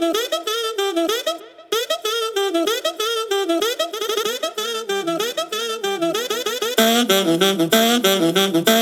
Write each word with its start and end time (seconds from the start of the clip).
Thank 0.00 0.16
you. 8.68 8.77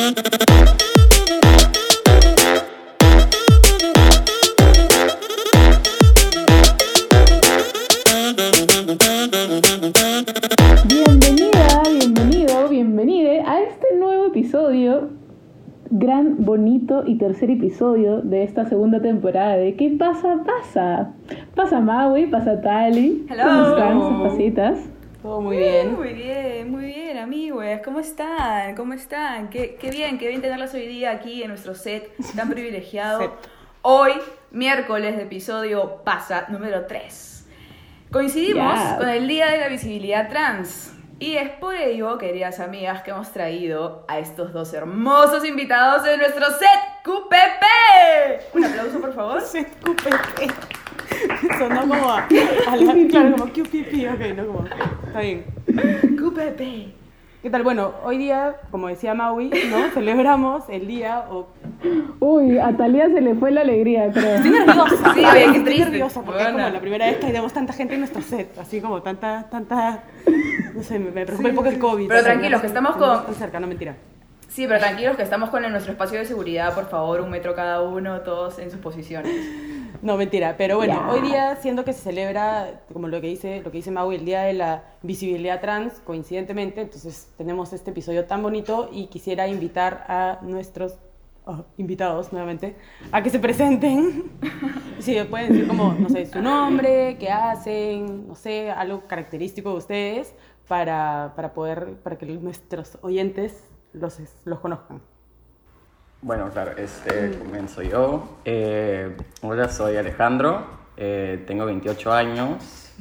Y 17.06 17.16
tercer 17.16 17.50
episodio 17.50 18.20
de 18.20 18.42
esta 18.42 18.66
segunda 18.66 19.00
temporada 19.00 19.56
de 19.56 19.74
¿Qué 19.76 19.90
pasa, 19.98 20.42
pasa? 20.44 21.12
Pasa 21.54 21.80
Maui, 21.80 22.26
pasa 22.26 22.60
Tali. 22.60 23.26
Hello. 23.28 23.44
¿Cómo 23.44 23.66
están 23.68 24.00
sus 24.00 24.28
pasitas? 24.28 24.78
Todo 25.22 25.40
muy 25.40 25.56
bien. 25.56 25.94
Muy 25.94 26.12
bien, 26.12 26.70
muy 26.70 26.84
bien, 26.86 27.18
amigos. 27.18 27.64
¿Cómo 27.84 28.00
están? 28.00 28.74
¿Cómo 28.74 28.92
están? 28.92 29.48
Qué, 29.50 29.76
qué 29.80 29.90
bien, 29.90 30.18
qué 30.18 30.28
bien 30.28 30.40
tenerlas 30.40 30.74
hoy 30.74 30.86
día 30.86 31.12
aquí 31.12 31.42
en 31.42 31.48
nuestro 31.48 31.74
set 31.74 32.10
tan 32.34 32.48
privilegiado. 32.48 33.20
Set. 33.22 33.30
Hoy, 33.82 34.12
miércoles 34.50 35.16
de 35.16 35.22
episodio 35.22 36.02
Pasa 36.04 36.46
número 36.48 36.86
3. 36.86 37.46
Coincidimos 38.10 38.78
con 38.98 39.08
el 39.08 39.28
Día 39.28 39.50
de 39.50 39.58
la 39.58 39.68
Visibilidad 39.68 40.28
Trans. 40.28 40.95
Y 41.18 41.36
es 41.36 41.48
por 41.48 41.74
ello, 41.74 42.18
queridas 42.18 42.60
amigas, 42.60 43.02
que 43.02 43.10
hemos 43.10 43.32
traído 43.32 44.04
a 44.06 44.18
estos 44.18 44.52
dos 44.52 44.74
hermosos 44.74 45.46
invitados 45.46 46.04
de 46.04 46.18
nuestro 46.18 46.44
set 46.50 46.68
QPP. 47.02 48.54
Un 48.54 48.64
aplauso, 48.64 49.00
por 49.00 49.14
favor. 49.14 49.42
QPP. 49.82 50.52
Sonó 51.58 51.80
como 51.88 52.10
a, 52.10 52.26
a 52.68 52.76
la, 52.76 53.08
claro, 53.08 53.32
como 53.36 53.46
QPP, 53.46 54.12
ok, 54.12 54.36
no 54.36 54.46
como, 54.46 54.66
está 55.06 55.20
bien. 55.20 55.44
QPP. 56.18 57.05
¿Qué 57.46 57.50
tal? 57.50 57.62
Bueno, 57.62 57.92
hoy 58.02 58.18
día, 58.18 58.56
como 58.72 58.88
decía 58.88 59.14
Maui, 59.14 59.50
¿no? 59.70 59.88
Celebramos 59.94 60.64
el 60.68 60.88
día, 60.88 61.26
o... 61.30 61.46
Uy, 62.18 62.58
a 62.58 62.76
Talia 62.76 63.06
se 63.08 63.20
le 63.20 63.36
fue 63.36 63.52
la 63.52 63.60
alegría, 63.60 64.10
creo. 64.10 64.34
Estoy 64.34 64.50
nerviosa, 64.50 65.14
Sí, 65.14 65.20
Estoy 65.22 65.62
triste. 65.62 65.84
nerviosa 65.84 66.22
porque 66.22 66.40
es 66.40 66.46
como 66.46 66.58
Buena. 66.58 66.70
la 66.70 66.80
primera 66.80 67.06
vez 67.06 67.18
que 67.18 67.26
tenemos 67.26 67.52
tanta 67.52 67.72
gente 67.72 67.94
en 67.94 68.00
nuestro 68.00 68.20
set, 68.20 68.58
así 68.58 68.80
como 68.80 69.00
tanta, 69.00 69.48
tanta, 69.48 70.02
no 70.74 70.82
sé, 70.82 70.98
me, 70.98 71.12
me 71.12 71.24
preocupa 71.24 71.48
un 71.50 71.54
poco 71.54 71.68
el 71.68 71.78
COVID. 71.78 72.08
Pero 72.08 72.22
tranquilos, 72.24 72.60
que 72.62 72.66
estamos 72.66 72.96
con- 72.96 73.32
cerca, 73.36 73.60
no 73.60 73.68
mentira. 73.68 73.94
Sí, 74.56 74.66
pero 74.66 74.80
tranquilos 74.80 75.18
que 75.18 75.22
estamos 75.22 75.50
con 75.50 75.70
nuestro 75.70 75.92
espacio 75.92 76.18
de 76.18 76.24
seguridad, 76.24 76.74
por 76.74 76.88
favor, 76.88 77.20
un 77.20 77.28
metro 77.28 77.54
cada 77.54 77.82
uno, 77.82 78.22
todos 78.22 78.58
en 78.58 78.70
sus 78.70 78.80
posiciones. 78.80 79.30
No, 80.00 80.16
mentira. 80.16 80.56
Pero 80.56 80.78
bueno, 80.78 81.10
hoy 81.10 81.20
día, 81.20 81.56
siendo 81.56 81.84
que 81.84 81.92
se 81.92 82.00
celebra, 82.00 82.80
como 82.90 83.06
lo 83.08 83.20
que 83.20 83.26
dice, 83.26 83.60
lo 83.62 83.70
que 83.70 83.76
dice 83.76 83.90
Maui, 83.90 84.16
el 84.16 84.24
Día 84.24 84.44
de 84.44 84.54
la 84.54 84.84
Visibilidad 85.02 85.60
Trans, 85.60 86.00
coincidentemente, 86.00 86.80
entonces 86.80 87.30
tenemos 87.36 87.74
este 87.74 87.90
episodio 87.90 88.24
tan 88.24 88.42
bonito 88.42 88.88
y 88.90 89.08
quisiera 89.08 89.46
invitar 89.46 90.06
a 90.08 90.38
nuestros 90.40 90.94
oh, 91.44 91.66
invitados 91.76 92.32
nuevamente 92.32 92.76
a 93.12 93.22
que 93.22 93.28
se 93.28 93.38
presenten. 93.38 94.30
Sí, 95.00 95.18
pueden 95.28 95.52
decir 95.52 95.68
como, 95.68 95.92
no 95.92 96.08
sé, 96.08 96.24
su 96.24 96.40
nombre, 96.40 97.18
qué 97.20 97.28
hacen, 97.28 98.26
no 98.26 98.34
sé, 98.34 98.70
algo 98.70 99.06
característico 99.06 99.72
de 99.72 99.76
ustedes 99.76 100.34
para, 100.66 101.34
para 101.36 101.52
poder, 101.52 101.96
para 102.02 102.16
que 102.16 102.24
nuestros 102.24 102.96
oyentes 103.02 103.62
los, 103.92 104.20
los 104.44 104.58
conozcan. 104.60 105.00
Bueno, 106.22 106.48
claro, 106.50 106.72
este, 106.76 107.38
comienzo 107.38 107.82
yo. 107.82 108.38
Eh, 108.44 109.16
hola, 109.42 109.68
soy 109.68 109.96
Alejandro, 109.96 110.64
eh, 110.96 111.44
tengo 111.46 111.66
28 111.66 112.12
años. 112.12 112.92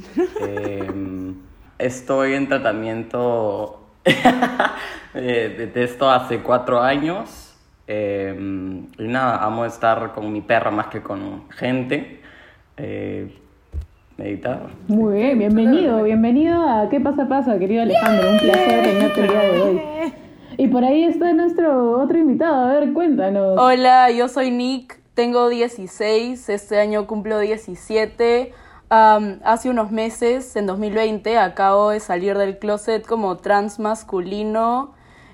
eh, 0.41 1.33
estoy 1.80 2.33
en 2.33 2.47
tratamiento 2.47 3.81
eh, 5.13 5.72
de 5.73 5.84
esto 5.84 6.09
hace 6.09 6.41
cuatro 6.41 6.81
años. 6.81 7.56
eh, 7.88 8.34
y 8.97 9.03
nada, 9.07 9.44
amo 9.44 9.66
estar 9.66 10.12
con 10.13 10.31
mi 10.31 10.41
perra 10.41 10.72
más 10.72 10.88
que 10.88 11.02
con 11.02 11.50
gente. 11.52 12.22
Eh, 12.78 13.34
meditar. 14.17 14.67
Muy 14.88 15.16
bien, 15.17 15.40
bienvenido, 15.40 16.03
bienvenido 16.03 16.67
a 16.69 16.90
¿Qué 16.90 17.00
pasa, 17.02 17.28
pasa, 17.28 17.57
querido 17.59 17.81
Alejandro? 17.84 18.29
Un 18.31 18.40
placer 18.40 18.84
tenerte 18.84 19.22
el 19.22 19.28
día 19.28 19.40
de 19.41 19.62
hoy. 19.62 19.81
Y 20.57 20.67
por 20.67 20.83
ahí 20.85 21.03
está 21.03 21.33
nuestro 21.33 22.01
otro 22.01 22.17
invitado, 22.17 22.66
a 22.69 22.73
ver, 22.73 22.93
cuéntanos. 22.93 23.57
Hola, 23.59 24.09
yo 24.11 24.27
soy 24.27 24.51
Nick, 24.51 24.99
tengo 25.13 25.49
16, 25.49 26.49
este 26.49 26.79
año 26.79 27.07
cumplo 27.07 27.39
17. 27.39 28.53
Am, 28.89 29.39
hace 29.43 29.69
unos 29.69 29.91
meses, 29.91 30.55
en 30.55 30.67
2020, 30.67 31.38
acabo 31.38 31.89
de 31.89 31.99
salir 31.99 32.38
del 32.38 32.57
closet 32.59 33.05
como 33.05 33.38
trans 33.38 33.79
masculino. 33.79 34.93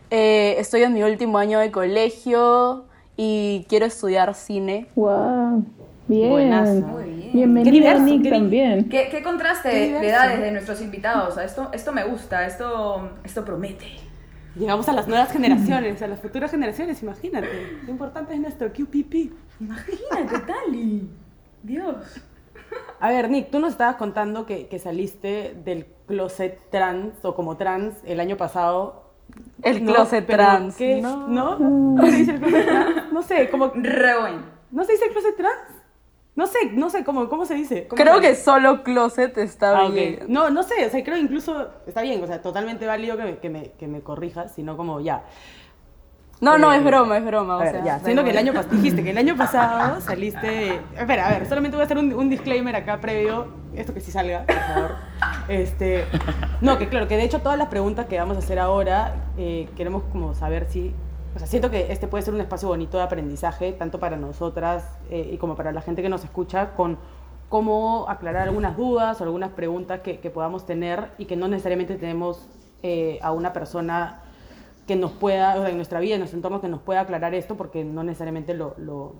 Eh, 0.10 0.56
estoy 0.58 0.84
en 0.84 0.94
mi 0.94 1.04
último 1.04 1.38
año 1.38 1.60
de 1.60 1.72
colegio 1.72 2.86
y 3.18 3.66
quiero 3.70 3.86
estudiar 3.86 4.34
cine. 4.34 4.88
Wow, 4.96 5.64
bien. 6.08 6.30
Buenazo. 6.30 6.74
Muy 6.88 7.04
bien. 7.04 7.30
Bienvenido 7.34 7.72
diverso, 7.74 8.04
Nick 8.04 8.24
qué- 8.24 8.30
también. 8.30 8.90
¿Qué, 8.90 9.10
qué 9.12 9.22
contraste 9.22 9.70
Qué 9.70 10.00
de 10.00 10.10
edades 10.10 10.40
de 10.42 10.52
nuestros 10.52 10.82
invitados? 10.82 11.30
O 11.30 11.36
sea, 11.36 11.44
esto, 11.44 11.70
esto 11.74 11.92
me 11.92 12.04
gusta, 12.06 12.46
esto, 12.48 13.10
esto 13.24 13.46
promete. 13.46 13.86
Llegamos 14.56 14.90
a 14.90 14.94
las 14.94 15.08
nuevas 15.08 15.32
generaciones, 15.32 16.02
a 16.02 16.08
las 16.08 16.20
futuras 16.20 16.52
generaciones, 16.52 17.02
imagínate. 17.02 17.78
Lo 17.86 17.92
importante 17.92 18.34
es 18.34 18.40
nuestro 18.40 18.72
QPP. 18.72 19.32
Imagínate, 19.62 20.40
Tali. 20.48 21.10
Dios. 21.64 21.96
A 23.00 23.10
ver, 23.10 23.30
Nick, 23.30 23.50
tú 23.50 23.60
nos 23.60 23.72
estabas 23.72 23.96
contando 23.96 24.46
que, 24.46 24.68
que 24.68 24.80
saliste 24.80 25.56
del 25.64 25.86
closet 26.08 26.60
trans 26.70 27.24
o 27.24 27.36
como 27.36 27.58
trans 27.58 27.96
el 28.06 28.20
año 28.20 28.38
pasado. 28.38 29.12
El 29.64 29.86
No, 29.86 29.94
closet 29.94 30.26
trans. 30.28 30.76
¿qué? 30.76 31.02
No. 31.02 31.28
¿No? 31.28 31.58
¿No 31.60 32.06
se 32.06 32.12
dice 32.18 32.32
el 32.32 32.40
closet 32.40 32.66
trans? 32.66 33.14
No 33.14 33.22
sé, 33.22 33.50
como... 33.50 33.72
Re 33.74 34.20
bueno. 34.20 34.42
¿No 34.72 34.84
se 34.84 34.94
dice 34.94 35.06
el 35.06 35.12
closet 35.12 35.36
trans? 35.38 35.81
No 36.34 36.48
sé, 36.48 36.60
no 36.72 36.90
sé, 36.90 37.04
¿cómo, 37.04 37.28
cómo 37.28 37.46
se 37.46 37.56
dice? 37.56 37.88
¿Cómo 37.88 38.02
Creo 38.02 38.16
se 38.16 38.22
que 38.22 38.36
solo 38.36 38.84
closet 38.84 39.38
está 39.38 39.78
Ah, 39.78 39.90
bien. 39.90 40.20
No, 40.30 40.50
no 40.50 40.64
sé, 40.64 40.86
o 40.86 40.90
sea, 40.90 41.04
creo 41.04 41.18
incluso, 41.18 41.70
está 41.86 42.02
bien, 42.02 42.24
o 42.24 42.28
sea, 42.28 42.42
totalmente 42.42 42.86
válido 42.86 43.18
que 43.18 43.24
me, 43.24 43.38
que 43.40 43.50
me, 43.50 43.72
que 43.72 43.88
me 43.88 44.02
corrijas, 44.02 44.54
sino 44.56 44.78
como 44.78 45.02
ya. 45.02 45.24
No, 46.40 46.58
no, 46.58 46.74
Eh, 46.74 46.78
es 46.78 46.84
broma, 46.84 47.18
es 47.18 47.26
broma. 47.26 47.58
O 47.58 47.60
ver, 47.60 47.72
sea, 47.72 47.84
ya, 47.84 48.00
siendo 48.00 48.24
que 48.24 48.32
el 48.32 48.38
año 48.38 48.54
pasado, 48.54 48.76
dijiste 48.76 49.04
que 49.04 49.12
el 49.12 49.18
año 49.18 49.36
pasado 49.38 50.00
saliste... 50.02 50.82
Espera, 50.98 51.28
a 51.28 51.32
ver, 51.32 51.46
solamente 51.48 51.76
voy 51.76 51.84
a 51.84 51.86
hacer 51.86 51.98
un, 51.98 52.14
un 52.14 52.30
disclaimer 52.30 52.76
acá 52.78 53.00
previo, 53.00 53.48
esto 53.76 53.94
que 53.94 54.00
sí 54.00 54.12
salga, 54.12 54.46
por 54.46 54.56
favor. 54.56 54.92
Este, 55.50 56.06
no, 56.62 56.78
que 56.80 56.88
claro, 56.88 57.08
que 57.08 57.18
de 57.18 57.24
hecho 57.26 57.42
todas 57.42 57.60
las 57.60 57.68
preguntas 57.68 58.08
que 58.08 58.18
vamos 58.18 58.38
a 58.38 58.40
hacer 58.40 58.58
ahora, 58.58 59.16
eh, 59.38 59.68
queremos 59.76 60.04
como 60.12 60.34
saber 60.34 60.66
si... 60.70 60.96
O 61.36 61.40
sea, 61.40 61.48
siento 61.48 61.72
que 61.72 61.92
este 61.92 62.08
puede 62.08 62.24
ser 62.24 62.34
un 62.34 62.42
espacio 62.42 62.68
bonito 62.68 62.98
de 62.98 63.04
aprendizaje, 63.04 63.72
tanto 63.74 64.00
para 64.00 64.18
nosotras 64.18 64.86
eh, 65.10 65.30
y 65.34 65.38
como 65.38 65.56
para 65.56 65.72
la 65.72 65.82
gente 65.82 66.02
que 66.02 66.10
nos 66.10 66.24
escucha, 66.24 66.74
con 66.76 66.98
cómo 67.50 68.06
aclarar 68.10 68.48
algunas 68.48 68.76
dudas 68.78 69.20
o 69.22 69.24
algunas 69.24 69.52
preguntas 69.52 70.02
que, 70.02 70.20
que 70.20 70.30
podamos 70.30 70.66
tener 70.66 71.12
y 71.18 71.26
que 71.26 71.36
no 71.36 71.48
necesariamente 71.48 71.96
tenemos 71.96 72.48
eh, 72.84 73.20
a 73.22 73.32
una 73.32 73.54
persona 73.54 74.22
que 74.88 74.96
nos 74.96 75.12
pueda, 75.12 75.56
o 75.56 75.62
sea, 75.62 75.70
en 75.70 75.76
nuestra 75.78 76.00
vida, 76.00 76.16
en 76.16 76.20
nuestro 76.22 76.38
entorno, 76.38 76.60
que 76.60 76.68
nos 76.68 76.82
pueda 76.82 77.02
aclarar 77.02 77.34
esto, 77.34 77.56
porque 77.56 77.84
no 77.84 78.04
necesariamente 78.04 78.54
lo... 78.54 78.76
lo 78.78 79.14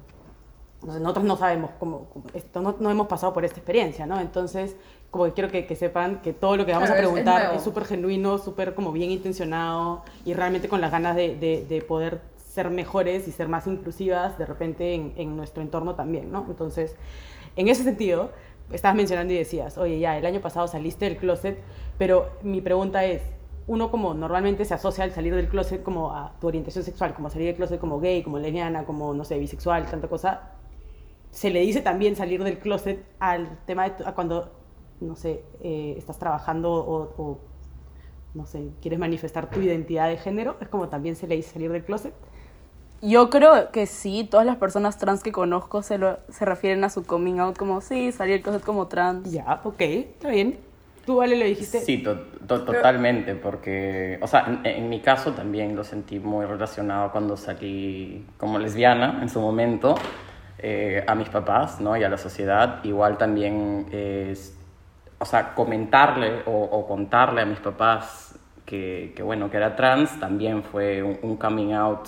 nosotros 0.84 1.24
no 1.24 1.38
sabemos 1.38 1.70
cómo- 1.80 2.08
esto, 2.34 2.60
no, 2.60 2.76
no 2.80 2.90
hemos 2.90 3.08
pasado 3.08 3.32
por 3.34 3.46
esta 3.46 3.58
experiencia, 3.58 4.08
¿no? 4.08 4.20
Entonces, 4.20 4.76
como 5.12 5.26
que 5.26 5.34
quiero 5.34 5.52
que, 5.52 5.66
que 5.68 5.76
sepan 5.76 6.22
que 6.22 6.34
todo 6.34 6.58
lo 6.58 6.66
que 6.66 6.72
vamos 6.72 6.90
Claro, 6.90 6.94
a 6.96 6.96
preguntar 6.98 7.56
es 7.56 7.64
súper 7.64 7.86
genuino, 7.86 8.38
súper 8.38 8.74
como 8.76 8.92
bien 8.94 9.12
intencionado 9.12 10.04
y 10.26 10.34
realmente 10.34 10.70
con 10.70 10.82
las 10.82 10.92
ganas 10.92 11.16
de, 11.16 11.36
de- 11.36 11.66
de 11.68 11.82
poder 11.82 12.22
ser 12.38 12.70
mejores 12.70 13.28
y 13.28 13.32
ser 13.32 13.48
más 13.48 13.68
inclusivas 13.68 14.38
de 14.38 14.46
repente 14.46 14.94
en, 14.96 15.14
en 15.18 15.38
nuestro 15.38 15.62
entorno 15.64 15.96
también, 15.96 16.32
¿no? 16.32 16.46
Entonces, 16.50 16.96
en 17.56 17.68
ese 17.68 17.84
sentido, 17.84 18.32
estabas 18.72 18.96
mencionando 18.96 19.34
y 19.34 19.38
decías, 19.38 19.78
oye, 19.78 20.00
ya, 20.00 20.18
el 20.18 20.26
año 20.26 20.42
pasado 20.42 20.68
saliste 20.68 21.06
del 21.06 21.18
closet, 21.18 21.60
pero 21.98 22.30
mi 22.42 22.62
pregunta 22.62 23.04
es, 23.06 23.22
uno 23.68 23.92
como 23.92 24.14
normalmente 24.14 24.66
se 24.66 24.74
asocia 24.74 25.04
al 25.04 25.12
salir 25.12 25.36
del 25.36 25.48
closet 25.48 25.84
como 25.84 26.12
a 26.14 26.34
tu 26.40 26.48
orientación 26.48 26.84
sexual, 26.84 27.14
como 27.14 27.30
salir 27.30 27.48
del 27.48 27.56
closet 27.56 27.80
como 27.80 28.00
gay, 28.00 28.24
como 28.24 28.40
lesbiana, 28.40 28.86
como, 28.86 29.14
no 29.14 29.24
sé, 29.26 29.38
bisexual, 29.40 29.86
tanta 29.90 30.08
cosa, 30.08 30.52
se 31.32 31.50
le 31.50 31.62
dice 31.62 31.82
también 31.82 32.16
salir 32.16 32.44
del 32.44 32.60
closet 32.60 33.06
al 33.20 33.60
tema 33.66 33.90
de 33.90 34.06
a 34.06 34.14
cuando, 34.14 34.52
no 35.02 35.16
sé, 35.16 35.44
eh, 35.62 35.96
estás 35.98 36.20
trabajando 36.20 36.72
o, 36.72 37.14
o, 37.18 37.40
no 38.34 38.46
sé, 38.46 38.70
quieres 38.82 39.00
manifestar 39.00 39.50
tu 39.50 39.60
identidad 39.62 40.08
de 40.08 40.18
género, 40.18 40.56
es 40.62 40.70
como 40.70 40.88
también 40.90 41.16
se 41.16 41.28
le 41.28 41.36
dice 41.36 41.54
salir 41.54 41.72
del 41.72 41.84
closet. 41.84 42.14
Yo 43.02 43.32
creo 43.32 43.72
que 43.72 43.88
sí, 43.88 44.28
todas 44.30 44.46
las 44.46 44.58
personas 44.58 44.98
trans 45.00 45.24
que 45.24 45.32
conozco 45.32 45.82
se, 45.82 45.98
lo, 45.98 46.20
se 46.30 46.46
refieren 46.46 46.84
a 46.84 46.90
su 46.90 47.04
coming 47.04 47.40
out 47.40 47.58
como 47.58 47.82
sí, 47.82 48.12
salir 48.12 48.36
del 48.36 48.44
closet 48.44 48.64
como 48.64 48.88
trans. 48.88 49.32
Ya, 49.32 49.60
ok, 49.64 49.82
está 49.82 50.30
bien. 50.30 50.60
Tú, 51.06 51.16
Vale, 51.18 51.36
lo 51.36 51.46
dijiste. 51.46 51.80
Sí, 51.82 51.98
to- 52.04 52.16
to- 52.48 52.64
totalmente, 52.64 53.34
porque, 53.36 54.20
o 54.22 54.28
sea, 54.28 54.46
en, 54.48 54.66
en 54.66 54.88
mi 54.90 55.00
caso 55.02 55.32
también 55.34 55.76
lo 55.76 55.84
sentí 55.84 56.20
muy 56.20 56.46
relacionado 56.46 57.12
cuando 57.12 57.36
salí 57.38 58.24
como 58.38 58.60
lesbiana 58.60 59.20
en 59.22 59.30
su 59.30 59.42
momento. 59.42 59.96
eh, 60.64 61.04
a 61.08 61.16
mis 61.16 61.28
papás 61.30 61.82
¿no? 61.82 61.98
y 61.98 62.04
a 62.04 62.10
la 62.10 62.20
sociedad. 62.20 62.84
Igual 62.84 63.18
también, 63.18 63.88
es, 63.92 64.56
o 65.22 65.26
sea, 65.26 65.54
comentarle 65.54 66.42
o, 66.48 66.52
o 66.52 66.88
contarle 66.88 67.42
a 67.42 67.46
mis 67.46 67.60
papás 67.60 68.36
que, 68.66 69.14
que, 69.16 69.22
bueno, 69.24 69.50
que 69.52 69.58
era 69.58 69.76
trans 69.76 70.20
también 70.20 70.64
fue 70.64 71.04
un, 71.04 71.20
un 71.22 71.38
coming 71.38 71.74
out 71.74 72.08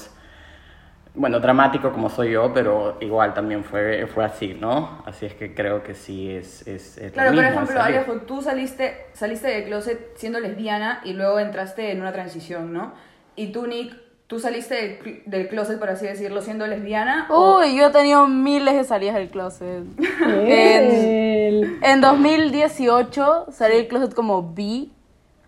bueno, 1.16 1.40
dramático 1.40 1.92
como 1.92 2.10
soy 2.10 2.32
yo, 2.32 2.52
pero 2.54 2.98
igual 3.00 3.34
también 3.36 3.64
fue, 3.64 4.08
fue 4.08 4.26
así, 4.26 4.56
¿no? 4.60 5.04
Así 5.06 5.28
es 5.28 5.36
que 5.36 5.54
creo 5.54 5.84
que 5.84 5.94
sí 5.94 6.32
es, 6.32 6.68
es, 6.68 6.98
es 6.98 7.12
Claro, 7.12 7.30
lo 7.32 7.36
por 7.36 7.46
ejemplo. 7.46 7.82
Alejo, 7.82 8.14
tú 8.22 8.42
saliste, 8.42 9.06
saliste 9.14 9.48
del 9.48 9.66
closet 9.66 10.16
siendo 10.16 10.40
lesbiana 10.40 11.02
y 11.04 11.14
luego 11.14 11.40
entraste 11.40 11.92
en 11.92 12.02
una 12.02 12.14
transición, 12.14 12.74
¿no? 12.74 12.94
Y 13.36 13.52
tú, 13.52 13.68
Nick, 13.68 13.96
tú 14.34 14.40
saliste 14.40 14.74
del, 14.76 15.00
cl- 15.00 15.24
del 15.26 15.48
closet, 15.48 15.78
por 15.78 15.90
así 15.92 16.08
decirlo, 16.08 16.42
siendo 16.42 16.66
lesbiana. 16.66 17.28
o- 17.30 17.60
Uy, 17.60 17.76
yo 17.76 17.88
he 17.88 17.92
tenido 17.92 18.28
miles 18.28 18.74
de 18.74 18.84
salidas 18.84 19.14
del 19.16 19.30
closet. 19.30 19.84
en, 20.26 21.78
en 21.84 22.02
2018 22.02 23.46
salí 23.52 23.76
del 23.76 23.88
closet 23.88 24.14
como 24.16 24.42
bi. 24.42 24.92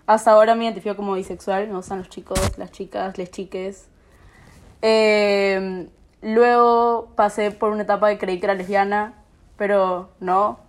Hasta 0.06 0.30
ahora 0.32 0.54
me 0.54 0.66
identifico 0.66 0.96
como 0.96 1.16
bisexual. 1.16 1.68
Me 1.68 1.74
gustan 1.76 1.98
los 1.98 2.10
chicos, 2.10 2.40
las 2.60 2.72
chicas, 2.72 3.18
les 3.18 3.32
chiques. 3.32 3.88
Eh, 4.84 5.88
luego 6.22 7.08
pasé 7.16 7.50
por 7.50 7.72
una 7.72 7.82
etapa 7.84 8.08
de 8.10 8.20
creí 8.20 8.40
que 8.40 8.46
era 8.46 8.54
lesbiana, 8.54 9.14
pero 9.58 10.10
no. 10.20 10.60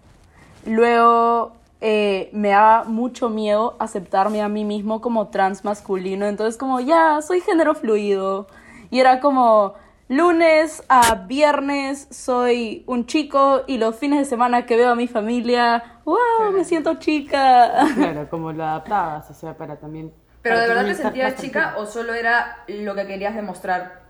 Luego 0.65 1.53
eh, 1.81 2.31
me 2.33 2.51
da 2.51 2.85
mucho 2.85 3.29
miedo 3.29 3.77
aceptarme 3.79 4.43
a 4.43 4.49
mí 4.49 4.65
mismo 4.65 5.01
como 5.01 5.29
trans 5.29 5.65
masculino. 5.65 6.27
Entonces 6.27 6.57
como, 6.57 6.81
ya, 6.81 7.21
soy 7.23 7.41
género 7.41 7.75
fluido. 7.75 8.47
Y 8.91 9.01
era 9.01 9.21
como, 9.21 9.75
lunes 10.09 10.85
a 10.89 11.15
viernes 11.27 12.07
soy 12.11 12.85
un 12.87 13.07
chico 13.07 13.63
y 13.67 13.79
los 13.79 13.97
fines 13.97 14.19
de 14.21 14.25
semana 14.25 14.67
que 14.67 14.77
veo 14.77 14.91
a 14.91 14.95
mi 14.95 15.09
familia, 15.09 16.01
wow, 16.05 16.53
me 16.53 16.65
siento 16.65 16.95
chica. 16.95 17.87
Claro, 17.95 18.29
como 18.31 18.53
lo 18.53 18.65
adaptabas, 18.65 19.31
o 19.31 19.35
sea, 19.35 19.57
para 19.57 19.77
también... 19.77 20.13
¿Pero 20.43 20.61
de 20.61 20.69
verdad 20.69 20.87
te 20.87 20.95
sentías 20.95 21.35
chica 21.37 21.75
o 21.77 21.87
solo 21.87 22.15
era 22.15 22.59
lo 22.69 22.95
que 22.95 23.07
querías 23.07 23.35
demostrar 23.35 24.03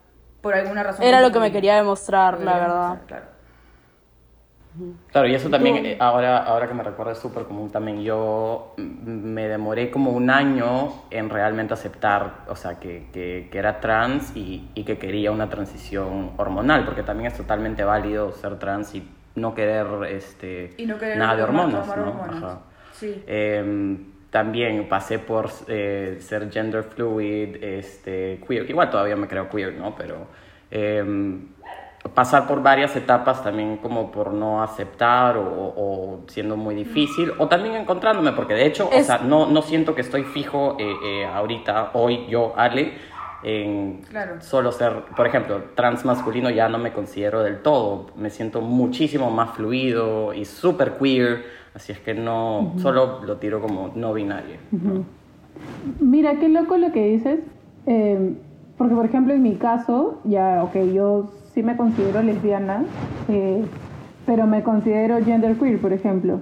por 0.43 0.55
alguna 0.55 0.83
razón? 0.83 1.03
Era 1.03 1.23
lo 1.23 1.33
que 1.33 1.41
me 1.41 1.51
quería 1.51 1.77
demostrar, 1.77 2.39
la 2.41 2.59
verdad. 2.59 2.89
demostrar, 2.91 3.07
Claro. 3.07 3.36
Claro, 5.11 5.29
y 5.29 5.35
eso 5.35 5.49
también, 5.49 5.85
eh, 5.85 5.97
ahora, 6.01 6.39
ahora 6.39 6.69
que 6.69 6.75
me 6.75 6.83
recuerdo, 6.83 7.13
es 7.13 7.19
súper 7.19 7.45
común 7.45 7.71
también. 7.71 8.03
Yo 8.03 8.75
me 8.77 9.49
demoré 9.49 9.91
como 9.91 10.11
un 10.11 10.31
año 10.31 10.93
en 11.11 11.31
realmente 11.31 11.75
aceptar, 11.75 12.45
o 12.49 12.57
sea, 12.57 12.79
que, 12.79 13.07
que, 13.13 13.49
que 13.51 13.59
era 13.59 13.81
trans 13.81 14.37
y, 14.37 14.69
y 14.75 14.85
que 14.85 14.99
quería 14.99 15.31
una 15.31 15.49
transición 15.49 16.33
hormonal, 16.37 16.85
porque 16.85 17.03
también 17.03 17.31
es 17.31 17.37
totalmente 17.37 17.85
válido 17.85 18.33
ser 18.33 18.59
trans 18.59 18.95
y 18.95 19.09
no 19.35 19.55
querer 19.55 19.87
este, 20.11 20.75
Y 20.77 20.87
no 20.87 20.99
querer 20.99 21.19
nada 21.19 21.37
de 21.37 21.43
hormonas, 21.43 21.87
¿no? 21.87 21.93
hormonas. 21.93 22.43
Ajá. 22.43 22.59
Sí. 22.93 23.23
Eh, 23.27 23.97
también 24.31 24.89
pasé 24.89 25.19
por 25.19 25.49
eh, 25.69 26.19
ser 26.21 26.51
gender 26.51 26.83
fluid, 26.83 27.57
este, 27.63 28.41
queer, 28.47 28.69
igual 28.69 28.91
todavía 28.91 29.17
me 29.17 29.29
creo 29.29 29.49
queer, 29.49 29.75
¿no? 29.75 29.95
Pero 29.97 30.27
eh, 30.71 31.05
pasar 32.15 32.47
por 32.47 32.63
varias 32.63 32.95
etapas 32.97 33.43
también 33.43 33.79
como 33.79 34.11
por 34.11 34.33
no 34.33 34.63
aceptar 34.63 35.37
o, 35.37 35.43
o 35.77 36.21
siendo 36.29 36.57
muy 36.57 36.75
difícil, 36.75 37.33
o 37.39 37.49
también 37.49 37.75
encontrándome, 37.75 38.33
porque 38.33 38.55
de 38.55 38.67
hecho, 38.67 38.89
o 38.89 39.03
sea, 39.03 39.19
no, 39.19 39.47
no 39.47 39.63
siento 39.63 39.95
que 39.95 40.01
estoy 40.03 40.25
fijo 40.25 40.77
eh, 40.79 40.93
eh, 41.05 41.27
ahorita, 41.27 41.91
hoy, 41.95 42.27
yo, 42.29 42.53
Ale, 42.57 42.93
en 43.43 44.01
Claro. 44.09 44.41
solo 44.41 44.73
ser, 44.73 45.05
por 45.17 45.27
ejemplo, 45.27 45.63
trans 45.75 46.05
masculino 46.05 46.51
ya 46.51 46.69
no 46.69 46.79
me 46.79 46.93
considero 46.93 47.43
del 47.43 47.61
todo, 47.63 48.07
me 48.17 48.31
siento 48.31 48.61
muchísimo 48.61 49.31
más 49.31 49.51
fluido 49.51 50.33
y 50.35 50.45
súper 50.45 50.95
queer, 50.99 51.45
así 51.75 51.93
es 51.93 51.99
que 52.01 52.15
no, 52.15 52.73
solo 52.79 53.21
lo 53.25 53.37
tiro 53.37 53.61
como 53.61 53.93
no 53.95 54.13
binario. 54.15 54.57
¿no? 54.73 55.05
Mira, 56.01 56.39
qué 56.39 56.49
loco 56.49 56.77
lo 56.77 56.93
que 56.93 57.05
dices. 57.07 57.41
eh, 57.87 58.35
porque, 58.79 58.95
por 58.95 59.07
ejemplo, 59.07 59.33
en 59.33 59.43
mi 59.43 59.55
caso, 59.55 60.21
ya, 60.25 60.63
ok, 60.63 60.77
yo 60.93 61.31
sí 61.57 61.63
me 61.63 61.75
considero 61.79 62.21
lesbiana, 62.23 62.85
eh, 63.29 63.65
pero 64.27 64.47
me 64.47 64.63
considero 64.63 65.25
genderqueer, 65.25 65.81
por 65.81 65.95
ejemplo. 65.95 66.41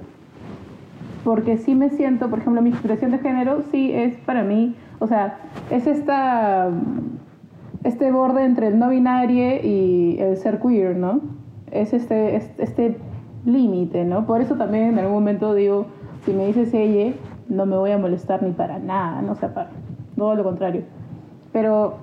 Porque 1.22 1.56
sí 1.56 1.76
me 1.76 1.88
siento, 1.90 2.28
por 2.28 2.40
ejemplo, 2.40 2.60
mi 2.62 2.70
expresión 2.70 3.12
de 3.12 3.18
género 3.20 3.62
sí 3.70 3.92
es 3.92 4.16
para 4.26 4.42
mí, 4.42 4.74
o 4.98 5.06
sea, 5.06 5.38
es 5.70 5.86
esta, 5.86 6.68
este 7.84 8.10
borde 8.10 8.44
entre 8.44 8.66
el 8.66 8.78
no 8.80 8.88
binario 8.88 9.60
y 9.62 10.16
el 10.18 10.36
ser 10.36 10.58
queer, 10.60 10.96
¿no? 10.96 11.20
Es 11.70 11.92
este, 11.94 12.34
es- 12.34 12.50
este 12.58 12.96
límite, 13.46 14.04
¿no? 14.04 14.26
Por 14.26 14.40
eso 14.40 14.56
también 14.56 14.84
en 14.88 14.98
algún 14.98 15.14
momento 15.14 15.54
digo, 15.54 15.86
si 16.24 16.32
me 16.32 16.46
dices 16.48 16.74
ella, 16.74 17.14
no 17.48 17.66
me 17.66 17.76
voy 17.76 17.92
a 17.92 17.98
molestar 17.98 18.42
ni 18.42 18.50
para 18.50 18.80
nada, 18.80 19.22
no 19.22 19.32
o 19.32 19.36
sea, 19.36 19.54
para 19.54 19.70
todo 20.16 20.34
lo 20.34 20.42
contrario. 20.42 20.82
Pero 21.52 21.98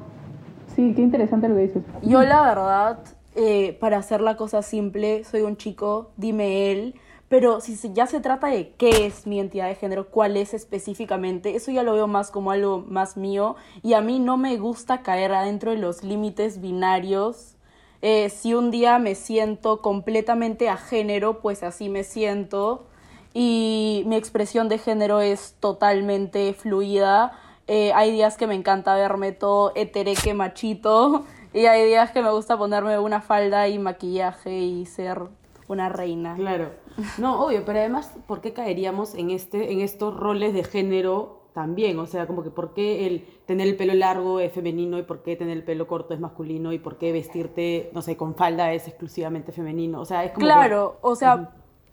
sí, 0.75 0.93
qué 0.95 1.01
interesante 1.01 1.47
lo 1.47 1.55
que 1.55 1.61
dices. 1.61 1.83
Yo 2.01 2.23
la 2.23 2.41
verdad, 2.41 2.99
eh, 3.35 3.77
para 3.79 3.97
hacer 3.97 4.21
la 4.21 4.37
cosa 4.37 4.61
simple, 4.61 5.23
soy 5.23 5.41
un 5.41 5.57
chico, 5.57 6.11
dime 6.17 6.71
él, 6.71 6.95
pero 7.31 7.61
si 7.61 7.77
ya 7.93 8.07
se 8.07 8.19
trata 8.19 8.47
de 8.47 8.73
qué 8.77 9.05
es 9.05 9.25
mi 9.25 9.37
identidad 9.37 9.67
de 9.67 9.75
género, 9.75 10.09
cuál 10.09 10.35
es 10.35 10.53
específicamente, 10.53 11.55
eso 11.55 11.71
ya 11.71 11.81
lo 11.81 11.93
veo 11.93 12.07
más 12.07 12.29
como 12.29 12.51
algo 12.51 12.83
más 12.85 13.15
mío 13.15 13.55
y 13.83 13.93
a 13.93 14.01
mí 14.01 14.19
no 14.19 14.35
me 14.35 14.57
gusta 14.57 15.01
caer 15.01 15.31
adentro 15.31 15.71
de 15.71 15.77
los 15.77 16.03
límites 16.03 16.59
binarios. 16.59 17.55
Eh, 18.01 18.29
si 18.29 18.53
un 18.53 18.69
día 18.69 18.99
me 18.99 19.15
siento 19.15 19.81
completamente 19.81 20.67
a 20.67 20.75
género, 20.75 21.39
pues 21.39 21.63
así 21.63 21.87
me 21.87 22.03
siento 22.03 22.87
y 23.33 24.03
mi 24.07 24.17
expresión 24.17 24.67
de 24.67 24.77
género 24.77 25.21
es 25.21 25.55
totalmente 25.59 26.53
fluida. 26.53 27.31
Eh, 27.67 27.91
hay 27.93 28.11
días 28.11 28.37
que 28.37 28.47
me 28.47 28.55
encanta 28.55 28.95
verme 28.95 29.31
todo 29.31 29.71
etereque 29.75 30.33
machito 30.33 31.25
y 31.53 31.65
hay 31.65 31.85
días 31.87 32.11
que 32.11 32.21
me 32.21 32.31
gusta 32.31 32.57
ponerme 32.57 32.97
una 32.99 33.21
falda 33.21 33.67
y 33.67 33.79
maquillaje 33.79 34.57
y 34.59 34.85
ser 34.85 35.21
una 35.67 35.89
reina. 35.89 36.35
Claro. 36.35 36.69
No, 37.17 37.45
obvio, 37.45 37.63
pero 37.65 37.79
además, 37.79 38.11
¿por 38.27 38.41
qué 38.41 38.51
caeríamos 38.53 39.15
en, 39.15 39.31
este, 39.31 39.71
en 39.71 39.79
estos 39.79 40.15
roles 40.17 40.53
de 40.53 40.65
género 40.65 41.39
también? 41.53 41.97
O 41.99 42.05
sea, 42.07 42.27
como 42.27 42.43
que 42.43 42.49
¿por 42.49 42.73
qué 42.73 43.07
el 43.07 43.25
tener 43.45 43.67
el 43.67 43.77
pelo 43.77 43.93
largo 43.93 44.41
es 44.41 44.51
femenino 44.51 44.99
y 44.99 45.03
por 45.03 45.23
qué 45.23 45.37
tener 45.37 45.55
el 45.55 45.63
pelo 45.63 45.87
corto 45.87 46.13
es 46.13 46.19
masculino 46.19 46.73
y 46.73 46.79
por 46.79 46.97
qué 46.97 47.13
vestirte, 47.13 47.89
no 47.93 48.01
sé, 48.01 48.17
con 48.17 48.35
falda 48.35 48.73
es 48.73 48.87
exclusivamente 48.89 49.53
femenino? 49.53 50.01
O 50.01 50.05
sea, 50.05 50.25
es 50.25 50.31
como... 50.31 50.41
que- 50.45 50.51
Claro, 50.51 50.97
o 51.01 51.15
sea, 51.15 51.51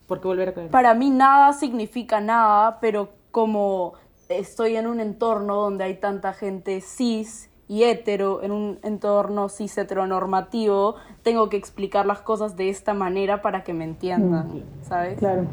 ¿Por 0.09 0.21
qué 0.21 0.27
volver 0.27 0.49
a 0.49 0.55
caer? 0.55 0.71
para 0.71 0.95
mí 0.95 1.11
nada 1.11 1.53
significa 1.53 2.21
nada, 2.21 2.81
pero 2.81 3.11
como 3.31 3.93
estoy 4.29 4.77
en 4.77 4.87
un 4.87 5.01
entorno 5.01 5.57
donde 5.57 5.85
hay 5.85 5.95
tanta 5.95 6.33
gente 6.33 6.81
cis 6.81 7.51
y 7.69 7.85
hetero, 7.85 8.43
en 8.43 8.53
un 8.53 8.79
entorno 8.83 9.49
cis 9.49 9.77
heteronormativo, 9.77 10.97
tengo 11.23 11.49
que 11.51 11.57
explicar 11.57 12.07
las 12.07 12.21
cosas 12.21 12.57
de 12.57 12.71
esta 12.71 12.95
manera 12.95 13.43
para 13.43 13.63
que 13.63 13.75
me 13.75 13.85
entiendan, 13.85 14.65
¿sabes? 14.83 15.19
Claro. 15.19 15.47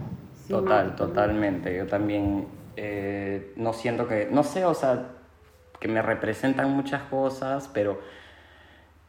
Sí, 0.45 0.49
Total, 0.53 0.95
totalmente. 0.95 1.75
Yo 1.75 1.87
también 1.87 2.47
eh, 2.77 3.53
no 3.57 3.73
siento 3.73 4.07
que, 4.07 4.29
no 4.31 4.43
sé, 4.43 4.63
o 4.63 4.73
sea, 4.73 5.07
que 5.79 5.87
me 5.89 6.01
representan 6.01 6.71
muchas 6.71 7.03
cosas, 7.03 7.69
pero 7.73 7.99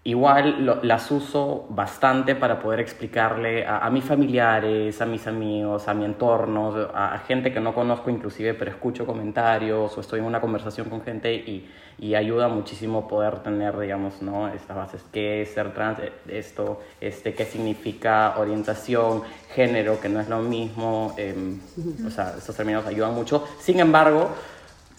igual 0.06 0.80
las 0.84 1.10
uso 1.10 1.66
bastante 1.68 2.36
para 2.36 2.60
poder 2.60 2.78
explicarle 2.78 3.66
a, 3.66 3.90
mis 3.90 4.04
familiares, 4.04 5.00
a 5.02 5.06
mis 5.06 5.26
amigos, 5.26 5.88
a 5.88 5.94
mi 5.94 6.04
entorno, 6.04 6.72
a, 6.94 7.18
gente 7.26 7.52
que 7.52 7.58
no 7.58 7.74
conozco 7.74 8.08
inclusive, 8.08 8.54
pero 8.54 8.70
escucho 8.70 9.04
comentarios 9.04 9.98
o 9.98 10.00
estoy 10.00 10.20
en 10.20 10.26
una 10.26 10.40
conversación 10.40 10.88
con 10.88 11.02
gente 11.02 11.34
y, 11.34 11.68
ayuda 12.14 12.48
muchísimo 12.48 13.08
poder 13.08 13.40
tener, 13.40 13.76
digamos, 13.78 14.22
¿no? 14.22 14.48
Estas 14.48 14.76
bases. 14.76 15.04
¿Qué 15.12 15.42
es 15.42 15.54
ser 15.54 15.74
trans? 15.74 15.98
Eh, 15.98 16.12
Esto, 16.28 16.80
este, 17.00 17.34
¿qué 17.34 17.44
significa 17.44 18.34
orientación, 18.38 19.22
género, 19.54 19.98
que 20.00 20.08
no 20.08 20.20
es 20.20 20.28
lo 20.28 20.38
mismo? 20.40 21.14
em, 21.16 21.58
o 22.06 22.10
sea, 22.10 22.34
estos 22.38 22.54
términos 22.54 22.86
ayudan 22.86 23.14
mucho. 23.14 23.44
Sin 23.58 23.80
embargo, 23.80 24.28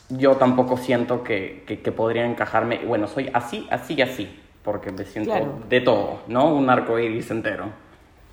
yo 0.10 0.36
tampoco 0.36 0.76
siento 0.76 1.24
que, 1.24 1.64
que, 1.68 1.82
que 1.82 1.92
podría 1.92 2.26
encajarme, 2.26 2.80
bueno, 2.86 3.08
soy 3.08 3.30
así, 3.34 3.68
así 3.70 3.94
y 3.94 4.02
así, 4.02 4.30
porque 4.68 4.92
me 4.92 5.06
siento 5.06 5.32
Claro. 5.32 5.60
de 5.70 5.80
todo, 5.80 6.20
¿no? 6.28 6.54
Un 6.54 6.70
arco 6.70 7.00
iris 7.00 7.32
entero. 7.32 7.70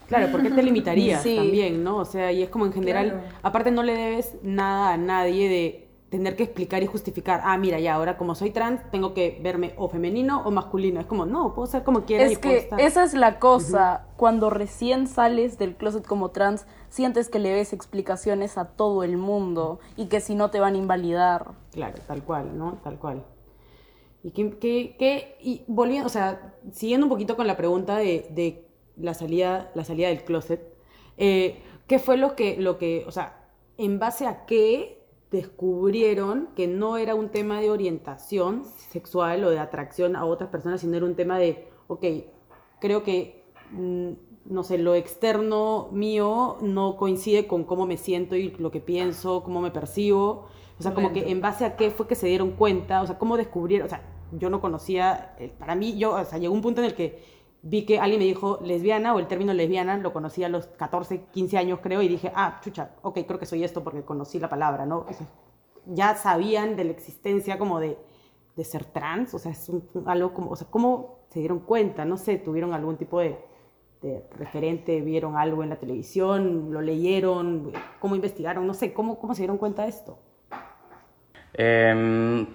Claro, 0.09 0.33
¿por 0.33 0.43
qué 0.43 0.51
te 0.51 0.63
limitarías 0.65 1.23
Sí. 1.23 1.37
también, 1.37 1.85
no? 1.85 1.99
O 1.99 2.05
sea, 2.05 2.33
y 2.33 2.43
es 2.43 2.49
como 2.51 2.67
en 2.67 2.73
general, 2.73 3.11
Claro. 3.13 3.25
aparte 3.45 3.71
no 3.71 3.85
le 3.85 3.95
debes 3.95 4.35
nada 4.43 4.95
a 4.95 4.97
nadie 4.97 5.49
de 5.49 5.89
tener 6.11 6.35
que 6.35 6.43
explicar 6.43 6.83
y 6.83 6.87
justificar, 6.87 7.41
ah, 7.45 7.57
mira, 7.57 7.79
ya 7.79 7.95
ahora 7.95 8.17
como 8.17 8.35
soy 8.35 8.51
trans, 8.51 8.81
tengo 8.91 9.15
que 9.15 9.39
verme 9.45 9.75
o 9.77 9.89
femenino 9.89 10.43
o 10.45 10.51
masculino. 10.51 10.99
Es 10.99 11.07
como, 11.07 11.25
no, 11.25 11.55
puedo 11.55 11.67
ser 11.69 11.85
como 11.85 12.05
quiera 12.05 12.27
y 12.29 12.33
Es 12.33 12.39
puedo 12.41 12.53
que 12.55 12.59
estar. 12.63 12.81
esa 12.81 13.05
es 13.05 13.15
la 13.15 13.39
cosa. 13.39 14.07
Cuando 14.17 14.51
recién 14.51 15.07
sales 15.07 15.57
del 15.57 15.77
closet 15.77 16.05
como 16.05 16.31
trans, 16.31 16.67
sientes 16.89 17.29
que 17.29 17.39
le 17.39 17.53
ves 17.53 17.73
explicaciones 17.73 18.59
a 18.59 18.65
todo 18.65 19.05
el 19.05 19.17
mundo 19.19 19.79
y 19.97 20.07
que 20.07 20.19
si 20.21 20.35
no 20.35 20.51
te 20.51 20.59
van 20.59 20.75
a 20.75 20.79
invalidar. 20.79 21.47
Claro, 21.73 21.95
tal 22.09 22.23
cual, 22.25 22.59
¿no? 22.59 22.73
Tal 22.83 22.97
cual. 22.99 23.23
Y 24.25 24.33
que, 24.33 24.59
que, 24.59 24.97
que- 24.99 25.37
y 25.41 25.65
volviendo, 25.69 26.07
o 26.09 26.11
sea, 26.11 26.55
siguiendo 26.73 27.07
un 27.07 27.11
poquito 27.11 27.37
con 27.37 27.47
la 27.47 27.57
pregunta 27.57 27.99
de, 27.99 28.27
de 28.33 28.67
la 28.97 29.15
salida, 29.15 29.71
la 29.77 29.85
salida 29.85 30.09
del 30.09 30.25
closet, 30.25 30.61
eh, 31.19 31.59
¿qué 31.87 31.99
fue 32.01 32.17
lo 32.17 32.35
que, 32.37 32.57
lo 32.59 32.79
que, 32.79 33.05
o 33.07 33.13
sea, 33.13 33.49
en 33.79 33.99
base 34.01 34.27
a 34.27 34.47
qué 34.47 35.03
descubrieron 35.31 36.49
que 36.57 36.67
no 36.69 36.97
era 36.97 37.15
un 37.15 37.29
tema 37.31 37.61
de 37.61 37.71
orientación 37.71 38.65
sexual 38.65 39.45
o 39.45 39.51
de 39.51 39.59
atracción 39.61 40.17
a 40.17 40.25
otras 40.25 40.51
personas, 40.51 40.81
sino 40.81 40.97
era 40.97 41.07
un 41.07 41.17
tema 41.17 41.39
de, 41.39 41.69
ok, 41.89 42.05
creo 42.81 43.03
que, 43.03 43.45
mm, 43.73 44.11
no 44.47 44.63
sé, 44.63 44.79
lo 44.79 44.95
externo 44.95 45.89
mío 45.93 46.59
no 46.61 46.97
coincide 46.97 47.47
con 47.47 47.65
cómo 47.65 47.87
me 47.87 47.97
siento 47.97 48.37
y 48.37 48.51
lo 48.59 48.71
que 48.71 48.81
pienso, 48.81 49.43
cómo 49.43 49.61
me 49.61 49.71
percibo. 49.71 50.47
O 50.79 50.83
sea, 50.83 50.93
como 50.95 51.13
que 51.13 51.31
en 51.31 51.41
base 51.41 51.65
a 51.65 51.77
qué 51.77 51.91
fue 51.91 52.07
que 52.09 52.15
se 52.15 52.27
dieron 52.27 52.53
cuenta, 52.53 53.01
o 53.03 53.07
sea, 53.07 53.19
cómo 53.19 53.37
descubrieron, 53.37 53.87
o 53.87 53.89
sea, 53.89 54.03
yo 54.39 54.51
no 54.51 54.61
conocía, 54.61 55.35
eh, 55.39 55.53
para 55.59 55.75
mí, 55.75 55.97
yo, 55.99 56.15
o 56.15 56.25
sea, 56.25 56.39
llegó 56.39 56.55
un 56.55 56.63
punto 56.63 56.81
en 56.81 56.87
el 56.87 56.95
que 56.95 57.23
vi 57.63 57.87
que 57.87 57.99
alguien 57.99 58.19
me 58.21 58.27
dijo 58.27 58.59
lesbiana 58.63 59.15
o 59.15 59.19
el 59.19 59.27
término 59.27 59.53
lesbiana, 59.55 59.97
lo 59.97 60.13
conocí 60.13 60.45
a 60.45 60.49
los 60.49 60.67
14, 60.67 61.27
15 61.33 61.57
años 61.59 61.79
creo, 61.83 62.03
y 62.03 62.09
dije, 62.09 62.31
ah, 62.35 62.61
chucha, 62.63 62.91
ok, 63.03 63.21
creo 63.27 63.39
que 63.39 63.47
soy 63.47 63.65
esto 63.65 63.83
porque 63.83 64.03
conocí 64.03 64.39
la 64.39 64.49
palabra, 64.49 64.87
¿no? 64.87 65.07
O 65.09 65.13
sea, 65.13 65.27
ya 65.87 66.15
sabían 66.17 66.77
de 66.77 66.85
la 66.85 66.91
existencia 66.93 67.59
como 67.59 67.81
de, 67.81 67.99
de 68.57 68.65
ser 68.65 68.85
trans, 68.85 69.35
o 69.35 69.39
sea, 69.39 69.53
es 69.53 69.69
un- 69.69 69.89
algo 70.07 70.33
como, 70.35 70.51
o 70.51 70.57
sea, 70.57 70.67
¿cómo 70.71 71.21
se 71.31 71.41
dieron 71.41 71.61
cuenta? 71.61 72.05
No 72.05 72.17
sé, 72.19 72.37
tuvieron 72.37 72.73
algún 72.75 72.97
tipo 72.97 73.21
de, 73.21 73.39
de 74.03 74.25
referente, 74.33 75.01
vieron 75.01 75.37
algo 75.37 75.63
en 75.63 75.71
la 75.71 75.77
televisión, 75.77 76.71
lo 76.73 76.81
leyeron, 76.81 77.73
cómo 78.01 78.15
investigaron, 78.15 78.67
no 78.67 78.75
sé, 78.75 78.93
¿cómo, 78.93 79.19
cómo 79.19 79.35
se 79.35 79.43
dieron 79.43 79.59
cuenta 79.59 79.83
de 79.85 79.89
esto? 79.89 80.19
Em, 81.55 82.47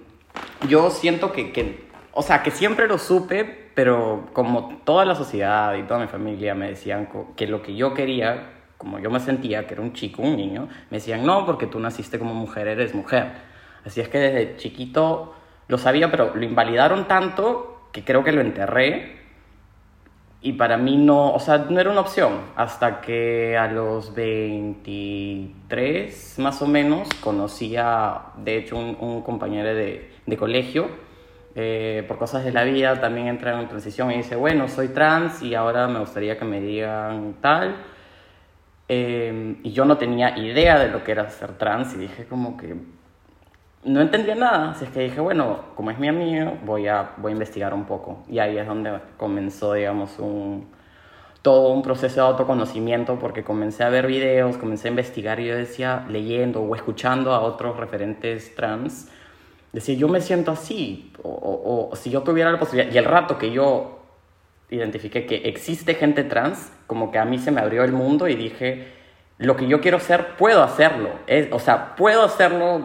yo 0.68 0.90
siento 0.90 1.32
que, 1.32 1.52
que, 1.52 1.88
o 2.12 2.22
sea, 2.22 2.42
que 2.42 2.50
siempre 2.50 2.86
lo 2.86 2.98
supe, 2.98 3.70
pero 3.74 4.28
como 4.32 4.80
toda 4.84 5.04
la 5.04 5.14
sociedad 5.14 5.74
y 5.76 5.84
toda 5.84 6.00
mi 6.00 6.06
familia 6.06 6.54
me 6.54 6.68
decían 6.68 7.08
que 7.36 7.46
lo 7.46 7.62
que 7.62 7.74
yo 7.74 7.94
quería, 7.94 8.52
como 8.76 8.98
yo 8.98 9.10
me 9.10 9.20
sentía, 9.20 9.66
que 9.66 9.74
era 9.74 9.82
un 9.82 9.92
chico, 9.92 10.22
un 10.22 10.36
niño, 10.36 10.68
me 10.90 10.98
decían, 10.98 11.24
no, 11.24 11.46
porque 11.46 11.66
tú 11.66 11.78
naciste 11.78 12.18
como 12.18 12.34
mujer, 12.34 12.68
eres 12.68 12.94
mujer. 12.94 13.32
Así 13.84 14.00
es 14.00 14.08
que 14.08 14.18
desde 14.18 14.56
chiquito 14.56 15.34
lo 15.68 15.78
sabía, 15.78 16.10
pero 16.10 16.34
lo 16.34 16.44
invalidaron 16.44 17.06
tanto 17.08 17.88
que 17.92 18.04
creo 18.04 18.24
que 18.24 18.32
lo 18.32 18.40
enterré. 18.40 19.19
Y 20.42 20.54
para 20.54 20.78
mí 20.78 20.96
no, 20.96 21.34
o 21.34 21.38
sea, 21.38 21.58
no 21.58 21.78
era 21.78 21.90
una 21.90 22.00
opción. 22.00 22.32
Hasta 22.56 23.02
que 23.02 23.58
a 23.58 23.70
los 23.70 24.14
23 24.14 26.38
más 26.38 26.62
o 26.62 26.66
menos 26.66 27.08
conocí 27.20 27.76
a, 27.76 28.32
de 28.38 28.56
hecho, 28.56 28.78
un, 28.78 29.20
compañero 29.22 29.74
de, 29.74 30.10
de 30.26 30.36
colegio. 30.36 30.88
Eh, 31.56 32.04
por 32.06 32.16
cosas 32.16 32.44
de 32.44 32.52
la 32.52 32.62
vida 32.64 33.00
también 33.00 33.26
entra 33.26 33.60
en 33.60 33.68
transición 33.68 34.12
y 34.12 34.18
dice, 34.18 34.36
bueno, 34.36 34.68
soy 34.68 34.88
trans 34.88 35.42
y 35.42 35.54
ahora 35.54 35.88
me 35.88 35.98
gustaría 35.98 36.38
que 36.38 36.44
me 36.44 36.60
digan 36.60 37.36
tal. 37.40 37.76
Eh, 38.88 39.56
y 39.62 39.72
yo 39.72 39.84
no 39.84 39.98
tenía 39.98 40.38
idea 40.38 40.78
de 40.78 40.88
lo 40.88 41.04
que 41.04 41.12
era 41.12 41.28
ser 41.30 41.58
trans 41.58 41.94
y 41.94 41.98
dije 41.98 42.26
como 42.26 42.56
que 42.56 42.76
no 43.84 44.00
entendía 44.00 44.34
nada, 44.34 44.70
así 44.72 44.84
es 44.84 44.90
que 44.90 45.00
dije, 45.00 45.20
bueno, 45.20 45.60
como 45.74 45.90
es 45.90 45.98
mi 45.98 46.08
amigo, 46.08 46.58
voy 46.64 46.86
a, 46.88 47.12
voy 47.16 47.30
a 47.30 47.34
investigar 47.34 47.72
un 47.74 47.84
poco. 47.84 48.24
Y 48.28 48.38
ahí 48.38 48.58
es 48.58 48.66
donde 48.66 48.98
comenzó, 49.16 49.72
digamos, 49.74 50.18
un, 50.18 50.68
todo 51.42 51.70
un 51.72 51.82
proceso 51.82 52.16
de 52.16 52.26
autoconocimiento, 52.28 53.18
porque 53.18 53.42
comencé 53.42 53.82
a 53.84 53.88
ver 53.88 54.06
videos, 54.06 54.58
comencé 54.58 54.88
a 54.88 54.90
investigar 54.90 55.40
y 55.40 55.46
yo 55.48 55.56
decía, 55.56 56.04
leyendo 56.08 56.60
o 56.60 56.74
escuchando 56.76 57.32
a 57.32 57.40
otros 57.40 57.76
referentes 57.78 58.54
trans, 58.54 59.08
decía, 59.72 59.94
yo 59.94 60.08
me 60.08 60.20
siento 60.20 60.50
así, 60.52 61.12
o, 61.22 61.88
o- 61.92 61.96
si 61.96 62.10
yo 62.10 62.22
tuviera 62.22 62.52
la 62.52 62.58
posibilidad, 62.58 62.92
y 62.94 62.98
el 62.98 63.04
rato 63.06 63.38
que 63.38 63.50
yo 63.50 64.00
identifiqué 64.70 65.26
que 65.26 65.36
existe 65.48 65.94
gente 65.94 66.22
trans, 66.24 66.70
como 66.86 67.10
que 67.10 67.18
a 67.18 67.24
mí 67.24 67.38
se 67.38 67.50
me 67.50 67.60
abrió 67.60 67.82
el 67.84 67.92
mundo 67.92 68.28
y 68.28 68.34
dije, 68.36 68.88
lo 69.38 69.56
que 69.56 69.66
yo 69.66 69.80
quiero 69.80 69.98
ser, 70.00 70.36
puedo 70.36 70.62
hacerlo. 70.62 71.08
Es, 71.26 71.48
o 71.52 71.58
sea, 71.58 71.96
puedo 71.96 72.22
hacerlo 72.24 72.80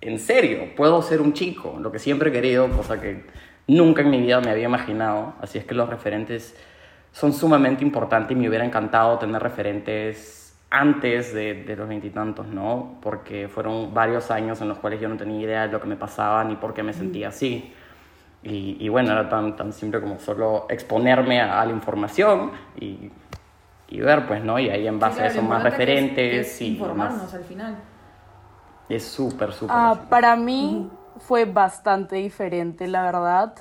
en 0.00 0.18
serio, 0.18 0.74
puedo 0.76 1.02
ser 1.02 1.20
un 1.20 1.32
chico, 1.32 1.78
lo 1.80 1.90
que 1.90 1.98
siempre 1.98 2.30
he 2.30 2.32
querido, 2.32 2.68
cosa 2.68 3.00
que 3.00 3.24
nunca 3.66 4.02
en 4.02 4.10
mi 4.10 4.20
vida 4.20 4.40
me 4.40 4.50
había 4.50 4.66
imaginado. 4.66 5.34
Así 5.40 5.58
es 5.58 5.64
que 5.64 5.74
los 5.74 5.88
referentes 5.88 6.54
son 7.12 7.32
sumamente 7.32 7.82
importantes 7.82 8.36
y 8.36 8.40
me 8.40 8.48
hubiera 8.48 8.64
encantado 8.64 9.18
tener 9.18 9.42
referentes 9.42 10.56
antes 10.70 11.32
de, 11.32 11.54
de 11.64 11.76
los 11.76 11.88
veintitantos, 11.88 12.46
¿no? 12.46 12.98
Porque 13.00 13.48
fueron 13.48 13.94
varios 13.94 14.30
años 14.30 14.60
en 14.60 14.68
los 14.68 14.78
cuales 14.78 15.00
yo 15.00 15.08
no 15.08 15.16
tenía 15.16 15.40
idea 15.40 15.66
de 15.66 15.72
lo 15.72 15.80
que 15.80 15.86
me 15.86 15.96
pasaba 15.96 16.44
ni 16.44 16.56
por 16.56 16.74
qué 16.74 16.82
me 16.82 16.92
sentía 16.92 17.28
así. 17.28 17.72
Y, 18.42 18.76
y 18.78 18.88
bueno, 18.88 19.12
era 19.12 19.28
tan, 19.28 19.56
tan 19.56 19.72
simple 19.72 20.00
como 20.00 20.18
solo 20.18 20.66
exponerme 20.68 21.40
a, 21.40 21.60
a 21.60 21.66
la 21.66 21.72
información 21.72 22.50
y, 22.78 23.10
y 23.88 24.00
ver, 24.00 24.26
pues, 24.26 24.44
¿no? 24.44 24.58
Y 24.58 24.68
ahí 24.68 24.86
en 24.86 24.98
base 24.98 25.16
Claro, 25.16 25.30
a 25.30 25.32
eso 25.32 25.42
más 25.42 25.64
es- 25.64 25.70
referentes 25.70 26.46
es 26.46 26.62
y 26.62 26.66
informarnos 26.74 27.22
más. 27.22 27.34
al 27.34 27.44
final. 27.44 27.76
Es 28.88 29.04
súper, 29.04 29.52
súper. 29.52 29.76
Ah, 29.76 30.00
para 30.08 30.36
mí 30.36 30.88
fue 31.18 31.44
bastante 31.44 32.16
diferente, 32.16 32.86
la 32.86 33.02
verdad. 33.02 33.54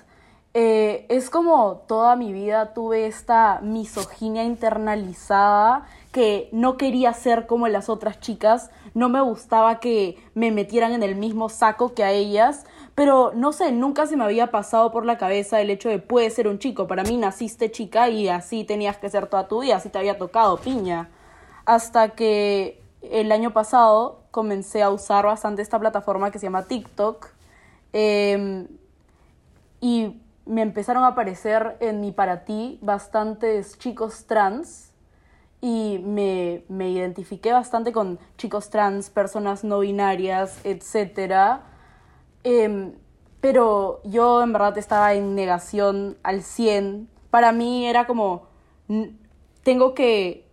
Eh, 0.57 1.05
es 1.09 1.29
como 1.29 1.83
toda 1.85 2.15
mi 2.15 2.31
vida 2.31 2.73
tuve 2.73 3.07
esta 3.07 3.59
misoginia 3.61 4.45
internalizada 4.45 5.85
que 6.13 6.47
no 6.53 6.77
quería 6.77 7.11
ser 7.11 7.45
como 7.45 7.67
las 7.67 7.89
otras 7.89 8.21
chicas, 8.21 8.71
no 8.93 9.09
me 9.09 9.19
gustaba 9.19 9.81
que 9.81 10.17
me 10.33 10.51
metieran 10.51 10.93
en 10.93 11.03
el 11.03 11.15
mismo 11.15 11.49
saco 11.49 11.93
que 11.93 12.05
a 12.05 12.11
ellas, 12.11 12.65
pero 12.95 13.33
no 13.35 13.51
sé, 13.51 13.73
nunca 13.73 14.07
se 14.07 14.15
me 14.15 14.23
había 14.23 14.49
pasado 14.49 14.93
por 14.93 15.05
la 15.05 15.17
cabeza 15.17 15.59
el 15.59 15.69
hecho 15.69 15.89
de 15.89 15.99
puedes 15.99 16.35
ser 16.35 16.47
un 16.47 16.57
chico. 16.57 16.87
Para 16.87 17.03
mí 17.03 17.17
naciste 17.17 17.69
chica 17.69 18.07
y 18.07 18.29
así 18.29 18.63
tenías 18.63 18.97
que 18.97 19.09
ser 19.09 19.27
toda 19.27 19.49
tu 19.49 19.59
vida, 19.61 19.75
así 19.75 19.89
te 19.89 19.97
había 19.97 20.17
tocado 20.17 20.55
piña. 20.55 21.09
Hasta 21.65 22.11
que 22.11 22.84
el 23.11 23.31
año 23.31 23.51
pasado 23.51 24.23
comencé 24.31 24.83
a 24.83 24.89
usar 24.89 25.25
bastante 25.25 25.61
esta 25.61 25.79
plataforma 25.79 26.31
que 26.31 26.39
se 26.39 26.47
llama 26.47 26.63
TikTok. 26.63 27.27
em, 27.93 28.67
y 29.81 30.21
me 30.45 30.61
empezaron 30.61 31.03
a 31.03 31.07
aparecer 31.07 31.77
en 31.79 32.01
mi 32.01 32.11
para 32.11 32.45
ti 32.45 32.79
bastantes 32.81 33.77
chicos 33.79 34.25
trans 34.25 34.91
y 35.61 35.99
me, 36.03 36.63
me 36.69 36.89
identifiqué 36.91 37.51
bastante 37.51 37.91
con 37.91 38.19
chicos 38.37 38.69
trans, 38.69 39.09
personas 39.09 39.63
no 39.63 39.79
binarias, 39.79 40.59
etc. 40.63 41.61
Em, 42.43 42.93
pero 43.41 44.01
yo 44.03 44.43
en 44.43 44.53
verdad 44.53 44.77
estaba 44.77 45.13
en 45.13 45.35
negación 45.35 46.17
al 46.23 46.43
100. 46.43 47.09
Para 47.31 47.51
mí 47.51 47.87
era 47.87 48.05
como, 48.05 48.47
tengo 49.63 49.93
que 49.95 50.44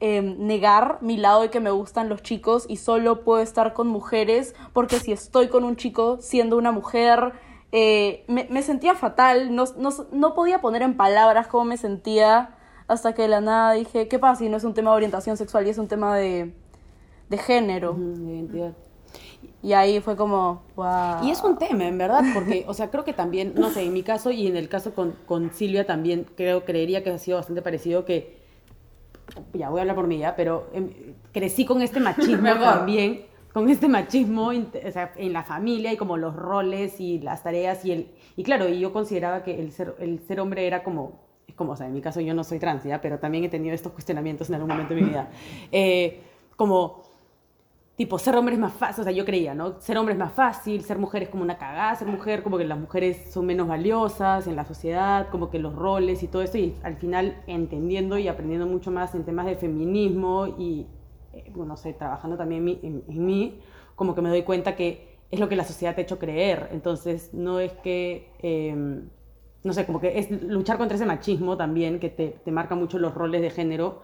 em, 0.00 0.36
negar 0.38 0.98
mi 1.00 1.16
lado 1.16 1.42
de 1.42 1.50
que 1.50 1.60
me 1.60 1.70
gustan 1.70 2.08
los 2.08 2.22
chicos 2.22 2.66
y 2.68 2.76
solo 2.76 3.24
puedo 3.24 3.40
estar 3.42 3.72
con 3.72 3.88
mujeres 3.88 4.54
porque 4.72 5.00
si 5.00 5.12
estoy 5.12 5.48
con 5.48 5.64
un 5.64 5.76
chico 5.76 6.18
siendo 6.20 6.56
una 6.56 6.72
mujer, 6.72 7.32
eh, 7.72 8.24
me, 8.28 8.46
me 8.50 8.62
sentía 8.62 8.94
fatal, 8.94 9.54
no, 9.54 9.64
no, 9.76 9.90
no 10.12 10.34
podía 10.34 10.60
poner 10.60 10.82
en 10.82 10.96
palabras 10.96 11.48
cómo 11.48 11.64
me 11.64 11.76
sentía 11.76 12.54
hasta 12.86 13.14
que 13.14 13.22
de 13.22 13.28
la 13.28 13.40
nada 13.40 13.72
dije, 13.72 14.08
¿qué 14.08 14.18
pasa 14.18 14.40
si 14.40 14.48
no 14.48 14.56
es 14.56 14.64
un 14.64 14.74
tema 14.74 14.90
de 14.90 14.96
orientación 14.96 15.36
sexual 15.36 15.66
y 15.66 15.70
es 15.70 15.78
un 15.78 15.88
tema 15.88 16.16
de, 16.16 16.54
de 17.28 17.38
género? 17.38 17.96
Identidad. 17.98 18.72
Y 19.62 19.72
ahí 19.72 20.00
fue 20.00 20.16
como, 20.16 20.62
wow. 20.76 21.22
Y 21.24 21.30
es 21.30 21.42
un 21.42 21.58
tema, 21.58 21.86
en 21.86 21.98
verdad, 21.98 22.22
porque, 22.32 22.64
o 22.66 22.74
sea, 22.74 22.90
creo 22.90 23.04
que 23.04 23.12
también, 23.12 23.54
no 23.56 23.70
sé, 23.70 23.82
en 23.82 23.92
mi 23.92 24.02
caso 24.02 24.30
y 24.30 24.46
en 24.46 24.56
el 24.56 24.68
caso 24.68 24.94
con, 24.94 25.16
con 25.26 25.52
Silvia 25.52 25.84
también, 25.86 26.26
creo, 26.36 26.64
creería 26.64 27.02
que 27.02 27.10
ha 27.10 27.18
sido 27.18 27.36
bastante 27.36 27.60
parecido 27.60 28.04
que, 28.04 28.38
ya 29.52 29.70
voy 29.70 29.78
a 29.78 29.82
hablar 29.82 29.96
por 29.96 30.06
mí 30.06 30.18
ya, 30.18 30.36
pero 30.36 30.68
em, 30.72 30.90
crecí 31.32 31.64
con 31.64 31.82
este 31.82 32.00
machismo 32.00 32.54
también, 32.60 33.26
con 33.52 33.68
este 33.68 33.88
machismo 33.88 34.48
o 34.48 34.92
sea, 34.92 35.12
en 35.16 35.32
la 35.32 35.42
familia 35.42 35.92
y 35.92 35.96
como 35.96 36.16
los 36.16 36.34
roles 36.34 37.00
y 37.00 37.18
las 37.20 37.42
tareas 37.42 37.84
y 37.84 37.92
el, 37.92 38.10
y 38.36 38.42
claro, 38.42 38.68
y 38.68 38.78
yo 38.78 38.92
consideraba 38.92 39.42
que 39.42 39.58
el 39.58 39.72
ser, 39.72 39.94
el 39.98 40.20
ser 40.20 40.40
hombre 40.40 40.66
era 40.66 40.82
como, 40.82 41.20
es 41.46 41.54
como, 41.54 41.72
o 41.72 41.76
sea, 41.76 41.86
en 41.86 41.94
mi 41.94 42.00
caso 42.00 42.20
yo 42.20 42.34
no 42.34 42.44
soy 42.44 42.58
trans, 42.58 42.84
¿ya? 42.84 43.00
pero 43.00 43.18
también 43.18 43.44
he 43.44 43.48
tenido 43.48 43.74
estos 43.74 43.92
cuestionamientos 43.92 44.48
en 44.48 44.56
algún 44.56 44.70
momento 44.70 44.94
de 44.94 45.00
mi 45.00 45.08
vida, 45.08 45.30
Eh, 45.72 46.20
como 46.56 47.07
tipo, 47.98 48.18
ser 48.18 48.36
hombre 48.36 48.54
es 48.54 48.60
más 48.60 48.72
fácil, 48.72 49.02
o 49.02 49.04
sea, 49.04 49.12
yo 49.12 49.26
creía, 49.26 49.54
¿no? 49.54 49.80
Ser 49.80 49.98
hombre 49.98 50.14
es 50.14 50.18
más 50.18 50.32
fácil, 50.32 50.82
ser 50.84 50.98
mujer 50.98 51.24
es 51.24 51.28
como 51.28 51.42
una 51.42 51.58
cagada, 51.58 51.94
ser 51.96 52.08
mujer 52.08 52.42
como 52.44 52.56
que 52.56 52.64
las 52.64 52.78
mujeres 52.78 53.30
son 53.32 53.44
menos 53.46 53.68
valiosas 53.68 54.46
en 54.46 54.56
la 54.56 54.64
sociedad, 54.64 55.28
como 55.30 55.50
que 55.50 55.58
los 55.58 55.74
roles 55.74 56.22
y 56.22 56.28
todo 56.28 56.42
esto, 56.42 56.58
y 56.58 56.74
al 56.84 56.96
final 56.96 57.42
entendiendo 57.46 58.16
y 58.16 58.28
aprendiendo 58.28 58.66
mucho 58.66 58.90
más 58.92 59.14
en 59.16 59.24
temas 59.24 59.46
de 59.46 59.56
feminismo 59.56 60.46
y, 60.58 60.86
eh, 61.34 61.50
bueno, 61.50 61.70
no 61.70 61.76
sé, 61.76 61.92
trabajando 61.92 62.36
también 62.38 62.68
en 62.82 63.26
mí, 63.26 63.60
como 63.96 64.14
que 64.14 64.22
me 64.22 64.30
doy 64.30 64.42
cuenta 64.44 64.76
que 64.76 65.18
es 65.30 65.40
lo 65.40 65.48
que 65.48 65.56
la 65.56 65.64
sociedad 65.64 65.94
te 65.94 66.02
ha 66.02 66.04
hecho 66.04 66.18
creer, 66.20 66.68
entonces 66.72 67.34
no 67.34 67.60
es 67.60 67.72
que... 67.82 68.30
eh, 68.38 69.02
no 69.64 69.72
sé, 69.72 69.84
como 69.86 70.00
que 70.00 70.18
es 70.18 70.30
luchar 70.30 70.78
contra 70.78 70.96
ese 70.96 71.04
machismo 71.04 71.56
también, 71.56 71.98
que 71.98 72.08
te, 72.10 72.28
te 72.44 72.52
marca 72.52 72.74
mucho 72.76 72.98
los 72.98 73.14
roles 73.14 73.42
de 73.42 73.50
género, 73.50 74.02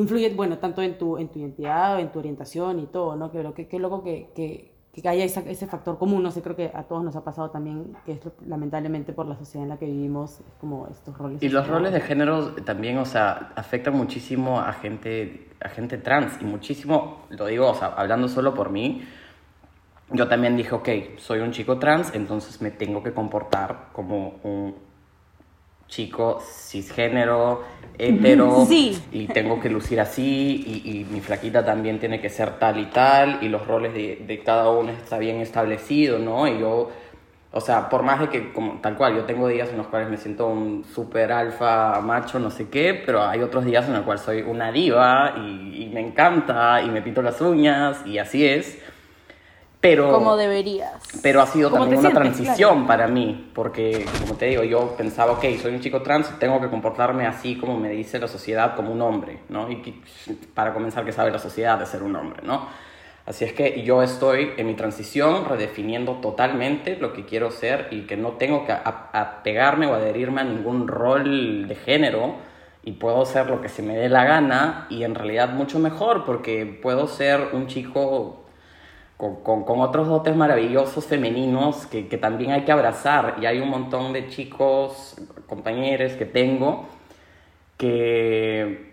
influye, 0.00 0.34
bueno, 0.34 0.58
tanto 0.58 0.82
en 0.82 0.98
tu, 0.98 1.18
en 1.18 1.28
tu 1.28 1.38
identidad, 1.38 2.00
en 2.00 2.10
tu 2.12 2.18
orientación 2.18 2.80
y 2.80 2.86
todo, 2.86 3.16
¿no? 3.16 3.30
Pero 3.32 3.54
qué, 3.54 3.68
qué 3.68 3.78
loco 3.78 4.02
que, 4.02 4.30
que, 4.34 4.72
que 4.92 5.08
haya 5.08 5.24
esa- 5.24 5.40
ese 5.48 5.66
factor 5.66 5.98
común, 5.98 6.22
no 6.22 6.30
sé, 6.30 6.42
creo 6.42 6.56
que 6.56 6.70
a 6.74 6.82
todos 6.84 7.04
nos 7.04 7.14
ha 7.16 7.22
pasado 7.24 7.50
también, 7.50 7.94
que 8.04 8.12
es 8.12 8.20
lamentablemente 8.46 9.12
por 9.12 9.26
la 9.26 9.36
sociedad 9.36 9.62
en 9.64 9.68
la 9.70 9.78
que 9.78 9.86
vivimos, 9.86 10.40
es 10.40 10.54
como 10.60 10.88
estos 10.88 11.16
roles. 11.16 11.42
Y 11.42 11.48
los 11.48 11.66
roles 11.68 11.92
de 11.92 12.00
género 12.00 12.54
también, 12.64 12.98
o 12.98 13.04
sea, 13.04 13.52
afectan 13.56 13.94
muchísimo 13.94 14.60
a 14.60 14.72
gente, 14.72 15.48
a 15.60 15.68
gente 15.68 15.96
trans 15.98 16.40
y 16.40 16.44
muchísimo, 16.44 17.22
lo 17.30 17.46
digo, 17.46 17.68
o 17.70 17.74
sea, 17.74 17.88
hablando 17.88 18.28
solo 18.28 18.52
por 18.54 18.70
mí, 18.70 19.02
yo 20.12 20.26
también 20.28 20.56
dije, 20.56 20.74
ok, 20.74 20.88
soy 21.18 21.38
un 21.40 21.52
chico 21.52 21.78
trans, 21.78 22.12
entonces 22.14 22.60
me 22.60 22.70
tengo 22.72 23.02
que 23.02 23.12
comportar 23.12 23.90
como 23.92 24.40
un 24.42 24.74
chico 25.90 26.40
cisgénero, 26.40 27.62
hetero, 27.98 28.64
Sí. 28.66 28.98
y 29.12 29.26
tengo 29.26 29.60
que 29.60 29.68
lucir 29.68 30.00
así, 30.00 30.64
y, 30.84 30.90
y 31.00 31.04
mi 31.04 31.20
flaquita 31.20 31.64
también 31.64 31.98
tiene 31.98 32.20
que 32.20 32.30
ser 32.30 32.58
tal 32.58 32.78
y 32.80 32.86
tal, 32.86 33.38
y 33.42 33.48
los 33.48 33.66
roles 33.66 33.92
de, 33.92 34.24
de 34.26 34.38
cada 34.42 34.70
uno 34.70 34.90
está 34.92 35.18
bien 35.18 35.40
establecido, 35.40 36.18
¿no? 36.18 36.48
Y 36.48 36.58
yo, 36.60 36.90
o 37.52 37.60
sea, 37.60 37.88
por 37.90 38.02
más 38.04 38.20
de 38.20 38.28
que, 38.28 38.52
como, 38.52 38.80
tal 38.80 38.96
cual, 38.96 39.16
yo 39.16 39.24
tengo 39.24 39.48
días 39.48 39.68
en 39.70 39.76
los 39.78 39.88
cuales 39.88 40.08
me 40.08 40.16
siento 40.16 40.46
un 40.46 40.84
super 40.84 41.32
alfa 41.32 42.00
macho, 42.00 42.38
no 42.38 42.50
sé 42.50 42.68
qué, 42.70 42.94
pero 43.04 43.22
hay 43.24 43.40
otros 43.42 43.64
días 43.64 43.86
en 43.86 43.94
los 43.94 44.02
cuales 44.02 44.22
soy 44.22 44.42
una 44.42 44.72
diva, 44.72 45.34
y, 45.36 45.82
y 45.82 45.90
me 45.92 46.00
encanta, 46.00 46.80
y 46.82 46.88
me 46.88 47.02
pinto 47.02 47.20
las 47.20 47.40
uñas, 47.40 48.06
y 48.06 48.18
así 48.18 48.46
es. 48.46 48.78
Pero... 49.80 50.12
Como 50.12 50.36
deberías. 50.36 50.92
Pero 51.22 51.40
ha 51.40 51.46
sido 51.46 51.70
¿Cómo 51.70 51.82
también 51.84 52.00
una 52.00 52.10
sientes? 52.10 52.34
transición 52.36 52.72
Claro. 52.72 52.86
para 52.86 53.08
mí, 53.08 53.50
porque 53.54 54.04
como 54.20 54.34
te 54.34 54.46
digo, 54.46 54.62
yo 54.62 54.94
pensaba, 54.96 55.32
ok, 55.32 55.44
soy 55.60 55.74
un 55.74 55.80
chico 55.80 56.02
trans, 56.02 56.38
tengo 56.38 56.60
que 56.60 56.68
comportarme 56.68 57.26
así 57.26 57.56
como 57.56 57.78
me 57.78 57.88
dice 57.90 58.18
la 58.18 58.28
sociedad 58.28 58.76
como 58.76 58.92
un 58.92 59.00
hombre, 59.00 59.40
¿no? 59.48 59.70
Y 59.70 60.02
para 60.54 60.74
comenzar, 60.74 61.04
que 61.04 61.12
sabe 61.12 61.30
la 61.30 61.38
sociedad 61.38 61.78
de 61.78 61.86
ser 61.86 62.02
un 62.02 62.14
hombre, 62.14 62.42
¿no? 62.44 62.66
Así 63.24 63.44
es 63.44 63.52
que 63.52 63.82
yo 63.84 64.02
estoy 64.02 64.52
en 64.56 64.66
mi 64.66 64.74
transición 64.74 65.44
redefiniendo 65.48 66.14
totalmente 66.14 66.96
lo 66.96 67.12
que 67.12 67.24
quiero 67.24 67.50
ser 67.50 67.88
y 67.90 68.02
que 68.02 68.16
no 68.16 68.30
tengo 68.32 68.66
que 68.66 68.72
apegarme 68.72 69.86
o 69.86 69.94
adherirme 69.94 70.40
a 70.40 70.44
ningún 70.44 70.88
rol 70.88 71.68
de 71.68 71.74
género 71.74 72.34
y 72.82 72.92
puedo 72.92 73.24
ser 73.26 73.48
lo 73.48 73.60
que 73.60 73.68
se 73.68 73.82
me 73.82 73.94
dé 73.94 74.08
la 74.08 74.24
gana 74.24 74.86
y 74.90 75.04
en 75.04 75.14
realidad 75.14 75.50
mucho 75.50 75.78
mejor 75.78 76.24
porque 76.24 76.66
puedo 76.66 77.06
ser 77.06 77.50
un 77.52 77.66
chico 77.66 78.39
con, 79.20 79.36
con- 79.44 79.64
con 79.64 79.80
otros 79.80 80.08
dotes 80.08 80.34
maravillosos 80.34 81.04
femeninos 81.06 81.86
que, 81.86 82.08
que 82.08 82.18
también 82.18 82.52
hay 82.52 82.64
que 82.64 82.72
abrazar. 82.72 83.36
Y 83.40 83.46
hay 83.46 83.60
un 83.60 83.68
montón 83.70 84.12
de 84.12 84.28
chicos, 84.28 85.16
compañeros 85.46 86.12
que 86.14 86.26
tengo, 86.26 86.86
que, 87.76 88.92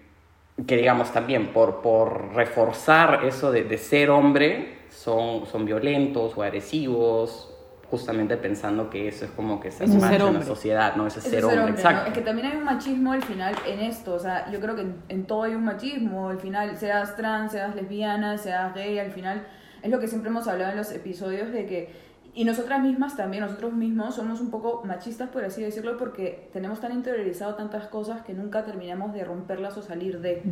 que 0.68 0.78
digamos 0.78 1.12
también 1.12 1.48
por, 1.54 1.82
por 1.82 2.34
reforzar 2.34 3.26
eso 3.26 3.52
de, 3.52 3.64
de 3.64 3.78
ser 3.78 4.10
hombre, 4.10 4.80
son, 4.90 5.46
son 5.46 5.66
violentos 5.66 6.38
o 6.38 6.44
agresivos, 6.44 7.54
justamente 7.90 8.36
pensando 8.38 8.90
que 8.90 9.08
eso 9.08 9.26
es 9.26 9.32
como 9.32 9.60
que 9.60 9.72
se 9.72 9.86
es 9.86 9.90
mancha 9.96 10.28
en 10.28 10.34
la 10.36 10.40
hombre. 10.40 10.46
sociedad, 10.46 10.96
¿no? 10.96 11.08
Eso 11.08 11.20
es 11.20 11.26
Ese 11.26 11.36
ser 11.36 11.46
hombre, 11.46 11.62
¿no? 11.64 11.70
exacto. 11.70 12.08
Es 12.08 12.14
que 12.14 12.22
también 12.22 12.48
hay 12.48 12.58
un 12.58 12.64
machismo 12.66 13.14
al 13.14 13.24
final 13.24 13.56
en 13.66 13.80
esto, 13.80 14.14
o 14.16 14.20
sea, 14.20 14.50
yo 14.52 14.60
creo 14.60 14.76
que 14.76 14.82
en, 14.82 15.04
en 15.10 15.26
todo 15.26 15.44
hay 15.44 15.56
un 15.56 15.64
machismo, 15.64 16.30
al 16.30 16.40
final, 16.40 16.76
seas 16.78 17.16
trans, 17.16 17.52
seas 17.54 17.76
lesbiana, 17.76 18.38
seas 18.38 18.74
gay, 18.74 19.00
al 19.00 19.12
final, 19.12 19.46
es 19.84 19.90
lo 19.92 20.00
que 20.00 20.08
siempre 20.08 20.30
hemos 20.30 20.48
hablado 20.48 20.72
en 20.72 20.78
los 20.78 20.92
episodios 20.92 21.52
de 21.52 21.66
que, 21.66 21.90
y 22.34 22.44
nosotras 22.46 22.82
mismas 22.84 23.16
también, 23.18 23.44
nosotros 23.44 23.74
mismos 23.74 24.16
somos 24.16 24.42
un 24.42 24.52
poco 24.52 24.84
machistas, 24.86 25.30
por 25.30 25.44
así 25.44 25.62
decirlo, 25.62 25.98
porque 25.98 26.50
tenemos 26.54 26.80
tan 26.80 26.92
interiorizado 26.92 27.56
tantas 27.56 27.88
cosas 27.88 28.22
que 28.22 28.34
nunca 28.34 28.64
terminamos 28.64 29.14
de 29.14 29.24
romperlas 29.24 29.76
o 29.78 29.82
salir 29.82 30.20
de. 30.22 30.44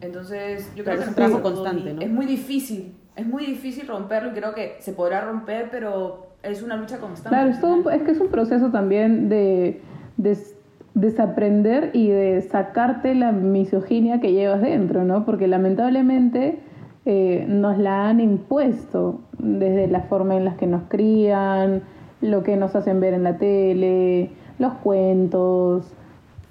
Entonces, 0.00 0.70
yo 0.76 0.84
creo 0.84 0.96
Claro, 0.96 0.98
que 0.98 1.02
es 1.04 1.08
un 1.08 1.14
trabajo 1.14 1.42
constante, 1.42 1.92
¿no? 1.94 2.02
Es 2.02 2.10
muy 2.10 2.26
difícil, 2.26 2.94
es 3.16 3.26
muy 3.26 3.46
difícil 3.46 3.88
romperlo 3.88 4.30
y 4.30 4.34
creo 4.34 4.54
que 4.54 4.76
se 4.80 4.92
podrá 4.92 5.22
romper, 5.22 5.68
pero 5.70 6.26
es 6.42 6.62
una 6.62 6.76
lucha 6.76 6.98
constante. 6.98 7.30
Claro, 7.30 7.50
es, 7.50 7.60
todo 7.60 7.74
un- 7.76 7.92
es 7.92 8.02
que 8.02 8.10
es 8.12 8.20
un 8.20 8.28
proceso 8.28 8.70
también 8.70 9.28
de 9.28 9.80
des- 10.18 10.54
desaprender 10.94 11.90
y 11.94 12.08
de 12.08 12.42
sacarte 12.42 13.14
la 13.14 13.32
misoginia 13.32 14.20
que 14.20 14.32
llevas 14.32 14.60
dentro, 14.60 15.04
¿no? 15.04 15.24
Porque 15.24 15.46
lamentablemente 15.48 16.58
eh, 17.08 17.44
nos 17.46 17.78
la 17.78 18.08
han 18.08 18.18
impuesto 18.18 19.20
desde 19.38 19.86
la 19.86 20.00
forma 20.02 20.34
en 20.34 20.44
las 20.44 20.56
que 20.56 20.66
nos 20.66 20.82
crían, 20.88 21.84
lo 22.20 22.42
que 22.42 22.56
nos 22.56 22.74
hacen 22.74 22.98
ver 22.98 23.14
en 23.14 23.22
la 23.22 23.38
tele, 23.38 24.32
los 24.58 24.72
cuentos. 24.74 25.86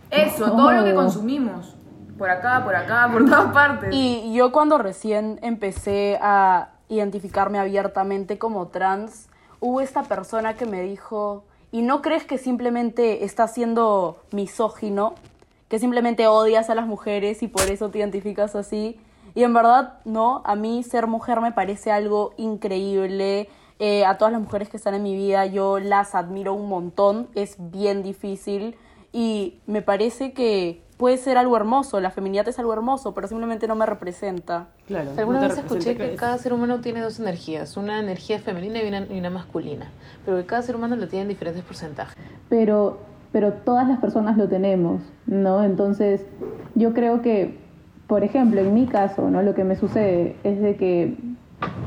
Eso, 0.09 0.45
todo 0.45 0.71
lo 0.71 0.85
que 0.85 0.93
consumimos. 0.93 1.75
Por 2.17 2.29
acá, 2.29 2.63
por 2.63 2.73
acá, 2.73 3.09
por 3.11 3.25
todas 3.29 3.51
partes. 3.51 3.89
Y 3.91 4.33
yo 4.33 4.53
cuando 4.53 4.77
recién 4.77 5.39
empecé 5.41 6.17
a 6.21 6.69
identificarme 6.87 7.59
abiertamente 7.59 8.37
como 8.37 8.67
trans, 8.67 9.27
hubo 9.59 9.81
esta 9.81 10.03
persona 10.03 10.53
que 10.53 10.65
me 10.65 10.81
dijo, 10.83 11.43
¿y 11.73 11.81
no 11.81 12.01
crees 12.01 12.23
que 12.23 12.37
simplemente 12.37 13.25
estás 13.25 13.53
siendo 13.53 14.21
misógino? 14.31 15.15
Que 15.67 15.79
simplemente 15.79 16.27
odias 16.27 16.69
a 16.69 16.75
las 16.75 16.87
mujeres 16.87 17.43
y 17.43 17.49
por 17.49 17.63
eso 17.63 17.89
te 17.89 17.97
identificas 17.97 18.55
así. 18.55 18.97
Y 19.35 19.43
en 19.43 19.53
verdad, 19.53 19.99
no, 20.05 20.41
a 20.45 20.55
mí 20.55 20.81
ser 20.83 21.07
mujer 21.07 21.41
me 21.41 21.51
parece 21.51 21.91
algo 21.91 22.33
increíble. 22.37 23.49
Eh, 23.77 24.05
a 24.05 24.17
todas 24.17 24.31
las 24.31 24.41
mujeres 24.41 24.69
que 24.69 24.77
están 24.77 24.93
en 24.93 25.03
mi 25.03 25.15
vida 25.15 25.45
yo 25.45 25.79
las 25.79 26.15
admiro 26.15 26.53
un 26.53 26.69
montón, 26.69 27.27
es 27.35 27.57
bien 27.59 28.03
difícil 28.03 28.77
y 29.11 29.59
me 29.67 29.81
parece 29.81 30.31
que 30.31 30.81
puede 30.97 31.17
ser 31.17 31.37
algo 31.37 31.57
hermoso, 31.57 31.99
la 31.99 32.09
feminidad 32.09 32.47
es 32.47 32.57
algo 32.57 32.71
hermoso, 32.71 33.13
pero 33.13 33.27
simplemente 33.27 33.67
no 33.67 33.75
me 33.75 33.85
representa. 33.85 34.67
Claro, 34.87 35.11
Alguna 35.17 35.41
no 35.41 35.49
vez 35.49 35.57
escuché 35.57 35.97
que 35.97 36.15
cada 36.15 36.37
ser 36.37 36.53
humano 36.53 36.79
tiene 36.79 37.01
dos 37.01 37.19
energías, 37.19 37.75
una 37.75 37.99
energía 37.99 38.39
femenina 38.39 38.81
y 38.81 38.87
una, 38.87 39.05
y 39.09 39.19
una 39.19 39.29
masculina, 39.29 39.91
pero 40.23 40.37
que 40.37 40.45
cada 40.45 40.61
ser 40.61 40.77
humano 40.77 40.95
lo 40.95 41.07
tiene 41.09 41.23
en 41.23 41.27
diferentes 41.27 41.63
porcentajes. 41.63 42.15
pero, 42.47 42.99
pero 43.33 43.51
todas 43.51 43.87
las 43.87 43.99
personas 43.99 44.37
lo 44.37 44.47
tenemos, 44.47 45.01
¿no? 45.25 45.63
Entonces, 45.65 46.25
yo 46.75 46.93
creo 46.93 47.21
que, 47.21 47.57
por 48.07 48.23
ejemplo, 48.23 48.61
en 48.61 48.73
mi 48.73 48.85
caso, 48.85 49.29
¿no? 49.29 49.41
Lo 49.41 49.55
que 49.55 49.63
me 49.63 49.75
sucede 49.75 50.35
es 50.43 50.61
de 50.61 50.75
que 50.75 51.15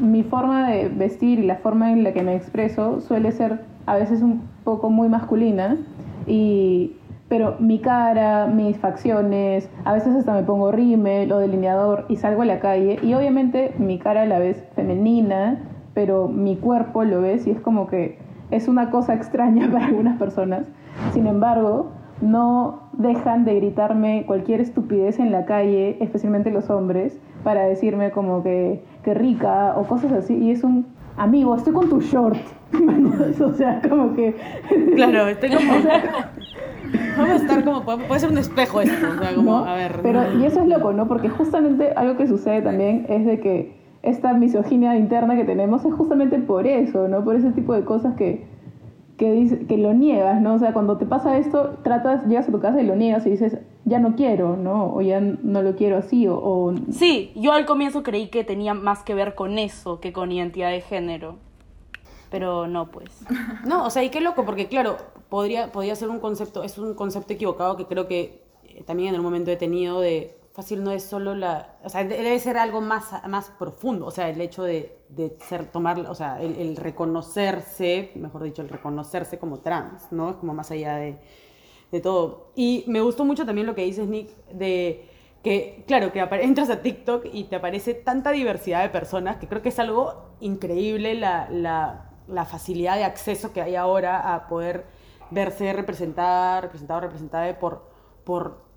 mi 0.01 0.23
forma 0.23 0.69
de 0.69 0.89
vestir 0.89 1.39
y 1.39 1.47
la 1.47 1.57
forma 1.57 1.93
en 1.93 2.03
la 2.03 2.13
que 2.13 2.23
me 2.23 2.35
expreso 2.35 3.01
suele 3.01 3.33
ser 3.33 3.61
a 3.87 3.97
veces 3.97 4.23
un 4.23 4.43
poco 4.65 4.91
muy 4.91 5.09
masculina 5.09 5.77
y 6.27 6.95
pero 7.29 7.57
mi 7.59 7.79
cara, 7.79 8.47
mis 8.47 8.79
facciones, 8.79 9.69
a 9.85 9.93
veces 9.93 10.15
hasta 10.17 10.33
me 10.33 10.43
pongo 10.43 10.73
rímel 10.73 11.31
o 11.31 11.39
delineador 11.39 12.07
y 12.09 12.17
salgo 12.17 12.41
a 12.43 12.47
la 12.47 12.59
calle 12.59 12.99
y 13.03 13.13
obviamente 13.13 13.75
mi 13.79 13.99
cara 13.99 14.25
la 14.25 14.39
ves 14.39 14.65
femenina, 14.75 15.59
pero 15.93 16.29
mi 16.29 16.57
cuerpo 16.57 17.05
lo 17.05 17.21
ves 17.21 17.47
y 17.47 17.51
es 17.51 17.61
como 17.61 17.87
que 17.87 18.19
es 18.51 18.67
una 18.67 18.91
cosa 18.91 19.15
extraña 19.15 19.69
para 19.73 19.87
algunas 19.87 20.19
personas. 20.19 20.67
Sin 21.13 21.27
embargo, 21.27 21.91
no 22.21 22.91
dejan 22.95 23.45
de 23.45 23.55
gritarme 23.57 24.25
cualquier 24.27 24.61
estupidez 24.61 25.19
en 25.19 25.33
la 25.33 25.45
calle, 25.45 25.97
especialmente 26.01 26.51
los 26.51 26.71
hombres, 26.71 27.19
para 27.45 27.65
decirme 27.65 28.11
como 28.11 28.43
que, 28.43 28.83
que 29.03 29.15
rica 29.15 29.75
o 29.77 29.85
cosas 29.85 30.13
así. 30.13 30.37
Y 30.37 30.51
es 30.51 30.65
un 30.65 30.87
amigo, 31.17 31.55
estoy 31.55 31.73
con 31.73 31.89
tu 31.89 32.01
short. 32.01 32.39
o 33.41 33.53
sea, 33.53 33.81
como 33.89 34.15
que... 34.15 34.35
Claro, 34.97 35.29
estoy 35.29 35.51
como. 35.51 35.73
Vamos 37.17 37.31
a 37.31 37.37
estar 37.37 37.65
como. 37.65 37.83
Puede, 37.83 38.05
puede 38.05 38.21
ser 38.21 38.31
un 38.31 38.39
espejo 38.39 38.81
esto. 38.81 39.07
O 39.11 39.19
sea, 39.19 39.35
como, 39.35 39.51
¿no? 39.51 39.65
a 39.65 39.75
ver. 39.75 40.01
Pero, 40.03 40.39
y 40.39 40.45
eso 40.45 40.63
es 40.63 40.69
loco, 40.69 40.93
¿no? 40.93 41.07
Porque 41.07 41.29
justamente 41.29 41.93
algo 41.97 42.17
que 42.17 42.27
sucede 42.27 42.63
también 42.63 43.07
es 43.09 43.27
de 43.27 43.41
que 43.41 43.79
esta 44.03 44.33
misoginia 44.33 44.97
interna 44.97 45.37
que 45.37 45.45
tenemos 45.45 45.85
es 45.85 45.93
justamente 45.93 46.39
por 46.39 46.67
eso, 46.67 47.09
¿no? 47.09 47.25
Por 47.25 47.37
ese 47.37 47.51
tipo 47.51 47.75
de 47.75 47.85
cosas 47.85 48.15
que, 48.15 48.47
que, 49.19 49.31
dice- 49.33 49.67
que 49.67 49.77
lo 49.77 49.93
niegas, 49.93 50.41
¿no? 50.41 50.55
O 50.55 50.59
sea, 50.59 50.73
cuando 50.73 50.97
te 50.97 51.05
pasa 51.05 51.37
esto, 51.37 51.77
tratas, 51.83 52.27
llegas 52.27 52.49
a 52.49 52.53
tu 52.53 52.61
casa 52.61 52.81
y 52.81 52.87
lo 52.87 52.97
niegas 52.97 53.27
y 53.27 53.31
dices, 53.31 53.59
ya 53.85 53.99
no 53.99 54.15
quiero, 54.17 54.57
¿no? 54.57 54.95
O 54.95 55.01
ya 55.03 55.21
no 55.21 55.61
lo 55.63 55.77
quiero 55.77 55.99
así, 55.99 56.27
o... 56.29 56.37
o 56.39 56.75
Sí, 56.91 57.33
yo 57.35 57.53
al 57.53 57.67
comienzo 57.67 58.03
creí 58.03 58.29
que 58.29 58.45
tenía 58.45 58.75
más 58.75 59.03
que 59.03 59.15
ver 59.15 59.35
con 59.35 59.59
eso 59.59 60.01
que 60.01 60.13
con 60.13 60.31
identidad 60.33 60.71
de 60.71 60.81
género, 60.81 61.37
pero 62.31 62.67
no, 62.69 62.91
pues. 62.91 63.25
No, 63.67 63.85
o 63.85 63.91
sea, 63.91 64.05
y 64.05 64.11
qué 64.11 64.21
loco, 64.21 64.45
porque 64.47 64.69
claro, 64.69 64.97
podría, 65.29 65.73
podría 65.73 65.95
ser 65.97 66.09
un 66.11 66.21
concepto, 66.21 66.63
es 66.63 66.79
un 66.79 66.95
concepto 66.95 67.33
equivocado 67.33 67.77
que 67.77 67.87
creo 67.87 68.07
que 68.07 68.41
eh, 68.69 68.83
también 68.87 69.11
en 69.11 69.15
el 69.17 69.23
momento 69.23 69.51
he 69.51 69.57
tenido 69.57 70.01
de 70.01 70.38
fácil 70.59 70.83
no 70.83 70.91
es 70.91 71.05
solo 71.05 71.37
la, 71.37 71.77
o 71.85 71.89
sea, 71.89 72.03
de- 72.03 72.17
debe 72.17 72.37
ser 72.41 72.59
algo 72.59 72.81
más, 72.81 73.13
más 73.29 73.49
profundo, 73.51 74.07
o 74.07 74.11
sea, 74.11 74.29
el 74.29 74.41
hecho 74.41 74.65
de, 74.65 74.99
de 75.09 75.37
ser, 75.49 75.67
tomar, 75.67 76.01
o 76.01 76.17
sea, 76.17 76.43
el, 76.43 76.75
reconocerse, 76.75 78.11
mejor 78.17 78.43
dicho, 78.43 78.63
el 78.63 78.69
reconocerse 78.69 79.39
como 79.39 79.61
trans, 79.61 80.11
¿no? 80.11 80.31
Es 80.31 80.37
como 80.37 80.55
más 80.55 80.73
allá 80.73 80.97
de, 80.97 81.17
de 81.93 82.01
todo. 82.01 82.51
Y 82.57 82.83
me 82.89 83.01
gustó 83.01 83.25
mucho 83.25 83.47
también 83.47 83.69
lo 83.69 83.77
que 83.77 83.85
dices, 83.85 84.09
Nick, 84.09 84.31
de 84.53 85.09
que, 85.45 85.85
claro, 85.87 86.11
que 86.11 86.19
entras 86.19 86.71
a 86.71 86.83
TikTok 86.83 87.27
y 87.33 87.45
te 87.45 87.55
aparece 87.55 87.95
tanta 87.95 88.33
diversidad 88.33 88.83
de 88.83 88.89
personas, 88.89 89.37
que 89.37 89.47
creo 89.47 89.63
que 89.63 89.69
es 89.69 89.79
algo 89.79 90.33
increíble 90.41 91.15
la, 91.15 91.49
la, 91.53 92.45
facilidad 92.47 92.97
de 92.97 93.05
acceso 93.05 93.53
que 93.53 93.63
hay 93.63 93.77
ahora 93.77 94.35
a 94.35 94.49
poder 94.49 94.87
verse 95.31 95.73
representada, 95.73 96.63
representado, 96.63 97.01
representada 97.03 97.57
por, 97.61 97.89
por 98.25 98.68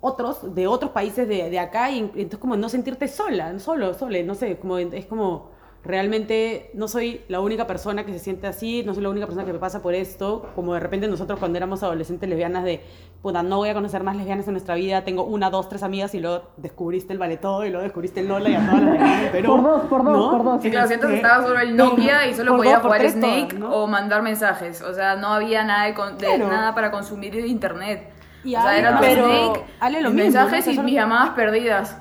otros, 0.00 0.54
de 0.54 0.66
otros 0.66 0.92
países 0.92 1.28
de, 1.28 1.50
de 1.50 1.58
acá, 1.58 1.90
y 1.90 1.98
entonces 1.98 2.38
como 2.38 2.56
no 2.56 2.68
sentirte 2.68 3.06
sola, 3.08 3.58
solo, 3.58 3.94
sole, 3.94 4.22
no 4.24 4.34
sé, 4.34 4.56
como, 4.56 4.78
es 4.78 5.06
como 5.06 5.50
realmente 5.82 6.70
no 6.74 6.88
soy 6.88 7.22
la 7.28 7.40
única 7.40 7.66
persona 7.66 8.04
que 8.04 8.12
se 8.12 8.18
siente 8.18 8.46
así, 8.46 8.82
no 8.84 8.92
soy 8.92 9.02
la 9.02 9.08
única 9.08 9.24
persona 9.26 9.46
que 9.46 9.52
me 9.54 9.58
pasa 9.58 9.80
por 9.80 9.94
esto, 9.94 10.46
como 10.54 10.74
de 10.74 10.80
repente 10.80 11.08
nosotros 11.08 11.38
cuando 11.38 11.56
éramos 11.56 11.82
adolescentes 11.82 12.28
lesbianas 12.28 12.64
de, 12.64 12.82
puta, 13.22 13.42
no 13.42 13.56
voy 13.56 13.70
a 13.70 13.74
conocer 13.74 14.02
más 14.02 14.14
lesbianas 14.16 14.46
en 14.46 14.52
nuestra 14.54 14.74
vida, 14.74 15.04
tengo 15.04 15.24
una, 15.24 15.48
dos, 15.48 15.68
tres 15.70 15.82
amigas 15.82 16.14
y 16.14 16.20
luego 16.20 16.42
descubriste 16.58 17.12
el 17.14 17.18
Baletó 17.18 17.64
y 17.64 17.70
luego 17.70 17.82
descubriste 17.82 18.20
el 18.20 18.28
Lola 18.28 18.50
y 18.50 18.54
a 18.54 18.60
todas 18.60 18.74
las 18.82 18.90
lesbianas 18.92 19.20
del 19.22 19.30
Perú. 19.30 19.48
Por 19.48 19.62
dos, 19.62 19.82
por 19.84 20.04
dos, 20.04 20.16
¿no? 20.16 20.30
por 20.30 20.44
dos. 20.44 20.62
Sí, 20.62 20.70
claro, 20.70 20.86
siento 20.86 21.06
que 21.08 21.14
Este, 21.14 21.26
estaba 21.26 21.46
solo 21.46 21.60
el 21.60 21.74
Nokia 21.76 22.26
y 22.28 22.34
solo 22.34 22.50
por 22.52 22.58
podía 22.58 22.72
dos, 22.72 22.80
por 22.82 22.88
jugar 22.90 23.00
tres 23.00 23.12
Snake 23.14 23.46
todas, 23.56 23.58
¿no? 23.60 23.74
o 23.74 23.86
mandar 23.86 24.22
mensajes. 24.22 24.82
O 24.82 24.92
sea, 24.94 25.16
no 25.16 25.28
había 25.28 25.64
nada, 25.64 25.86
de 25.86 25.94
con- 25.94 26.18
de- 26.18 26.26
Claro. 26.26 26.48
nada 26.48 26.74
para 26.74 26.90
consumir 26.90 27.32
de 27.34 27.46
internet. 27.46 28.12
Y 28.44 28.54
o 28.56 28.60
sea, 28.60 28.70
Ale- 28.70 28.78
era 28.80 29.00
pero 29.00 29.24
Snake, 29.26 29.64
Ale 29.80 30.02
lo 30.02 30.10
mis 30.10 30.24
mismo, 30.24 30.40
mensajes 30.40 30.66
¿no? 30.66 30.72
y 30.82 30.84
mis 30.86 30.94
llamadas 30.94 31.30
perdidas. 31.30 31.96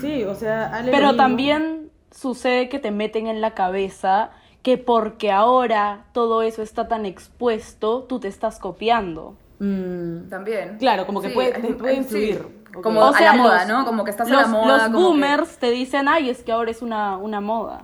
Sí, 0.00 0.24
o 0.24 0.34
sea, 0.34 0.66
Ale 0.74 0.86
lo 0.86 0.92
Pero 0.92 1.06
mismo. 1.08 1.22
también 1.22 1.90
sucede 2.10 2.68
que 2.68 2.78
te 2.78 2.90
meten 2.90 3.26
en 3.26 3.40
la 3.40 3.52
cabeza 3.54 4.30
que 4.62 4.78
porque 4.78 5.30
ahora 5.32 6.04
todo 6.12 6.42
eso 6.42 6.62
está 6.62 6.86
tan 6.88 7.04
expuesto, 7.06 8.04
tú 8.04 8.20
te 8.20 8.28
estás 8.28 8.58
copiando. 8.58 9.34
Mm, 9.58 10.28
También. 10.30 10.78
Claro, 10.78 11.06
como 11.06 11.20
que 11.20 11.30
puede- 11.30 11.52
te 11.52 11.74
puede 11.74 11.94
sí. 11.94 11.98
influir. 12.00 12.48
Ok. 12.76 12.82
Como 12.82 13.00
O 13.00 13.04
a 13.06 13.12
sea, 13.18 13.34
la 13.36 13.42
moda, 13.42 13.58
los- 13.60 13.68
¿no? 13.68 13.84
Como 13.84 14.04
que 14.04 14.10
estás 14.10 14.28
los, 14.30 14.38
a 14.38 14.42
la 14.42 14.48
moda. 14.48 14.66
los 14.74 14.82
como 14.84 14.98
que- 14.98 15.02
boomers 15.04 15.58
te 15.58 15.70
dicen, 15.70 16.08
ay, 16.08 16.30
es 16.30 16.42
que 16.42 16.52
ahora 16.52 16.70
es 16.70 16.80
una, 16.82 17.16
una 17.18 17.40
moda. 17.40 17.82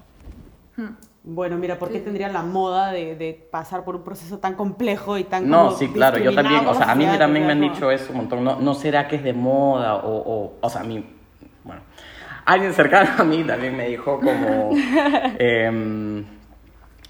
Bueno, 1.22 1.58
mira, 1.58 1.78
¿por 1.78 1.90
qué 1.90 2.00
tendría 2.00 2.28
la 2.28 2.42
moda 2.42 2.92
de, 2.92 3.14
de 3.14 3.34
pasar 3.50 3.84
por 3.84 3.94
un 3.94 4.02
proceso 4.02 4.38
tan 4.38 4.54
complejo 4.54 5.18
y 5.18 5.24
tan 5.24 5.48
No, 5.50 5.66
como 5.66 5.76
sí, 5.76 5.88
claro, 5.88 6.18
yo 6.18 6.34
también, 6.34 6.66
o 6.66 6.74
sea, 6.74 6.90
a 6.90 6.94
mí 6.94 7.04
también 7.18 7.46
me 7.46 7.52
han 7.52 7.60
dicho 7.60 7.90
eso 7.90 8.10
un 8.12 8.18
montón, 8.18 8.42
no, 8.42 8.58
no 8.58 8.74
será 8.74 9.06
que 9.06 9.16
es 9.16 9.22
de 9.22 9.34
moda 9.34 9.96
o, 9.96 10.16
o, 10.16 10.52
o 10.60 10.70
sea, 10.70 10.80
a 10.80 10.84
mí, 10.84 11.04
bueno, 11.62 11.82
alguien 12.46 12.72
cercano 12.72 13.10
a 13.18 13.24
mí 13.24 13.44
también 13.44 13.76
me 13.76 13.88
dijo 13.88 14.18
como, 14.18 14.70
em, 15.38 16.24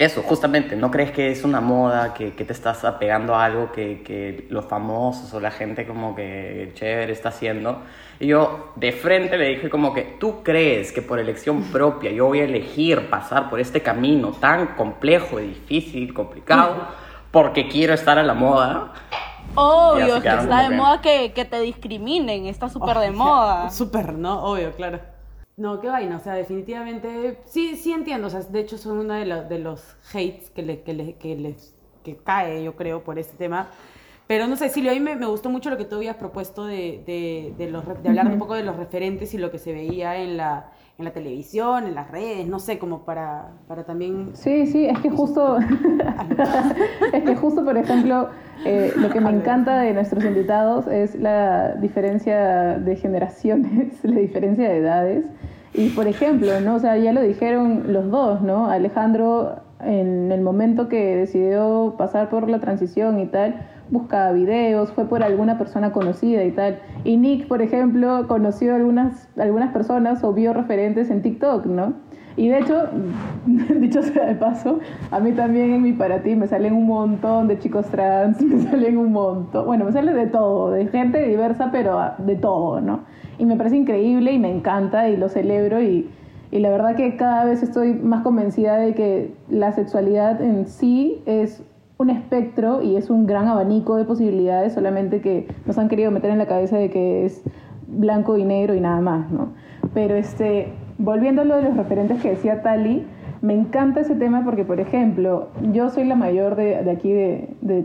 eso, 0.01 0.23
justamente, 0.23 0.77
¿no 0.77 0.91
crees 0.91 1.11
que 1.11 1.31
es 1.31 1.45
una 1.45 1.61
moda, 1.61 2.15
que, 2.15 2.33
que 2.33 2.47
te 2.47 2.55
estás 2.55 2.87
apegando 2.87 3.35
a 3.35 3.45
algo 3.45 3.71
que, 3.71 4.03
que 4.03 4.47
los 4.49 4.65
famosos 4.65 5.35
o 5.35 5.41
la 5.41 5.51
gente 5.51 5.87
como 5.87 6.15
que 6.15 6.73
chévere 6.75 7.13
está 7.13 7.29
haciendo? 7.29 7.83
Y 8.19 8.29
yo 8.29 8.73
de 8.77 8.93
frente 8.93 9.37
le 9.37 9.49
dije 9.49 9.69
como 9.69 9.93
que, 9.93 10.17
¿tú 10.19 10.43
crees 10.43 10.91
que 10.91 11.03
por 11.03 11.19
elección 11.19 11.65
propia 11.73 12.11
yo 12.13 12.29
voy 12.29 12.41
a 12.41 12.45
elegir 12.45 13.11
pasar 13.11 13.51
por 13.51 13.61
este 13.61 13.83
camino 13.83 14.33
tan 14.33 14.69
complejo, 14.69 15.37
difícil, 15.37 16.15
complicado, 16.15 16.77
porque 17.31 17.69
quiero 17.69 17.93
estar 17.93 18.19
a 18.19 18.23
la 18.23 18.33
moda? 18.33 18.95
Obvio, 19.55 20.23
que 20.23 20.29
está 20.29 20.67
de 20.67 20.77
moda 20.77 21.03
que, 21.03 21.35
que 21.35 21.45
te 21.45 21.61
discriminen, 21.61 22.47
está 22.47 22.71
súper 22.71 22.97
de 23.01 23.11
moda. 23.11 23.69
Súper, 23.69 24.15
¿no? 24.15 24.45
Obvio, 24.45 24.73
claro. 24.73 25.20
No, 25.61 25.79
qué 25.81 25.89
vaina, 25.89 26.17
o 26.17 26.21
sea, 26.21 26.33
definitivamente, 26.35 27.39
sí, 27.45 27.77
sí 27.77 27.93
entiendo, 27.93 28.29
o 28.29 28.31
sea, 28.31 28.41
de 28.41 28.61
hecho 28.61 28.79
son 28.79 28.97
uno 28.99 29.13
de, 29.15 29.27
los- 29.27 29.47
de 29.49 29.59
los 29.59 29.83
hates 30.15 30.49
que, 30.51 30.63
le, 30.63 30.81
que, 30.83 30.95
le- 30.95 31.15
que 31.17 31.37
les 31.37 31.75
que 32.03 32.17
cae, 32.17 32.65
yo 32.65 32.77
creo, 32.77 33.05
por 33.05 33.19
este 33.19 33.37
tema. 33.37 33.69
Pero 34.27 34.47
no 34.47 34.57
sé, 34.57 34.71
Silvia, 34.71 34.93
a 34.93 34.95
mí 34.95 35.01
me, 35.01 35.17
me 35.17 35.27
gustó 35.27 35.51
mucho 35.51 35.69
lo 35.69 35.77
que 35.77 35.85
tú 35.85 35.97
habías 35.97 36.17
propuesto 36.17 36.65
de, 36.65 37.03
de, 37.07 37.53
de 37.59 37.71
los, 37.71 37.85
de 38.03 38.09
hablar 38.09 38.29
un 38.29 38.39
poco 38.39 38.55
de 38.55 38.63
los 38.63 38.77
referentes 38.77 39.35
y 39.35 39.39
lo 39.39 39.51
que 39.51 39.59
se 39.59 39.73
veía 39.75 40.17
en 40.17 40.39
la, 40.39 40.73
en 41.01 41.05
la 41.05 41.13
televisión, 41.13 41.87
en 41.87 41.95
las 41.95 42.11
redes, 42.11 42.47
no 42.47 42.59
sé, 42.59 42.79
como 42.79 43.05
para, 43.05 43.49
para 43.67 43.85
también... 43.85 44.31
Sí, 44.35 44.67
sí, 44.67 44.87
es 44.87 44.99
que 45.01 45.11
justo, 45.11 45.59
es 47.13 47.23
que 47.23 47.37
justo, 47.37 47.65
por 47.65 47.77
ejemplo, 47.77 48.29
eh, 48.65 48.93
lo 48.97 49.11
que 49.11 49.21
me 49.21 49.31
encanta 49.31 49.81
de 49.81 49.95
nuestros 49.95 50.25
invitados 50.25 50.87
es 50.87 51.15
la 51.15 51.75
diferencia 51.77 52.79
de 52.79 52.97
generaciones, 52.97 53.95
la 54.05 54.21
diferencia 54.21 54.69
de 54.69 54.77
edades. 54.77 55.25
Y 55.73 55.89
por 55.91 56.07
ejemplo, 56.07 56.61
¿no? 56.61 56.75
O 56.75 56.79
sea, 56.79 56.97
ya 56.97 57.13
lo 57.13 57.23
dijeron 57.23 57.93
los 57.93 58.11
dos, 58.11 58.43
¿no? 58.43 58.67
Alejandro, 58.67 59.61
en 59.81 60.31
el 60.31 60.43
momento 60.43 60.89
que 60.89 61.17
decidió 61.17 61.95
pasar 61.97 62.29
por 62.29 62.51
la 62.51 62.61
transición 62.61 63.21
y 63.21 63.27
tal, 63.27 63.67
buscaba 63.91 64.33
videos, 64.33 64.93
fue 64.93 65.07
por 65.07 65.23
alguna 65.23 65.59
persona 65.59 65.93
conocida 65.93 66.45
y 66.45 66.53
tal. 66.53 66.79
Y 67.05 67.17
Nick, 67.17 67.49
por 67.49 67.63
ejemplo, 67.63 68.27
conoció 68.29 68.75
algunas, 68.75 69.29
algunas 69.39 69.73
personas 69.73 70.23
o 70.25 70.33
vio 70.33 70.53
referentes 70.53 71.11
en 71.11 71.23
TikTok, 71.23 71.67
¿no? 71.67 71.95
Y 72.37 72.49
de 72.49 72.59
hecho, 72.61 72.89
dicho 73.81 74.03
sea 74.03 74.27
de 74.27 74.35
paso, 74.35 74.79
a 75.11 75.21
mí 75.21 75.33
también 75.33 75.73
en 75.73 75.83
mi 75.83 75.93
para 75.93 76.23
ti 76.23 76.37
me 76.37 76.47
salen 76.47 76.75
un 76.75 76.87
montón 76.87 77.49
de 77.49 77.59
chicos 77.59 77.87
trans, 77.87 78.41
me 78.43 78.63
salen 78.63 78.97
un 78.97 79.13
montón, 79.13 79.67
bueno, 79.67 79.85
me 79.85 79.93
sale 79.93 80.13
de 80.13 80.27
todo, 80.27 80.71
de 80.71 80.87
gente 80.87 81.27
diversa, 81.27 81.71
pero 81.73 81.99
ah, 81.99 82.15
de 82.19 82.37
todo, 82.37 82.81
¿no? 82.81 83.01
Y 83.39 83.47
me 83.47 83.57
parece 83.57 83.77
increíble 83.77 84.33
y 84.33 84.39
me 84.39 84.51
encanta 84.51 85.09
y 85.09 85.17
lo 85.17 85.29
celebro 85.29 85.83
y, 85.83 86.09
y 86.51 86.59
la 86.61 86.71
verdad 86.71 86.95
que 86.95 87.17
cada 87.17 87.45
vez 87.45 87.63
estoy 87.63 87.95
más 87.95 88.23
convencida 88.23 88.79
de 88.79 88.95
que 88.95 89.35
la 89.49 89.73
sexualidad 89.73 90.41
en 90.41 90.67
sí 90.67 91.23
es 91.27 91.65
un 92.01 92.09
espectro 92.09 92.81
y 92.81 92.97
es 92.97 93.11
un 93.11 93.27
gran 93.27 93.47
abanico 93.47 93.97
de 93.97 94.07
posibilidades, 94.07 94.73
solamente 94.73 95.21
que 95.21 95.47
nos 95.67 95.77
han 95.77 95.91
querido 95.91 96.11
meter 96.11 96.31
en 96.31 96.39
la 96.39 96.47
cabeza 96.47 96.79
de 96.79 96.89
que 96.89 97.27
es 97.27 97.43
blanco 97.87 98.39
y 98.39 98.45
negro 98.45 98.75
y 98.75 98.81
nada 98.81 99.03
más, 99.03 99.31
¿no? 99.31 99.53
Pero 99.93 100.15
este, 100.15 100.73
volviendo 100.97 101.43
a 101.43 101.45
lo 101.45 101.57
de 101.57 101.63
los 101.63 101.77
referentes 101.77 102.23
que 102.23 102.31
decía 102.31 102.63
Tali, 102.63 103.05
me 103.43 103.53
encanta 103.53 104.01
ese 104.01 104.15
tema 104.15 104.43
porque, 104.45 104.65
por 104.65 104.81
ejemplo, 104.81 105.49
yo 105.73 105.91
soy 105.91 106.05
la 106.05 106.15
mayor 106.15 106.57
de, 106.57 106.83
de 106.83 106.91
aquí, 106.91 107.13
de, 107.13 107.51
de 107.61 107.85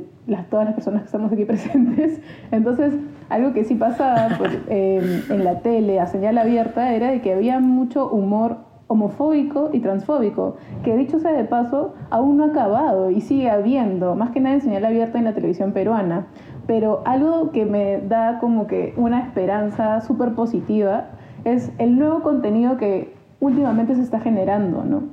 todas 0.50 0.66
las 0.66 0.76
personas 0.76 1.02
que 1.02 1.08
estamos 1.08 1.34
aquí 1.34 1.44
presentes. 1.46 2.22
Entonces, 2.52 2.94
algo 3.28 3.52
que 3.52 3.66
sí 3.66 3.76
pasaba 3.76 4.30
eh, 4.70 5.24
en 5.30 5.44
la 5.44 5.60
tele 5.60 6.00
a 6.00 6.08
señal 6.08 6.38
abierta 6.38 6.94
era 6.94 7.12
de 7.12 7.20
que 7.20 7.34
había 7.34 7.60
mucho 7.60 8.10
humor 8.10 8.60
homofóbico 8.88 9.70
y 9.74 9.80
transfóbico, 9.80 10.58
que 10.84 10.96
dicho 10.96 11.20
sea 11.20 11.32
de 11.32 11.46
paso, 11.46 11.96
aún 12.10 12.38
no 12.38 12.46
ha 12.46 12.48
acabado 12.48 13.10
y 13.10 13.22
sigue 13.22 13.50
habiendo, 13.50 14.16
más 14.16 14.32
que 14.32 14.40
nada 14.40 14.56
en 14.56 14.62
señal 14.62 14.86
abierta 14.86 15.18
en 15.18 15.26
la 15.26 15.34
televisión 15.34 15.72
peruana. 15.72 16.28
Pero 16.68 17.02
algo 17.06 17.52
que 17.52 17.66
me 17.66 18.00
da 18.00 18.40
como 18.40 18.68
que 18.68 18.94
una 18.98 19.22
esperanza 19.22 20.02
súper 20.02 20.34
positiva 20.34 21.06
es 21.44 21.72
el 21.78 21.98
nuevo 21.98 22.22
contenido 22.22 22.78
que 22.78 23.14
últimamente 23.40 23.96
se 23.96 24.02
está 24.02 24.20
generando, 24.20 24.84
¿no? 24.84 25.04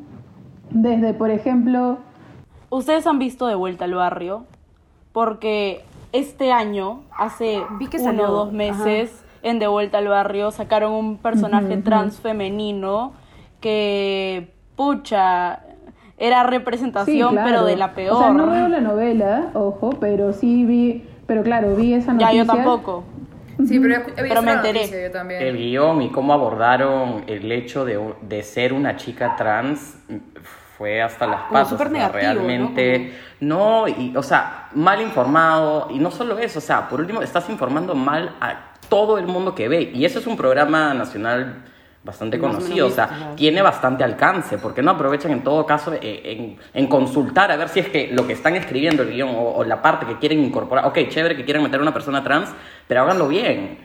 Desde, 0.70 1.12
por 1.12 1.30
ejemplo, 1.30 1.98
Ustedes 2.72 3.06
han 3.06 3.18
visto 3.18 3.46
De 3.46 3.54
Vuelta 3.54 3.84
al 3.84 3.92
Barrio, 3.92 4.44
porque 5.12 5.84
este 6.12 6.52
año, 6.52 7.00
hace 7.18 7.60
Vi 7.78 7.88
que 7.88 7.98
uno 7.98 8.30
o 8.30 8.32
dos 8.32 8.52
meses, 8.52 9.22
en 9.42 9.58
De 9.58 9.66
Vuelta 9.66 9.98
al 9.98 10.08
Barrio 10.08 10.50
sacaron 10.52 10.92
un 10.92 11.18
personaje 11.18 11.74
ujú. 11.74 11.82
trans 11.82 12.18
femenino 12.18 13.12
que, 13.62 14.52
pucha, 14.76 15.60
era 16.18 16.42
sí, 16.42 16.50
representación, 16.50 17.32
claro. 17.32 17.48
pero 17.48 17.64
de 17.64 17.76
la 17.76 17.94
peor. 17.94 18.16
O 18.16 18.18
sea, 18.18 18.30
no 18.32 18.50
veo 18.50 18.68
la 18.68 18.80
novela, 18.80 19.50
ojo, 19.54 19.90
pero 19.98 20.34
sí 20.34 20.64
vi, 20.64 21.08
pero 21.26 21.42
claro, 21.42 21.74
vi 21.74 21.94
esa 21.94 22.08
ya, 22.08 22.26
noticia. 22.26 22.32
yo 22.34 22.46
tampoco. 22.46 23.04
Sí, 23.66 23.78
pero 23.78 23.94
he, 23.94 23.96
he 23.98 24.00
visto 24.00 24.14
Pero 24.16 24.42
me 24.42 24.52
enteré. 24.52 24.80
noticia 24.80 25.06
yo 25.06 25.10
también. 25.12 25.42
El 25.42 25.56
guion 25.56 26.02
y 26.02 26.10
cómo 26.10 26.32
abordaron 26.32 27.24
el 27.26 27.50
hecho 27.52 27.84
de, 27.84 27.98
de 28.22 28.42
ser 28.42 28.72
una 28.72 28.96
chica 28.96 29.36
trans 29.36 29.96
fue 30.76 31.00
hasta 31.00 31.26
las 31.26 31.42
patas. 31.42 31.68
súper 31.68 31.86
o 31.86 31.90
sea, 31.90 31.98
negativo, 31.98 32.34
¿no? 32.34 32.40
realmente, 32.40 33.12
¿no? 33.40 33.86
y, 33.88 34.16
o 34.16 34.22
sea, 34.22 34.68
mal 34.74 35.00
informado. 35.00 35.88
Y 35.90 35.98
no 35.98 36.10
solo 36.10 36.38
eso, 36.38 36.58
o 36.58 36.62
sea, 36.62 36.88
por 36.88 37.00
último, 37.00 37.22
estás 37.22 37.48
informando 37.50 37.94
mal 37.94 38.34
a 38.40 38.72
todo 38.88 39.18
el 39.18 39.26
mundo 39.26 39.54
que 39.54 39.68
ve. 39.68 39.92
Y 39.94 40.04
eso 40.04 40.18
es 40.18 40.26
un 40.26 40.36
programa 40.36 40.92
nacional 40.94 41.62
bastante 42.04 42.38
conocido, 42.38 42.88
o 42.88 42.90
sea, 42.90 43.32
tiene 43.36 43.62
bastante 43.62 44.02
alcance, 44.02 44.58
porque 44.58 44.82
no 44.82 44.90
aprovechan 44.92 45.30
en 45.30 45.44
todo 45.44 45.64
caso 45.64 45.92
eh, 45.94 46.00
en, 46.24 46.56
en 46.74 46.86
consultar 46.88 47.52
a 47.52 47.56
ver 47.56 47.68
si 47.68 47.78
es 47.80 47.88
que 47.88 48.08
lo 48.08 48.26
que 48.26 48.32
están 48.32 48.56
escribiendo 48.56 49.02
el 49.04 49.10
guion 49.12 49.30
o, 49.30 49.50
o 49.54 49.64
la 49.64 49.80
parte 49.80 50.06
que 50.06 50.18
quieren 50.18 50.40
incorporar, 50.44 50.86
ok, 50.86 50.98
chévere 51.08 51.36
que 51.36 51.44
quieran 51.44 51.62
meter 51.62 51.78
a 51.78 51.82
una 51.82 51.92
persona 51.94 52.22
trans, 52.24 52.50
pero 52.88 53.02
háganlo 53.02 53.28
bien. 53.28 53.78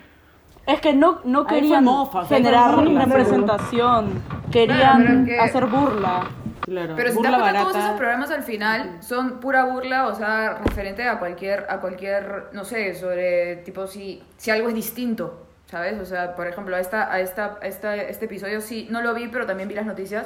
Es 0.65 0.81
que 0.81 0.93
no, 0.93 1.21
no 1.23 1.45
querían 1.45 1.83
mofa, 1.85 2.25
generar 2.25 2.75
burla, 2.75 3.05
representación, 3.05 4.21
querían 4.51 5.25
que- 5.25 5.39
hacer 5.39 5.65
burla. 5.67 6.23
Claro, 6.61 6.95
Pero 6.97 7.11
si 7.11 7.21
te 7.21 7.29
das 7.31 7.53
todos 7.63 7.77
esos 7.77 7.91
programas 7.91 8.29
al 8.31 8.43
final 8.43 8.97
son 9.01 9.39
pura 9.39 9.63
burla, 9.63 10.07
o 10.07 10.15
sea, 10.15 10.55
referente 10.65 11.07
a 11.07 11.17
cualquier, 11.17 11.65
a 11.69 11.79
cualquier, 11.79 12.47
no 12.51 12.65
sé, 12.65 12.93
sobre 12.93 13.57
tipo 13.57 13.87
si, 13.87 14.21
si 14.35 14.51
algo 14.51 14.67
es 14.67 14.75
distinto, 14.75 15.46
¿sabes? 15.67 15.99
O 15.99 16.05
sea, 16.05 16.35
por 16.35 16.47
ejemplo, 16.47 16.75
a 16.75 16.79
esta, 16.79 17.11
a 17.11 17.19
esta, 17.19 17.59
a 17.61 17.67
esta, 17.67 17.95
este 17.95 18.25
episodio 18.25 18.61
sí, 18.61 18.87
no 18.89 19.01
lo 19.01 19.13
vi, 19.13 19.27
pero 19.27 19.45
también 19.45 19.69
vi 19.69 19.75
las 19.75 19.85
noticias. 19.85 20.25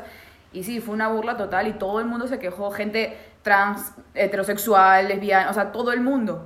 Y 0.53 0.63
sí, 0.63 0.81
fue 0.81 0.93
una 0.93 1.07
burla 1.07 1.37
total 1.37 1.67
y 1.67 1.73
todo 1.73 1.99
el 1.99 2.05
mundo 2.05 2.27
se 2.27 2.39
quejó, 2.39 2.71
gente 2.71 3.17
trans, 3.41 3.93
heterosexual, 4.13 5.07
lesbiana, 5.07 5.49
o 5.49 5.53
sea, 5.53 5.71
todo 5.71 5.91
el 5.91 6.01
mundo. 6.01 6.45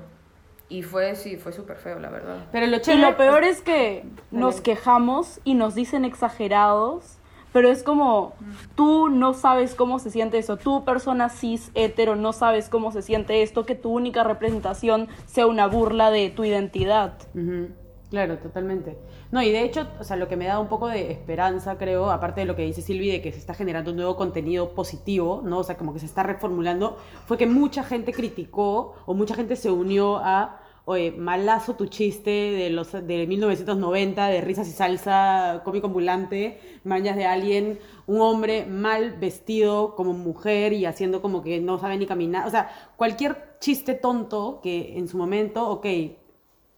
Y 0.70 0.84
fue, 0.84 1.16
sí, 1.16 1.38
fue 1.38 1.54
súper 1.54 1.78
feo, 1.78 2.00
la 2.00 2.10
verdad. 2.10 2.38
Pero 2.52 2.68
lo 2.68 2.78
Y 2.78 2.98
lo 2.98 3.18
peor 3.18 3.44
es 3.44 3.62
que 3.62 4.04
nos 4.32 4.62
quejamos 4.62 5.40
y 5.44 5.54
nos 5.54 5.76
dicen 5.76 6.06
exagerados, 6.06 7.18
pero 7.52 7.70
es 7.70 7.84
como 7.84 8.34
tú 8.76 9.10
no 9.10 9.34
sabes 9.34 9.76
cómo 9.76 10.00
se 10.00 10.10
siente 10.10 10.38
eso, 10.38 10.58
tú 10.58 10.84
persona 10.84 11.30
cis 11.30 11.72
hetero 11.74 12.16
no 12.16 12.34
sabes 12.34 12.70
cómo 12.70 12.92
se 12.92 13.02
siente 13.02 13.44
esto, 13.44 13.66
que 13.66 13.76
tu 13.76 13.92
única 13.92 14.24
representación 14.24 15.08
sea 15.26 15.48
una 15.48 15.68
burla 15.68 16.12
de 16.12 16.30
tu 16.30 16.44
identidad. 16.44 17.14
Ujú. 17.34 17.70
Claro, 18.16 18.38
totalmente. 18.40 18.98
No, 19.30 19.42
y 19.42 19.52
de 19.52 19.62
hecho, 19.64 19.90
o 20.00 20.06
sea, 20.06 20.16
lo 20.16 20.30
que 20.30 20.38
me 20.38 20.46
da 20.46 20.58
un 20.58 20.70
poco 20.70 20.88
de 20.88 21.12
esperanza, 21.12 21.78
creo, 21.78 22.10
aparte 22.12 22.40
de 22.40 22.46
lo 22.46 22.56
que 22.56 22.62
dice 22.62 22.82
Silvi, 22.82 23.12
de 23.12 23.22
que 23.22 23.34
se 23.34 23.40
está 23.40 23.54
generando 23.54 23.92
un 23.92 23.98
nuevo 23.98 24.16
contenido 24.16 24.74
positivo, 24.74 25.42
¿no? 25.44 25.58
O 25.60 25.64
sea, 25.66 25.76
como 25.76 25.92
que 25.92 26.00
se 26.00 26.06
está 26.06 26.24
reformulando, 26.24 26.96
fue 27.26 27.38
que 27.38 27.46
mucha 27.46 27.84
gente 27.84 28.14
criticó 28.14 28.94
o 29.06 29.14
mucha 29.14 29.36
gente 29.36 29.58
se 29.58 29.70
unió 29.70 30.16
a, 30.20 30.62
oye, 30.86 31.12
malazo 31.12 31.76
tu 31.76 31.88
chiste 31.88 32.30
de 32.30 32.70
los 32.70 32.94
de 32.94 33.28
1990, 33.28 34.28
de 34.28 34.40
risas 34.40 34.70
y 34.70 34.72
salsa, 34.72 35.62
cómico 35.66 35.88
ambulante, 35.88 36.62
mañas 36.86 37.18
de 37.18 37.26
alguien, 37.26 37.80
un 38.08 38.22
hombre 38.22 38.66
mal 38.66 39.18
vestido 39.20 39.94
como 39.96 40.14
mujer 40.14 40.72
y 40.72 40.86
haciendo 40.86 41.22
como 41.22 41.42
que 41.44 41.60
no 41.60 41.80
sabe 41.80 41.98
ni 41.98 42.06
caminar. 42.06 42.48
O 42.48 42.50
sea, 42.50 42.70
cualquier 42.96 43.58
chiste 43.60 43.94
tonto 43.94 44.62
que 44.64 44.98
en 44.98 45.10
su 45.10 45.18
momento, 45.18 45.70
ok, 45.70 45.86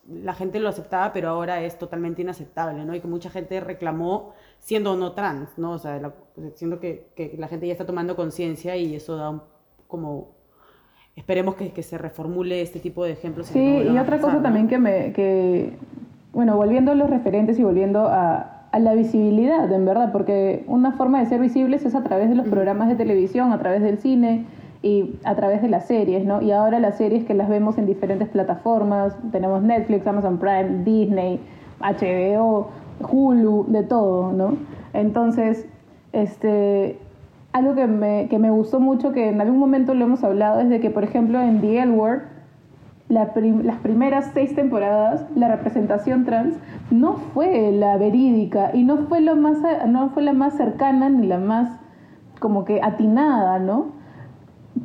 la 0.10 0.34
gente 0.34 0.60
lo 0.60 0.70
aceptaba, 0.70 1.12
pero 1.12 1.30
ahora 1.30 1.62
es 1.62 1.78
totalmente 1.78 2.22
inaceptable, 2.22 2.86
¿no? 2.86 2.96
Y 2.96 3.02
que 3.02 3.08
mucha 3.08 3.30
gente 3.30 3.60
reclamó 3.60 4.32
siendo 4.60 4.96
no 4.96 5.12
trans, 5.12 5.50
¿no? 5.58 5.72
O 5.72 5.78
sea, 5.80 6.00
la- 6.00 6.14
siendo 6.56 6.80
que, 6.80 7.08
que 7.16 7.36
la 7.38 7.48
gente 7.48 7.68
ya 7.68 7.74
está 7.74 7.86
tomando 7.86 8.16
conciencia 8.16 8.76
y 8.78 8.96
eso 8.96 9.18
da 9.18 9.30
un- 9.30 9.42
como... 9.88 10.30
Esperemos 11.16 11.56
que, 11.56 11.72
que 11.72 11.82
se 11.82 11.98
reformule 11.98 12.62
este 12.62 12.80
tipo 12.80 13.04
de 13.04 13.12
ejemplos. 13.14 13.48
Sí, 13.48 13.60
y 13.60 13.88
otra 13.90 14.04
pasar, 14.04 14.20
cosa 14.22 14.34
¿no? 14.36 14.42
también 14.44 14.68
que 14.68 14.78
me, 14.78 15.12
que, 15.14 15.74
bueno, 16.32 16.56
volviendo 16.56 16.92
a 16.92 16.96
los 16.96 17.10
referentes 17.10 17.58
y 17.58 17.64
volviendo 17.64 18.02
a, 18.08 18.68
a 18.72 18.80
la 18.80 18.94
visibilidad, 18.94 19.72
en 19.72 19.84
verdad, 19.86 20.12
porque 20.12 20.64
una 20.68 20.92
forma 20.92 21.20
de 21.20 21.26
ser 21.26 21.42
visibles 21.42 21.84
es 21.86 21.96
a 21.96 22.04
través 22.04 22.30
de 22.30 22.36
los 22.36 22.48
programas 22.48 22.88
de 22.88 22.96
televisión, 22.96 23.52
a 23.52 23.58
través 23.58 23.82
del 23.82 23.98
cine 23.98 24.46
y 24.82 25.16
a 25.24 25.36
través 25.36 25.62
de 25.62 25.70
las 25.70 25.88
series, 25.88 26.26
¿no? 26.26 26.42
Y 26.42 26.52
ahora 26.52 26.80
las 26.80 26.98
series 26.98 27.26
que 27.26 27.34
las 27.34 27.50
vemos 27.50 27.78
en 27.78 27.86
diferentes 27.86 28.30
plataformas, 28.30 29.16
tenemos 29.32 29.64
Netflix, 29.64 30.06
Amazon 30.06 30.38
Prime, 30.38 30.84
Disney, 30.84 31.40
HBO, 31.80 32.70
Hulu, 33.10 33.66
de 33.70 33.84
todo, 33.84 34.32
¿no? 34.34 34.58
Entonces, 34.94 35.68
este, 36.14 37.00
algo 37.54 37.76
que 37.76 37.88
me, 37.88 38.28
que 38.30 38.40
me 38.40 38.52
gustó 38.52 38.80
mucho, 38.80 39.12
que 39.12 39.30
en 39.30 39.42
algún 39.42 39.60
momento 39.60 39.94
lo 39.94 40.06
hemos 40.06 40.24
hablado, 40.24 40.60
es 40.60 40.70
de 40.70 40.80
que, 40.80 40.90
por 40.90 41.04
ejemplo, 41.04 41.42
en 41.42 41.62
The 41.62 41.82
L 41.82 41.92
Word, 41.94 42.22
la 43.10 43.32
las 43.64 43.78
primeras 43.78 44.32
seis 44.34 44.54
temporadas, 44.54 45.26
la 45.36 45.48
representación 45.48 46.26
trans 46.26 46.56
no 46.92 47.14
fue 47.14 47.72
la 47.72 47.96
verídica 47.98 48.72
y 48.74 48.84
no 48.84 48.98
fue, 49.08 49.22
lo 49.22 49.36
más, 49.36 49.60
no 49.88 50.10
fue 50.10 50.24
la 50.24 50.34
más 50.34 50.56
cercana 50.56 51.10
ni 51.10 51.26
la 51.26 51.38
más 51.38 51.80
como 52.40 52.66
que 52.66 52.82
atinada, 52.82 53.60
¿no? 53.60 53.97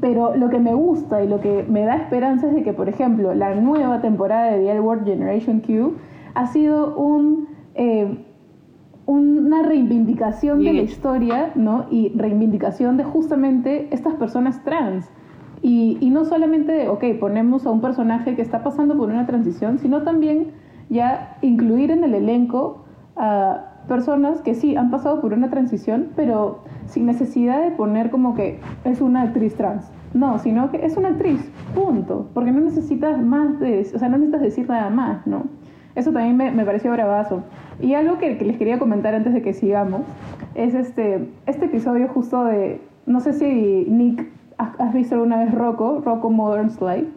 Pero 0.02 0.34
lo 0.34 0.50
que 0.50 0.58
me 0.58 0.74
gusta 0.74 1.22
y 1.22 1.28
lo 1.28 1.40
que 1.40 1.64
me 1.68 1.84
da 1.84 1.94
esperanza 1.94 2.48
es 2.48 2.54
de 2.54 2.64
que, 2.64 2.72
por 2.72 2.88
ejemplo, 2.88 3.34
la 3.34 3.54
nueva 3.54 4.00
temporada 4.00 4.50
de 4.50 4.58
The 4.58 4.72
L 4.72 4.80
Word 4.80 5.04
Generation 5.04 5.60
Q 5.60 5.94
ha 6.34 6.48
sido 6.48 6.96
un, 6.96 7.46
eh, 7.76 8.18
una 9.06 9.62
reivindicación 9.62 10.58
Bien 10.58 10.74
de 10.74 10.82
la 10.82 10.84
historia, 10.84 11.52
¿no? 11.54 11.86
Y 11.88 12.08
reivindicación 12.16 12.96
de 12.96 13.04
justamente 13.04 13.94
estas 13.94 14.14
personas 14.14 14.64
trans. 14.64 15.08
Y, 15.62 15.98
y 16.00 16.10
no 16.10 16.24
solamente 16.24 16.72
de, 16.72 16.88
ok, 16.88 17.04
ponemos 17.20 17.64
a 17.64 17.70
un 17.70 17.80
personaje 17.80 18.34
que 18.34 18.42
está 18.42 18.64
pasando 18.64 18.98
por 18.98 19.08
una 19.08 19.24
transición, 19.24 19.78
sino 19.78 20.02
también 20.02 20.48
ya 20.90 21.38
incluir 21.42 21.92
en 21.92 22.02
el 22.02 22.14
elenco 22.14 22.82
a 23.14 23.71
personas 23.88 24.40
que 24.42 24.55
sí 24.55 24.77
han 24.77 24.90
pasado 24.90 25.21
por 25.21 25.33
una 25.33 25.51
transición, 25.51 26.09
pero 26.16 26.61
sin 26.87 27.07
necesidad 27.07 27.62
de 27.62 27.71
poner 27.71 28.11
como 28.11 28.35
que 28.35 28.61
es 28.85 29.01
una 29.01 29.23
actriz 29.23 29.55
trans. 29.55 29.90
No, 30.14 30.38
sino 30.38 30.71
que 30.71 30.85
es 30.85 30.97
una 30.97 31.09
actriz, 31.09 31.40
punto. 31.75 32.29
Porque 32.35 32.53
no 32.53 32.61
necesitas 32.61 33.21
más 33.21 33.59
de, 33.61 33.81
o 33.95 33.99
sea, 33.99 34.09
no 34.09 34.18
necesitas 34.18 34.42
decir 34.42 34.68
nada 34.68 34.90
más, 34.90 35.27
¿no? 35.27 35.45
Eso 35.95 36.12
también 36.12 36.37
me, 36.37 36.51
me 36.51 36.64
pareció 36.64 36.92
bravazo. 36.92 37.42
Y 37.81 37.95
algo 37.95 38.18
que, 38.18 38.38
que 38.38 38.45
les 38.45 38.57
quería 38.57 38.79
comentar 38.79 39.14
antes 39.14 39.33
de 39.33 39.42
que 39.42 39.53
sigamos 39.53 40.03
es 40.55 40.75
este, 40.75 41.29
este 41.47 41.66
episodio 41.66 42.09
justo 42.09 42.45
de, 42.45 42.81
no 43.07 43.21
sé 43.21 43.33
si 43.33 43.87
Nick, 43.88 44.27
has 44.59 44.92
visto 44.92 45.14
alguna 45.14 45.38
vez 45.38 45.55
Rocco, 45.55 46.03
Rocco 46.05 46.31
Modern's 46.31 46.81
Life, 46.81 47.09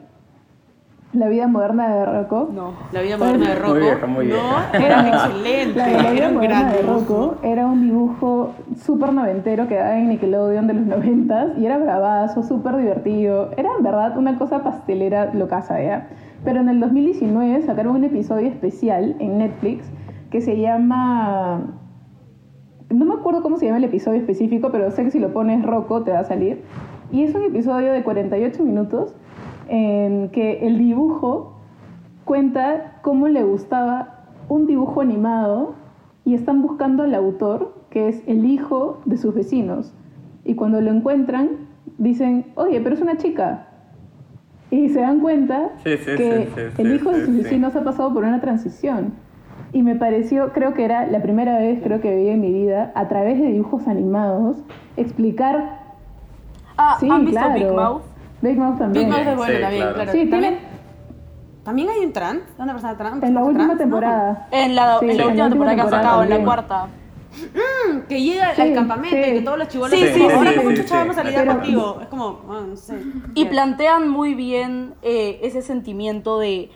la 1.16 1.28
vida 1.30 1.48
moderna 1.48 1.96
de 1.96 2.06
Rocco. 2.06 2.50
No, 2.54 2.74
la 2.92 3.02
vida 3.02 3.18
moderna 3.18 3.50
de 3.50 3.56
Muy 3.56 3.62
Rocco. 3.62 3.80
vieja, 3.80 4.08
muy 4.08 4.26
vieja. 4.28 4.70
No, 4.74 4.80
era 4.80 5.08
excelente. 5.08 5.78
La, 5.80 5.88
la 6.04 6.12
vida 6.12 6.14
era 6.14 6.28
un 6.30 6.34
moderna 6.36 6.60
gran 6.62 6.72
de 6.72 6.78
dibujo. 6.82 7.00
Rocco 7.00 7.36
era 7.44 7.66
un 7.66 7.82
dibujo 7.82 8.52
súper 8.78 9.14
noventero 9.14 9.68
que 9.68 9.76
daba 9.76 9.98
en 9.98 10.10
Nickelodeon 10.10 10.68
de 10.68 10.74
los 10.74 10.86
noventas 10.86 11.58
y 11.58 11.66
era 11.66 11.78
bravazo, 11.78 12.44
súper 12.44 12.78
divertido. 12.78 13.52
Era 13.58 13.70
en 13.78 13.84
verdad 13.84 14.18
una 14.18 14.38
cosa 14.38 14.64
pastelera 14.64 15.34
locaza, 15.34 15.82
¿ya? 15.82 16.08
Pero 16.44 16.62
en 16.62 16.70
el 16.70 16.80
2019 16.80 17.64
sacaron 17.64 17.96
un 17.96 18.04
episodio 18.04 18.48
especial 18.48 19.16
en 19.20 19.38
Netflix 19.40 19.90
que 20.30 20.42
se 20.42 20.60
llama... 20.60 21.62
No 22.90 23.06
me 23.06 23.16
acuerdo 23.16 23.42
cómo 23.42 23.58
se 23.58 23.66
llama 23.66 23.80
el 23.80 23.84
episodio 23.86 24.20
específico, 24.20 24.70
pero 24.72 24.92
sé 24.92 25.04
que 25.04 25.12
si 25.12 25.20
lo 25.20 25.34
pones 25.34 25.66
Rocco 25.66 26.04
te 26.04 26.12
va 26.12 26.20
a 26.20 26.24
salir. 26.24 26.62
Y 27.12 27.24
es 27.24 27.34
un 27.34 27.44
episodio 27.44 27.92
de 27.92 28.04
48 28.04 28.64
minutos 28.64 29.16
en 29.68 30.30
que 30.30 30.66
el 30.68 30.78
dibujo 30.78 31.54
cuenta 32.24 33.00
cómo 33.02 33.28
le 33.28 33.44
gustaba 33.44 34.26
un 34.50 34.68
dibujo 34.68 35.02
animado 35.02 35.74
y 36.26 36.34
están 36.34 36.62
buscando 36.62 37.04
al 37.04 37.14
autor, 37.14 37.74
que 37.90 38.10
es 38.10 38.24
el 38.28 38.46
hijo 38.46 39.00
de 39.06 39.18
sus 39.18 39.34
vecinos. 39.34 39.94
Y 40.44 40.56
cuando 40.56 40.82
lo 40.82 40.92
encuentran, 40.92 41.50
dicen, 41.98 42.46
oye, 42.56 42.82
pero 42.82 42.96
es 42.96 43.02
una 43.02 43.18
chica. 43.18 43.68
Y 44.72 44.90
se 44.90 45.02
dan 45.02 45.20
cuenta 45.20 45.70
Sí, 45.84 45.98
sí, 45.98 46.16
que 46.18 46.50
sí, 46.56 46.62
sí, 46.76 46.82
el 46.82 46.88
sí, 46.90 46.96
hijo 46.96 47.12
de 47.12 47.26
sus 47.26 47.36
sí. 47.36 47.42
vecinos 47.44 47.76
ha 47.76 47.84
pasado 47.84 48.14
por 48.14 48.24
una 48.24 48.42
transición. 48.42 49.14
Y 49.72 49.84
me 49.84 49.96
pareció, 49.96 50.52
creo 50.54 50.74
que 50.74 50.86
era 50.86 51.06
la 51.06 51.22
primera 51.22 51.60
vez, 51.60 51.82
creo 51.84 52.02
que 52.02 52.16
vi 52.16 52.30
en 52.30 52.42
mi 52.42 52.52
vida, 52.52 52.92
a 52.96 53.08
través 53.08 53.40
de 53.40 53.48
dibujos 53.48 53.88
animados, 53.88 54.58
explicar... 54.98 55.80
Ah, 56.78 56.98
Sí, 57.00 57.10
¿han 57.10 57.26
visto 57.26 57.40
claro. 57.40 57.54
Big 57.54 57.74
Mouth? 57.74 58.02
Big 58.48 58.58
Mouth 58.58 58.78
también. 58.78 59.06
Big 59.10 59.14
Mouth 59.18 59.28
es 59.28 59.36
bueno 59.38 59.54
Sí, 59.56 59.62
también, 59.62 59.82
claro. 59.82 59.96
claro. 59.96 60.12
Sí, 60.12 60.30
¿También, 60.30 60.60
también 61.64 61.90
hay 61.90 62.00
un 62.06 62.14
trans, 62.14 62.42
una 62.58 62.74
persona 62.74 62.98
trans. 62.98 63.24
en 63.24 63.34
la 63.34 63.44
última 63.44 63.66
trans, 63.66 63.74
¿no? 63.74 63.78
temporada. 63.78 64.48
En 64.52 64.76
la, 64.76 65.00
Sí, 65.00 65.10
en 65.10 65.18
la 65.18 65.26
última 65.28 65.50
temporada 65.50 65.76
que 65.76 65.82
han 65.82 65.90
sacado, 65.90 66.24
en 66.24 66.30
la 66.30 66.44
cuarta. 66.44 66.88
Que 68.08 68.22
llega 68.22 68.56
Sí, 68.56 68.62
al 68.62 68.74
campamento 68.74 69.10
sí. 69.18 69.30
y 69.30 69.34
que 69.34 69.42
todos 69.42 69.58
los 69.58 69.68
chivolos 69.68 70.00
Sí, 70.00 70.08
sí, 70.14 70.22
ahora 70.24 70.52
sí, 70.52 70.56
que 70.56 70.60
sí, 70.62 70.66
muchachos 70.68 70.90
sí. 70.90 70.96
vamos 70.96 71.18
a 71.18 71.24
Pero- 71.24 71.52
contigo. 71.54 72.00
Es 72.02 72.08
como, 72.08 72.42
ah, 72.50 72.62
no 72.68 72.76
sé. 72.78 73.02
Y 73.34 73.46
plantean 73.46 74.08
muy 74.10 74.36
bien 74.36 74.94
eh, 75.02 75.40
ese 75.44 75.62
sentimiento 75.62 76.40
de 76.40 76.72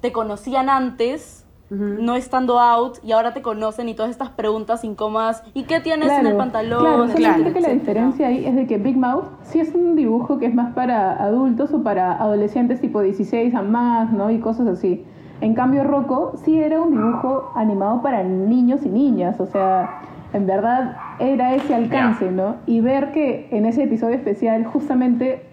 te 0.00 0.12
conocían 0.12 0.68
antes, 0.68 1.43
no 1.70 2.14
estando 2.14 2.60
out, 2.60 2.98
y 3.02 3.12
ahora 3.12 3.32
te 3.32 3.42
conocen 3.42 3.88
y 3.88 3.94
todas 3.94 4.10
estas 4.10 4.30
preguntas 4.30 4.84
incómodas. 4.84 5.42
¿Y 5.54 5.64
qué 5.64 5.80
tienes 5.80 6.10
en 6.12 6.26
el 6.26 6.36
pantalón? 6.36 6.80
Claro, 6.80 7.14
Claro, 7.14 7.52
que 7.52 7.60
la 7.60 7.70
diferencia 7.70 8.28
ahí 8.28 8.46
es 8.46 8.54
de 8.54 8.66
que 8.66 8.78
Big 8.78 8.96
Mouth 8.96 9.24
sí 9.42 9.60
es 9.60 9.74
un 9.74 9.96
dibujo 9.96 10.38
que 10.38 10.46
es 10.46 10.54
más 10.54 10.74
para 10.74 11.12
adultos 11.12 11.72
o 11.72 11.82
para 11.82 12.12
adolescentes 12.12 12.80
tipo 12.80 13.00
16 13.00 13.54
a 13.54 13.62
más, 13.62 14.12
¿no? 14.12 14.30
Y 14.30 14.38
cosas 14.38 14.66
así. 14.68 15.04
En 15.40 15.54
cambio, 15.54 15.84
Rocco 15.84 16.34
sí 16.44 16.58
era 16.60 16.80
un 16.80 16.92
dibujo 16.92 17.50
animado 17.54 18.02
para 18.02 18.22
niños 18.22 18.84
y 18.84 18.88
niñas, 18.88 19.40
o 19.40 19.46
sea, 19.46 20.02
en 20.32 20.46
verdad 20.46 20.96
era 21.18 21.54
ese 21.54 21.74
alcance, 21.74 22.30
¿no? 22.30 22.56
Y 22.66 22.80
ver 22.80 23.12
que 23.12 23.48
en 23.50 23.66
ese 23.66 23.84
episodio 23.84 24.14
especial 24.14 24.64
justamente 24.64 25.44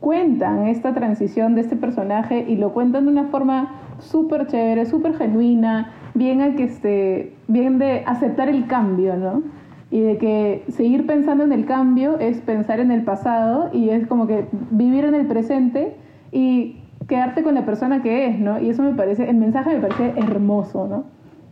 cuentan 0.00 0.66
esta 0.66 0.94
transición 0.94 1.54
de 1.54 1.62
este 1.62 1.76
personaje 1.76 2.44
y 2.48 2.56
lo 2.56 2.72
cuentan 2.72 3.06
de 3.06 3.12
una 3.12 3.24
forma 3.24 3.74
súper 3.98 4.46
chévere, 4.46 4.86
súper 4.86 5.16
genuina, 5.16 5.92
bien 6.14 6.40
a 6.40 6.54
que 6.54 6.64
esté, 6.64 7.34
bien 7.48 7.78
de 7.78 8.02
aceptar 8.06 8.48
el 8.48 8.66
cambio, 8.66 9.16
¿no? 9.16 9.42
Y 9.90 10.00
de 10.00 10.18
que 10.18 10.64
seguir 10.68 11.06
pensando 11.06 11.44
en 11.44 11.52
el 11.52 11.64
cambio 11.64 12.18
es 12.18 12.40
pensar 12.40 12.78
en 12.80 12.90
el 12.90 13.02
pasado 13.02 13.70
y 13.72 13.90
es 13.90 14.06
como 14.06 14.26
que 14.26 14.46
vivir 14.70 15.04
en 15.04 15.14
el 15.14 15.26
presente 15.26 15.96
y 16.30 16.80
quedarte 17.08 17.42
con 17.42 17.54
la 17.54 17.64
persona 17.64 18.02
que 18.02 18.26
es, 18.26 18.38
¿no? 18.38 18.60
Y 18.60 18.68
eso 18.68 18.82
me 18.82 18.92
parece, 18.92 19.28
el 19.28 19.36
mensaje 19.36 19.74
me 19.74 19.80
parece 19.80 20.12
hermoso, 20.16 20.86
¿no? 20.86 21.04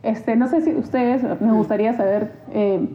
Este, 0.02 0.37
no 0.37 0.46
sé 0.46 0.61
si 0.61 0.74
ustedes, 0.74 1.24
me 1.40 1.52
gustaría 1.52 1.94
saber 1.94 2.32
eh, 2.52 2.88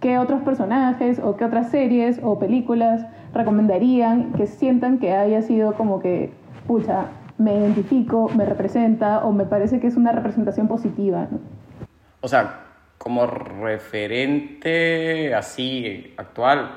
qué 0.00 0.18
otros 0.18 0.42
personajes 0.42 1.18
o 1.18 1.36
qué 1.36 1.44
otras 1.44 1.70
series 1.70 2.20
o 2.22 2.38
películas 2.38 3.06
recomendarían 3.34 4.32
que 4.34 4.46
sientan 4.46 4.98
que 4.98 5.12
haya 5.14 5.42
sido 5.42 5.74
como 5.74 6.00
que, 6.00 6.30
pucha, 6.66 7.06
me 7.38 7.54
identifico, 7.58 8.30
me 8.36 8.44
representa 8.44 9.24
o 9.24 9.32
me 9.32 9.44
parece 9.44 9.80
que 9.80 9.86
es 9.86 9.96
una 9.96 10.12
representación 10.12 10.68
positiva, 10.68 11.26
¿no? 11.30 11.40
O 12.20 12.28
sea, 12.28 12.60
como 12.98 13.26
referente 13.26 15.34
así 15.34 16.14
actual, 16.16 16.70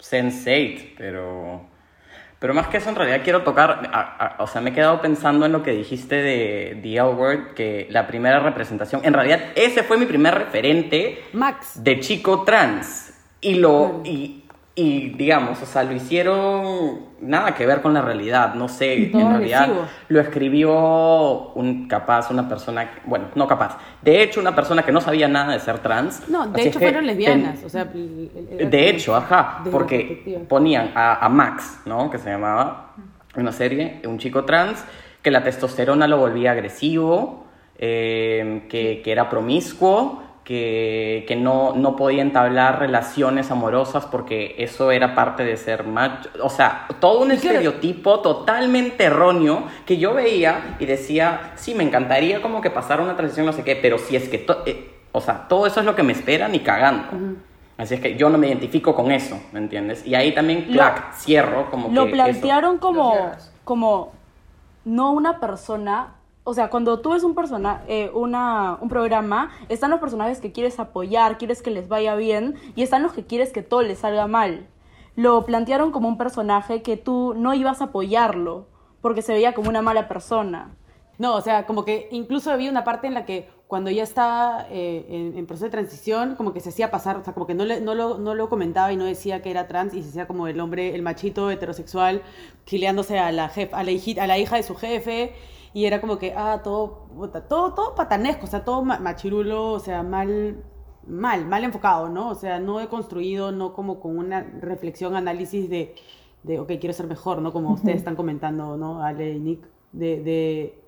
Sense8, 0.00 0.94
pero... 0.96 1.68
Pero 2.38 2.54
más 2.54 2.68
que 2.68 2.78
eso, 2.78 2.88
en 2.88 2.96
realidad 2.96 3.20
quiero 3.22 3.42
tocar, 3.42 3.90
a- 3.92 4.36
a- 4.38 4.42
o 4.42 4.46
sea, 4.46 4.62
me 4.62 4.70
he 4.70 4.72
quedado 4.72 5.02
pensando 5.02 5.44
en 5.44 5.52
lo 5.52 5.62
que 5.62 5.72
dijiste 5.72 6.14
de 6.14 6.78
The 6.82 6.94
L 6.96 7.08
Word, 7.10 7.52
que 7.54 7.86
la 7.90 8.06
primera 8.06 8.40
representación, 8.40 9.02
en 9.04 9.12
realidad 9.12 9.40
ese 9.56 9.82
fue 9.82 9.98
mi 9.98 10.06
primer 10.06 10.32
referente 10.34 11.18
Max. 11.34 11.84
de 11.84 12.00
chico 12.00 12.44
trans. 12.44 13.08
Y, 13.42 13.56
lo, 13.56 14.00
y, 14.04 14.39
y 14.82 15.10
digamos, 15.10 15.60
o 15.62 15.66
sea, 15.66 15.82
lo 15.82 15.92
hicieron 15.92 17.10
nada 17.20 17.54
que 17.54 17.66
ver 17.66 17.82
con 17.82 17.92
la 17.92 18.00
realidad, 18.00 18.54
no 18.54 18.66
sé, 18.68 19.10
Todo 19.12 19.20
en 19.22 19.30
realidad 19.30 19.62
agresivo. 19.64 19.86
lo 20.08 20.20
escribió 20.20 21.50
un 21.54 21.86
capaz, 21.86 22.30
una 22.30 22.48
persona, 22.48 22.90
que- 22.90 23.00
bueno, 23.04 23.26
no 23.34 23.46
capaz, 23.46 23.76
de 24.00 24.22
hecho 24.22 24.40
una 24.40 24.54
persona 24.54 24.82
que 24.82 24.92
no 24.92 25.00
sabía 25.02 25.28
nada 25.28 25.52
de 25.52 25.60
ser 25.60 25.80
trans. 25.80 26.28
No, 26.28 26.46
de 26.46 26.60
así 26.60 26.68
hecho 26.68 26.78
fueron 26.78 27.06
lesbianas. 27.06 27.56
ten- 27.58 27.66
O 27.66 27.68
sea, 27.68 27.84
de 27.84 28.88
hecho, 28.88 29.14
ajá, 29.16 29.62
porque 29.70 30.44
ponían 30.48 30.92
a, 30.94 31.24
a 31.24 31.28
Max, 31.28 31.80
¿no? 31.84 32.10
Que 32.10 32.18
se 32.18 32.30
llamaba 32.30 32.94
una 33.36 33.52
serie, 33.52 34.00
un 34.06 34.18
chico 34.18 34.44
trans, 34.44 34.82
que 35.22 35.30
la 35.30 35.42
testosterona 35.42 36.06
lo 36.08 36.16
volvía 36.16 36.52
agresivo, 36.52 37.44
eh, 37.78 38.62
que, 38.70 39.02
que 39.02 39.12
era 39.12 39.28
promiscuo, 39.28 40.22
que, 40.50 41.26
que 41.28 41.36
no, 41.36 41.76
no 41.76 41.94
podía 41.94 42.22
entablar 42.22 42.80
relaciones 42.80 43.52
amorosas 43.52 44.06
porque 44.06 44.56
eso 44.58 44.90
era 44.90 45.14
parte 45.14 45.44
de 45.44 45.56
ser 45.56 45.84
macho. 45.86 46.28
O 46.42 46.48
sea, 46.50 46.88
todo 46.98 47.20
un 47.20 47.30
estereotipo 47.30 48.18
totalmente 48.18 49.04
erróneo 49.04 49.62
que 49.86 49.96
yo 49.98 50.12
veía 50.12 50.74
y 50.80 50.86
decía, 50.86 51.52
sí, 51.54 51.72
me 51.76 51.84
encantaría 51.84 52.42
como 52.42 52.60
que 52.60 52.68
pasar 52.68 53.00
una 53.00 53.14
transición, 53.14 53.46
no 53.46 53.52
sé 53.52 53.62
qué, 53.62 53.76
pero 53.76 53.96
si 53.96 54.16
es 54.16 54.28
que, 54.28 54.44
eh, 54.66 54.90
o 55.12 55.20
sea, 55.20 55.46
todo 55.46 55.68
eso 55.68 55.78
es 55.78 55.86
lo 55.86 55.94
que 55.94 56.02
me 56.02 56.14
espera 56.14 56.48
ni 56.48 56.58
cagando. 56.58 57.04
Así 57.78 57.94
es 57.94 58.00
que 58.00 58.16
yo 58.16 58.28
no 58.28 58.36
me 58.36 58.48
identifico 58.48 58.92
con 58.92 59.12
eso, 59.12 59.40
¿me 59.52 59.60
entiendes? 59.60 60.04
Y 60.04 60.16
ahí 60.16 60.34
también, 60.34 60.64
Lo- 60.66 60.72
clac, 60.72 61.14
cierro 61.14 61.70
como 61.70 61.90
Lo 61.90 62.06
que 62.06 62.10
plantearon 62.10 62.74
Lo 62.74 62.80
como, 62.80 63.14
como 63.62 64.12
no 64.84 65.12
una 65.12 65.38
persona. 65.38 66.14
O 66.44 66.54
sea, 66.54 66.70
cuando 66.70 67.00
tú 67.00 67.10
ves 67.10 67.22
un 67.22 67.34
eh, 67.86 68.10
una, 68.14 68.78
un 68.80 68.88
programa, 68.88 69.50
están 69.68 69.90
los 69.90 70.00
personajes 70.00 70.40
que 70.40 70.52
quieres 70.52 70.80
apoyar, 70.80 71.38
quieres 71.38 71.62
que 71.62 71.70
les 71.70 71.88
vaya 71.88 72.14
bien, 72.14 72.54
y 72.74 72.82
están 72.82 73.02
los 73.02 73.12
que 73.12 73.24
quieres 73.24 73.52
que 73.52 73.62
todo 73.62 73.82
les 73.82 73.98
salga 74.00 74.26
mal. 74.26 74.66
Lo 75.16 75.44
plantearon 75.44 75.92
como 75.92 76.08
un 76.08 76.16
personaje 76.18 76.82
que 76.82 76.96
tú 76.96 77.34
no 77.36 77.52
ibas 77.54 77.80
a 77.80 77.84
apoyarlo, 77.86 78.66
porque 79.02 79.22
se 79.22 79.32
veía 79.32 79.52
como 79.54 79.68
una 79.68 79.82
mala 79.82 80.08
persona. 80.08 80.74
No, 81.18 81.34
o 81.36 81.40
sea, 81.42 81.66
como 81.66 81.84
que 81.84 82.08
incluso 82.10 82.50
había 82.50 82.70
una 82.70 82.84
parte 82.84 83.06
en 83.06 83.14
la 83.14 83.26
que 83.26 83.48
cuando 83.66 83.90
ya 83.90 84.02
estaba 84.02 84.66
eh, 84.70 85.32
en, 85.36 85.46
proceso 85.46 85.66
de 85.66 85.70
transición, 85.70 86.34
como 86.34 86.52
que 86.54 86.60
se 86.60 86.70
hacía 86.70 86.90
pasar, 86.90 87.18
o 87.18 87.24
sea, 87.24 87.34
como 87.34 87.46
que 87.46 87.54
no, 87.54 87.64
le- 87.66 87.80
no, 87.82 87.94
lo, 87.94 88.18
no 88.18 88.34
lo 88.34 88.48
comentaba 88.48 88.90
y 88.92 88.96
no 88.96 89.04
decía 89.04 89.42
que 89.42 89.50
era 89.50 89.68
trans 89.68 89.92
y 89.94 90.02
se 90.02 90.08
hacía 90.08 90.26
como 90.26 90.48
el 90.48 90.58
hombre, 90.58 90.94
el 90.94 91.02
machito 91.02 91.50
heterosexual, 91.50 92.22
gileándose 92.66 93.18
a 93.18 93.30
la, 93.32 93.48
jef, 93.50 93.72
a, 93.74 93.82
la 93.84 93.90
hijita, 93.90 94.24
a 94.24 94.26
la 94.26 94.38
hija 94.38 94.56
de 94.56 94.62
su 94.62 94.74
jefe 94.74 95.34
y 95.72 95.84
era 95.86 96.00
como 96.00 96.18
que, 96.18 96.34
ah, 96.36 96.60
todo, 96.64 97.06
todo, 97.48 97.74
todo 97.74 97.94
patanesco, 97.94 98.44
o 98.46 98.48
sea, 98.48 98.64
todo 98.64 98.82
ma- 98.84 98.98
machirulo, 98.98 99.72
o 99.72 99.80
sea, 99.80 100.02
mal, 100.02 100.62
mal, 101.06 101.46
mal 101.46 101.64
enfocado, 101.64 102.08
¿no? 102.08 102.30
O 102.30 102.34
sea, 102.34 102.58
no 102.60 102.80
he 102.80 102.88
construido, 102.88 103.52
no 103.52 103.72
como 103.72 104.00
con 104.00 104.18
una 104.18 104.42
reflexión, 104.60 105.14
análisis 105.16 105.68
de, 105.70 105.94
de 106.42 106.58
ok, 106.60 106.72
quiero 106.80 106.92
ser 106.92 107.06
mejor, 107.06 107.40
¿no? 107.42 107.52
Como 107.52 107.72
ustedes 107.72 107.98
están 107.98 108.16
comentando, 108.16 108.76
¿no? 108.76 109.02
Ale 109.02 109.32
y 109.34 109.40
Nick, 109.40 109.66
de, 109.92 110.22
de 110.22 110.78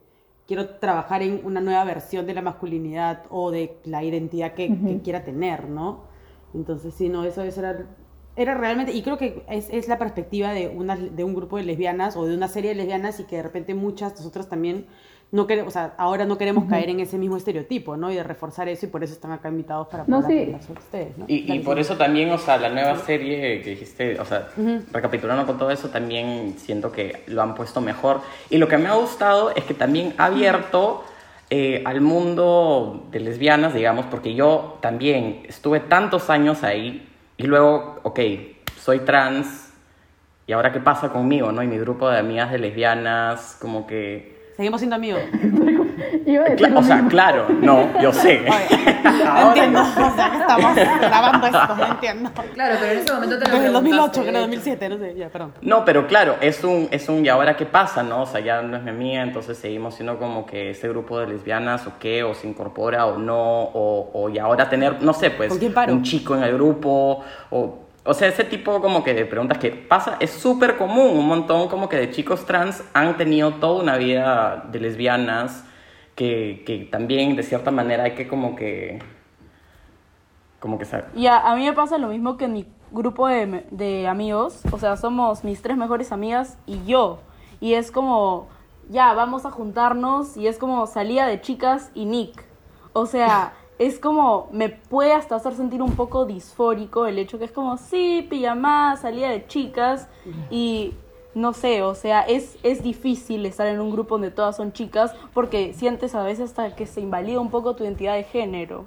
quiero 0.47 0.69
trabajar 0.79 1.23
en 1.23 1.41
una 1.45 1.61
nueva 1.61 1.85
versión 1.85 2.27
de 2.27 2.35
la 2.35 2.43
masculinidad 2.43 3.25
o 3.31 3.51
de 3.51 3.81
la 3.85 4.03
identidad 4.05 4.55
que, 4.55 4.83
que 4.85 5.01
quiera 5.01 5.25
tener, 5.25 5.69
¿no? 5.69 6.01
Entonces, 6.55 6.95
sí, 6.95 7.09
no, 7.09 7.25
eso, 7.25 7.43
eso 7.43 7.61
era, 7.61 7.87
era 8.37 8.55
realmente, 8.55 8.93
y 8.93 9.03
creo 9.03 9.19
que 9.19 9.43
es, 9.49 9.69
es 9.71 9.89
la 9.89 9.99
perspectiva 9.99 10.53
de, 10.53 10.69
una, 10.69 10.97
de 10.97 11.25
un 11.25 11.35
grupo 11.35 11.59
de 11.59 11.65
lesbianas 11.65 12.17
o 12.17 12.25
de 12.27 12.35
una 12.35 12.49
serie 12.49 12.71
de 12.71 12.77
lesbianas 12.77 13.21
y 13.21 13.25
que 13.25 13.37
de 13.37 13.43
repente 13.43 13.75
muchas, 13.75 14.15
nosotros 14.17 14.49
también, 14.49 14.87
no 15.33 15.47
queremos, 15.47 15.71
o 15.71 15.73
sea, 15.73 15.95
ahora 15.97 16.27
no 16.27 16.37
queremos 16.37 16.65
caer 16.67 16.91
en 16.91 17.01
ese 17.01 17.17
mismo 17.17 17.39
estereotipo, 17.39 17.97
¿no? 17.97 18.13
Y 18.13 18.17
de 18.17 18.23
reforzar 18.23 18.69
eso 18.69 18.85
y 18.85 18.91
por 18.91 19.03
eso 19.03 19.15
están 19.15 19.33
acá 19.33 19.49
invitados 19.49 19.89
para 19.89 20.05
No, 20.07 20.21
poder 20.21 20.31
sí. 20.39 20.45
hablar 20.45 20.63
sobre 20.63 20.81
ustedes, 20.81 21.17
¿no? 21.17 21.25
Y, 21.27 21.51
y 21.51 21.59
por 21.61 21.79
eso 21.79 21.97
también, 21.97 22.31
o 22.33 22.37
sea, 22.39 22.59
la 22.59 22.69
nueva 22.69 22.97
serie 22.99 23.63
que 23.63 23.71
dijiste, 23.71 24.21
o 24.21 24.27
sea, 24.27 24.49
recapitulando 24.93 25.47
con 25.47 25.57
todo 25.57 25.71
eso, 25.71 25.89
también 25.89 26.55
siento 26.59 26.93
que 26.93 27.23
lo 27.29 27.41
han 27.41 27.55
puesto 27.55 27.81
mejor. 27.81 28.21
Y 28.51 28.59
lo 28.59 28.69
que 28.69 28.77
me 28.77 28.89
ha 28.91 28.95
gustado 28.95 29.55
es 29.55 29.65
que 29.65 29.73
también 29.73 30.13
ha 30.19 30.27
abierto 30.27 31.03
eh, 31.49 31.83
al 31.87 32.03
mundo 32.03 33.07
de 33.11 33.21
lesbianas, 33.21 33.73
digamos, 33.73 34.05
porque 34.07 34.35
yo 34.35 34.77
también 34.83 35.45
estuve 35.49 35.81
tantos 35.81 36.29
años 36.29 36.63
ahí 36.63 37.09
y 37.43 37.47
luego, 37.49 37.99
ok, 38.05 38.21
soy 38.79 39.01
trans, 39.01 39.73
¿y 40.47 40.53
ahora 40.53 40.71
qué 40.71 40.79
pasa 40.79 41.09
conmigo, 41.09 41.51
no? 41.51 41.61
Y 41.61 41.67
mi 41.67 41.77
grupo 41.77 42.09
de 42.09 42.21
amigas 42.21 42.53
de 42.53 42.59
lesbianas, 42.61 43.59
como 43.61 43.87
que... 43.87 44.42
Seguimos 44.57 44.81
siendo 44.81 44.97
amigos. 44.97 45.21
Iba 46.27 46.45
a 46.45 46.49
decir 46.51 46.67
Cla- 46.67 46.69
lo 46.73 46.81
o 46.81 46.83
sea, 46.83 46.97
mismo. 46.97 47.11
claro, 47.11 47.47
no, 47.61 48.01
yo 48.01 48.13
sé. 48.13 48.43
No 49.23 49.49
entiendo, 49.49 49.81
o 49.83 50.15
sea, 50.15 50.31
que 50.31 50.37
estamos 50.39 50.75
grabando 50.75 51.47
esto, 51.47 51.77
no 51.77 51.87
entiendo. 51.87 52.31
Claro, 52.55 52.77
pero 52.81 52.93
en 52.93 52.99
ese 52.99 53.13
momento 53.13 53.39
te 53.39 53.45
lo 53.49 53.55
Desde 53.55 53.67
el 53.67 53.73
2008, 53.73 53.93
preguntaste, 54.13 54.21
creo, 54.21 54.33
de 54.33 54.41
2007, 54.41 54.89
no 54.89 54.99
sé, 54.99 55.15
ya, 55.17 55.29
perdón. 55.29 55.53
No, 55.63 55.85
pero 55.85 56.07
claro, 56.07 56.37
es 56.41 56.65
un, 56.65 56.89
es 56.91 57.09
un, 57.09 57.25
¿y 57.25 57.29
ahora 57.29 57.57
qué 57.57 57.65
pasa, 57.67 58.03
no? 58.03 58.23
O 58.23 58.27
sea, 58.27 58.41
ya 58.41 58.63
no 58.63 58.77
es 58.77 58.83
mi 58.83 58.91
amiga, 58.91 59.23
entonces 59.23 59.57
seguimos 59.59 59.95
siendo 59.95 60.19
como 60.19 60.45
que 60.47 60.71
ese 60.71 60.89
grupo 60.89 61.19
de 61.19 61.27
lesbianas, 61.29 61.87
o 61.87 61.93
qué, 61.99 62.23
o 62.25 62.35
se 62.35 62.47
incorpora, 62.49 63.07
o 63.07 63.19
no, 63.19 63.35
o, 63.63 64.11
o 64.13 64.29
y 64.29 64.39
ahora 64.39 64.69
tener, 64.69 65.03
no 65.03 65.13
sé, 65.15 65.31
pues, 65.31 65.49
¿Con 65.51 65.59
quién 65.59 65.73
paro? 65.73 65.93
un 65.93 66.03
chico 66.03 66.35
en 66.37 66.43
el 66.43 66.55
grupo, 66.55 67.23
o, 67.51 67.79
o 68.05 68.15
sea, 68.15 68.29
ese 68.29 68.45
tipo 68.45 68.81
como 68.81 69.05
que 69.05 69.15
de 69.15 69.25
preguntas 69.25 69.59
que 69.59 69.71
pasa, 69.71 70.17
es 70.19 70.31
súper 70.31 70.77
común, 70.77 71.17
un 71.17 71.27
montón 71.27 71.69
como 71.69 71.89
que 71.89 71.97
de 71.97 72.11
chicos 72.11 72.45
trans 72.45 72.83
han 72.95 73.17
tenido 73.17 73.55
toda 73.55 73.81
una 73.81 73.97
vida 73.97 74.69
de 74.71 74.81
lesbianas, 74.81 75.65
que, 76.17 76.63
que 76.67 76.89
también 76.91 77.37
de 77.37 77.43
cierta 77.43 77.71
manera 77.71 78.05
hay 78.05 78.15
que 78.15 78.27
como 78.27 78.57
que, 78.57 78.99
como 80.59 80.79
que 80.79 80.85
saber. 80.85 81.07
Y 81.15 81.27
a, 81.27 81.39
a 81.39 81.55
mí 81.57 81.65
me 81.65 81.73
pasa 81.73 81.97
lo 81.97 82.09
mismo 82.09 82.37
que 82.37 82.47
en 82.47 82.53
mi 82.53 82.67
grupo 82.91 83.29
de, 83.29 83.65
de 83.71 84.09
amigos, 84.09 84.63
o 84.71 84.79
sea, 84.79 84.97
somos 84.97 85.45
mis 85.45 85.63
tres 85.63 85.77
mejores 85.77 86.13
amigas 86.13 86.59
y 86.67 86.85
yo. 86.85 87.21
Y 87.61 87.75
es 87.75 87.91
como, 87.91 88.49
ya, 88.89 89.15
vamos 89.15 89.47
a 89.47 89.51
juntarnos 89.51 90.37
y 90.37 90.49
es 90.49 90.59
como 90.59 90.87
salida 90.87 91.27
de 91.27 91.41
chicas 91.41 91.91
y 91.95 92.05
Nick. 92.05 92.45
O 92.93 93.07
sea, 93.07 93.53
es 93.87 93.99
como, 93.99 94.49
me 94.53 94.69
puede 94.69 95.13
hasta 95.13 95.35
hacer 95.37 95.55
sentir 95.55 95.83
un 95.83 95.93
poco 95.93 96.25
disfórico 96.25 97.07
el 97.07 97.19
hecho 97.19 97.39
que 97.39 97.45
es 97.47 97.53
como, 97.53 97.77
sí, 97.79 98.27
pijamá, 98.31 98.97
salida 98.97 99.29
de 99.31 99.47
chicas 99.47 100.09
y 100.51 100.95
no 101.35 101.53
sé, 101.53 101.83
o 101.83 101.95
sea, 101.95 102.21
es, 102.23 102.57
es 102.63 102.83
difícil 102.83 103.45
estar 103.47 103.67
en 103.67 103.81
un 103.81 103.91
grupo 103.91 104.15
donde 104.15 104.31
todas 104.31 104.57
son 104.57 104.73
chicas 104.73 105.15
porque 105.35 105.73
sientes 105.75 106.15
a 106.15 106.23
veces 106.23 106.51
hasta 106.51 106.77
que 106.77 106.87
se 106.87 107.01
invalida 107.01 107.41
un 107.41 107.51
poco 107.51 107.75
tu 107.75 107.85
identidad 107.85 108.15
de 108.15 108.25
género. 108.25 108.85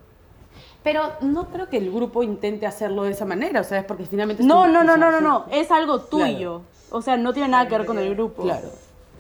Pero 0.84 1.02
no 1.22 1.48
creo 1.50 1.68
que 1.68 1.78
el 1.78 1.92
grupo 1.92 2.22
intente 2.22 2.68
hacerlo 2.68 3.04
de 3.04 3.12
esa 3.12 3.26
manera, 3.26 3.62
o 3.62 3.64
sea, 3.64 3.80
es 3.80 3.86
porque 3.86 4.06
finalmente... 4.06 4.44
es 4.44 4.48
No, 4.48 4.68
no, 4.68 4.84
no, 4.84 4.96
no, 4.96 5.10
no, 5.10 5.20
no, 5.20 5.46
es 5.52 5.72
algo 5.72 6.06
Claro. 6.08 6.08
tuyo. 6.34 6.62
O 6.92 7.02
sea, 7.02 7.18
no 7.18 7.34
tiene 7.34 7.50
nada 7.50 7.68
que 7.68 7.76
ver 7.78 7.88
con 7.88 7.98
el 7.98 8.14
grupo. 8.14 8.44
Claro. 8.44 8.70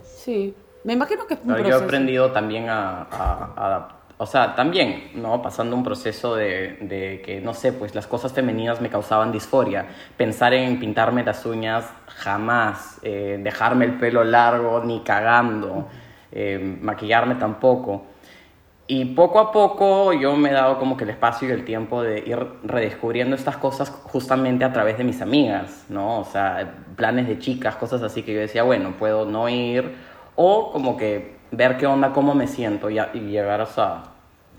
Sí. 0.03 0.53
Me 0.83 0.93
imagino 0.93 1.25
que 1.25 1.33
es 1.33 1.39
un 1.41 1.47
Claro, 1.47 1.67
yo 1.67 1.79
he 1.79 1.83
aprendido 1.83 2.31
también 2.31 2.69
a, 2.69 3.01
a- 3.01 3.53
a- 3.57 3.94
o 4.17 4.25
sea, 4.25 4.55
también, 4.55 5.11
¿no? 5.15 5.41
Pasando 5.41 5.75
un 5.75 5.83
proceso 5.83 6.35
de, 6.35 6.77
de 6.81 7.21
que, 7.23 7.41
no 7.41 7.53
sé, 7.53 7.73
pues 7.73 7.93
las 7.93 8.07
cosas 8.07 8.31
femeninas 8.31 8.79
me 8.79 8.89
causaban 8.89 9.31
disforia. 9.31 9.87
Pensar 10.15 10.53
en 10.53 10.79
pintarme 10.79 11.23
las 11.23 11.45
uñas, 11.45 11.85
jamás. 12.07 12.99
Eh, 13.03 13.39
dejarme 13.43 13.85
el 13.85 13.95
pelo 13.97 14.23
largo, 14.23 14.81
ni 14.85 15.01
cagando. 15.01 15.89
Eh, 16.31 16.77
maquillarme 16.81 17.35
tampoco. 17.35 18.05
Y 18.87 19.03
poco 19.15 19.39
a 19.39 19.51
poco 19.51 20.13
yo 20.13 20.35
me 20.37 20.49
he 20.49 20.53
dado 20.53 20.77
como 20.77 20.95
que 20.95 21.05
el 21.05 21.09
espacio 21.09 21.49
y 21.49 21.51
el 21.51 21.65
tiempo 21.65 22.03
de 22.03 22.19
ir 22.19 22.37
redescubriendo 22.63 23.35
estas 23.35 23.57
cosas 23.57 23.89
justamente 23.89 24.63
a 24.63 24.71
través 24.71 24.97
de 24.97 25.03
mis 25.03 25.21
amigas, 25.21 25.85
¿no? 25.89 26.19
O 26.19 26.23
sea, 26.23 26.75
planes 26.95 27.27
de 27.27 27.39
chicas, 27.39 27.75
cosas 27.77 28.03
así 28.03 28.21
que 28.21 28.33
yo 28.33 28.39
decía, 28.39 28.61
bueno, 28.63 28.93
puedo 28.97 29.25
no 29.25 29.49
ir 29.49 29.95
o 30.35 30.71
como 30.71 30.97
que 30.97 31.34
ver 31.55 31.77
qué 31.77 31.85
onda, 31.87 32.11
cómo 32.11 32.33
me 32.35 32.47
siento 32.47 32.89
y, 32.89 32.99
a- 32.99 33.09
y 33.13 33.19
llegar 33.19 33.61
hasta 33.61 34.03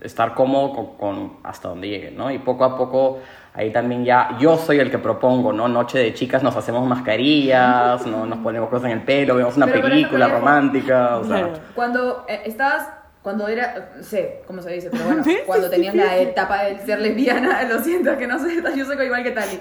estar 0.00 0.35
cómodo 0.35 0.72
con, 0.74 0.87
con 0.96 1.32
hasta 1.42 1.68
donde 1.68 1.88
llegue, 1.88 2.11
¿no? 2.11 2.30
Y 2.30 2.38
poco 2.38 2.64
a 2.64 2.76
poco 2.76 3.20
ahí 3.54 3.70
también 3.70 4.04
ya 4.04 4.37
yo 4.38 4.56
soy 4.59 4.78
el 4.78 4.90
que 4.90 4.98
propongo, 4.98 5.52
¿no? 5.52 5.68
Noche 5.68 5.98
de 5.98 6.12
chicas 6.12 6.42
nos 6.42 6.54
hacemos 6.56 6.87
mascarillas, 6.87 8.06
¿no? 8.06 8.26
Nos 8.26 8.38
ponemos 8.40 8.68
cosas 8.68 8.87
en 8.90 8.98
el 8.98 9.04
pelo, 9.04 9.37
vemos 9.37 9.56
una 9.56 9.66
Pero, 9.66 9.82
película 9.82 10.26
ejemplo, 10.26 10.38
romántica, 10.38 11.16
o 11.16 11.24
sea... 11.24 11.38
Claro. 11.38 11.52
Cuando 11.74 12.26
eh, 12.28 12.42
estabas, 12.44 12.88
cuando 13.22 13.48
era, 13.48 13.92
sé 14.02 14.42
cómo 14.46 14.61
se 14.61 14.70
dice, 14.72 14.90
pero 14.90 15.04
bueno, 15.04 15.22
cuando 15.46 15.70
tenías 15.70 15.94
la 15.94 16.16
etapa 16.18 16.64
de 16.64 16.78
ser 16.80 17.00
lesbiana, 17.00 17.62
lo 17.68 17.80
siento 17.80 18.16
que 18.18 18.26
no 18.26 18.38
sé, 18.38 18.62
yo 18.76 18.85
soy 18.85 19.04
igual 19.06 19.22
que 19.22 19.30
Tali. 19.30 19.59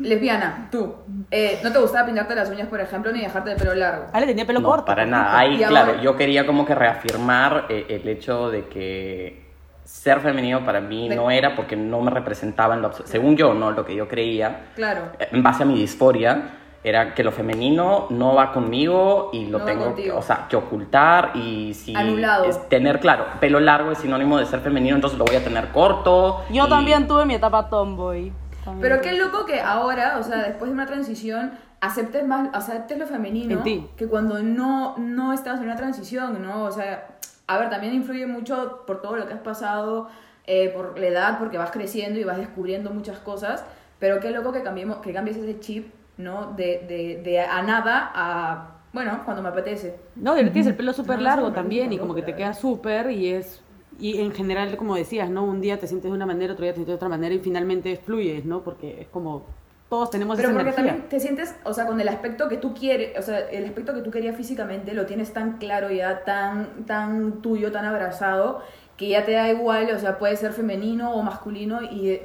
Lesbiana, 0.00 0.68
tú, 0.72 0.92
eh, 1.30 1.60
¿no 1.62 1.70
te 1.70 1.78
gustaba 1.78 2.04
pintarte 2.06 2.34
las 2.34 2.50
uñas, 2.50 2.66
por 2.66 2.80
ejemplo, 2.80 3.12
ni 3.12 3.20
dejarte 3.20 3.52
el 3.52 3.56
pelo 3.56 3.74
largo? 3.74 4.06
Ale 4.12 4.26
tenía 4.26 4.44
pelo 4.44 4.58
No, 4.60 4.68
corto. 4.68 4.84
para 4.86 5.06
nada. 5.06 5.38
Ahí, 5.38 5.56
claro, 5.58 5.92
ahora- 5.92 6.02
yo 6.02 6.16
quería 6.16 6.44
como 6.46 6.66
que 6.66 6.74
reafirmar 6.74 7.66
eh, 7.68 7.86
el 7.88 8.08
hecho 8.08 8.50
de 8.50 8.66
que 8.66 9.46
ser 9.84 10.18
femenino 10.20 10.64
para 10.64 10.80
mí 10.80 11.08
De- 11.08 11.14
no 11.16 11.30
era 11.30 11.54
porque 11.54 11.76
no 11.76 12.00
me 12.00 12.10
representaba 12.10 12.74
en 12.74 12.82
lo 12.82 12.92
Según 12.92 13.36
yo, 13.36 13.54
no, 13.54 13.70
lo 13.70 13.84
que 13.84 13.94
yo 13.94 14.08
creía, 14.08 14.66
Claro. 14.74 15.02
eh, 15.18 15.28
en 15.30 15.42
base 15.44 15.62
a 15.62 15.66
mi 15.66 15.76
disforia, 15.78 16.54
era 16.82 17.14
que 17.14 17.22
lo 17.22 17.30
femenino 17.32 18.06
no 18.10 18.34
va 18.34 18.52
conmigo 18.52 19.30
y 19.32 19.46
lo 19.46 19.58
No 19.60 19.64
tengo 19.64 19.94
que, 19.94 20.10
o 20.10 20.22
sea, 20.22 20.46
que 20.48 20.56
ocultar 20.56 21.32
y 21.36 21.72
si 21.74 21.94
Anulado. 21.94 22.44
es 22.46 22.68
tener, 22.68 22.98
claro, 22.98 23.26
pelo 23.40 23.60
largo 23.60 23.92
es 23.92 23.98
sinónimo 23.98 24.38
de 24.38 24.46
ser 24.46 24.58
femenino, 24.60 24.96
entonces 24.96 25.18
lo 25.18 25.24
voy 25.24 25.36
a 25.36 25.44
tener 25.44 25.68
corto. 25.68 26.42
Yo 26.50 26.66
y- 26.66 26.68
también 26.68 27.06
tuve 27.06 27.24
mi 27.26 27.34
etapa 27.34 27.68
tomboy. 27.68 28.32
Pero 28.80 29.00
qué 29.00 29.12
loco 29.12 29.44
que 29.46 29.60
ahora, 29.60 30.18
o 30.18 30.22
sea, 30.22 30.38
después 30.38 30.70
de 30.70 30.74
una 30.74 30.86
transición, 30.86 31.52
aceptes 31.80 32.26
más, 32.26 32.48
aceptes 32.52 32.98
lo 32.98 33.06
femenino 33.06 33.58
En 33.58 33.62
ti. 33.62 33.86
que 33.96 34.06
cuando 34.08 34.42
no, 34.42 34.96
no 34.98 35.32
estabas 35.32 35.60
en 35.60 35.66
una 35.66 35.76
transición, 35.76 36.42
¿no? 36.42 36.64
O 36.64 36.70
sea, 36.72 37.06
a 37.46 37.58
ver, 37.58 37.70
también 37.70 37.94
influye 37.94 38.26
mucho 38.26 38.82
por 38.86 39.00
todo 39.00 39.16
lo 39.16 39.26
que 39.26 39.34
has 39.34 39.40
pasado, 39.40 40.08
eh, 40.46 40.70
por 40.70 40.98
la 40.98 41.06
edad, 41.06 41.38
porque 41.38 41.58
vas 41.58 41.70
creciendo 41.70 42.18
y 42.18 42.24
vas 42.24 42.38
descubriendo 42.38 42.90
muchas 42.90 43.18
cosas, 43.18 43.64
pero 43.98 44.20
qué 44.20 44.30
loco 44.30 44.52
que 44.52 44.62
cambiemos, 44.62 44.98
que 44.98 45.12
cambies 45.12 45.36
ese 45.36 45.60
chip, 45.60 45.92
¿no? 46.16 46.52
De, 46.56 46.84
de, 46.88 47.20
de 47.22 47.40
a 47.40 47.62
nada 47.62 48.10
a, 48.14 48.70
bueno, 48.92 49.22
cuando 49.24 49.42
me 49.42 49.50
apetece. 49.50 49.96
No, 50.16 50.36
y 50.38 50.42
tienes 50.50 50.66
el 50.66 50.74
pelo 50.76 50.92
súper 50.92 51.18
No, 51.18 51.24
largo 51.24 51.52
también 51.52 51.92
y 51.92 51.98
como 51.98 52.14
que 52.14 52.22
te 52.22 52.34
queda 52.34 52.54
súper 52.54 53.10
y 53.10 53.28
es... 53.34 53.62
Y 53.98 54.20
en 54.20 54.32
general, 54.32 54.76
como 54.76 54.94
decías, 54.94 55.28
¿no? 55.28 55.44
Un 55.44 55.60
día 55.60 55.78
te 55.80 55.86
sientes 55.86 56.10
de 56.10 56.16
una 56.16 56.26
manera, 56.26 56.52
otro 56.52 56.64
día 56.64 56.72
te 56.72 56.76
sientes 56.76 56.92
de 56.92 56.96
otra 56.96 57.08
manera 57.08 57.34
y 57.34 57.40
finalmente 57.40 57.96
fluyes, 57.96 58.44
¿no? 58.44 58.62
Porque 58.62 59.02
es 59.02 59.08
como... 59.08 59.44
Todos 59.88 60.10
tenemos 60.10 60.36
Pero 60.36 60.50
esa 60.50 60.54
porque 60.54 60.70
energía. 60.70 60.92
también 60.92 61.08
te 61.08 61.18
sientes, 61.18 61.54
o 61.64 61.72
sea, 61.72 61.86
con 61.86 61.98
el 62.00 62.08
aspecto 62.08 62.48
que 62.48 62.58
tú 62.58 62.74
quieres, 62.74 63.18
o 63.18 63.22
sea, 63.22 63.38
el 63.50 63.64
aspecto 63.64 63.94
que 63.94 64.02
tú 64.02 64.10
querías 64.10 64.36
físicamente 64.36 64.92
lo 64.92 65.06
tienes 65.06 65.32
tan 65.32 65.56
claro 65.56 65.90
ya, 65.90 66.24
tan, 66.24 66.84
tan 66.84 67.40
tuyo, 67.40 67.72
tan 67.72 67.86
abrazado, 67.86 68.62
que 68.98 69.08
ya 69.08 69.24
te 69.24 69.32
da 69.32 69.48
igual, 69.48 69.90
o 69.94 69.98
sea, 69.98 70.18
puede 70.18 70.36
ser 70.36 70.52
femenino 70.52 71.14
o 71.14 71.22
masculino 71.22 71.82
y 71.82 72.20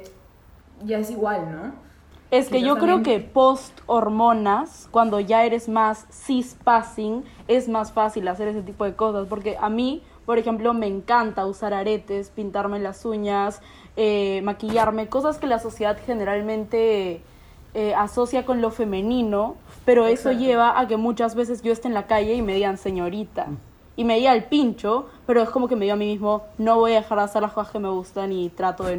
ya 0.84 0.98
es 0.98 1.10
igual, 1.10 1.50
¿no? 1.50 1.84
Es 2.30 2.48
que 2.48 2.62
yo 2.62 2.76
creo 2.78 3.02
que 3.02 3.20
post 3.20 3.80
hormonas, 3.86 4.88
cuando 4.90 5.20
ya 5.20 5.44
eres 5.44 5.68
más 5.68 6.06
cis 6.10 6.56
passing, 6.64 7.24
es 7.46 7.68
más 7.68 7.92
fácil 7.92 8.26
hacer 8.26 8.48
ese 8.48 8.62
tipo 8.62 8.84
de 8.84 8.94
cosas. 8.94 9.28
Porque 9.28 9.56
a 9.60 9.68
mí, 9.68 10.02
por 10.26 10.38
ejemplo, 10.38 10.74
me 10.74 10.86
encanta 10.86 11.46
usar 11.46 11.74
aretes, 11.74 12.30
pintarme 12.30 12.78
las 12.78 13.04
uñas, 13.04 13.60
eh, 13.96 14.40
maquillarme, 14.42 15.08
cosas 15.08 15.38
que 15.38 15.46
la 15.46 15.58
sociedad 15.58 15.98
generalmente 16.04 17.22
eh, 17.74 17.94
asocia 17.94 18.46
con 18.46 18.60
lo 18.60 18.70
femenino, 18.70 19.56
pero 19.84 20.06
eso 20.06 20.30
Exacto. 20.30 20.46
lleva 20.46 20.78
a 20.78 20.86
que 20.88 20.96
muchas 20.96 21.34
veces 21.34 21.62
yo 21.62 21.72
esté 21.72 21.88
en 21.88 21.94
la 21.94 22.06
calle 22.06 22.34
y 22.34 22.42
me 22.42 22.54
digan 22.54 22.78
señorita. 22.78 23.48
Y 23.96 24.04
me 24.04 24.16
diga 24.16 24.32
el 24.32 24.44
pincho, 24.44 25.06
pero 25.26 25.42
es 25.42 25.50
como 25.50 25.68
que 25.68 25.76
me 25.76 25.84
digo 25.84 25.94
a 25.94 25.96
mí 25.96 26.06
mismo, 26.06 26.42
no 26.58 26.76
voy 26.78 26.92
a 26.92 26.96
dejar 26.96 27.18
de 27.18 27.24
hacer 27.24 27.42
las 27.42 27.52
cosas 27.52 27.72
que 27.72 27.78
me 27.78 27.88
gustan 27.88 28.32
y 28.32 28.48
trato 28.48 28.84
de 28.84 28.96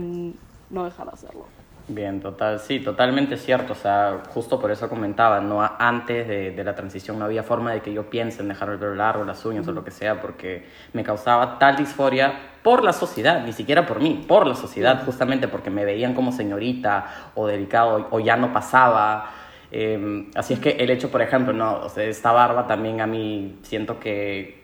no 0.70 0.86
dejar 0.86 1.08
de 1.08 1.14
hacerlo. 1.14 1.55
Bien, 1.88 2.20
total, 2.20 2.60
sí, 2.60 2.80
totalmente 2.80 3.38
cierto. 3.38 3.74
O 3.74 3.76
sea, 3.76 4.24
justo 4.30 4.60
por 4.60 4.72
eso 4.72 4.90
comentaba, 4.90 5.40
no 5.40 5.62
antes 5.62 6.28
de, 6.28 6.52
de 6.52 6.64
la 6.64 6.74
transición 6.74 7.20
no 7.20 7.26
había 7.26 7.44
forma 7.44 7.74
de 7.74 7.82
que 7.82 7.94
yo 7.94 8.10
piense 8.10 8.42
en 8.42 8.48
dejar 8.48 8.70
el 8.70 8.80
pelo 8.80 8.96
largo, 8.96 9.24
las 9.24 9.46
uñas 9.46 9.68
o 9.68 9.72
lo 9.72 9.84
que 9.84 9.92
sea, 9.92 10.20
porque 10.20 10.66
me 10.94 11.04
causaba 11.04 11.60
tal 11.60 11.76
disforia 11.76 12.34
por 12.64 12.84
la 12.84 12.92
sociedad, 12.92 13.46
ni 13.46 13.54
siquiera 13.54 13.86
por 13.86 14.00
mí, 14.02 14.26
por 14.28 14.48
la 14.48 14.56
sociedad, 14.56 15.06
justamente 15.06 15.48
porque 15.48 15.70
me 15.70 15.86
veían 15.86 16.16
como 16.16 16.32
señorita 16.32 17.32
o 17.36 17.46
delicado 17.46 18.08
o 18.10 18.20
ya 18.20 18.36
no 18.36 18.52
pasaba. 18.52 19.30
Eh, 19.72 20.30
así 20.34 20.56
es 20.56 20.60
que 20.60 20.72
el 20.72 20.90
hecho, 20.90 21.12
por 21.12 21.22
ejemplo, 21.22 21.54
no, 21.54 21.82
o 21.82 21.90
sea, 21.90 22.04
esta 22.06 22.32
barba 22.32 22.66
también 22.66 23.00
a 23.00 23.06
mí 23.06 23.60
siento 23.62 24.00
que 24.00 24.64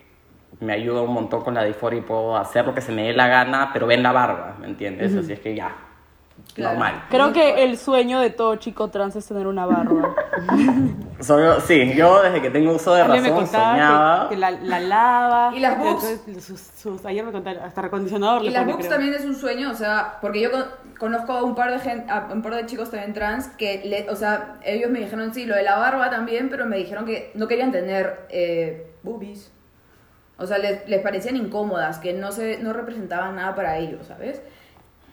me 0.60 0.74
ayuda 0.74 1.02
un 1.02 1.14
montón 1.14 1.44
con 1.44 1.54
la 1.54 1.64
disforia 1.64 2.00
y 2.00 2.02
puedo 2.02 2.36
hacer 2.36 2.66
lo 2.66 2.74
que 2.74 2.82
se 2.82 2.92
me 2.92 3.04
dé 3.04 3.14
la 3.14 3.28
gana, 3.28 3.70
pero 3.74 3.86
ven 3.86 4.02
la 4.02 4.12
barba, 4.12 4.56
¿me 4.60 4.66
entiendes? 4.66 5.16
Así 5.16 5.34
es 5.34 5.40
que 5.40 5.54
ya, 5.56 5.76
Claro. 6.54 6.78
normal. 6.80 7.06
Creo 7.10 7.32
que 7.32 7.64
el 7.64 7.78
sueño 7.78 8.20
de 8.20 8.30
todo 8.30 8.56
chico 8.58 8.90
trans 8.90 9.16
es 9.16 9.26
tener 9.26 9.48
una 9.48 9.66
barba. 9.66 10.14
Solo- 11.22 11.62
sí, 11.62 11.94
yo 11.96 12.22
desde 12.24 12.42
que 12.42 12.50
tengo 12.50 12.74
uso 12.74 12.94
de 12.94 13.04
me 13.06 13.20
razón 13.22 13.48
soñaba. 13.48 14.28
que, 14.30 14.36
que 14.36 14.40
la, 14.42 14.52
la 14.52 14.80
lava. 14.80 15.52
Y 15.56 15.60
las 15.60 15.78
boobs. 15.78 16.04
entonces 16.04 16.44
sus- 16.44 16.60
sus- 16.60 17.06
ayer 17.06 17.24
me 17.24 17.32
contaron, 17.32 17.64
hasta 17.64 17.82
recondicionador 17.84 18.44
Y 18.44 18.50
las 18.50 18.66
boobs 18.66 18.90
también 18.90 19.14
es 19.14 19.24
un 19.24 19.36
sueño, 19.36 19.72
o 19.72 19.76
sea, 19.76 20.18
porque 20.22 20.42
yo 20.42 20.52
con- 20.52 20.66
conozco 21.00 21.34
a 21.34 21.44
un 21.44 21.56
par 21.56 21.72
de 21.72 21.80
gen- 21.80 22.10
a 22.10 22.28
un 22.34 22.42
par 22.42 22.56
de 22.56 22.66
chicos 22.66 22.90
también 22.92 23.14
trans 23.14 23.48
que, 23.50 23.82
le- 23.86 24.10
o 24.10 24.16
sea, 24.16 24.56
ellos 24.64 24.90
me 24.90 25.00
dijeron 25.00 25.34
sí, 25.34 25.46
lo 25.46 25.56
de 25.56 25.64
la 25.64 25.78
barba 25.78 26.10
también, 26.10 26.50
pero 26.50 26.66
me 26.66 26.78
dijeron 26.78 27.06
que 27.06 27.32
no 27.36 27.48
querían 27.48 27.72
tener 27.72 28.26
eh, 28.30 28.92
boobies. 29.04 29.52
O 30.38 30.48
sea, 30.48 30.58
les, 30.58 30.88
les 30.90 31.02
parecían 31.02 31.36
incómodas, 31.38 32.00
que 32.00 32.14
no 32.14 32.32
se 32.32 32.58
no 32.64 32.74
representaban 32.74 33.36
nada 33.36 33.54
para 33.54 33.78
ellos, 33.78 34.08
¿sabes? 34.08 34.42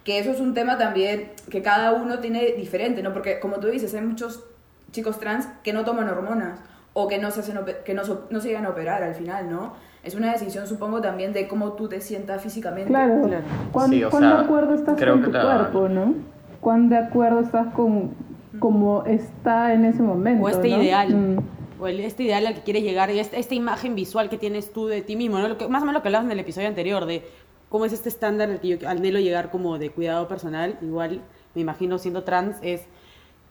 Que 0.09 0.19
eso 0.19 0.31
es 0.31 0.41
un 0.41 0.55
tema 0.55 0.79
también 0.79 1.33
que 1.51 1.61
cada 1.61 1.93
uno 1.93 2.19
tiene 2.19 2.53
diferente, 2.53 3.03
¿no? 3.03 3.13
Porque 3.13 3.41
como 3.41 3.57
tú 3.57 3.67
dices, 3.67 3.93
hay 3.93 4.01
muchos 4.01 4.43
chicos 4.91 5.21
trans 5.21 5.47
que 5.63 5.75
no 5.75 5.85
toman 5.85 6.09
hormonas 6.09 6.61
o 6.95 7.09
que 7.09 7.19
no 7.19 7.31
se 7.31 7.41
hacen 7.41 7.59
que 7.85 7.93
no, 7.93 8.07
so- 8.07 8.27
no 8.31 8.41
se 8.41 8.49
llegan 8.49 8.65
a 8.65 8.71
operar 8.71 9.03
al 9.03 9.15
final, 9.15 9.51
¿no? 9.51 9.75
Es 10.03 10.15
una 10.15 10.33
decisión, 10.33 10.67
supongo, 10.67 11.03
también 11.03 11.35
de 11.35 11.47
cómo 11.47 11.73
tú 11.75 11.91
te 11.91 12.01
sientas 12.01 12.41
físicamente. 12.43 12.89
Claro. 12.89 13.21
Claro. 13.27 13.45
¿Cuán, 13.71 13.91
Sí, 13.91 14.03
o 14.03 14.09
cuán 14.09 14.23
sea, 14.23 14.37
de 14.39 14.45
acuerdo 14.45 14.75
estás 14.77 14.97
creo 14.97 15.13
con 15.13 15.21
que 15.25 15.27
tu 15.27 15.33
la- 15.35 15.43
cuerpo, 15.45 15.89
no? 15.91 16.15
¿Cuán 16.63 16.89
de 16.89 16.97
acuerdo 16.97 17.41
estás 17.41 17.67
con 17.75 18.15
como 18.61 19.05
está 19.05 19.75
en 19.75 19.85
ese 19.85 20.01
momento? 20.01 20.43
O 20.43 20.49
este 20.49 20.71
¿no? 20.71 20.83
ideal. 20.83 21.15
Mm. 21.15 21.39
O 21.83 21.87
el, 21.87 22.01
este 22.01 22.23
ideal 22.23 22.47
al 22.47 22.55
que 22.55 22.63
quieres 22.63 22.83
llegar, 22.83 23.11
y 23.11 23.19
esta, 23.21 23.37
esta 23.37 23.55
imagen 23.55 23.95
visual 23.95 24.31
que 24.31 24.39
tienes 24.39 24.73
tú 24.73 24.87
de 24.87 25.03
ti 25.03 25.17
mismo, 25.17 25.39
¿no? 25.39 25.49
Lo 25.49 25.59
que, 25.59 25.69
más 25.69 25.83
o 25.83 25.85
menos 25.85 25.99
lo 25.99 26.03
que 26.03 26.09
hablabas 26.09 26.25
en 26.25 26.33
el 26.33 26.41
episodio 26.41 26.67
anterior, 26.67 27.05
de 27.05 27.23
cómo 27.69 27.85
es 27.85 27.93
este 27.93 28.09
estándar 28.09 28.51
al 28.51 28.61
que 28.61 28.77
yo 28.79 28.89
anhelo 28.89 29.19
llegar 29.21 29.51
como 29.51 29.79
de 29.79 29.91
cuidado 29.91 30.29
personal. 30.29 30.79
Igual, 30.83 31.21
me 31.55 31.61
imagino, 31.63 31.99
siendo 31.99 32.25
trans, 32.25 32.57
es, 32.63 32.87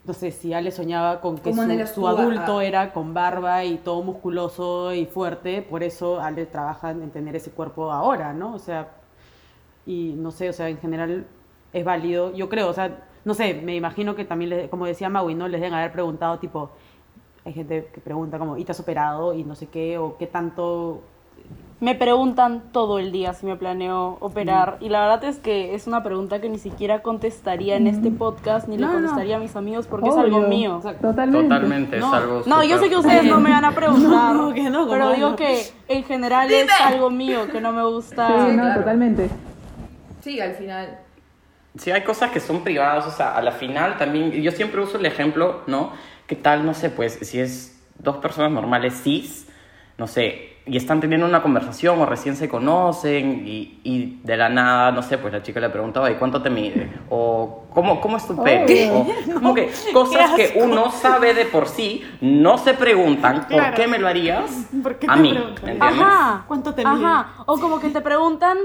no 0.05 0.13
sé, 0.13 0.31
si 0.31 0.53
Ale 0.53 0.71
soñaba 0.71 1.21
con 1.21 1.37
que 1.37 1.49
¿Cómo 1.51 1.63
su, 1.63 1.67
su 1.95 2.01
adulto 2.07 2.61
era 2.61 2.93
con 2.93 3.13
barba 3.13 3.63
y 3.65 3.77
todo 3.77 4.01
musculoso 4.03 4.93
y 4.93 5.05
fuerte, 5.05 5.61
por 5.61 5.83
eso 5.83 6.19
Ale 6.21 6.45
trabaja 6.45 6.91
en 6.91 7.09
tener 7.11 7.35
ese 7.35 7.51
cuerpo 7.51 7.91
ahora, 7.91 8.33
¿no? 8.33 8.53
O 8.55 8.59
sea, 8.59 8.89
y 9.85 10.13
no 10.17 10.31
sé, 10.31 10.49
o 10.49 10.53
sea, 10.53 10.69
en 10.69 10.77
general 10.79 11.25
es 11.73 11.85
válido, 11.85 12.33
yo 12.33 12.49
creo, 12.49 12.69
o 12.69 12.73
sea, 12.73 13.03
no 13.25 13.33
sé, 13.33 13.53
me 13.53 13.75
imagino 13.75 14.15
que 14.15 14.25
también, 14.25 14.49
les- 14.51 14.69
como 14.69 14.85
decía 14.85 15.09
Maui, 15.09 15.35
¿no? 15.35 15.47
Les 15.47 15.59
deben 15.61 15.73
haber 15.73 15.91
preguntado, 15.91 16.39
tipo, 16.39 16.69
hay 17.45 17.53
gente 17.53 17.89
que 17.93 18.01
pregunta 18.01 18.39
como, 18.39 18.57
¿y 18.57 18.65
te 18.65 18.71
has 18.71 18.79
operado? 18.79 19.33
Y 19.33 19.43
no 19.43 19.55
sé 19.55 19.67
qué, 19.67 19.97
o 19.97 20.17
qué 20.17 20.27
tanto... 20.27 21.01
Me 21.79 21.93
preguntan 21.93 22.63
todo 22.71 22.97
el 22.97 23.11
día 23.11 23.33
si 23.33 23.45
me 23.45 23.55
planeo 23.55 24.17
operar 24.19 24.77
y 24.79 24.89
la 24.89 25.01
verdad 25.01 25.23
es 25.25 25.37
que 25.37 25.75
es 25.75 25.85
una 25.85 26.01
pregunta 26.01 26.41
que 26.41 26.49
ni 26.49 26.57
siquiera 26.57 27.03
contestaría 27.03 27.75
en 27.75 27.85
este 27.85 28.09
podcast 28.09 28.67
ni 28.67 28.77
No, 28.77 28.81
le 28.81 28.87
no. 28.87 28.93
contestaría 28.93 29.35
a 29.35 29.39
mis 29.39 29.55
amigos 29.55 29.85
porque 29.85 30.09
es 30.09 30.17
algo 30.17 30.37
Obvio. 30.37 30.47
mío. 30.47 30.77
Exacto. 30.77 31.09
Totalmente. 31.09 31.47
Totalmente, 31.47 31.99
No, 31.99 32.07
es 32.07 32.13
algo 32.23 32.41
No, 32.47 32.63
yo 32.63 32.79
sé 32.79 32.89
que 32.89 32.95
ustedes 32.97 33.25
no 33.25 33.39
me 33.39 33.51
van 33.51 33.63
a 33.63 33.73
preguntar, 33.73 34.33
No, 34.35 34.53
que 34.55 34.69
no, 34.71 34.89
pero 34.89 35.11
digo 35.11 35.29
no. 35.31 35.35
que 35.35 35.61
en 35.87 36.03
general 36.03 36.49
es 36.51 36.67
algo 36.83 37.11
mío 37.11 37.47
que 37.51 37.61
no 37.61 37.71
me 37.71 37.83
gusta. 37.85 38.27
Sí, 38.27 38.55
no, 38.55 38.63
claro. 38.63 38.79
totalmente. 38.79 39.29
Sí, 40.21 40.39
al 40.39 40.53
final. 40.55 40.97
Sí, 41.77 41.91
hay 41.91 42.01
cosas 42.03 42.31
que 42.31 42.39
son 42.39 42.63
privadas, 42.63 43.05
o 43.05 43.11
sea, 43.11 43.35
a 43.37 43.41
la 43.43 43.51
final 43.51 43.97
también, 43.99 44.31
yo 44.31 44.51
siempre 44.51 44.81
uso 44.81 44.97
el 44.97 45.05
ejemplo, 45.05 45.61
¿no? 45.67 45.91
¿Qué 46.25 46.35
tal, 46.35 46.65
no 46.65 46.73
sé, 46.73 46.89
pues, 46.89 47.19
si 47.21 47.39
es 47.39 47.79
dos 47.99 48.17
personas 48.17 48.51
normales 48.51 48.99
cis, 49.03 49.47
no 49.99 50.07
sé, 50.07 50.56
y 50.67 50.77
están 50.77 50.99
teniendo 50.99 51.25
una 51.25 51.41
conversación 51.41 51.99
o 52.01 52.05
recién 52.05 52.35
se 52.35 52.49
conocen 52.49 53.43
y, 53.47 53.79
y 53.83 54.19
de 54.23 54.37
la 54.37 54.49
nada, 54.49 54.91
no 54.91 55.01
sé, 55.01 55.17
pues 55.17 55.33
la 55.33 55.41
chica 55.41 55.59
le 55.59 55.69
pregunta, 55.69 56.01
oye, 56.01 56.15
¿cuánto 56.17 56.41
te 56.41 56.49
mide? 56.49 56.89
O 57.09 57.63
¿cómo, 57.73 58.01
cómo 58.01 58.17
es 58.17 58.27
tu 58.27 58.41
pelo? 58.43 58.65
Obvio. 58.65 59.05
O, 59.37 59.39
como 59.39 59.53
que 59.53 59.69
cosas 59.93 60.31
que 60.31 60.59
uno 60.61 60.91
sabe 60.91 61.33
de 61.33 61.45
por 61.45 61.67
sí, 61.67 62.03
no 62.21 62.57
se 62.57 62.73
preguntan, 62.73 63.41
¿por 63.41 63.47
Claro. 63.57 63.75
qué 63.75 63.87
me 63.87 63.97
lo 63.99 64.07
harías? 64.07 64.67
¿Por 64.83 64.95
qué 64.97 65.07
a 65.09 65.13
te 65.15 65.19
mí, 65.21 65.29
entiendes? 65.37 65.77
Ajá. 65.81 66.43
¿Cuánto 66.47 66.73
te 66.73 66.83
mide? 66.85 67.05
Ajá. 67.05 67.27
O 67.45 67.57
como 67.59 67.79
que 67.79 67.89
te 67.89 68.01
preguntan, 68.01 68.57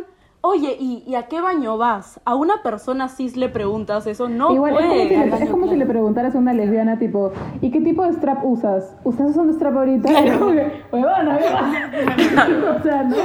oye, 0.43 0.77
¿y, 0.79 1.03
y 1.07 1.15
a 1.15 1.29
qué 1.29 1.41
baño 1.41 1.79
vas? 1.79 2.21
A 2.25 2.35
una 2.35 2.63
persona 2.63 3.09
cis 3.09 3.37
le 3.37 3.49
preguntas 3.49 4.07
eso, 4.07 4.29
no 4.29 4.53
Igual 4.53 4.75
es 4.75 4.79
como, 4.81 4.93
si 4.93 5.07
puede. 5.09 5.27
le, 5.31 5.45
es 5.45 5.51
como 5.51 5.69
si 5.69 5.77
le 5.77 5.87
preguntaras 5.87 6.35
a 6.35 6.39
una 6.39 6.53
lesbiana, 6.53 6.99
tipo, 6.99 7.33
¿y 7.61 7.71
qué 7.71 7.81
tipo 7.81 8.05
de 8.05 8.13
strap 8.13 8.45
usas? 8.45 8.95
¿Estás 9.05 9.31
usando 9.31 9.53
strap 9.53 9.77
ahorita? 9.77 10.09
Claro. 10.09 10.47
Huevona, 10.93 11.39
o 12.79 12.83
sea, 12.83 13.03
no. 13.05 13.17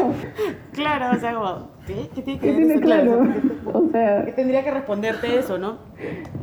Claro, 0.73 1.17
o 1.17 1.19
sea, 1.19 1.33
como, 1.33 1.67
¿qué? 1.87 2.09
¿Qué 2.13 2.21
tiene 2.21 2.39
que 2.39 2.45
¿Qué 2.47 2.51
ver 2.53 2.57
tiene 2.57 2.73
eso? 2.73 2.81
claro? 2.81 3.23
O 3.73 3.89
sea, 3.91 4.25
tendría 4.35 4.63
que 4.63 4.71
responderte 4.71 5.37
eso, 5.39 5.57
¿no? 5.57 5.77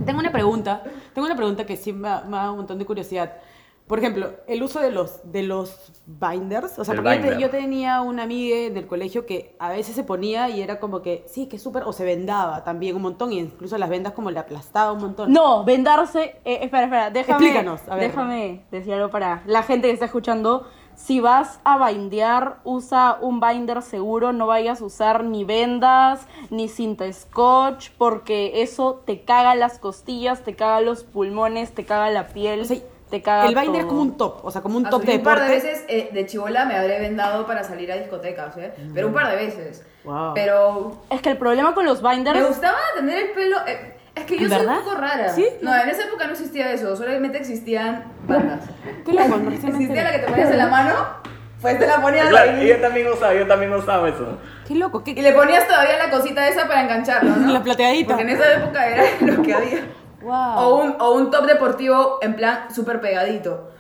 Tengo 0.04 0.18
una 0.20 0.32
pregunta, 0.32 0.82
tengo 1.14 1.26
una 1.26 1.36
pregunta 1.36 1.64
que 1.64 1.76
sí 1.76 1.92
me, 1.92 2.08
ha- 2.08 2.24
me 2.24 2.36
da 2.36 2.50
un 2.50 2.58
montón 2.58 2.78
de 2.78 2.84
curiosidad. 2.84 3.32
Por 3.86 3.98
ejemplo, 3.98 4.30
el 4.46 4.62
uso 4.62 4.80
de 4.80 4.90
los, 4.90 5.20
de 5.30 5.42
los 5.42 5.92
binders, 6.06 6.78
o 6.78 6.84
sea, 6.84 6.94
El 6.94 7.02
porque 7.02 7.16
yo, 7.16 7.20
te- 7.22 7.28
binder. 7.28 7.38
yo 7.38 7.50
tenía 7.50 8.00
una 8.00 8.22
amiga 8.22 8.56
del 8.72 8.86
colegio 8.86 9.26
que 9.26 9.54
a 9.58 9.68
veces 9.68 9.94
se 9.94 10.04
ponía 10.04 10.48
y 10.48 10.62
era 10.62 10.80
como 10.80 11.02
que, 11.02 11.22
sí, 11.28 11.46
que 11.48 11.58
súper, 11.58 11.82
o 11.82 11.92
se 11.92 12.02
vendaba 12.04 12.64
también 12.64 12.96
un 12.96 13.02
montón, 13.02 13.30
y 13.32 13.38
incluso 13.40 13.76
las 13.76 13.90
vendas 13.90 14.14
como 14.14 14.30
le 14.30 14.38
aplastaba 14.38 14.92
un 14.92 15.00
montón. 15.00 15.30
No, 15.32 15.64
vendarse. 15.64 16.36
eh, 16.46 16.60
espera, 16.62 16.84
espera, 16.84 17.10
déjame. 17.10 17.44
Explícanos, 17.44 17.80
a 17.86 17.96
ver. 17.96 18.08
Déjame 18.10 18.64
decir 18.70 18.94
algo 18.94 19.10
para 19.10 19.42
la 19.46 19.62
gente 19.62 19.88
que 19.88 19.92
está 19.92 20.06
escuchando. 20.06 20.66
Si 20.96 21.18
vas 21.20 21.60
a 21.64 21.86
bindear, 21.90 22.60
usa 22.64 23.18
un 23.20 23.40
binder 23.40 23.82
seguro, 23.82 24.32
no 24.32 24.46
vayas 24.46 24.80
a 24.80 24.84
usar 24.84 25.24
ni 25.24 25.44
vendas, 25.44 26.26
ni 26.50 26.68
cinta 26.68 27.12
scotch, 27.12 27.90
porque 27.98 28.62
eso 28.62 29.02
te 29.04 29.24
caga 29.24 29.56
las 29.56 29.78
costillas, 29.80 30.42
te 30.42 30.54
caga 30.54 30.80
los 30.80 31.02
pulmones, 31.04 31.74
te 31.74 31.84
caga 31.84 32.10
la 32.10 32.28
piel, 32.28 32.60
O 32.60 32.64
sea, 32.64 32.78
te 33.18 33.22
caga 33.22 33.46
el 33.48 33.54
binder 33.54 33.74
es 33.76 33.80
todo. 33.82 33.88
como 33.88 34.02
un 34.02 34.16
top, 34.16 34.44
o 34.44 34.50
sea, 34.50 34.60
como 34.62 34.76
un 34.76 34.86
A 34.86 34.90
top 34.90 35.02
su- 35.02 35.06
de 35.06 35.16
un 35.18 35.22
par 35.22 35.38
de 35.40 35.44
deporte. 35.48 35.66
veces 35.68 35.84
eh, 35.88 36.08
de 36.12 36.26
chivola 36.26 36.64
me 36.64 36.74
habré 36.76 36.98
vendado 36.98 37.46
para 37.46 37.62
salir 37.62 37.92
a 37.92 37.96
discotecas, 37.96 38.56
¿eh? 38.56 38.72
Pero 38.92 39.06
un 39.08 39.12
par 39.14 39.30
de 39.30 39.36
veces. 39.36 39.84
Wow. 40.04 40.32
Pero 40.34 41.02
Es 41.10 41.20
que 41.22 41.30
el 41.30 41.36
problema 41.38 41.74
con 41.74 41.86
los 41.86 42.02
binders 42.02 42.38
me 42.40 42.46
gustaba 42.46 42.76
tener 42.96 43.18
el 43.26 43.30
pelo. 43.30 43.56
eh, 43.66 43.94
es 44.16 44.22
Es 44.22 44.26
que 44.26 44.38
yo 44.38 44.48
soy 44.48 44.58
¿Verdad? 44.58 44.78
un 44.78 44.84
poco 44.84 44.96
rara. 44.96 45.28
¿Sí? 45.30 45.46
No, 45.62 45.74
en 45.76 45.88
esa 45.88 46.04
época 46.04 46.26
no 46.26 46.32
existía 46.32 46.72
eso, 46.72 46.96
solamente 46.96 47.38
existían 47.38 48.04
bandas. 48.26 48.64
Qué 49.04 49.12
loco, 49.12 49.40
recién 49.48 49.72
me 49.76 49.84
Existía 49.84 50.02
la 50.02 50.10
enteré. 50.10 50.12
que 50.12 50.18
te 50.26 50.30
ponías 50.30 50.50
en 50.50 50.58
la 50.58 50.66
mano, 50.68 50.94
pues 51.60 51.78
te 51.78 51.86
la 51.86 52.00
ponías 52.00 52.28
Claro, 52.28 52.50
ahí. 52.52 52.64
y 52.64 52.68
yo 52.68 52.76
también 52.80 53.06
usaba, 53.12 53.34
yo 53.34 53.46
también 53.46 53.72
usaba 53.72 54.08
eso. 54.08 54.38
Qué 54.68 54.74
loco, 54.74 55.02
Y 55.06 55.14
qué... 55.14 55.22
le 55.22 55.32
ponías 55.32 55.66
todavía 55.66 55.98
la 55.98 56.10
cosita 56.10 56.46
esa 56.48 56.66
para 56.66 56.82
engancharlo, 56.82 57.30
¿no? 57.36 57.52
La 57.52 57.62
plateadita. 57.62 58.16
Porque 58.16 58.22
en 58.22 58.38
esa 58.38 58.52
época 58.54 58.86
era 58.88 59.04
lo 59.20 59.42
que 59.42 59.54
había. 59.54 59.84
Wow. 60.24 60.58
O 60.58 60.82
un, 60.82 60.96
o 60.98 61.14
un 61.14 61.30
top 61.30 61.46
deportivo 61.46 62.18
en 62.22 62.34
plan 62.34 62.74
súper 62.74 63.00
pegadito. 63.00 63.70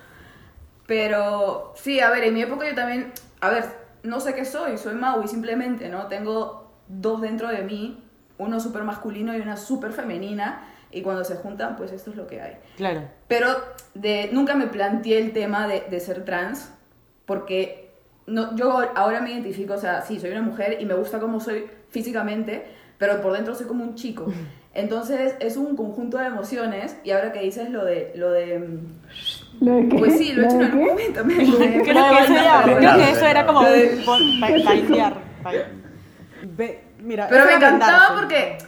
Pero 0.86 1.72
sí, 1.76 2.00
a 2.00 2.10
ver, 2.10 2.24
en 2.24 2.34
mi 2.34 2.42
época 2.42 2.68
yo 2.68 2.74
también, 2.74 3.12
a 3.40 3.48
ver, 3.48 3.64
no 4.02 4.20
sé 4.20 4.34
qué 4.34 4.44
soy, 4.44 4.76
soy 4.76 4.94
Maui 4.94 5.26
simplemente, 5.26 5.88
¿no? 5.88 6.06
Tengo 6.06 6.70
dos 6.88 7.22
dentro 7.22 7.48
de 7.48 7.62
mí, 7.62 8.04
uno 8.36 8.60
súper 8.60 8.82
masculino 8.84 9.34
y 9.34 9.40
una 9.40 9.56
súper 9.56 9.92
femenina, 9.92 10.68
y 10.90 11.02
cuando 11.02 11.24
se 11.24 11.36
juntan, 11.36 11.76
pues 11.76 11.90
esto 11.90 12.10
es 12.10 12.16
lo 12.16 12.26
que 12.26 12.40
hay. 12.40 12.56
Claro. 12.76 13.02
Pero 13.26 13.48
de, 13.94 14.28
nunca 14.32 14.54
me 14.54 14.66
planteé 14.66 15.18
el 15.18 15.32
tema 15.32 15.66
de, 15.66 15.84
de 15.90 16.00
ser 16.00 16.24
trans, 16.24 16.70
porque 17.24 17.90
no, 18.26 18.54
yo 18.54 18.78
ahora 18.94 19.20
me 19.20 19.32
identifico, 19.32 19.74
o 19.74 19.78
sea, 19.78 20.02
sí, 20.02 20.20
soy 20.20 20.30
una 20.30 20.42
mujer 20.42 20.78
y 20.80 20.84
me 20.84 20.94
gusta 20.94 21.18
como 21.18 21.40
soy 21.40 21.66
físicamente, 21.88 22.66
pero 22.98 23.20
por 23.20 23.32
dentro 23.32 23.54
soy 23.54 23.66
como 23.66 23.84
un 23.84 23.94
chico. 23.94 24.26
Entonces 24.74 25.36
es 25.40 25.56
un 25.56 25.76
conjunto 25.76 26.18
de 26.18 26.26
emociones, 26.26 26.96
y 27.04 27.12
ahora 27.12 27.32
que 27.32 27.40
dices 27.40 27.70
lo 27.70 27.84
de... 27.84 28.12
Lo 28.16 28.30
de 28.32 28.58
mm, 28.58 29.64
¿Lo 29.64 29.72
de 29.74 29.88
qué? 29.88 29.98
pues 29.98 30.18
sí, 30.18 30.32
lo 30.32 30.42
he 30.42 30.46
hecho 30.46 30.56
en 30.56 30.62
algún 30.64 30.80
qué? 30.84 30.90
momento. 30.90 31.24
me- 31.24 31.34
Creo 31.36 31.44
que 32.10 32.18
eso, 32.24 32.32
era- 32.34 32.62
creo 32.64 32.96
que 32.96 33.10
eso 33.10 33.26
era 33.26 33.46
como 33.46 33.60
Ve- 36.56 36.80
Mira, 36.98 37.28
Pero 37.28 37.44
me 37.46 37.52
encantaba 37.54 38.14
vendarse. 38.14 38.14
porque... 38.20 38.58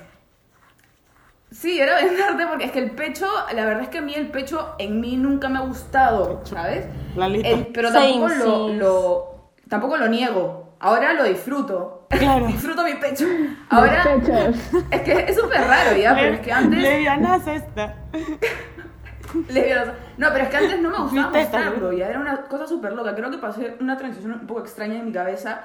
Sí, 1.51 1.81
era 1.81 1.97
vendarte 1.97 2.47
porque 2.47 2.65
es 2.67 2.71
que 2.73 2.79
el 2.81 2.91
pecho, 2.91 3.27
la 3.55 3.65
verdad 3.65 3.83
es 3.85 3.89
que 3.89 3.99
a 3.99 4.03
mí 4.03 4.13
el 4.15 4.29
pecho 4.29 4.75
en 4.79 5.01
mí 5.01 5.17
nunca 5.17 5.49
me 5.49 5.59
ha 5.59 5.63
gustado, 5.63 6.43
¿sabes? 6.45 6.85
Lalita. 7.17 7.49
El- 7.49 7.67
pero 7.69 7.91
tampoco 7.93 8.29
lo- 8.29 9.51
tampoco 9.69 9.97
lo 9.97 10.09
niego. 10.09 10.66
Ahora 10.81 11.13
lo 11.15 11.25
disfruto. 11.25 12.07
Claro. 12.11 12.47
disfruto 12.49 12.83
mi 12.85 12.95
pecho. 12.95 13.25
Ahora 13.71 14.05
es 14.91 15.01
que 15.03 15.25
es 15.29 15.37
súper 15.37 15.61
raro 15.63 15.97
ya, 15.97 16.15
pero 16.15 16.35
es 16.35 16.41
que 16.41 16.53
antes 16.53 16.81
Levianaza 16.83 17.55
esta. 17.55 17.95
lesbianas- 19.49 19.93
No, 20.19 20.29
pero 20.33 20.45
es 20.45 20.51
que 20.51 20.57
antes 20.57 20.81
no 20.81 20.91
me 20.91 20.99
gustaba 20.99 21.31
mostrarlo, 21.31 21.93
ya 21.93 22.09
era 22.09 22.21
una 22.21 22.43
cosa 22.43 22.67
súper 22.67 22.93
loca. 22.93 23.15
Creo 23.15 23.31
que 23.31 23.39
pasé 23.39 23.77
una 23.81 23.97
transición 23.97 24.33
un 24.33 24.47
poco 24.47 24.61
extraña 24.61 24.95
en 24.95 25.07
mi 25.07 25.13
cabeza. 25.13 25.63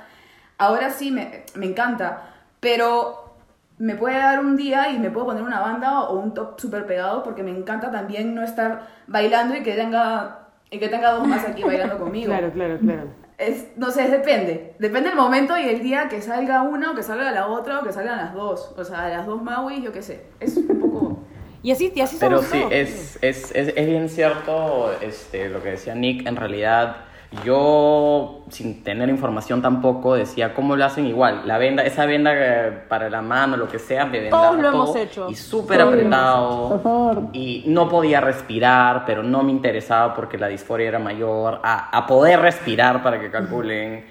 Ahora 0.57 0.89
sí 0.89 1.11
me, 1.11 1.43
me 1.55 1.65
encanta, 1.67 2.23
pero 2.59 3.35
me 3.77 3.95
puede 3.95 4.17
dar 4.17 4.39
un 4.39 4.55
día 4.57 4.89
y 4.91 4.99
me 4.99 5.09
puedo 5.09 5.27
poner 5.27 5.43
una 5.43 5.59
banda 5.59 6.01
o 6.01 6.19
un 6.19 6.33
top 6.33 6.59
súper 6.59 6.85
pegado 6.85 7.23
porque 7.23 7.41
me 7.43 7.51
encanta 7.51 7.91
también 7.91 8.35
no 8.35 8.43
estar 8.43 8.87
bailando 9.07 9.55
y 9.55 9.63
que 9.63 9.73
tenga, 9.73 10.49
y 10.69 10.77
que 10.79 10.87
tenga 10.87 11.11
dos 11.13 11.27
más 11.27 11.45
aquí 11.45 11.63
bailando 11.63 11.97
conmigo. 11.97 12.27
Claro, 12.31 12.51
claro, 12.51 12.77
claro. 12.79 13.07
Es, 13.41 13.67
no 13.75 13.89
sé, 13.91 14.07
depende. 14.07 14.75
Depende 14.79 15.09
del 15.09 15.17
momento 15.17 15.57
y 15.57 15.63
el 15.67 15.81
día 15.81 16.07
que 16.09 16.21
salga 16.21 16.61
una 16.61 16.91
o 16.91 16.95
que 16.95 17.03
salga 17.03 17.31
la 17.31 17.47
otra 17.47 17.79
o 17.79 17.83
que 17.83 17.91
salgan 17.91 18.17
las 18.17 18.33
dos. 18.33 18.73
O 18.77 18.83
sea, 18.83 19.09
las 19.09 19.25
dos 19.25 19.41
Maui, 19.41 19.81
yo 19.81 19.91
qué 19.91 20.01
sé. 20.01 20.21
Es 20.39 20.55
un 20.57 20.67
poco... 20.79 21.19
Y 21.63 21.71
así, 21.71 21.91
y 21.93 22.01
así 22.01 22.17
Pero 22.19 22.37
somos 22.37 22.51
sí, 22.51 22.59
todos. 22.59 22.71
es, 22.73 23.19
es, 23.21 23.51
es, 23.55 23.73
es 23.75 23.85
bien 23.87 24.09
cierto 24.09 24.91
este, 25.01 25.49
lo 25.49 25.61
que 25.61 25.69
decía 25.71 25.93
Nick. 25.95 26.27
En 26.27 26.35
realidad, 26.35 27.05
yo, 27.45 28.43
sin 28.49 28.83
tener 28.83 29.07
información 29.07 29.61
tampoco, 29.61 30.15
decía 30.15 30.53
cómo 30.53 30.75
lo 30.75 30.83
hacen 30.83 31.05
igual. 31.07 31.43
La 31.45 31.57
venda, 31.57 31.83
esa 31.83 32.05
venda 32.05 32.33
eh, 32.35 32.71
para 32.89 33.09
la 33.09 33.21
mano, 33.21 33.55
lo 33.55 33.69
que 33.69 33.79
sea, 33.79 34.05
me 34.05 34.19
vendaba 34.19 34.49
Todos 34.49 34.61
lo 34.61 34.71
todo, 34.71 34.83
hemos 34.83 34.95
hecho. 34.97 35.29
Y 35.29 35.35
súper 35.35 35.79
apretado. 35.81 36.69
Por 36.69 36.83
favor. 36.83 37.23
Y 37.31 37.63
no 37.67 37.87
podía 37.87 38.19
respirar, 38.19 39.05
pero 39.05 39.23
no 39.23 39.43
me 39.43 39.51
interesaba 39.51 40.13
porque 40.13 40.37
la 40.37 40.47
disforia 40.47 40.89
era 40.89 40.99
mayor. 40.99 41.61
A, 41.63 41.97
a 41.97 42.05
poder 42.05 42.41
respirar 42.41 43.01
para 43.01 43.17
que 43.17 43.31
calculen. 43.31 44.05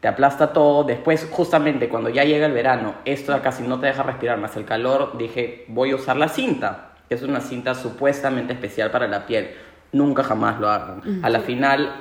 Te 0.00 0.08
aplasta 0.08 0.54
todo. 0.54 0.82
Después, 0.84 1.28
justamente 1.30 1.90
cuando 1.90 2.08
ya 2.08 2.24
llega 2.24 2.46
el 2.46 2.52
verano, 2.52 2.94
esto 3.04 3.38
casi 3.42 3.64
no 3.64 3.80
te 3.80 3.86
deja 3.88 4.02
respirar 4.02 4.38
más 4.38 4.56
el 4.56 4.64
calor. 4.64 5.18
Dije, 5.18 5.66
voy 5.68 5.90
a 5.90 5.96
usar 5.96 6.16
la 6.16 6.28
cinta, 6.28 6.92
que 7.06 7.16
es 7.16 7.22
una 7.22 7.40
cinta 7.40 7.74
supuestamente 7.74 8.54
especial 8.54 8.90
para 8.90 9.06
la 9.08 9.26
piel. 9.26 9.50
Nunca 9.92 10.24
jamás 10.24 10.58
lo 10.58 10.70
hagan. 10.70 11.20
A 11.22 11.28
la 11.28 11.40
final 11.40 11.92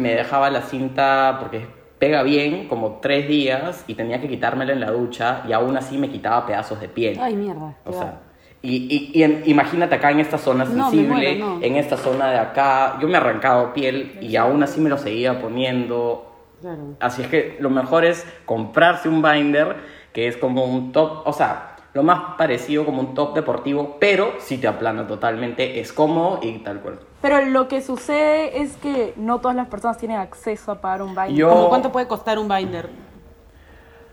me 0.00 0.14
dejaba 0.14 0.50
la 0.50 0.62
cinta 0.62 1.36
porque 1.40 1.66
pega 1.98 2.22
bien, 2.22 2.66
como 2.66 2.98
tres 3.02 3.28
días, 3.28 3.84
y 3.86 3.94
tenía 3.94 4.20
que 4.20 4.28
quitármela 4.28 4.72
en 4.72 4.80
la 4.80 4.90
ducha, 4.90 5.42
y 5.46 5.52
aún 5.52 5.76
así 5.76 5.98
me 5.98 6.08
quitaba 6.08 6.46
pedazos 6.46 6.80
de 6.80 6.88
piel. 6.88 7.18
Ay, 7.20 7.36
mierda. 7.36 7.76
O 7.84 7.92
sea, 7.92 8.20
y, 8.62 9.12
y- 9.14 9.22
y 9.22 9.50
imagínate 9.50 9.94
acá 9.96 10.10
en 10.10 10.20
esta 10.20 10.38
zona 10.38 10.64
No, 10.64 10.90
sensible, 10.90 11.14
muero, 11.36 11.46
no. 11.58 11.62
en 11.62 11.76
esta 11.76 11.96
zona 11.98 12.30
de 12.30 12.38
acá, 12.38 12.98
yo 13.00 13.06
me 13.06 13.14
he 13.14 13.16
arrancado 13.18 13.72
piel 13.74 14.18
y 14.22 14.36
aún 14.36 14.62
así 14.62 14.80
me 14.80 14.88
lo 14.90 14.96
seguía 14.98 15.40
poniendo. 15.40 16.26
Claro. 16.60 16.94
Así 17.00 17.22
es 17.22 17.28
que 17.28 17.56
lo 17.60 17.70
mejor 17.70 18.04
es 18.04 18.26
comprarse 18.46 19.08
un 19.08 19.22
binder 19.22 19.76
que 20.12 20.26
es 20.26 20.36
como 20.36 20.64
un 20.64 20.92
top, 20.92 21.22
o 21.26 21.32
sea, 21.32 21.76
lo 21.94 22.02
más 22.02 22.36
parecido 22.36 22.84
como 22.84 23.00
un 23.00 23.14
top 23.14 23.34
deportivo, 23.34 23.96
pero 24.00 24.34
si 24.38 24.58
te 24.58 24.68
aplana 24.68 25.06
totalmente, 25.06 25.80
es 25.80 25.92
cómodo 25.92 26.40
y 26.42 26.58
tal 26.58 26.80
cual. 26.80 26.98
Pero 27.22 27.42
lo 27.44 27.68
que 27.68 27.82
sucede 27.82 28.62
es 28.62 28.76
que 28.78 29.12
no 29.16 29.40
todas 29.40 29.56
las 29.56 29.68
personas 29.68 29.98
tienen 29.98 30.18
acceso 30.18 30.72
a 30.72 30.80
pagar 30.80 31.02
un. 31.02 31.14
Yo- 31.34 31.48
¿Cómo 31.50 31.68
cuánto 31.68 31.92
puede 31.92 32.06
costar 32.08 32.38
un 32.38 32.48
binder? 32.48 32.88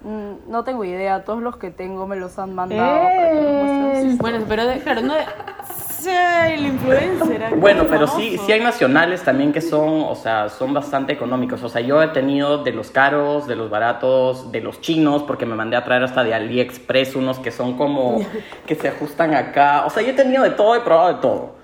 Mm, 0.01 0.51
No 0.51 0.63
tengo 0.63 0.83
idea, 0.83 1.23
todos 1.23 1.41
los 1.41 1.57
que 1.57 1.71
tengo 1.71 2.05
me 2.05 2.15
los 2.17 2.37
han 2.37 2.53
mandado. 2.53 2.85
para 2.85 3.31
que 3.31 3.41
los. 3.41 4.13
¡Eh! 4.13 4.17
Bueno, 4.19 4.45
pero 4.47 4.65
de- 4.67 4.79
claro, 4.79 5.01
no 5.01 5.13
de... 5.15 5.21
Sí, 5.65 6.09
el 6.09 6.65
influencer. 6.67 7.43
aquí, 7.45 7.55
Bueno, 7.55 7.85
pero 7.89 8.05
sí, 8.07 8.37
sí 8.45 8.51
hay 8.51 8.61
nacionales 8.61 9.23
también 9.23 9.51
que 9.51 9.61
son, 9.61 10.03
o 10.03 10.13
sea, 10.15 10.47
son 10.49 10.73
bastante 10.73 11.11
económicos. 11.13 11.63
O 11.63 11.69
sea, 11.69 11.81
yo 11.81 12.01
he 12.03 12.09
tenido 12.09 12.63
de 12.63 12.71
los 12.71 12.91
caros, 12.91 13.47
de 13.47 13.55
los 13.55 13.69
baratos, 13.69 14.51
de 14.51 14.61
los 14.61 14.79
chinos, 14.79 15.23
porque 15.23 15.45
me 15.47 15.55
mandé 15.55 15.75
a 15.75 15.83
traer 15.83 16.03
hasta 16.03 16.23
de 16.23 16.33
AliExpress 16.35 17.15
unos 17.15 17.39
que 17.39 17.51
son 17.51 17.75
como, 17.77 18.19
que 18.67 18.75
se 18.75 18.89
ajustan 18.89 19.33
acá. 19.33 19.85
O 19.87 19.89
sea, 19.89 20.03
yo 20.03 20.09
he 20.11 20.13
tenido 20.13 20.43
de 20.43 20.51
todo, 20.51 20.75
he 20.75 20.81
probado 20.81 21.07
de 21.15 21.21
todo. 21.21 21.56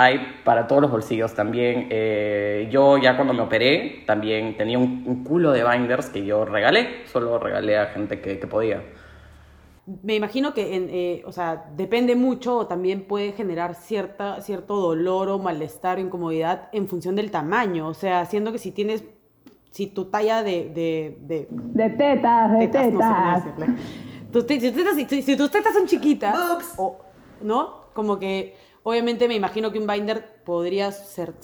Hay 0.00 0.20
para 0.44 0.66
todos 0.68 0.82
los 0.82 0.90
bolsillos 0.90 1.34
también. 1.34 1.88
Eh, 1.90 2.68
yo 2.70 2.98
ya 2.98 3.16
cuando 3.16 3.34
me 3.34 3.42
operé, 3.42 4.04
también 4.06 4.56
tenía 4.56 4.78
un, 4.78 5.02
un 5.06 5.24
culo 5.24 5.50
de 5.50 5.64
binders 5.64 6.08
que 6.10 6.24
yo 6.24 6.44
regalé. 6.44 7.04
Solo 7.06 7.38
regalé 7.38 7.76
a 7.78 7.86
gente 7.86 8.20
que, 8.20 8.38
que 8.38 8.46
podía. 8.46 8.80
Me 10.04 10.14
imagino 10.14 10.52
que, 10.52 10.76
en, 10.76 10.88
eh, 10.90 11.22
o 11.24 11.32
sea, 11.32 11.64
depende 11.74 12.14
mucho 12.14 12.58
o 12.58 12.66
también 12.66 13.04
puede 13.08 13.32
generar 13.32 13.74
cierta, 13.74 14.40
cierto 14.42 14.76
dolor 14.76 15.30
o 15.30 15.38
malestar 15.38 15.96
o 15.96 16.00
incomodidad 16.00 16.68
en 16.72 16.86
función 16.88 17.16
del 17.16 17.30
tamaño. 17.30 17.88
O 17.88 17.94
sea, 17.94 18.26
siendo 18.26 18.52
que 18.52 18.58
si 18.58 18.70
tienes, 18.70 19.02
si 19.70 19.86
tu 19.86 20.04
talla 20.04 20.42
de, 20.42 20.68
de, 20.74 21.16
de 21.22 21.48
De 21.50 21.90
tetas, 21.90 22.52
de 22.52 22.68
tetas, 22.68 22.92
no 22.92 23.00
sé 23.02 23.14
cómo 23.14 23.32
tetas. 23.32 23.44
decirle. 23.44 23.70
Tus 24.30 24.44
si, 24.46 24.60
tus 24.60 24.74
tetas, 24.74 24.94
si, 25.08 25.22
si 25.22 25.36
tus 25.36 25.50
tetas 25.50 25.72
son 25.72 25.86
chiquitas, 25.86 26.74
o, 26.76 26.98
¿no? 27.40 27.88
Como 27.94 28.18
que, 28.18 28.54
obviamente 28.88 29.28
me 29.28 29.34
imagino 29.34 29.70
que 29.70 29.78
un 29.78 29.86
binder 29.86 30.40
podría 30.46 30.90
ser, 30.92 31.34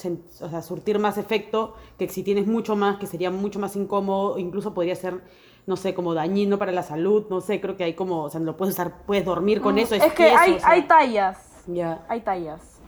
o 0.41 0.49
sea, 0.49 0.63
surtir 0.63 0.99
más 0.99 1.19
efecto 1.19 1.75
que 1.99 2.09
si 2.09 2.23
tienes 2.23 2.47
mucho 2.47 2.75
más, 2.75 2.97
que 2.97 3.07
sería 3.07 3.31
mucho 3.31 3.59
más 3.59 3.77
incómodo, 3.77 4.39
incluso 4.39 4.73
podría 4.73 4.97
ser, 4.97 5.21
no 5.67 5.77
sé, 5.77 5.93
como 5.93 6.15
dañino 6.15 6.59
para 6.59 6.73
la 6.73 6.83
salud, 6.83 7.27
no 7.29 7.43
sé, 7.43 7.61
creo 7.61 7.77
que 7.77 7.85
hay 7.85 7.93
como, 7.93 8.23
o 8.23 8.31
sea, 8.31 8.41
lo 8.41 8.57
puedes 8.57 8.75
usar, 8.75 9.03
puedes 9.05 9.27
dormir 9.27 9.61
con 9.61 9.77
eso. 9.79 9.95
Mm, 9.95 10.01
Es 10.01 10.13
que 10.15 10.31
hay, 10.31 10.55
o 10.55 10.59
sea, 10.59 10.71
hay 10.71 10.83
tallas. 10.85 11.63
Ya. 11.67 12.03
Hay 12.09 12.23
tallas. 12.23 12.81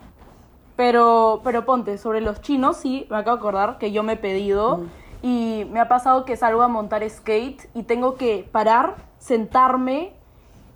Pero, 0.74 1.42
pero 1.44 1.66
ponte, 1.66 1.98
sobre 1.98 2.22
los 2.22 2.40
chinos, 2.40 2.78
sí, 2.78 3.06
me 3.10 3.18
acabo 3.18 3.36
de 3.36 3.40
acordar 3.40 3.76
que 3.76 3.92
yo 3.92 4.02
me 4.02 4.14
he 4.14 4.16
pedido 4.16 4.84
y 5.22 5.66
me 5.70 5.80
ha 5.80 5.88
pasado 5.88 6.24
que 6.24 6.34
salgo 6.34 6.62
a 6.62 6.68
montar 6.68 7.06
skate 7.10 7.68
y 7.74 7.82
tengo 7.82 8.14
que 8.14 8.48
parar, 8.52 8.96
sentarme, 9.18 10.14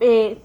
eh, 0.01 0.43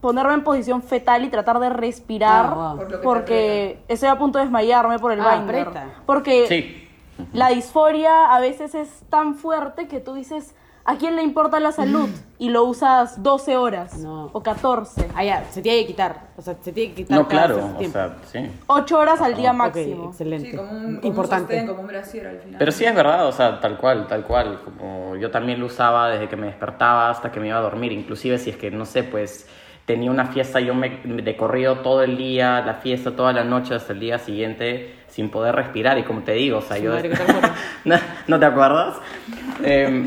ponerme 0.00 0.34
en 0.34 0.44
posición 0.44 0.82
fetal 0.82 1.24
y 1.24 1.28
tratar 1.28 1.58
de 1.60 1.68
respirar 1.70 2.46
Ah, 2.46 2.54
wow. 2.74 2.76
Por 2.78 3.00
porque 3.02 3.82
estoy 3.88 4.08
a 4.08 4.16
punto 4.18 4.38
de 4.38 4.44
desmayarme 4.44 4.98
por 4.98 5.12
el 5.12 5.20
Ah, 5.20 5.36
binder. 5.36 5.60
aprieta. 5.68 5.86
Porque 6.06 6.46
Sí. 6.46 6.88
la 7.32 7.48
disforia 7.50 8.26
a 8.34 8.40
veces 8.40 8.74
es 8.74 8.88
tan 9.10 9.34
fuerte 9.34 9.88
que 9.88 10.00
tú 10.00 10.14
dices, 10.14 10.54
¿a 10.86 10.96
quién 10.96 11.14
le 11.16 11.22
importa 11.22 11.60
la 11.60 11.70
salud? 11.72 12.08
Y 12.38 12.48
lo 12.48 12.64
usas 12.64 13.22
12 13.22 13.58
horas 13.58 13.98
No. 13.98 14.30
o 14.32 14.42
14. 14.42 15.06
Ah, 15.14 15.22
ya, 15.22 15.44
se 15.50 15.60
tiene 15.60 15.80
que 15.82 15.88
quitar, 15.88 16.28
o 16.38 16.40
sea, 16.42 16.56
se 16.62 16.72
tiene 16.72 16.94
que 16.94 17.02
quitar 17.02 17.18
No, 17.18 17.28
claro, 17.28 17.56
o 17.78 17.82
sea, 17.84 18.16
sí. 18.32 18.50
8 18.68 18.98
horas 18.98 19.20
al 19.20 19.36
día 19.36 19.52
máximo. 19.52 20.06
excelente. 20.08 20.50
Sí, 20.52 20.56
como 20.56 20.70
un, 20.72 20.96
como 20.96 21.06
Importante. 21.06 21.42
un 21.42 21.48
sostén, 21.50 21.66
como 21.66 21.80
un 21.82 21.86
brasier 21.88 22.26
al 22.26 22.38
final. 22.38 22.58
Pero 22.58 22.72
sí 22.72 22.86
es 22.86 22.94
verdad, 22.94 23.26
o 23.26 23.32
sea, 23.32 23.60
tal 23.60 23.76
cual, 23.76 24.06
tal 24.06 24.24
cual. 24.24 24.58
Como 24.64 25.16
yo 25.16 25.30
también 25.30 25.60
lo 25.60 25.66
usaba 25.66 26.08
desde 26.08 26.26
que 26.30 26.36
me 26.36 26.46
despertaba 26.46 27.10
hasta 27.10 27.30
que 27.30 27.38
me 27.38 27.48
iba 27.48 27.58
a 27.58 27.60
dormir. 27.60 27.92
Inclusive 27.92 28.38
si 28.38 28.48
es 28.48 28.56
que, 28.56 28.70
no 28.70 28.86
sé, 28.86 29.02
pues 29.02 29.46
tenía 29.90 30.08
una 30.12 30.26
fiesta, 30.26 30.60
yo 30.60 30.72
me 30.72 31.00
de 31.04 31.36
corrido 31.36 31.78
todo 31.78 32.04
el 32.04 32.16
día, 32.16 32.62
la 32.64 32.74
fiesta 32.74 33.16
toda 33.16 33.32
la 33.32 33.42
noche 33.42 33.74
hasta 33.74 33.92
el 33.92 33.98
día 33.98 34.18
siguiente 34.20 34.94
sin 35.08 35.30
poder 35.30 35.56
respirar 35.56 35.98
y 35.98 36.04
como 36.04 36.20
te 36.20 36.30
digo, 36.34 36.58
o 36.58 36.60
sea, 36.60 36.76
Su 36.76 36.84
yo... 36.84 36.90
madre, 36.92 37.10
¿qué 37.10 37.16
te? 37.16 37.24
¿No, 37.88 37.96
¿no 38.28 38.38
te 38.38 38.46
acuerdas? 38.46 38.98
Em, 39.64 40.06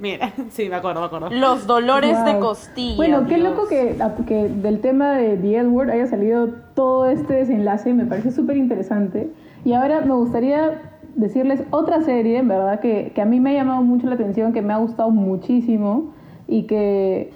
Mira, 0.00 0.32
sí, 0.50 0.68
me 0.68 0.76
acuerdo, 0.76 1.00
me 1.00 1.06
acuerdo. 1.06 1.30
Los 1.30 1.66
dolores 1.66 2.24
de 2.24 2.38
costilla. 2.38 2.94
Bueno, 2.94 3.26
qué 3.26 3.34
Dios. 3.34 3.50
loco 3.50 3.66
que, 3.66 3.96
que 4.28 4.48
del 4.48 4.78
tema 4.78 5.14
de 5.14 5.36
The 5.36 5.58
L 5.58 5.68
Word 5.70 5.90
haya 5.90 6.06
salido 6.06 6.50
todo 6.76 7.10
este 7.10 7.34
desenlace, 7.34 7.92
me 7.92 8.06
parece 8.06 8.30
súper 8.30 8.56
interesante. 8.56 9.30
Y 9.64 9.72
ahora 9.72 10.00
me 10.02 10.14
gustaría 10.14 10.80
decirles 11.16 11.64
otra 11.70 12.02
serie, 12.02 12.38
en 12.38 12.46
verdad, 12.46 12.78
que, 12.78 13.10
que 13.12 13.20
a 13.20 13.24
mí 13.24 13.40
me 13.40 13.50
ha 13.50 13.54
llamado 13.54 13.82
mucho 13.82 14.06
la 14.06 14.14
atención, 14.14 14.52
que 14.52 14.62
me 14.62 14.72
ha 14.72 14.76
gustado 14.76 15.10
muchísimo 15.10 16.14
y 16.46 16.62
que, 16.68 17.32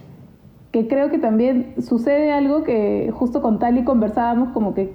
que 0.71 0.87
creo 0.89 1.11
que 1.11 1.19
también 1.19 1.75
sucede 1.81 2.33
algo 2.33 2.63
que 2.63 3.11
justo 3.15 3.41
con 3.43 3.59
Tali 3.59 3.85
conversábamos 3.85 4.51
como 4.51 4.75
que, 4.75 4.93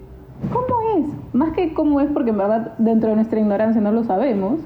¿cómo 0.51 0.99
es? 0.99 1.33
Más 1.33 1.53
que 1.53 1.73
cómo 1.73 1.99
es, 1.99 2.09
porque 2.11 2.29
en 2.29 2.37
verdad 2.37 2.73
dentro 2.77 3.09
de 3.09 3.15
nuestra 3.15 3.39
ignorancia 3.39 3.81
no 3.81 3.91
lo 3.91 4.03
sabemos, 4.03 4.59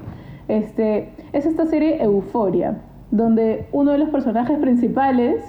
este, 0.48 1.10
es 1.32 1.46
esta 1.46 1.66
serie 1.66 2.02
Euforia, 2.02 2.78
donde 3.10 3.68
uno 3.72 3.92
de 3.92 3.98
los 3.98 4.10
personajes 4.10 4.58
principales, 4.58 5.42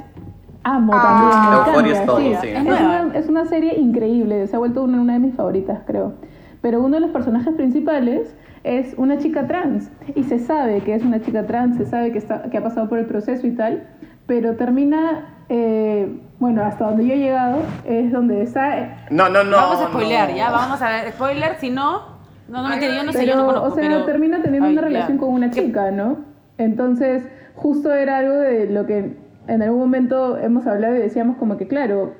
amo 0.63 0.93
Ah, 0.95 1.67
también, 1.71 1.85
me 1.85 1.89
Euphoria 1.89 1.91
encanta, 1.91 1.99
es 2.01 2.05
todo, 2.05 2.41
sí. 2.41 2.47
sí. 2.47 2.47
Es, 2.55 2.81
una, 2.81 3.11
es 3.15 3.29
una 3.29 3.45
serie 3.45 3.79
increíble, 3.79 4.47
se 4.47 4.55
ha 4.55 4.59
vuelto 4.59 4.83
una, 4.83 5.01
una 5.01 5.13
de 5.13 5.19
mis 5.19 5.35
favoritas, 5.35 5.81
creo. 5.85 6.13
Pero 6.61 6.81
uno 6.81 6.95
de 6.95 7.01
los 7.01 7.11
personajes 7.11 7.53
principales 7.55 8.35
es 8.63 8.93
una 8.97 9.17
chica 9.17 9.47
trans 9.47 9.89
y 10.15 10.23
se 10.23 10.39
sabe 10.39 10.81
que 10.81 10.93
es 10.93 11.03
una 11.05 11.21
chica 11.21 11.45
trans, 11.47 11.77
se 11.77 11.85
sabe 11.85 12.11
que, 12.11 12.17
está, 12.17 12.43
que 12.49 12.57
ha 12.57 12.63
pasado 12.63 12.89
por 12.89 12.97
el 12.99 13.05
proceso 13.05 13.47
y 13.47 13.51
tal, 13.51 13.87
pero 14.27 14.55
termina, 14.57 15.37
eh, 15.49 16.07
bueno, 16.39 16.63
hasta 16.63 16.85
donde 16.85 17.05
yo 17.05 17.13
he 17.13 17.17
llegado, 17.17 17.63
es 17.85 18.11
donde 18.11 18.43
está... 18.43 19.07
no, 19.09 19.29
no, 19.29 19.43
no. 19.43 19.57
vamos 19.57 19.81
a 19.81 19.87
spoilear, 19.87 20.29
no. 20.29 20.35
ya, 20.35 20.51
vamos 20.51 20.81
a 20.81 20.89
ver. 20.89 21.11
Spoiler, 21.11 21.55
si 21.59 21.69
no, 21.69 22.19
no, 22.47 22.63
no 22.63 22.69
mentira, 22.69 22.95
yo 22.95 23.03
no 23.03 23.11
sé, 23.11 23.19
pero, 23.19 23.31
yo 23.31 23.37
no 23.37 23.45
conozco, 23.47 23.67
o 23.67 23.75
sea, 23.75 23.89
pero... 23.89 24.05
termina 24.05 24.41
teniendo 24.41 24.67
Ay, 24.67 24.73
una 24.73 24.81
ya. 24.81 24.87
relación 24.87 25.17
con 25.17 25.29
una 25.29 25.49
chica, 25.49 25.91
¿no? 25.91 26.17
Entonces, 26.57 27.23
justo 27.55 27.93
era 27.93 28.19
algo 28.19 28.35
de 28.35 28.69
lo 28.69 28.85
que 28.85 29.17
en 29.47 29.61
algún 29.61 29.79
momento 29.79 30.37
hemos 30.37 30.67
hablado 30.67 30.95
y 30.95 30.99
decíamos 30.99 31.37
como 31.37 31.57
que, 31.57 31.67
claro, 31.67 32.13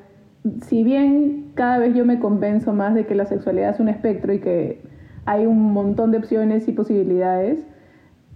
si 0.66 0.84
bien 0.84 1.52
cada 1.54 1.78
vez 1.78 1.94
yo 1.94 2.06
me 2.06 2.20
convenzo 2.20 2.74
más 2.74 2.96
de 2.96 3.06
que 3.06 3.14
la 3.14 3.26
sexualidad 3.26 3.72
es 3.72 3.80
un 3.80 3.90
espectro 3.90 4.34
y 4.34 4.40
que 4.40 4.82
hay 5.26 5.46
un 5.46 5.74
montón 5.74 6.12
de 6.12 6.18
opciones 6.18 6.68
y 6.68 6.72
posibilidades, 6.72 7.60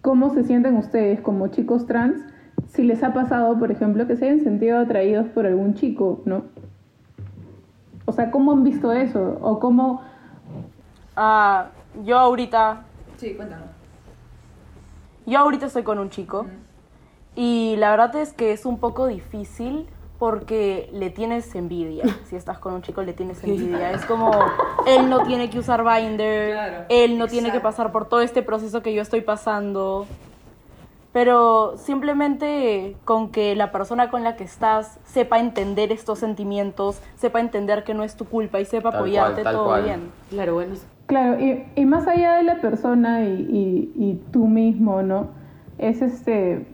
¿cómo 0.01 0.29
se 0.29 0.43
sienten 0.43 0.77
ustedes 0.77 1.21
como 1.21 1.47
chicos 1.47 1.87
trans 1.87 2.21
si 2.73 2.83
les 2.83 3.03
ha 3.03 3.13
pasado, 3.13 3.57
por 3.59 3.71
ejemplo, 3.71 4.07
que 4.07 4.15
se 4.17 4.25
hayan 4.25 4.43
sentido 4.43 4.79
atraídos 4.79 5.27
por 5.27 5.45
algún 5.45 5.75
chico, 5.75 6.21
¿no? 6.25 6.45
O 8.05 8.11
sea, 8.11 8.31
¿cómo 8.31 8.51
han 8.51 8.63
visto 8.63 8.91
eso? 8.91 9.37
O 9.41 9.59
cómo... 9.59 10.01
Ah, 11.15 11.67
yo 12.03 12.17
ahorita, 12.17 12.85
Sí, 13.17 13.35
cuéntanos. 13.35 13.67
yo 15.27 15.39
ahorita 15.39 15.67
estoy 15.67 15.83
con 15.83 15.99
un 15.99 16.09
chico 16.09 16.47
y 17.35 17.75
la 17.77 17.91
verdad 17.91 18.15
es 18.15 18.33
que 18.33 18.51
es 18.51 18.65
un 18.65 18.79
poco 18.79 19.05
difícil 19.05 19.87
porque 20.17 20.89
le 20.91 21.11
tienes 21.11 21.53
envidia. 21.53 22.03
Si 22.25 22.35
estás 22.35 22.57
con 22.57 22.73
un 22.73 22.81
chico 22.81 23.03
le 23.03 23.13
tienes 23.13 23.43
envidia. 23.43 23.91
Es 23.91 24.03
como 24.05 24.31
él 24.87 25.09
no 25.09 25.23
tiene 25.23 25.51
que 25.51 25.59
usar 25.59 25.83
binder, 25.83 26.53
Claro, 26.53 26.85
él 26.89 27.19
no 27.19 27.27
tiene 27.27 27.51
que 27.51 27.59
pasar 27.59 27.91
por 27.91 28.09
todo 28.09 28.21
este 28.21 28.41
proceso 28.41 28.81
que 28.81 28.95
yo 28.95 29.03
estoy 29.03 29.21
pasando. 29.21 30.07
Pero 31.13 31.77
simplemente 31.77 32.97
con 33.05 33.29
que 33.29 33.55
la 33.55 33.71
persona 33.71 34.09
con 34.09 34.23
la 34.23 34.35
que 34.35 34.43
estás 34.43 34.99
sepa 35.05 35.39
entender 35.39 35.91
estos 35.91 36.19
sentimientos, 36.19 37.01
sepa 37.15 37.39
entender 37.39 37.83
que 37.83 37.93
no 37.93 38.03
es 38.03 38.15
tu 38.15 38.25
culpa 38.25 38.59
y 38.59 38.65
sepa 38.65 38.89
Tal 38.91 38.99
apoyarte, 38.99 39.33
cual, 39.33 39.43
tal 39.43 39.55
todo 39.55 39.65
cual. 39.65 39.83
bien. 39.83 39.99
Claro, 40.29 40.55
bueno, 40.55 40.73
Claro, 41.05 41.39
y, 41.39 41.65
y 41.75 41.85
más 41.85 42.07
allá 42.07 42.35
de 42.37 42.43
la 42.43 42.61
persona 42.61 43.23
y, 43.23 43.27
y- 43.27 43.93
y 43.95 44.21
tú 44.31 44.47
mismo, 44.47 45.03
¿no? 45.03 45.27
Es 45.77 46.01
este, 46.01 46.65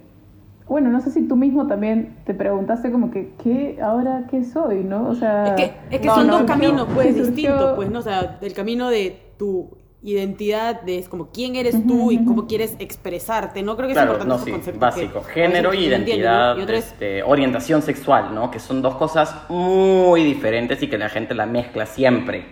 bueno, 0.68 0.90
no 0.90 1.02
sé 1.02 1.10
si 1.12 1.28
tú 1.28 1.36
mismo 1.36 1.66
también 1.68 2.16
te 2.26 2.34
preguntaste 2.36 2.92
como 2.92 3.10
que, 3.12 3.34
¿qué, 3.44 3.80
ahora 3.82 4.26
qué 4.30 4.44
soy, 4.46 4.84
no? 4.84 5.10
O 5.10 5.16
sea... 5.16 5.48
Es 5.48 5.54
que, 5.54 5.74
es 5.90 6.00
que 6.02 6.08
No, 6.08 6.16
son 6.16 6.28
no, 6.28 6.34
dos 6.38 6.44
caminos, 6.44 6.88
pues, 6.94 7.16
distintos, 7.16 7.72
pues, 7.76 7.90
¿no? 7.90 8.00
O 8.00 8.04
sea, 8.04 8.38
el 8.40 8.54
camino 8.54 8.90
de 8.90 9.20
tu 9.38 9.72
identidad, 10.02 10.82
de 10.82 10.97
es 10.97 11.10
como 11.10 11.32
quién 11.32 11.56
eres 11.56 11.86
tú 11.86 12.12
y 12.12 12.24
cómo 12.24 12.47
quieres 12.47 12.76
expresarte, 12.80 13.64
¿no? 13.64 13.76
Creo 13.76 13.88
que 13.88 13.93
es 13.93 14.00
Claro, 14.00 14.02
importante 14.02 14.36
no, 14.36 14.38
ese 14.38 14.45
sí, 14.45 14.52
concepto. 14.52 14.80
básico. 14.80 15.24
que 15.24 15.24
Género 15.24 15.74
y 15.74 15.86
identidad, 15.86 16.58
¿no? 16.58 16.74
Y 16.74 16.76
es, 16.76 16.93
este, 16.93 17.24
orientación 17.24 17.82
sexual, 17.82 18.36
¿no? 18.36 18.52
Que 18.52 18.60
son 18.60 18.82
dos 18.84 18.95
cosas 18.95 19.36
muy 19.50 20.24
diferentes 20.24 20.82
y 20.84 20.89
que 20.89 20.97
la 21.00 21.10
gente 21.10 21.34
la 21.34 21.47
mezcla 21.47 21.86
siempre. 21.88 22.45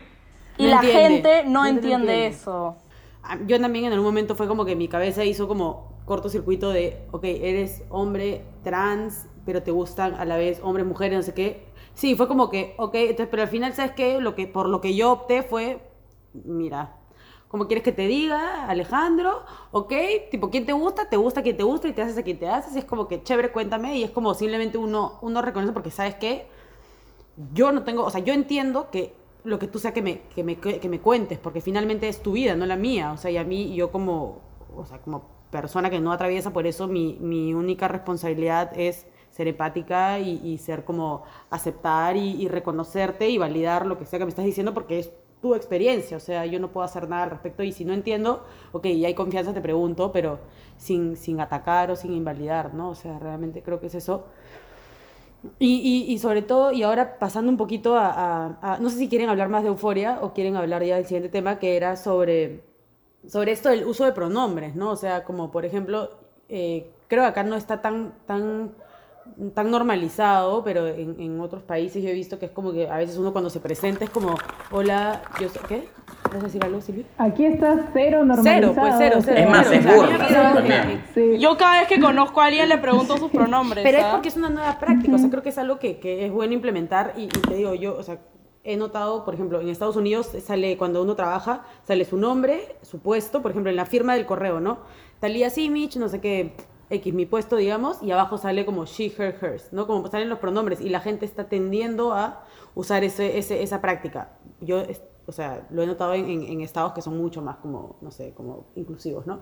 Y 0.58 0.66
No 0.66 0.70
la 0.70 0.82
entiende, 0.82 1.24
gente 1.24 1.44
no 1.46 1.66
no 1.66 1.68
entiende 1.68 2.28
entiende. 2.28 2.28
eso. 2.28 2.78
Ah, 3.24 3.38
yo 3.46 3.60
también 3.60 3.86
en 3.86 3.94
algún 3.94 4.08
momento 4.08 4.36
fue 4.36 4.48
como 4.48 4.66
que 4.66 4.76
mi 4.76 4.88
cabeza 4.88 5.24
hizo 5.24 5.48
como 5.48 6.02
cortocircuito 6.06 6.70
de, 6.72 7.08
ok, 7.12 7.24
eres 7.26 7.84
hombre 7.90 8.46
trans, 8.64 9.28
pero 9.46 9.62
te 9.64 9.72
gustan 9.72 10.16
a 10.16 10.26
la 10.26 10.38
vez 10.38 10.60
hombres, 10.64 10.86
mujeres, 10.86 11.18
no 11.18 11.24
sé 11.24 11.34
qué. 11.34 11.66
Sí, 11.94 12.16
fue 12.16 12.28
como 12.28 12.50
que, 12.50 12.74
ok, 12.78 12.96
entonces, 12.96 13.28
pero 13.30 13.44
al 13.44 13.50
final, 13.50 13.74
¿sabes 13.74 13.92
qué? 13.94 14.20
Lo 14.22 14.36
que, 14.36 14.48
por 14.48 14.68
lo 14.70 14.82
que 14.82 14.96
yo 14.96 15.12
opté 15.12 15.44
fue, 15.44 15.82
mira, 16.34 16.97
¿cómo 17.48 17.68
quieres 17.68 17.84
que 17.84 17.92
te 17.92 18.08
diga, 18.08 18.66
Alejandro? 18.68 19.44
Ok, 19.72 19.94
tipo, 20.32 20.50
¿quién 20.50 20.66
te 20.66 20.74
gusta? 20.74 21.10
Te 21.10 21.18
gusta 21.18 21.44
quien 21.44 21.58
te 21.58 21.64
gusta 21.64 21.88
y 21.88 21.94
te 21.94 22.02
haces 22.02 22.18
a 22.18 22.24
quien 22.24 22.40
te 22.40 22.48
haces. 22.48 22.76
Y 22.76 22.80
es 22.80 22.86
como 22.86 23.08
que, 23.08 23.24
chévere, 23.24 23.52
cuéntame. 23.52 23.98
Y 23.98 24.04
es 24.04 24.12
como 24.12 24.34
simplemente 24.34 24.78
uno, 24.78 25.20
uno 25.22 25.42
reconoce 25.42 25.74
porque, 25.74 25.92
¿sabes 25.92 26.16
qué? 26.16 26.48
yo 27.54 27.72
no 27.72 27.84
tengo, 27.84 28.04
o 28.04 28.10
sea, 28.10 28.22
yo 28.22 28.34
entiendo 28.34 28.90
que 28.92 29.14
lo 29.44 29.60
que 29.60 29.68
tú 29.68 29.80
sea 29.80 29.94
que 29.94 30.02
me, 30.02 30.22
que 30.36 30.44
me, 30.44 30.58
que 30.58 30.90
me 30.90 31.00
cuentes, 31.00 31.40
porque 31.40 31.62
finalmente 31.62 32.08
es 32.08 32.22
tu 32.22 32.34
vida, 32.34 32.56
no 32.56 32.66
la 32.66 32.76
mía. 32.76 33.14
O 33.14 33.18
sea, 33.18 33.32
y 33.32 33.38
a 33.38 33.44
mí, 33.44 33.74
yo 33.76 33.92
como, 33.92 34.42
o 34.76 34.86
sea, 34.86 35.00
como 35.00 35.26
persona 35.52 35.90
que 35.90 36.00
no 36.00 36.12
atraviesa 36.12 36.52
por 36.52 36.68
eso, 36.68 36.88
mi, 36.88 37.18
mi 37.22 37.54
única 37.54 37.88
responsabilidad 37.88 38.78
es 38.78 39.06
ser 39.30 39.48
empática 39.48 40.20
y, 40.20 40.42
y 40.44 40.58
ser 40.58 40.84
como 40.84 41.24
aceptar 41.50 42.18
y, 42.18 42.42
y 42.42 42.48
reconocerte 42.48 43.30
y 43.30 43.38
validar 43.38 43.86
lo 43.86 43.98
que 43.98 44.06
sea 44.06 44.20
que 44.20 44.26
me 44.26 44.30
estás 44.30 44.46
diciendo 44.46 44.74
porque 44.74 45.00
es 45.00 45.12
tu 45.42 45.56
experiencia, 45.56 46.18
o 46.18 46.20
sea, 46.20 46.46
yo 46.46 46.60
no 46.60 46.70
puedo 46.72 46.86
hacer 46.86 47.08
nada 47.10 47.24
al 47.24 47.30
respecto 47.32 47.64
y 47.64 47.72
si 47.72 47.86
no 47.86 47.94
entiendo, 47.94 48.44
ok, 48.72 48.86
y 48.88 49.06
hay 49.06 49.14
confianza, 49.14 49.54
te 49.54 49.62
pregunto, 49.62 50.12
pero 50.12 50.40
sin, 50.78 51.16
sin 51.16 51.40
atacar 51.40 51.92
o 51.92 51.96
sin 51.96 52.14
invalidar, 52.14 52.74
¿no? 52.74 52.90
O 52.90 52.96
sea, 52.96 53.20
realmente 53.20 53.62
creo 53.62 53.80
que 53.80 53.88
es 53.88 53.96
eso. 53.96 54.26
Y, 55.60 56.06
y, 56.12 56.18
sobre 56.20 56.42
todo, 56.42 56.72
y 56.72 56.84
ahora 56.84 57.20
pasando 57.20 57.52
un 57.52 57.58
poquito 57.58 57.96
a- 57.98 58.78
No 58.82 58.90
sé 58.90 58.98
si 58.98 59.10
quieren 59.10 59.30
hablar 59.30 59.50
más 59.50 59.64
de 59.64 59.70
euforia 59.70 60.20
o 60.22 60.34
quieren 60.34 60.56
hablar 60.56 60.84
ya 60.84 60.96
del 60.96 61.06
siguiente 61.06 61.30
tema, 61.30 61.60
que 61.60 61.78
era 61.78 61.96
sobre, 61.96 62.64
sobre 63.28 63.52
esto 63.52 63.70
del 63.70 63.86
uso 63.86 64.06
de 64.06 64.14
pronombres, 64.14 64.76
¿no? 64.76 64.92
O 64.92 64.96
sea, 64.96 65.24
como 65.24 65.52
por 65.52 65.66
ejemplo, 65.66 66.10
eh, 66.50 66.92
creo 67.08 67.24
que 67.24 67.28
acá 67.30 67.44
no 67.44 67.56
está 67.56 67.82
tan, 67.82 68.14
tan, 68.26 68.74
tan 69.54 69.70
normalizado, 69.72 70.64
pero 70.64 70.88
en, 70.88 71.20
en 71.20 71.40
otros 71.42 71.64
países 71.64 72.04
yo 72.04 72.10
he 72.10 72.14
visto 72.14 72.40
que 72.40 72.46
es 72.48 72.52
como 72.52 72.72
que 72.74 72.88
a 72.90 72.98
veces 72.98 73.18
uno 73.18 73.32
cuando 73.32 73.50
se 73.50 73.60
presenta 73.60 74.04
es 74.06 74.10
como, 74.10 74.36
hola, 74.72 75.22
yo 75.40 75.50
soy... 75.50 75.62
¿Qué? 75.68 75.88
¿Vas 76.26 76.36
a 76.44 76.46
decir 76.48 76.64
algo, 76.64 76.82
Silvia? 76.82 77.06
Aquí 77.18 77.46
está 77.46 77.90
cero 77.94 78.26
normalizado. 78.26 78.74
Cero, 78.74 78.82
pues 78.82 78.94
cero, 78.98 79.20
cero. 79.24 79.38
Es 79.40 79.50
más, 79.50 79.68
Claro, 79.68 79.80
es 79.80 79.86
o 79.86 79.90
sea, 79.90 79.92
a 79.92 79.94
mí 79.94 79.98
burla 79.98 80.12
me 80.12 80.18
parece 80.18 80.64
que- 80.68 80.74
también. 80.74 81.04
Sí. 81.14 81.38
Yo 81.40 81.58
cada 81.58 81.80
vez 81.80 81.88
que 81.88 82.00
conozco 82.02 82.42
a 82.42 82.46
alguien 82.46 82.68
le 82.70 82.78
pregunto 82.78 83.18
sus 83.18 83.32
pronombres. 83.32 83.84
Pero 83.84 83.98
es 84.00 84.04
¿ah? 84.04 84.12
porque 84.12 84.28
es 84.30 84.36
una 84.38 84.50
nueva 84.50 84.78
práctica, 84.80 85.16
o 85.16 85.18
sea, 85.20 85.30
creo 85.30 85.44
que 85.44 85.50
es 85.50 85.58
algo 85.58 85.80
que, 85.80 86.00
que 86.00 86.26
es 86.26 86.32
bueno 86.32 86.54
implementar 86.54 87.14
y, 87.18 87.24
y 87.24 87.28
te 87.28 87.56
digo, 87.56 87.74
yo, 87.76 87.96
o 87.98 88.04
sea, 88.04 88.20
he 88.64 88.76
notado, 88.76 89.24
por 89.24 89.34
ejemplo, 89.34 89.62
en 89.62 89.70
Estados 89.70 89.96
Unidos 89.96 90.30
sale, 90.46 90.76
cuando 90.78 91.02
uno 91.02 91.16
trabaja, 91.16 91.64
sale 91.84 92.04
su 92.04 92.18
nombre, 92.18 92.76
su 92.82 93.00
puesto, 93.00 93.42
por 93.42 93.52
ejemplo, 93.52 93.70
en 93.70 93.78
la 93.78 93.86
firma 93.86 94.14
del 94.16 94.26
correo, 94.26 94.60
¿no? 94.60 94.80
Talía 95.22 95.50
Simic, 95.50 95.96
no 95.96 96.10
sé 96.10 96.20
qué, 96.20 96.54
X, 96.90 97.14
mi 97.14 97.26
puesto, 97.26 97.56
digamos, 97.58 98.02
y 98.02 98.12
abajo 98.12 98.38
sale 98.38 98.66
como 98.66 98.86
she, 98.86 99.12
her, 99.18 99.36
hers, 99.42 99.74
¿no? 99.74 99.88
Como 99.88 100.08
salen 100.08 100.30
los 100.30 100.40
pronombres 100.40 100.80
y 100.82 100.90
la 100.90 101.00
gente 101.02 101.26
está 101.26 101.50
tendiendo 101.50 102.14
a 102.14 102.46
usar 102.76 103.04
ese, 103.04 103.38
ese- 103.38 103.62
esa 103.64 103.82
práctica. 103.82 104.38
Yo, 104.62 104.84
o 105.26 105.32
sea, 105.34 105.68
lo 105.70 105.84
he 105.84 105.88
notado 105.88 106.14
en, 106.14 106.30
en- 106.30 106.44
en 106.44 106.62
estados 106.62 106.94
que 106.94 107.02
son 107.02 107.18
mucho 107.18 107.42
más 107.42 107.58
como, 107.58 107.98
no 108.02 108.12
sé, 108.12 108.34
como 108.34 108.68
inclusivos, 108.76 109.28
¿no? 109.28 109.42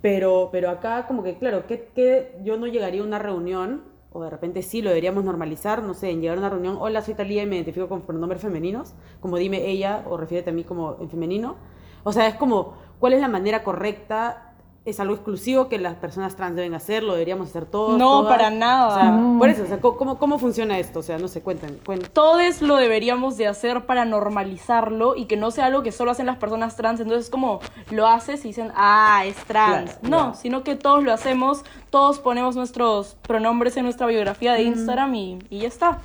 Pero, 0.00 0.48
pero 0.52 0.70
acá 0.70 1.06
como 1.06 1.22
que, 1.22 1.36
claro, 1.38 1.66
que, 1.66 1.88
que 1.94 2.38
yo 2.44 2.56
no 2.56 2.66
llegaría 2.66 3.02
a 3.02 3.04
una 3.04 3.18
reunión, 3.18 3.82
o 4.12 4.22
de 4.22 4.30
repente 4.30 4.62
sí 4.62 4.80
lo 4.82 4.90
deberíamos 4.90 5.24
normalizar, 5.24 5.82
no 5.82 5.94
sé, 5.94 6.10
en 6.10 6.20
llegar 6.20 6.36
a 6.38 6.40
una 6.40 6.50
reunión, 6.50 6.76
hola, 6.80 7.02
soy 7.02 7.14
Talía 7.14 7.42
y 7.42 7.46
me 7.46 7.56
identifico 7.56 7.88
con 7.88 8.02
pronombres 8.02 8.40
femeninos, 8.40 8.94
como 9.20 9.36
dime 9.36 9.66
ella 9.68 10.04
o 10.08 10.16
refiérete 10.16 10.50
a 10.50 10.52
mí 10.52 10.64
como 10.64 10.96
en 11.00 11.10
femenino. 11.10 11.56
O 12.04 12.12
sea, 12.12 12.26
es 12.28 12.34
como, 12.36 12.74
¿cuál 12.98 13.12
es 13.14 13.20
la 13.20 13.28
manera 13.28 13.64
correcta? 13.64 14.45
Es 14.86 15.00
algo 15.00 15.14
exclusivo 15.14 15.68
que 15.68 15.78
las 15.78 15.96
personas 15.96 16.36
trans 16.36 16.54
deben 16.56 16.72
hacer, 16.74 17.02
lo 17.02 17.12
deberíamos 17.12 17.48
hacer 17.50 17.66
todos. 17.66 17.98
No, 17.98 18.22
todas? 18.22 18.36
para 18.36 18.50
nada. 18.50 18.86
O 18.88 18.94
sea, 18.94 19.10
No. 19.10 19.38
por 19.38 19.48
eso, 19.48 19.64
o 19.64 19.66
sea, 19.66 19.80
¿cómo, 19.80 20.16
¿cómo 20.18 20.38
funciona 20.38 20.78
esto? 20.78 21.00
O 21.00 21.02
sea, 21.02 21.18
no 21.18 21.26
sé, 21.28 21.42
cuenten. 21.42 21.78
cuenten. 21.84 22.08
Todos 22.12 22.62
lo 22.62 22.76
deberíamos 22.76 23.36
de 23.36 23.48
hacer 23.48 23.84
para 23.84 24.04
normalizarlo 24.04 25.16
y 25.16 25.24
que 25.26 25.36
no 25.36 25.50
sea 25.50 25.66
algo 25.66 25.82
que 25.82 25.90
solo 25.92 26.12
hacen 26.12 26.26
las 26.26 26.36
personas 26.36 26.76
trans. 26.76 27.00
Entonces 27.00 27.30
como 27.30 27.58
lo 27.90 28.06
haces 28.06 28.44
y 28.44 28.48
dicen, 28.48 28.70
ah, 28.76 29.24
es 29.26 29.34
trans. 29.44 29.90
Claro, 29.94 29.98
no, 30.02 30.16
claro. 30.18 30.34
sino 30.34 30.62
que 30.62 30.76
todos 30.76 31.02
lo 31.02 31.12
hacemos, 31.12 31.64
todos 31.90 32.20
ponemos 32.20 32.54
nuestros 32.56 33.16
pronombres 33.26 33.76
en 33.76 33.84
nuestra 33.84 34.06
biografía 34.06 34.52
de 34.52 34.62
Instagram 34.62 35.14
y, 35.16 35.38
y 35.50 35.58
ya 35.60 35.68
está. 35.68 35.98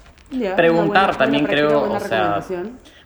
Preguntar 0.55 1.03
buena- 1.07 1.17
también 1.17 1.45
creo, 1.45 1.83
o 1.91 1.99
sea. 1.99 2.41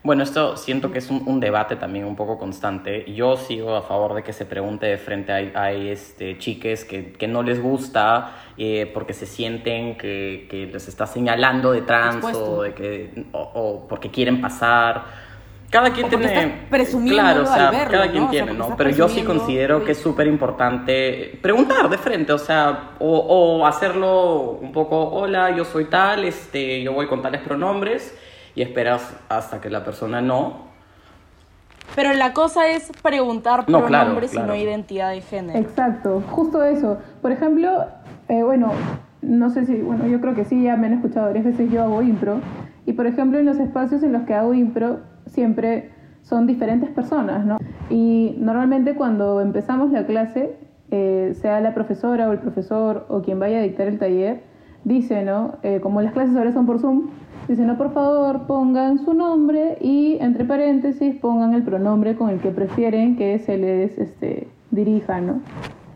Bueno, 0.06 0.22
esto 0.22 0.56
siento 0.56 0.92
que 0.92 1.00
es 1.00 1.10
un, 1.10 1.24
un 1.26 1.40
debate 1.40 1.76
también 1.78 2.06
un 2.06 2.16
poco 2.16 2.38
constante. 2.38 3.12
Yo 3.12 3.38
sigo 3.38 3.76
a 3.76 3.82
favor 3.82 4.14
de 4.14 4.22
que 4.22 4.34
se 4.34 4.46
pregunte 4.46 4.86
de 4.86 5.00
frente. 5.00 5.32
Hay 5.34 5.90
este, 5.90 6.38
chiques 6.38 6.86
que, 6.86 7.14
que 7.14 7.28
no 7.28 7.42
les 7.42 7.60
gusta 7.60 8.36
eh, 8.56 8.90
porque 8.94 9.14
se 9.14 9.26
sienten 9.26 9.98
que, 9.98 10.46
que 10.48 10.68
les 10.68 10.88
está 10.88 11.08
señalando 11.08 11.72
de 11.72 11.82
trans 11.82 12.24
o, 12.24 12.62
de 12.62 12.76
que, 12.76 13.26
o, 13.32 13.40
o 13.40 13.88
porque 13.88 14.12
quieren 14.12 14.42
pasar. 14.42 15.26
Cada 15.72 15.92
quien 15.92 16.08
tiene. 16.08 16.26
estás 16.28 16.46
presumiéndolo 16.70 17.24
claro, 17.24 17.44
o 17.44 17.46
sea, 17.48 17.70
al 17.70 17.76
verlo, 17.76 17.92
cada 17.92 18.06
¿no? 18.06 18.12
quien 18.12 18.24
O 18.24 18.32
sea, 18.32 18.44
tiene, 18.44 18.58
¿no? 18.60 18.78
Pero 18.78 18.90
yo 18.92 19.08
sí 19.08 19.16
presumiendo, 19.16 19.40
considero 19.40 19.84
que 19.84 19.92
es 19.94 19.98
súper 19.98 20.28
importante 20.28 21.40
preguntar 21.42 21.90
de 21.90 21.98
frente, 21.98 22.32
o 22.32 22.38
sea, 22.38 22.92
o, 23.00 23.18
o 23.18 23.66
hacerlo 23.66 24.60
un 24.62 24.72
poco, 24.72 25.10
hola, 25.10 25.50
yo 25.58 25.66
soy 25.66 25.86
tal, 25.86 26.26
este, 26.26 26.84
yo 26.84 26.94
voy 26.94 27.08
con 27.08 27.24
tales 27.24 27.42
pronombres, 27.42 28.16
y 28.56 28.62
esperas 28.62 29.16
hasta 29.30 29.62
que 29.62 29.70
la 29.70 29.84
persona 29.84 30.22
no. 30.22 30.66
Pero 31.96 32.14
la 32.14 32.34
cosa 32.34 32.68
es 32.68 32.92
preguntar 33.04 33.70
No, 33.70 33.86
claro, 33.86 34.06
pronombres 34.06 34.32
claro. 34.32 34.48
y 34.48 34.50
no 34.50 34.56
identidad 34.56 35.12
de 35.12 35.22
género. 35.22 35.60
Exacto, 35.60 36.24
justo 36.32 36.64
eso. 36.64 36.98
Por 37.22 37.32
ejemplo, 37.32 37.86
eh, 38.28 38.44
bueno, 38.44 38.72
no 39.22 39.50
sé 39.50 39.66
si, 39.66 39.76
bueno, 39.82 40.08
yo 40.08 40.20
creo 40.20 40.34
que 40.34 40.46
sí, 40.46 40.64
ya 40.64 40.76
me 40.78 40.88
han 40.88 40.94
escuchado 40.94 41.28
varias 41.28 41.46
veces, 41.46 41.72
yo 41.72 41.84
hago 41.84 42.02
impro. 42.02 42.40
Y 42.86 42.94
por 42.94 43.08
ejemplo, 43.08 43.40
en 43.40 43.46
los 43.46 43.60
espacios 43.60 44.04
en 44.04 44.14
los 44.14 44.24
que 44.24 44.34
hago 44.34 44.54
impro, 44.54 45.00
siempre 45.28 45.92
son 46.22 46.48
diferentes 46.48 46.90
personas, 46.90 47.46
¿no? 47.46 47.58
Y 47.90 48.36
normalmente 48.40 48.96
cuando 48.96 49.42
empezamos 49.42 49.92
la 49.92 50.06
clase, 50.06 50.56
eh, 50.92 51.36
sea 51.40 51.60
la 51.62 51.74
profesora 51.74 52.28
o 52.30 52.32
el 52.32 52.40
profesor 52.40 53.06
o 53.10 53.22
quien 53.22 53.40
vaya 53.40 53.60
a 53.60 53.62
dictar 53.62 53.88
el 53.88 54.00
taller, 54.00 54.42
dice, 54.84 55.24
¿no? 55.24 55.58
Eh, 55.64 55.80
como 55.82 56.02
las 56.02 56.14
clases 56.14 56.36
ahora 56.36 56.52
son 56.52 56.66
por 56.66 56.80
Zoom, 56.80 57.10
dice, 57.48 57.64
no, 57.66 57.78
por 57.78 57.94
favor, 57.94 58.48
pongan 58.48 59.00
su 59.00 59.14
nombre 59.14 59.78
y 59.82 60.18
entre 60.20 60.46
paréntesis 60.46 61.16
pongan 61.16 61.54
el 61.54 61.64
pronombre 61.64 62.16
con 62.16 62.30
el 62.30 62.40
que 62.40 62.50
prefieren 62.50 63.16
que 63.18 63.40
se 63.40 63.58
les 63.58 63.98
este, 63.98 64.48
dirija, 64.72 65.22
¿no? 65.22 65.40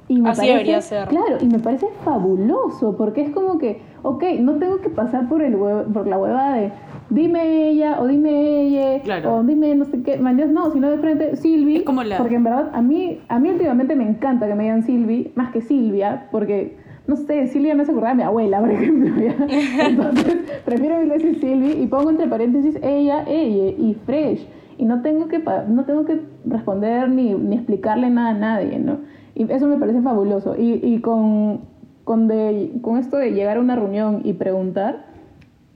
Y 0.08 0.20
me 0.22 0.30
Así 0.32 0.48
debería 0.48 0.82
ser. 0.82 1.08
Claro, 1.08 1.38
y 1.40 1.46
me 1.46 1.60
parece 1.60 1.86
fabuloso, 2.04 2.98
porque 2.98 3.22
es 3.22 3.30
como 3.30 3.60
que, 3.60 3.80
ok, 4.02 4.24
no 4.40 4.54
tengo 4.56 4.82
que 4.82 4.90
pasar 4.90 5.30
por, 5.30 5.44
el 5.44 5.54
por 5.56 6.08
la 6.08 6.18
huevada 6.18 6.56
de 6.56 6.72
dime 7.12 7.70
ella 7.70 8.00
o 8.02 8.08
dime 8.08 8.62
ella 8.62 9.02
Claro. 9.04 9.36
o 9.38 9.44
dime 9.44 9.76
no 9.76 9.86
sé 9.86 10.02
qué, 10.02 10.18
maneras, 10.18 10.52
no, 10.52 10.72
sino 10.72 10.90
de 10.90 10.98
frente 10.98 11.36
Silvi, 11.36 11.84
la- 12.06 12.18
porque 12.18 12.36
en 12.36 12.44
verdad 12.44 12.72
a 12.74 12.82
mí, 12.82 13.20
a 13.30 13.40
mí 13.40 13.50
últimamente 13.50 13.96
me 13.96 14.08
encanta 14.08 14.48
que 14.48 14.56
me 14.56 14.64
digan 14.64 14.82
Silvi, 14.84 15.32
más 15.36 15.52
que 15.52 15.62
Silvia, 15.62 16.28
porque, 16.32 16.78
no 17.10 17.16
sé, 17.16 17.48
Silvia 17.48 17.74
me 17.74 17.82
hace 17.82 17.92
acordar 17.92 18.12
a 18.12 18.16
mi 18.16 18.24
abuela, 18.24 18.60
por 18.60 18.72
ejemplo, 18.72 19.10
¿ya? 19.20 19.36
Entonces, 19.88 20.38
prefiero 20.64 21.00
mil 21.00 21.10
veces 21.10 21.40
Silvi 21.40 21.72
y 21.72 21.88
pongo 21.88 22.12
entre 22.12 22.28
paréntesis 22.28 22.78
ella, 22.84 23.24
ella 23.28 23.74
y 23.78 23.98
Fresh, 24.06 24.48
y 24.78 24.86
no 24.86 25.02
tengo 25.02 25.28
que, 25.28 25.40
no 25.68 25.86
tengo 25.86 26.06
que 26.06 26.22
responder 26.46 27.10
ni, 27.10 27.34
ni 27.34 27.56
explicarle 27.56 28.10
nada 28.12 28.30
a 28.30 28.34
nadie, 28.34 28.80
¿no? 28.80 29.00
Y 29.34 29.52
eso 29.52 29.68
me 29.68 29.78
parece 29.78 30.02
fabuloso. 30.02 30.56
Y, 30.56 30.80
y 30.84 31.02
con, 31.02 31.62
con, 32.04 32.28
de, 32.28 32.74
con 32.82 32.98
esto 32.98 33.18
de 33.18 33.32
llegar 33.32 33.58
a 33.58 33.60
una 33.60 33.76
reunión 33.76 34.22
y 34.24 34.34
preguntar, 34.34 35.08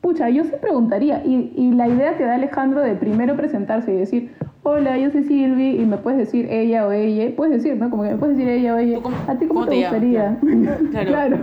pucha, 0.01 0.29
yo 0.29 0.43
sí 0.43 0.51
preguntaría. 0.61 1.23
Y, 1.25 1.51
y 1.55 1.71
la 1.71 1.87
idea 1.87 2.15
que 2.15 2.23
da 2.23 2.35
Alejandro 2.35 2.81
de 2.81 2.95
primero 2.95 3.35
presentarse 3.35 3.93
y 3.93 3.97
decir, 3.97 4.31
hola, 4.63 4.97
yo 4.97 5.11
soy 5.11 5.23
Silvi, 5.23 5.81
y 5.81 5.85
me 5.85 5.97
puedes 5.97 6.19
decir 6.19 6.47
ella 6.49 6.87
o 6.87 6.91
ella, 6.91 7.35
puedes 7.35 7.61
decir, 7.61 7.77
¿no? 7.77 7.89
Como 7.89 8.03
que 8.03 8.09
me 8.11 8.17
puedes 8.17 8.37
decir 8.37 8.49
ella 8.51 8.75
o 8.75 8.77
ella. 8.77 8.95
¿Tú 8.95 9.01
cómo- 9.03 9.17
¿A 9.27 9.35
ti 9.37 9.47
cómo, 9.47 9.59
cómo 9.61 9.65
te, 9.65 9.75
te 9.75 9.81
gustaría? 9.81 10.37
Claro. 11.05 11.37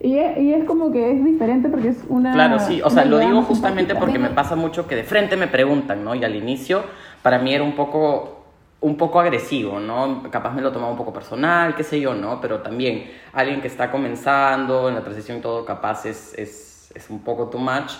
Y, 0.00 0.18
es, 0.18 0.36
y 0.38 0.52
es 0.52 0.64
como 0.64 0.90
que 0.90 1.12
es 1.12 1.24
diferente 1.24 1.68
porque 1.68 1.88
es 1.88 2.04
una... 2.08 2.32
Claro, 2.32 2.58
sí, 2.58 2.82
o 2.82 2.90
sea, 2.90 3.04
lo 3.04 3.18
digo 3.20 3.42
justamente 3.42 3.92
simpática. 3.92 4.00
porque 4.00 4.18
me 4.18 4.30
pasa 4.34 4.56
mucho 4.56 4.88
que 4.88 4.96
de 4.96 5.04
frente 5.04 5.36
me 5.36 5.46
preguntan, 5.46 6.04
¿no? 6.04 6.14
Y 6.16 6.24
al 6.24 6.34
inicio 6.34 6.82
para 7.22 7.38
mí 7.38 7.54
era 7.54 7.62
un 7.64 7.74
poco 7.76 8.38
un 8.80 8.96
poco 8.96 9.20
agresivo, 9.20 9.78
¿no? 9.78 10.24
Capaz 10.28 10.52
me 10.54 10.60
lo 10.60 10.72
tomaba 10.72 10.90
un 10.90 10.98
poco 10.98 11.12
personal, 11.12 11.76
qué 11.76 11.84
sé 11.84 12.00
yo, 12.00 12.14
¿no? 12.14 12.40
Pero 12.40 12.62
también 12.62 13.04
alguien 13.32 13.60
que 13.60 13.68
está 13.68 13.92
comenzando 13.92 14.88
en 14.88 14.96
la 14.96 15.02
transición 15.02 15.38
y 15.38 15.40
todo, 15.40 15.64
capaz 15.64 16.04
es, 16.04 16.34
es, 16.36 16.90
es 16.92 17.08
un 17.08 17.20
poco 17.20 17.46
too 17.46 17.60
much. 17.60 17.92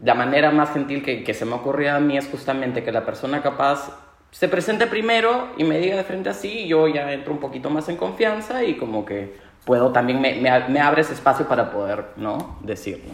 La 0.00 0.14
manera 0.14 0.50
más 0.52 0.72
gentil 0.72 1.02
que, 1.02 1.24
que 1.24 1.34
se 1.34 1.44
me 1.44 1.54
ocurrió 1.54 1.94
a 1.96 2.00
mí 2.00 2.16
es 2.16 2.28
justamente 2.28 2.84
que 2.84 2.92
la 2.92 3.04
persona 3.04 3.42
capaz 3.42 3.90
se 4.30 4.46
presente 4.48 4.86
primero 4.86 5.48
y 5.56 5.64
me 5.64 5.78
diga 5.78 5.96
de 5.96 6.04
frente 6.04 6.28
así, 6.28 6.60
y 6.60 6.68
yo 6.68 6.86
ya 6.86 7.12
entro 7.12 7.32
un 7.32 7.40
poquito 7.40 7.70
más 7.70 7.88
en 7.88 7.96
confianza 7.96 8.62
y 8.62 8.76
como 8.76 9.04
que 9.04 9.34
puedo 9.64 9.90
también, 9.90 10.20
me, 10.20 10.34
me, 10.36 10.68
me 10.68 10.80
abre 10.80 11.00
ese 11.00 11.14
espacio 11.14 11.48
para 11.48 11.70
poder, 11.70 12.04
¿no? 12.16 12.58
Decirlo. 12.62 13.12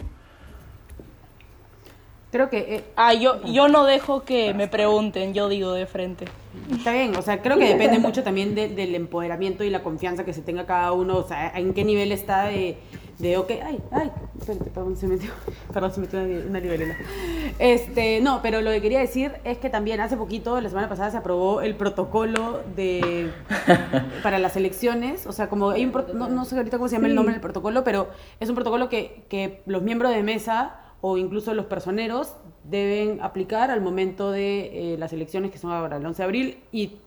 Creo 2.31 2.49
que 2.49 2.57
eh, 2.75 2.83
Ah, 2.97 3.13
yo, 3.13 3.41
yo 3.45 3.69
no 3.69 3.85
dejo 3.85 4.23
que 4.23 4.53
me 4.53 4.67
pregunten, 4.67 5.33
yo 5.33 5.47
digo 5.47 5.71
de 5.71 5.85
frente. 5.85 6.25
Está 6.71 6.91
bien, 6.91 7.15
o 7.15 7.21
sea, 7.21 7.41
creo 7.41 7.57
que 7.57 7.65
depende 7.69 7.97
mucho 7.99 8.23
también 8.23 8.55
de- 8.55 8.67
del 8.67 8.93
empoderamiento 8.93 9.63
y 9.63 9.69
la 9.69 9.83
confianza 9.83 10.25
que 10.25 10.33
se 10.33 10.41
tenga 10.41 10.65
cada 10.65 10.91
uno, 10.91 11.17
o 11.17 11.27
sea, 11.27 11.51
en 11.55 11.73
qué 11.73 11.85
nivel 11.85 12.11
está 12.11 12.45
de, 12.45 12.77
de 13.19 13.37
ok, 13.37 13.51
ay, 13.63 13.79
ay, 13.91 14.11
espérate, 14.37 14.69
perdón, 14.71 14.97
se 14.97 15.07
metió, 15.07 15.31
perdón, 15.73 15.91
se 15.93 16.01
metió 16.01 16.19
una, 16.19 16.45
una 16.49 16.59
libélula. 16.59 16.95
Este, 17.59 18.19
no, 18.21 18.41
pero 18.41 18.61
lo 18.61 18.71
que 18.71 18.81
quería 18.81 18.99
decir 18.99 19.31
es 19.43 19.57
que 19.57 19.69
también 19.69 20.01
hace 20.01 20.17
poquito, 20.17 20.59
la 20.59 20.69
semana 20.69 20.89
pasada, 20.89 21.11
se 21.11 21.17
aprobó 21.17 21.61
el 21.61 21.75
protocolo 21.75 22.61
de, 22.75 23.31
para 24.23 24.39
las 24.39 24.57
elecciones, 24.57 25.27
o 25.27 25.31
sea, 25.31 25.47
como 25.47 25.69
hay 25.69 25.85
un, 25.85 25.93
no, 26.13 26.27
no 26.27 26.45
sé 26.45 26.57
ahorita 26.57 26.77
cómo 26.77 26.89
se 26.89 26.95
llama 26.95 27.07
el 27.07 27.15
nombre 27.15 27.33
del 27.33 27.41
protocolo, 27.41 27.83
pero 27.83 28.09
es 28.39 28.49
un 28.49 28.55
protocolo 28.55 28.89
que, 28.89 29.23
que 29.29 29.61
los 29.65 29.81
miembros 29.81 30.13
de 30.13 30.21
mesa 30.21 30.81
o 31.01 31.17
incluso 31.17 31.53
los 31.53 31.67
personeros 31.67 32.35
deben 32.63 33.21
aplicar 33.21 33.69
al 33.69 33.79
momento 33.79 34.31
de 34.31 34.93
eh, 34.93 34.97
las 34.97 35.13
elecciones 35.13 35.51
que 35.51 35.57
son 35.57 35.71
ahora 35.71 35.97
el 35.97 36.05
11 36.05 36.17
de 36.17 36.23
abril 36.23 36.57
y 36.71 36.97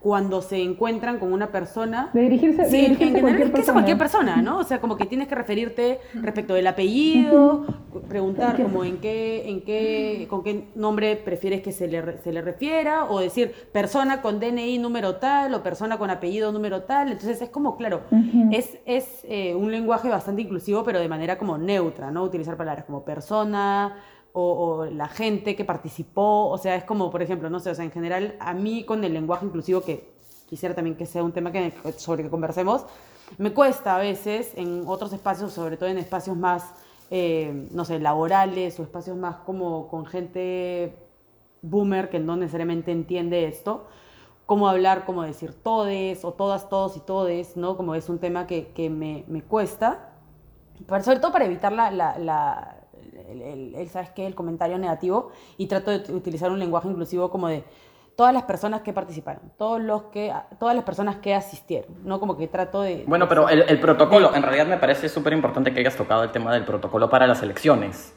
cuando 0.00 0.40
se 0.40 0.62
encuentran 0.62 1.18
con 1.18 1.32
una 1.32 1.48
persona 1.48 2.10
De 2.14 2.22
dirigirse, 2.22 2.62
de 2.68 2.86
en 2.86 2.92
a 2.92 2.96
general 2.96 3.20
cualquier 3.22 3.48
a 3.48 3.52
persona. 3.52 3.72
cualquier 3.74 3.98
persona, 3.98 4.36
¿no? 4.42 4.58
O 4.58 4.64
sea, 4.64 4.80
como 4.80 4.96
que 4.96 5.04
tienes 5.06 5.28
que 5.28 5.34
referirte 5.34 6.00
respecto 6.14 6.54
del 6.54 6.66
apellido, 6.66 7.66
preguntar 8.08 8.62
como 8.62 8.84
en 8.84 8.98
qué, 8.98 9.48
en 9.48 9.60
qué, 9.62 10.26
con 10.30 10.42
qué 10.42 10.68
nombre 10.74 11.16
prefieres 11.16 11.60
que 11.62 11.72
se 11.72 11.88
le, 11.88 12.18
se 12.18 12.32
le 12.32 12.40
refiera, 12.40 13.04
o 13.04 13.20
decir 13.20 13.52
persona 13.72 14.22
con 14.22 14.40
DNI 14.40 14.78
número 14.78 15.16
tal, 15.16 15.52
o 15.54 15.62
persona 15.62 15.98
con 15.98 16.10
apellido 16.10 16.50
número 16.52 16.82
tal. 16.84 17.12
Entonces 17.12 17.42
es 17.42 17.50
como, 17.50 17.76
claro, 17.76 18.02
es, 18.52 18.78
es 18.86 19.24
eh, 19.24 19.54
un 19.54 19.70
lenguaje 19.70 20.08
bastante 20.08 20.42
inclusivo, 20.42 20.82
pero 20.84 20.98
de 20.98 21.08
manera 21.08 21.36
como 21.36 21.58
neutra, 21.58 22.10
¿no? 22.10 22.22
Utilizar 22.22 22.56
palabras 22.56 22.84
como 22.84 23.04
persona, 23.04 23.96
o, 24.32 24.42
o 24.80 24.84
la 24.86 25.08
gente 25.08 25.56
que 25.56 25.64
participó, 25.64 26.48
o 26.48 26.58
sea, 26.58 26.76
es 26.76 26.84
como, 26.84 27.10
por 27.10 27.22
ejemplo, 27.22 27.50
no 27.50 27.60
sé, 27.60 27.70
o 27.70 27.74
sea, 27.74 27.84
en 27.84 27.90
general, 27.92 28.36
a 28.40 28.54
mí 28.54 28.84
con 28.84 29.04
el 29.04 29.12
lenguaje 29.14 29.46
inclusivo, 29.46 29.80
que 29.82 30.12
quisiera 30.46 30.74
también 30.74 30.96
que 30.96 31.06
sea 31.06 31.22
un 31.22 31.32
tema 31.32 31.52
que, 31.52 31.72
sobre 31.96 32.22
que 32.24 32.30
conversemos, 32.30 32.84
me 33.38 33.52
cuesta 33.52 33.96
a 33.96 33.98
veces 33.98 34.52
en 34.56 34.84
otros 34.86 35.12
espacios, 35.12 35.52
sobre 35.52 35.76
todo 35.76 35.88
en 35.88 35.98
espacios 35.98 36.36
más, 36.36 36.74
eh, 37.10 37.68
no 37.72 37.84
sé, 37.84 37.98
laborales 38.00 38.78
o 38.80 38.82
espacios 38.82 39.16
más 39.16 39.36
como 39.38 39.88
con 39.88 40.06
gente 40.06 40.94
boomer 41.62 42.08
que 42.08 42.18
no 42.20 42.36
necesariamente 42.36 42.92
entiende 42.92 43.46
esto, 43.46 43.86
cómo 44.46 44.68
hablar, 44.68 45.04
cómo 45.04 45.22
decir 45.22 45.52
todes 45.54 46.24
o 46.24 46.32
todas, 46.32 46.68
todos 46.68 46.96
y 46.96 47.00
todes, 47.00 47.56
¿no? 47.56 47.76
Como 47.76 47.94
es 47.94 48.08
un 48.08 48.18
tema 48.18 48.46
que, 48.46 48.68
que 48.68 48.88
me, 48.90 49.24
me 49.28 49.42
cuesta, 49.42 50.10
pero 50.86 51.02
sobre 51.04 51.20
todo 51.20 51.32
para 51.32 51.46
evitar 51.46 51.72
la, 51.72 51.90
la, 51.90 52.18
la- 52.18 52.77
el, 53.30 53.42
el- 53.42 53.74
el, 53.74 53.88
¿sabes 53.88 54.10
qué? 54.10 54.26
el 54.26 54.34
comentario 54.34 54.78
negativo 54.78 55.30
y 55.56 55.66
trato 55.66 55.90
de 55.96 56.12
utilizar 56.12 56.50
un 56.50 56.58
lenguaje 56.58 56.88
inclusivo 56.88 57.30
como 57.30 57.48
de 57.48 57.64
todas 58.16 58.34
las 58.34 58.42
personas 58.44 58.80
que 58.82 58.92
participaron, 58.92 59.42
todos 59.56 59.80
los 59.80 60.02
que, 60.04 60.32
todas 60.58 60.74
las 60.74 60.84
personas 60.84 61.16
que 61.16 61.34
asistieron, 61.34 61.90
¿no? 62.04 62.18
Como 62.18 62.36
que 62.36 62.48
trato 62.48 62.82
de... 62.82 63.04
Bueno, 63.06 63.28
pero 63.28 63.48
el, 63.48 63.62
el 63.68 63.78
protocolo, 63.78 64.34
en 64.34 64.42
realidad 64.42 64.66
me 64.66 64.76
parece 64.76 65.08
súper 65.08 65.32
importante 65.32 65.72
que 65.72 65.80
hayas 65.80 65.94
tocado 65.96 66.24
el 66.24 66.32
tema 66.32 66.52
del 66.52 66.64
protocolo 66.64 67.08
para 67.08 67.28
las 67.28 67.42
elecciones, 67.44 68.12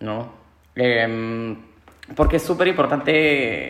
¿no? 0.00 0.30
Em, 0.74 1.58
porque 2.16 2.36
es 2.36 2.42
súper 2.42 2.68
importante 2.68 3.66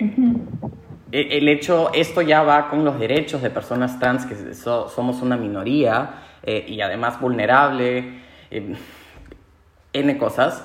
e- 1.10 1.38
el 1.38 1.48
hecho, 1.48 1.90
esto 1.92 2.22
ya 2.22 2.42
va 2.44 2.68
con 2.70 2.84
los 2.84 2.98
derechos 3.00 3.42
de 3.42 3.50
personas 3.50 3.98
trans, 3.98 4.26
que 4.26 4.54
so- 4.54 4.88
somos 4.88 5.22
una 5.22 5.36
minoría 5.36 6.22
eh, 6.44 6.64
y 6.68 6.80
además 6.82 7.20
vulnerable, 7.20 8.20
em, 8.50 8.76
N 9.92 10.18
cosas. 10.18 10.64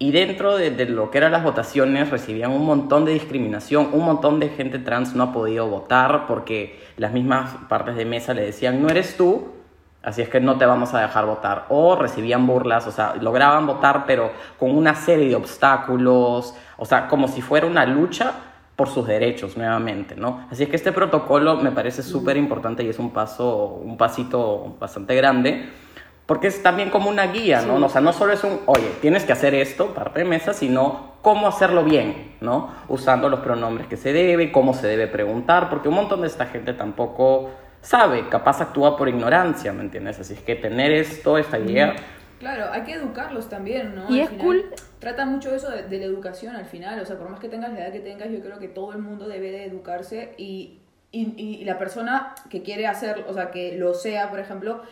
Y 0.00 0.12
dentro 0.12 0.56
de, 0.56 0.70
de 0.70 0.86
lo 0.86 1.10
que 1.10 1.18
eran 1.18 1.32
las 1.32 1.42
votaciones 1.42 2.10
recibían 2.10 2.52
un 2.52 2.64
montón 2.64 3.04
de 3.04 3.12
discriminación, 3.12 3.90
un 3.92 4.04
montón 4.04 4.38
de 4.38 4.48
gente 4.48 4.78
trans 4.78 5.14
no 5.14 5.24
ha 5.24 5.32
podido 5.32 5.66
votar 5.66 6.26
porque 6.28 6.78
las 6.96 7.12
mismas 7.12 7.56
partes 7.68 7.96
de 7.96 8.04
mesa 8.04 8.32
le 8.32 8.42
decían, 8.42 8.80
no 8.80 8.88
eres 8.88 9.16
tú, 9.16 9.48
así 10.02 10.22
es 10.22 10.28
que 10.28 10.40
no 10.40 10.56
te 10.56 10.66
vamos 10.66 10.94
a 10.94 11.00
dejar 11.00 11.26
votar. 11.26 11.66
O 11.68 11.96
recibían 11.96 12.46
burlas, 12.46 12.86
o 12.86 12.92
sea, 12.92 13.16
lograban 13.16 13.66
votar 13.66 14.04
pero 14.06 14.30
con 14.56 14.70
una 14.70 14.94
serie 14.94 15.30
de 15.30 15.34
obstáculos, 15.34 16.54
o 16.76 16.84
sea, 16.84 17.08
como 17.08 17.26
si 17.26 17.42
fuera 17.42 17.66
una 17.66 17.84
lucha 17.84 18.34
por 18.76 18.88
sus 18.88 19.08
derechos 19.08 19.56
nuevamente, 19.56 20.14
¿no? 20.14 20.46
Así 20.52 20.62
es 20.62 20.68
que 20.68 20.76
este 20.76 20.92
protocolo 20.92 21.56
me 21.56 21.72
parece 21.72 22.04
súper 22.04 22.36
importante 22.36 22.84
y 22.84 22.88
es 22.88 23.00
un 23.00 23.10
paso, 23.10 23.80
un 23.82 23.96
pasito 23.96 24.76
bastante 24.78 25.16
grande 25.16 25.68
porque 26.28 26.46
es 26.48 26.62
también 26.62 26.90
como 26.90 27.08
una 27.08 27.26
guía, 27.28 27.62
¿no? 27.62 27.74
O 27.84 27.88
sea, 27.88 28.02
no 28.02 28.12
solo 28.12 28.34
es 28.34 28.44
un, 28.44 28.60
oye, 28.66 28.90
tienes 29.00 29.24
que 29.24 29.32
hacer 29.32 29.54
esto, 29.54 29.94
parte 29.94 30.18
de 30.20 30.24
mesa, 30.26 30.52
sino 30.52 31.14
cómo 31.22 31.48
hacerlo 31.48 31.84
bien, 31.84 32.36
¿no? 32.42 32.70
Usando 32.86 33.30
los 33.30 33.40
pronombres 33.40 33.86
que 33.86 33.96
se 33.96 34.12
debe, 34.12 34.52
cómo 34.52 34.74
se 34.74 34.86
debe 34.86 35.06
preguntar, 35.06 35.70
porque 35.70 35.88
un 35.88 35.94
montón 35.94 36.20
de 36.20 36.26
esta 36.26 36.44
gente 36.44 36.74
tampoco 36.74 37.50
sabe, 37.80 38.28
capaz 38.28 38.60
actúa 38.60 38.94
por 38.98 39.08
ignorancia, 39.08 39.72
¿me 39.72 39.80
entiendes? 39.80 40.20
Así 40.20 40.34
es 40.34 40.40
que 40.40 40.54
tener 40.54 40.92
esto, 40.92 41.38
esta 41.38 41.56
guía... 41.56 41.96
Claro, 42.40 42.66
hay 42.72 42.82
que 42.82 42.92
educarlos 42.92 43.48
también, 43.48 43.94
¿no? 43.96 44.02
Y 44.14 44.20
Al 44.20 44.24
es 44.24 44.28
final, 44.28 44.44
cool- 44.46 44.64
Trata 44.98 45.24
mucho 45.24 45.54
eso 45.54 45.70
de, 45.70 45.84
de 45.84 45.98
la 45.98 46.04
educación 46.04 46.56
al 46.56 46.66
final, 46.66 47.00
o 47.00 47.06
sea, 47.06 47.16
por 47.16 47.30
más 47.30 47.40
que 47.40 47.48
tengas 47.48 47.72
la 47.72 47.80
edad 47.80 47.92
que 47.92 48.00
tengas, 48.00 48.30
yo 48.30 48.40
creo 48.40 48.58
que 48.58 48.68
todo 48.68 48.92
el 48.92 48.98
mundo 48.98 49.26
debe 49.28 49.50
de 49.50 49.64
educarse 49.64 50.34
y, 50.36 50.80
y, 51.10 51.34
y 51.38 51.64
la 51.64 51.78
persona 51.78 52.34
que 52.50 52.62
quiere 52.62 52.86
hacer, 52.86 53.24
o 53.28 53.32
sea, 53.32 53.50
que 53.50 53.78
lo 53.78 53.94
sea, 53.94 54.28
por 54.28 54.40
ejemplo, 54.40 54.82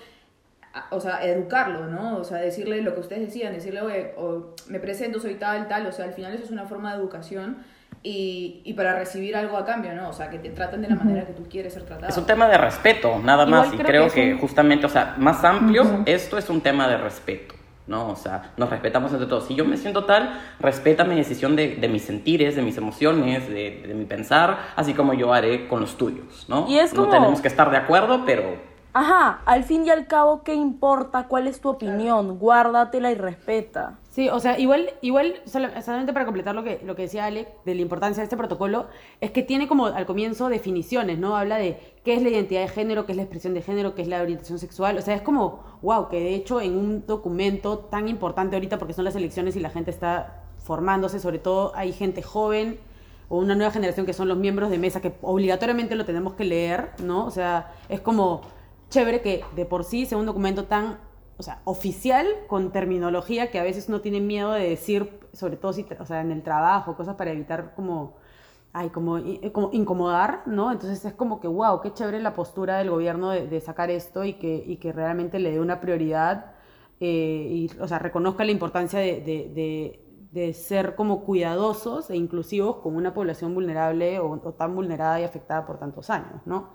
o 0.91 1.01
sea, 1.01 1.25
educarlo, 1.25 1.87
¿no? 1.87 2.19
O 2.19 2.25
sea, 2.25 2.39
decirle 2.39 2.83
lo 2.83 2.95
que 2.95 3.01
ustedes 3.01 3.23
decían, 3.27 3.53
decirle, 3.53 3.81
oye, 3.83 4.13
o, 4.17 4.55
me 4.69 4.79
presento, 4.81 5.19
soy 5.21 5.35
tal, 5.35 5.69
tal, 5.69 5.87
o 5.87 5.93
sea, 5.93 6.05
al 6.07 6.13
final 6.13 6.33
eso 6.35 6.45
es 6.45 6.51
una 6.51 6.65
forma 6.67 6.93
de 6.93 6.99
educación 7.01 7.59
y, 8.03 8.61
y 8.65 8.75
para 8.75 8.97
recibir 8.99 9.37
algo 9.37 9.57
a 9.57 9.65
cambio, 9.65 9.95
¿no? 9.95 10.09
O 10.09 10.13
sea, 10.13 10.29
que 10.31 10.39
te 10.39 10.51
traten 10.51 10.83
de 10.83 10.89
la 10.89 10.95
manera 10.97 11.27
que 11.27 11.33
tú 11.33 11.45
quieres 11.49 11.73
ser 11.75 11.85
tratado. 11.85 12.09
Es 12.09 12.17
un 12.19 12.27
tema 12.27 12.49
de 12.49 12.59
respeto, 12.59 13.19
nada 13.23 13.45
Igual 13.47 13.61
más. 13.67 13.75
Y 13.75 13.79
creo 13.79 14.03
que 14.03 14.07
es 14.09 14.13
que, 14.13 14.33
un- 14.35 14.39
justamente, 14.41 14.87
o 14.87 14.89
sea, 14.89 15.15
más 15.19 15.43
amplio, 15.45 16.03
esto 16.07 16.39
es 16.39 16.49
un 16.51 16.61
tema 16.61 16.87
de 16.89 16.99
respeto, 16.99 17.55
¿no? 17.87 18.11
O 18.11 18.17
sea, 18.17 18.53
nos 18.57 18.71
respetamos 18.71 19.13
entre 19.13 19.27
todos. 19.27 19.47
Si 19.47 19.55
yo 19.55 19.65
me 19.65 19.77
siento 19.77 20.05
tal, 20.05 20.41
respeta 20.61 21.05
mi 21.05 21.17
decisión 21.17 21.57
de, 21.57 21.77
de 21.77 21.89
mis 21.89 22.03
sentires, 22.03 22.55
de 22.55 22.63
mis 22.63 22.77
emociones, 22.77 23.49
de, 23.49 23.83
de 23.87 23.95
mi 23.95 24.05
pensar, 24.05 24.59
así 24.77 24.95
como 24.95 25.15
yo 25.15 25.33
haré 25.33 25.67
con 25.67 25.81
los 25.81 25.97
tuyos, 25.97 26.45
¿no? 26.49 26.67
Y 26.69 26.79
es 26.79 26.93
No 26.93 27.03
como- 27.07 27.13
tenemos 27.13 27.41
que 27.41 27.49
estar 27.49 27.71
de 27.71 27.79
acuerdo, 27.79 28.25
pero 28.25 28.76
Ajá, 28.99 29.43
al 29.45 29.63
fin 29.65 29.85
y 29.85 29.91
al 29.91 30.07
cabo, 30.07 30.43
¿qué 30.43 30.55
importa? 30.55 31.27
¿Cuál 31.29 31.49
es 31.49 31.61
tu 31.61 31.69
opinión? 31.69 32.39
Guárdatela 32.39 33.11
y 33.11 33.15
respeta. 33.15 33.99
Sí, 34.09 34.31
o 34.31 34.41
sea, 34.41 34.59
igual, 34.59 34.89
igual 35.03 35.35
sola- 35.45 35.83
solamente 35.83 36.15
para 36.15 36.25
completar 36.25 36.55
lo 36.55 36.65
que, 36.65 36.81
lo 36.83 36.97
que 36.97 37.03
decía 37.03 37.27
Ale 37.27 37.47
de 37.67 37.75
la 37.75 37.83
importancia 37.83 38.23
de 38.23 38.25
este 38.25 38.39
protocolo, 38.39 38.87
es 39.21 39.33
que 39.33 39.43
tiene 39.43 39.69
como 39.69 39.85
al 39.85 40.07
comienzo 40.07 40.49
definiciones, 40.49 41.19
¿no? 41.19 41.37
Habla 41.37 41.59
de 41.59 41.79
qué 42.05 42.15
es 42.15 42.23
la 42.23 42.31
identidad 42.31 42.63
de 42.63 42.69
género, 42.69 43.05
qué 43.05 43.13
es 43.13 43.17
la 43.17 43.25
expresión 43.25 43.53
de 43.53 43.61
género, 43.61 43.95
qué 43.95 44.01
es 44.01 44.09
la 44.09 44.23
orientación 44.23 44.59
sexual. 44.59 44.97
O 44.97 45.03
sea, 45.03 45.15
es 45.15 45.21
como, 45.21 45.61
wow, 45.83 46.09
que 46.09 46.19
de 46.19 46.35
hecho 46.35 46.63
en 46.63 46.75
un 46.75 47.05
documento 47.07 47.81
tan 47.81 48.09
importante 48.09 48.57
ahorita, 48.57 48.79
porque 48.79 48.95
son 48.95 49.05
las 49.05 49.15
elecciones 49.15 49.57
y 49.57 49.61
la 49.61 49.69
gente 49.69 49.91
está 49.91 50.45
formándose, 50.65 51.21
sobre 51.21 51.39
todo 51.39 51.73
hay 51.75 51.93
gente 51.93 52.23
joven 52.23 52.81
o 53.29 53.37
una 53.37 53.55
nueva 53.57 53.73
generación 53.73 54.07
que 54.07 54.15
son 54.15 54.29
los 54.29 54.39
miembros 54.39 54.71
de 54.71 54.79
mesa 54.79 55.03
que 55.03 55.13
obligatoriamente 55.21 55.97
lo 55.97 56.07
tenemos 56.07 56.33
que 56.33 56.45
leer, 56.45 56.93
¿no? 57.03 57.27
O 57.27 57.31
sea, 57.31 57.75
es 57.91 58.01
como 58.01 58.41
chévere 58.91 59.21
que 59.23 59.45
de 59.55 59.65
por 59.67 59.85
sí 59.85 60.07
sea 60.07 60.19
un 60.19 60.27
documento 60.27 60.65
tan, 60.65 60.99
o 61.39 61.43
sea, 61.43 61.61
oficial 61.65 62.27
con 62.49 62.73
terminología 62.73 63.51
que 63.51 63.59
a 63.59 63.63
veces 63.63 63.89
uno 63.89 64.01
tiene 64.01 64.21
miedo 64.21 64.53
de 64.53 64.69
decir, 64.69 65.21
sobre 65.33 65.57
todo 65.57 65.73
si, 65.73 65.87
o 65.99 66.07
sea, 66.07 66.21
en 66.21 66.31
el 66.33 66.43
trabajo, 66.43 66.97
cosas 66.97 67.17
para 67.17 67.33
evitar 67.33 67.75
como, 67.75 68.17
ay, 68.73 68.91
como, 68.91 69.19
i- 69.19 69.51
como 69.53 69.71
incomodar, 69.73 70.43
¿no? 70.47 70.73
Entonces 70.73 71.05
es 71.05 71.15
como 71.15 71.41
que, 71.41 71.49
wow, 71.49 71.81
qué 71.81 71.93
chévere 71.93 72.21
la 72.21 72.35
postura 72.35 72.79
del 72.79 72.91
gobierno 72.91 73.31
de, 73.31 73.47
de 73.47 73.61
sacar 73.61 73.91
esto 73.91 74.25
y 74.25 74.35
que, 74.35 74.63
y 74.67 74.77
que 74.77 74.93
realmente 74.93 75.39
le 75.39 75.51
dé 75.53 75.61
una 75.61 75.81
prioridad 75.81 76.53
eh, 77.01 77.49
y, 77.51 77.71
o 77.81 77.89
sea, 77.89 77.99
reconozca 77.99 78.45
la 78.45 78.53
importancia 78.53 78.99
de- 79.01 79.21
de- 79.21 80.03
de 80.33 80.53
ser 80.53 80.95
como 80.97 81.25
cuidadosos 81.25 82.11
e 82.11 82.17
inclusivos 82.17 82.77
con 82.77 82.95
una 82.97 83.15
población 83.15 83.55
vulnerable 83.55 84.19
o, 84.21 84.31
o 84.33 84.53
tan 84.53 84.75
vulnerada 84.75 85.21
y 85.21 85.25
afectada 85.25 85.65
por 85.67 85.79
tantos 85.79 86.11
años, 86.11 86.43
¿no? 86.45 86.75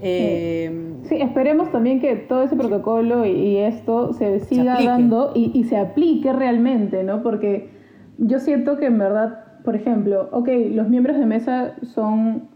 Eh, 0.00 0.84
Sí, 1.04 1.16
esperemos 1.22 1.70
también 1.72 2.00
que 2.00 2.16
todo 2.16 2.42
ese 2.42 2.54
protocolo 2.54 3.24
y, 3.24 3.30
y 3.30 3.56
esto 3.58 4.12
se 4.12 4.40
siga 4.40 4.74
aplique. 4.74 4.90
dando 4.90 5.32
y, 5.34 5.50
y 5.54 5.64
se 5.64 5.78
aplique 5.78 6.32
realmente, 6.34 7.02
¿no? 7.02 7.22
Porque 7.22 7.70
yo 8.18 8.38
siento 8.40 8.76
que 8.76 8.86
en 8.86 8.98
verdad, 8.98 9.62
por 9.64 9.74
ejemplo, 9.74 10.28
ok, 10.32 10.48
los 10.72 10.88
miembros 10.90 11.16
de 11.18 11.24
mesa 11.24 11.76
son 11.82 12.48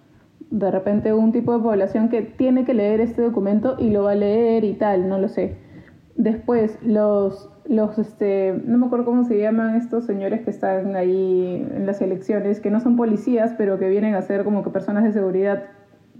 de 0.50 0.70
repente 0.70 1.14
un 1.14 1.32
tipo 1.32 1.56
de 1.56 1.62
población 1.62 2.10
que 2.10 2.20
tiene 2.20 2.64
que 2.64 2.74
leer 2.74 3.00
este 3.00 3.22
documento 3.22 3.76
y 3.78 3.88
lo 3.88 4.02
va 4.02 4.10
a 4.12 4.16
leer 4.16 4.64
y 4.64 4.74
tal, 4.74 5.08
no 5.08 5.18
lo 5.18 5.28
sé. 5.28 5.56
Después, 6.16 6.78
los, 6.82 7.48
los 7.64 7.98
este, 7.98 8.60
no 8.66 8.76
me 8.76 8.84
acuerdo 8.86 9.06
cómo 9.06 9.24
se 9.24 9.38
llaman 9.38 9.76
estos 9.76 10.04
señores 10.04 10.42
que 10.42 10.50
están 10.50 10.94
ahí 10.94 11.66
en 11.74 11.86
las 11.86 12.02
elecciones, 12.02 12.60
que 12.60 12.70
no 12.70 12.80
son 12.80 12.96
policías, 12.96 13.54
pero 13.56 13.78
que 13.78 13.88
vienen 13.88 14.14
a 14.14 14.20
ser 14.20 14.44
como 14.44 14.62
que 14.62 14.68
personas 14.68 15.04
de 15.04 15.12
seguridad, 15.12 15.62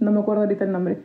no 0.03 0.11
me 0.11 0.19
acuerdo 0.19 0.43
ahorita 0.43 0.65
el 0.65 0.71
nombre. 0.71 0.97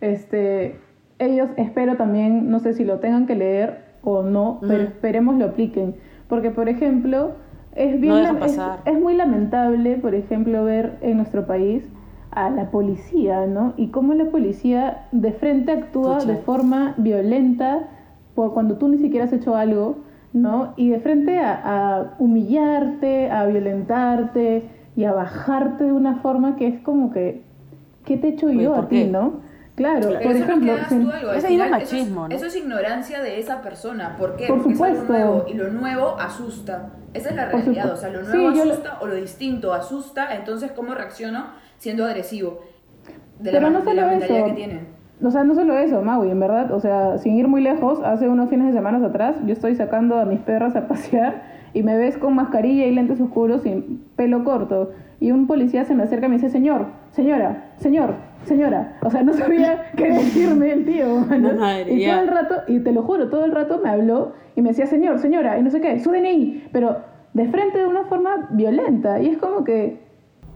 Este, 0.00 0.76
ellos 1.18 1.48
espero 1.56 1.96
también, 1.96 2.50
no 2.50 2.58
sé 2.60 2.74
si 2.74 2.84
lo 2.84 2.98
tengan 2.98 3.26
que 3.26 3.34
leer 3.34 3.78
o 4.02 4.22
no, 4.22 4.58
pero 4.60 4.82
esperemos 4.84 5.36
lo 5.38 5.46
apliquen. 5.46 5.94
Porque, 6.28 6.50
por 6.50 6.68
ejemplo, 6.68 7.32
es 7.74 8.00
bien 8.00 8.22
No 8.22 8.38
es- 8.44 8.58
es 8.84 9.00
muy 9.00 9.14
lamentable, 9.14 9.96
por 9.96 10.14
ejemplo, 10.14 10.64
ver 10.64 10.98
en 11.00 11.16
nuestro 11.16 11.46
país 11.46 11.88
a 12.30 12.50
la 12.50 12.70
policía, 12.70 13.46
¿no? 13.46 13.74
Y 13.76 13.88
cómo 13.88 14.12
la 14.14 14.26
policía 14.26 15.06
de 15.12 15.32
frente 15.32 15.72
actúa 15.72 16.18
Pucha. 16.18 16.26
de 16.32 16.36
forma 16.38 16.94
violenta 16.98 17.88
por 18.34 18.52
cuando 18.52 18.76
tú 18.76 18.88
ni 18.88 18.98
siquiera 18.98 19.26
has 19.26 19.32
hecho 19.32 19.54
algo, 19.54 19.98
¿no? 20.32 20.74
Y 20.76 20.88
de 20.90 20.98
frente 20.98 21.38
a, 21.38 21.60
a 21.62 22.14
humillarte, 22.18 23.30
a 23.30 23.46
violentarte 23.46 24.64
y 24.96 25.04
a 25.04 25.12
bajarte 25.12 25.84
de 25.84 25.92
una 25.92 26.16
forma 26.16 26.56
que 26.56 26.66
es 26.66 26.80
como 26.80 27.12
que, 27.12 27.42
¿qué 28.04 28.16
te 28.16 28.28
he 28.28 28.30
hecho 28.30 28.46
Oye, 28.46 28.62
yo 28.64 28.74
¿por 28.74 28.84
a 28.84 28.88
ti, 28.88 29.04
no? 29.04 29.40
Claro, 29.74 30.06
Pero 30.08 30.20
por 30.20 30.32
eso 30.36 30.44
ejemplo, 30.44 30.72
no 30.72 30.76
quedas 30.76 30.88
si- 30.88 31.00
tú 31.00 31.10
algo. 31.10 31.32
eso 31.32 31.70
machismo, 31.70 32.24
es, 32.26 32.30
¿no? 32.30 32.36
Eso 32.36 32.46
es 32.46 32.56
ignorancia 32.56 33.22
de 33.22 33.40
esa 33.40 33.60
persona. 33.60 34.16
¿Por 34.16 34.36
qué? 34.36 34.46
Por 34.46 34.58
Porque 34.58 34.74
es 34.74 34.80
algo 34.80 35.00
supuesto. 35.00 35.12
nuevo 35.12 35.44
y 35.48 35.54
lo 35.54 35.70
nuevo 35.70 36.16
asusta. 36.20 36.90
Esa 37.12 37.30
es 37.30 37.34
la 37.36 37.46
realidad. 37.46 37.64
supuesto. 37.82 37.92
O 37.92 37.96
sea, 37.96 38.10
lo 38.10 38.24
Sí, 38.24 38.36
nuevo 38.36 38.50
lo- 38.54 38.62
asusta 38.72 38.98
o 39.00 39.06
lo 39.08 39.14
distinto 39.16 39.72
asusta. 39.74 40.32
Entonces, 40.36 40.70
¿cómo 40.72 40.94
reacciono 40.94 41.46
siendo 41.78 42.04
agresivo? 42.04 42.60
De 43.40 43.50
Pero 43.50 43.62
la, 43.68 43.70
no 43.70 43.84
de 43.84 43.94
la 43.94 44.02
solo 44.26 44.36
eso. 44.36 44.44
que 44.46 44.52
tienen. 44.52 44.86
O 45.22 45.30
sea, 45.30 45.42
no 45.42 45.54
solo 45.56 45.76
eso, 45.78 46.02
Maui, 46.02 46.30
en 46.30 46.38
verdad, 46.40 46.70
o 46.72 46.80
sea, 46.80 47.18
sin 47.18 47.34
ir 47.36 47.48
muy 47.48 47.60
lejos, 47.62 48.00
hace 48.04 48.28
unos 48.28 48.50
fines 48.50 48.66
de 48.68 48.72
semana 48.74 49.04
atrás, 49.04 49.36
yo 49.46 49.52
estoy 49.52 49.74
sacando 49.74 50.18
a 50.18 50.24
mis 50.24 50.40
perras 50.40 50.76
a 50.76 50.86
pasear 50.88 51.42
y 51.72 51.82
me 51.82 51.96
ves 51.96 52.16
con 52.18 52.34
mascarilla 52.34 52.86
y 52.86 52.94
lentes 52.94 53.20
oscuros 53.20 53.64
y 53.66 54.00
pelo 54.16 54.44
corto. 54.44 54.92
Y 55.24 55.32
un 55.32 55.46
policía 55.46 55.86
se 55.86 55.94
me 55.94 56.02
acerca 56.02 56.26
y 56.26 56.28
me 56.28 56.34
dice, 56.34 56.50
señor, 56.50 56.84
señora, 57.12 57.72
señor, 57.76 58.16
señora. 58.44 58.98
O 59.00 59.10
sea, 59.10 59.22
no 59.22 59.32
sabía 59.32 59.90
qué 59.96 60.10
decirme 60.12 60.70
el 60.70 60.84
tío. 60.84 61.20
mano. 61.20 61.54
No, 61.54 61.60
madre, 61.60 61.94
y 61.94 62.00
ya. 62.00 62.12
todo 62.12 62.22
el 62.24 62.28
rato, 62.28 62.54
y 62.68 62.80
te 62.80 62.92
lo 62.92 63.04
juro, 63.04 63.30
todo 63.30 63.46
el 63.46 63.52
rato 63.52 63.80
me 63.82 63.88
habló 63.88 64.34
y 64.54 64.60
me 64.60 64.68
decía, 64.68 64.84
señor, 64.84 65.18
señora, 65.20 65.58
y 65.58 65.62
no 65.62 65.70
sé 65.70 65.80
qué, 65.80 65.98
su 65.98 66.10
DNI. 66.10 66.64
Pero 66.72 66.98
de 67.32 67.48
frente 67.48 67.78
de 67.78 67.86
una 67.86 68.04
forma 68.04 68.48
violenta. 68.50 69.18
Y 69.22 69.28
es 69.28 69.38
como 69.38 69.64
que... 69.64 70.04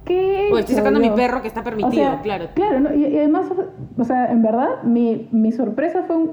¿Qué 0.04 0.50
Oye, 0.52 0.60
estoy 0.60 0.74
sacando 0.74 0.98
a 0.98 1.02
mi 1.02 1.10
perro 1.16 1.40
que 1.40 1.48
está 1.48 1.62
permitido, 1.62 1.88
O 1.88 1.94
sea, 1.94 2.20
claro. 2.20 2.48
Claro, 2.52 2.80
¿no? 2.80 2.94
y, 2.94 3.06
y 3.06 3.16
además, 3.16 3.46
o 3.96 4.04
sea, 4.04 4.30
en 4.30 4.42
verdad, 4.42 4.82
mi, 4.82 5.30
mi 5.32 5.50
sorpresa 5.50 6.02
fue 6.02 6.14
un, 6.14 6.32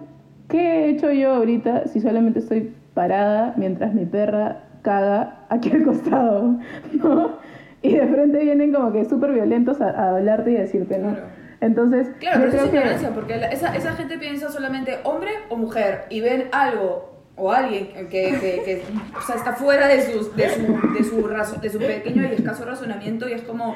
¿qué 0.50 0.60
he 0.60 0.90
hecho 0.90 1.10
yo 1.10 1.36
ahorita 1.36 1.88
si 1.88 2.02
solamente 2.02 2.40
estoy 2.40 2.74
parada 2.94 3.54
mientras 3.56 3.94
mi 3.94 4.06
perra 4.06 4.64
caga 4.82 5.46
aquí 5.50 5.72
al 5.72 5.84
costado, 5.84 6.58
¿no? 7.02 7.46
Y 7.86 7.96
de 7.96 8.08
frente 8.08 8.40
vienen 8.40 8.74
como 8.74 8.92
que 8.92 9.06
súper 9.06 9.32
violentos 9.34 9.82
a, 9.82 9.90
a 9.90 10.10
hablarte 10.16 10.52
y 10.52 10.58
a 10.58 10.62
decirte, 10.62 10.98
¿no? 10.98 11.10
Claro. 11.12 11.28
Entonces, 11.62 12.08
Claro, 12.20 12.46
yo 12.46 12.52
pero 12.52 12.52
creo 12.52 12.66
es 12.66 12.70
que... 12.72 12.78
ignorancia, 12.78 13.10
porque 13.14 13.38
la- 13.38 13.48
esa, 13.48 13.76
esa 13.76 13.94
gente 13.94 14.18
piensa 14.18 14.50
solamente 14.50 15.00
hombre 15.04 15.32
o 15.50 15.56
mujer 15.58 16.06
y 16.10 16.22
ven 16.22 16.50
algo 16.52 17.14
o 17.38 17.52
alguien 17.52 17.88
que, 17.94 18.08
que, 18.10 18.62
que, 18.64 18.84
o 19.18 19.22
sea, 19.22 19.36
está 19.36 19.54
fuera 19.54 19.88
de, 19.88 20.02
sus, 20.02 20.36
de, 20.36 20.50
su, 20.50 20.62
de, 20.94 21.04
su 21.04 21.28
razo- 21.28 21.60
de 21.60 21.70
su 21.70 21.80
pequeño 21.80 22.24
y 22.24 22.34
escaso 22.36 22.66
razonamiento 22.66 23.28
y 23.30 23.34
es 23.34 23.42
como, 23.42 23.76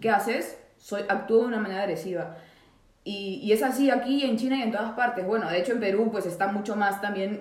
¿qué 0.00 0.10
haces? 0.10 0.58
Soy, 0.76 1.02
actúo 1.08 1.42
de 1.42 1.46
una 1.48 1.58
manera 1.60 1.82
agresiva. 1.82 2.36
Y, 3.04 3.40
y 3.42 3.52
es 3.52 3.62
así 3.62 3.90
aquí 3.90 4.24
en 4.24 4.36
China 4.36 4.56
y 4.56 4.62
en 4.62 4.70
todas 4.72 4.92
partes. 4.92 5.26
Bueno, 5.26 5.48
de 5.48 5.58
hecho 5.58 5.72
en 5.72 5.80
Perú 5.80 6.08
pues 6.12 6.26
está 6.26 6.48
mucho 6.48 6.76
más 6.76 7.00
también, 7.00 7.40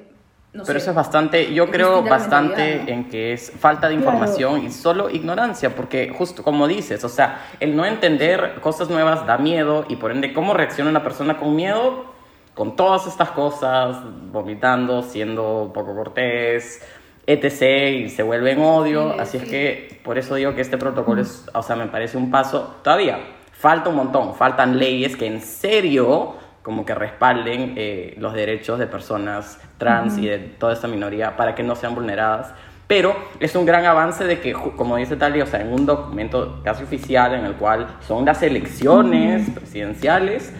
no 0.54 0.64
Pero 0.66 0.80
sé. 0.80 0.84
eso 0.84 0.90
es 0.92 0.96
bastante, 0.96 1.54
yo 1.54 1.66
es 1.66 1.70
creo 1.72 2.02
bastante 2.02 2.82
¿no? 2.84 2.88
en 2.90 3.10
que 3.10 3.34
es 3.34 3.52
falta 3.60 3.88
de 3.88 3.96
Claro. 3.96 4.12
información 4.12 4.64
y 4.66 4.72
solo 4.72 5.10
ignorancia, 5.10 5.76
porque 5.76 6.10
justo 6.10 6.44
como 6.44 6.68
dices, 6.68 7.04
o 7.04 7.10
sea, 7.10 7.46
el 7.60 7.76
no 7.76 7.86
entender 7.86 8.56
cosas 8.62 8.90
nuevas 8.90 9.26
da 9.28 9.38
miedo 9.38 9.86
y 9.90 9.96
por 9.98 10.12
ende 10.12 10.34
cómo 10.34 10.54
reacciona 10.54 10.90
una 10.90 11.04
persona 11.04 11.38
con 11.38 11.56
miedo 11.56 12.06
con 12.56 12.76
todas 12.76 13.08
estas 13.08 13.32
cosas, 13.32 13.98
vomitando, 14.34 15.02
siendo 15.02 15.72
poco 15.74 15.96
cortés, 15.96 16.82
etc. 17.26 18.06
y 18.06 18.10
se 18.10 18.22
vuelve 18.24 18.52
en 18.52 18.62
odio, 18.62 19.14
Sí, 19.14 19.20
así 19.20 19.38
es 19.38 19.44
sí. 19.44 19.50
que 19.50 20.02
por 20.04 20.18
eso 20.18 20.36
digo 20.36 20.54
que 20.56 20.62
este 20.62 20.78
protocolo 20.78 21.22
es, 21.22 21.46
o 21.54 21.62
sea, 21.64 21.78
me 21.78 21.86
parece 21.86 22.18
un 22.18 22.32
paso 22.32 22.76
todavía. 22.84 23.20
Falta 23.54 23.90
un 23.90 23.96
montón, 23.96 24.36
faltan 24.36 24.78
leyes 24.78 25.16
que 25.16 25.26
en 25.28 25.42
serio 25.42 26.34
como 26.70 26.86
que 26.86 26.94
respalden 26.94 27.74
eh, 27.78 28.14
los 28.20 28.36
derechos 28.36 28.78
de 28.78 28.86
personas 28.86 29.60
trans 29.80 30.20
y 30.20 30.28
de 30.28 30.38
toda 30.38 30.74
esta 30.74 30.88
minoría 30.88 31.36
para 31.36 31.56
que 31.56 31.64
no 31.64 31.76
sean 31.76 31.96
vulneradas. 31.96 32.54
Pero 32.86 33.16
es 33.40 33.56
un 33.56 33.66
gran 33.66 33.86
avance 33.88 34.24
de 34.24 34.40
que, 34.40 34.54
como 34.54 34.96
dice 34.98 35.16
Talia, 35.16 35.46
o 35.46 35.48
sea, 35.48 35.62
en 35.62 35.74
un 35.74 35.88
documento 35.88 36.62
casi 36.64 36.84
oficial 36.84 37.34
en 37.34 37.46
el 37.46 37.56
cual 37.56 37.88
son 38.08 38.24
las 38.24 38.44
elecciones 38.44 39.50
presidenciales, 39.50 40.54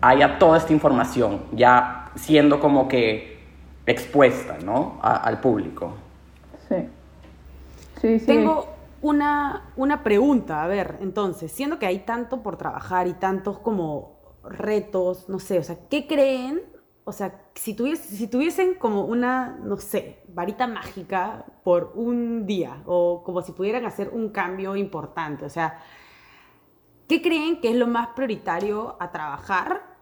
haya 0.00 0.38
toda 0.38 0.56
esta 0.56 0.72
información, 0.72 1.42
ya 1.52 2.12
siendo 2.14 2.58
como 2.58 2.88
que 2.88 3.38
expuesta, 3.84 4.56
¿no? 4.64 4.98
A- 5.02 5.16
al 5.18 5.40
público. 5.40 5.92
Sí. 6.66 6.76
Sí, 8.00 8.18
sí. 8.20 8.24
Tengo 8.26 8.68
una, 9.02 9.64
una 9.76 10.02
pregunta, 10.02 10.62
a 10.64 10.66
ver, 10.66 10.96
entonces, 11.02 11.52
siendo 11.52 11.78
que 11.78 11.84
hay 11.84 11.98
tanto 11.98 12.42
por 12.42 12.56
trabajar 12.56 13.06
y 13.06 13.12
tantos 13.12 13.58
como 13.58 14.15
retos, 14.48 15.28
no 15.28 15.38
sé, 15.38 15.58
o 15.58 15.62
sea, 15.62 15.88
¿qué 15.88 16.06
creen? 16.06 16.62
O 17.04 17.12
sea, 17.12 17.50
si, 17.54 17.74
tuvies- 17.76 17.98
si 18.00 18.26
tuviesen 18.26 18.74
como 18.74 19.04
una, 19.04 19.58
no 19.62 19.76
sé, 19.76 20.22
varita 20.28 20.66
mágica 20.66 21.44
por 21.64 21.92
un 21.94 22.46
día, 22.46 22.82
o 22.86 23.22
como 23.24 23.42
si 23.42 23.52
pudieran 23.52 23.84
hacer 23.86 24.10
un 24.12 24.30
cambio 24.30 24.74
importante, 24.76 25.44
o 25.44 25.50
sea, 25.50 25.78
¿qué 27.08 27.22
creen 27.22 27.60
que 27.60 27.70
es 27.70 27.76
lo 27.76 27.86
más 27.86 28.08
prioritario 28.08 28.96
a 29.00 29.12
trabajar 29.12 29.96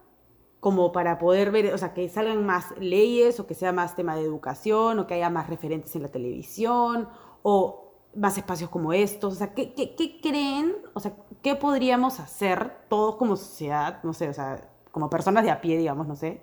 como 0.59 0.91
para 0.91 1.19
poder 1.19 1.51
ver, 1.51 1.73
o 1.73 1.77
sea, 1.77 1.93
que 1.93 2.09
salgan 2.09 2.43
más 2.45 2.73
leyes 2.79 3.39
o 3.39 3.45
que 3.45 3.53
sea 3.53 3.71
más 3.71 3.95
tema 3.95 4.15
de 4.15 4.23
educación 4.23 4.97
o 4.97 5.05
que 5.05 5.13
haya 5.13 5.29
más 5.29 5.47
referentes 5.47 5.95
en 5.95 6.01
la 6.01 6.07
televisión 6.09 7.07
o 7.43 7.84
más 8.15 8.37
espacios 8.37 8.69
como 8.69 8.93
estos? 8.93 9.33
O 9.33 9.35
sea, 9.35 9.53
¿qué, 9.53 9.73
qué, 9.73 9.95
qué 9.95 10.19
creen? 10.21 10.75
O 10.93 10.99
sea, 10.99 11.13
¿qué 11.41 11.55
podríamos 11.55 12.19
hacer 12.19 12.71
todos 12.89 13.15
como 13.15 13.35
sociedad, 13.35 13.99
no 14.03 14.13
sé, 14.13 14.29
o 14.29 14.33
sea, 14.33 14.61
como 14.91 15.09
personas 15.09 15.43
de 15.43 15.51
a 15.51 15.61
pie, 15.61 15.77
digamos, 15.77 16.07
no 16.07 16.15
sé, 16.15 16.41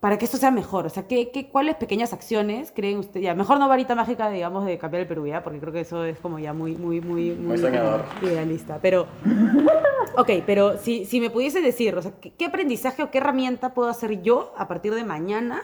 para 0.00 0.18
que 0.18 0.24
esto 0.24 0.36
sea 0.36 0.50
mejor? 0.50 0.86
O 0.86 0.88
sea, 0.88 1.06
¿qué, 1.06 1.30
qué, 1.30 1.48
¿cuáles 1.48 1.76
pequeñas 1.76 2.12
acciones 2.12 2.72
creen 2.74 2.98
ustedes? 2.98 3.24
Ya, 3.24 3.34
mejor 3.34 3.60
no 3.60 3.68
varita 3.68 3.94
mágica, 3.94 4.28
digamos, 4.30 4.66
de 4.66 4.76
cambiar 4.76 5.02
el 5.02 5.06
Perú, 5.08 5.26
¿ya? 5.28 5.44
Porque 5.44 5.60
creo 5.60 5.72
que 5.72 5.80
eso 5.80 6.04
es 6.04 6.18
como 6.18 6.40
ya 6.40 6.52
muy, 6.52 6.74
muy, 6.76 7.00
muy, 7.00 7.30
Muy 7.30 7.56
soñador. 7.56 8.04
idealista. 8.20 8.80
Pero, 8.82 9.06
ok, 10.16 10.30
pero 10.44 10.76
si, 10.76 11.04
si 11.04 11.20
me 11.20 11.30
pudiese 11.30 11.60
decir, 11.60 11.96
o 11.96 12.02
sea, 12.02 12.12
¿qué, 12.20 12.32
qué 12.34 12.46
aprendizaje 12.46 13.04
o 13.04 13.12
qué 13.12 13.18
herramienta 13.18 13.74
puedo 13.74 13.88
hacer 13.88 14.22
yo 14.22 14.52
a 14.56 14.66
partir 14.66 14.92
de 14.92 15.04
mañana 15.04 15.62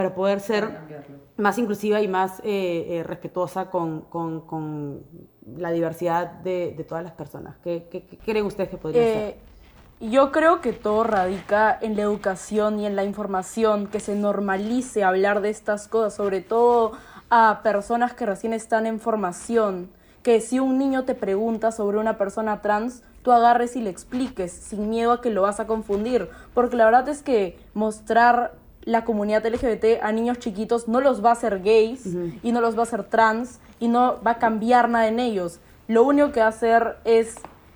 para 0.00 0.14
poder 0.14 0.40
ser 0.40 0.70
más 1.36 1.58
inclusiva 1.58 2.00
y 2.00 2.08
más 2.08 2.40
eh, 2.40 2.86
eh, 2.88 3.02
respetuosa 3.02 3.68
con, 3.68 4.00
con- 4.02 4.40
con 4.46 5.02
la 5.58 5.70
diversidad 5.72 6.26
de, 6.42 6.72
de 6.74 6.84
todas 6.84 7.04
las 7.04 7.12
personas? 7.12 7.56
¿Qué, 7.62 7.86
qué- 7.90 8.06
qué 8.06 8.16
creen 8.16 8.46
ustedes 8.46 8.70
que 8.70 8.78
podría 8.78 9.02
ser? 9.02 9.16
Eh, 9.22 9.36
yo 10.00 10.32
creo 10.32 10.62
que 10.62 10.72
todo 10.72 11.04
radica 11.04 11.76
en 11.82 11.96
la 11.96 12.02
educación 12.02 12.80
y 12.80 12.86
en 12.86 12.96
la 12.96 13.04
información, 13.04 13.88
que 13.88 14.00
se 14.00 14.14
normalice 14.14 15.04
hablar 15.04 15.42
de 15.42 15.50
estas 15.50 15.86
cosas, 15.86 16.14
sobre 16.14 16.40
todo 16.40 16.92
a 17.28 17.60
personas 17.62 18.14
que 18.14 18.24
recién 18.24 18.54
están 18.54 18.86
en 18.86 19.00
formación, 19.00 19.90
que 20.22 20.40
si 20.40 20.60
un 20.60 20.78
niño 20.78 21.04
te 21.04 21.14
pregunta 21.14 21.72
sobre 21.72 21.98
una 21.98 22.16
persona 22.16 22.62
trans, 22.62 23.02
tú 23.22 23.32
agarres 23.32 23.76
y 23.76 23.82
le 23.82 23.90
expliques 23.90 24.50
sin 24.50 24.88
miedo 24.88 25.12
a 25.12 25.20
que 25.20 25.28
lo 25.28 25.42
vas 25.42 25.60
a 25.60 25.66
confundir, 25.66 26.30
porque 26.54 26.76
la 26.76 26.86
verdad 26.86 27.06
es 27.10 27.22
que 27.22 27.58
mostrar 27.74 28.54
la 28.84 29.04
comunidad 29.04 29.44
LGBT 29.46 30.02
a 30.02 30.10
niños 30.12 30.38
chiquitos 30.38 30.88
no 30.88 31.00
los 31.00 31.24
va 31.24 31.30
a 31.30 31.32
hacer 31.32 31.62
gays 31.62 32.06
y 32.42 32.52
no 32.52 32.60
los 32.60 32.76
va 32.76 32.80
a 32.80 32.82
hacer 32.84 33.04
trans 33.04 33.60
y 33.78 33.88
no 33.88 34.18
va 34.26 34.32
a 34.32 34.38
cambiar 34.38 34.88
nada 34.88 35.08
en 35.08 35.20
ellos. 35.20 35.60
Lo 35.88 36.02
único 36.04 36.32
que 36.32 36.40
va 36.40 36.46
a 36.46 36.50
hacer 36.50 36.96
es 37.04 37.34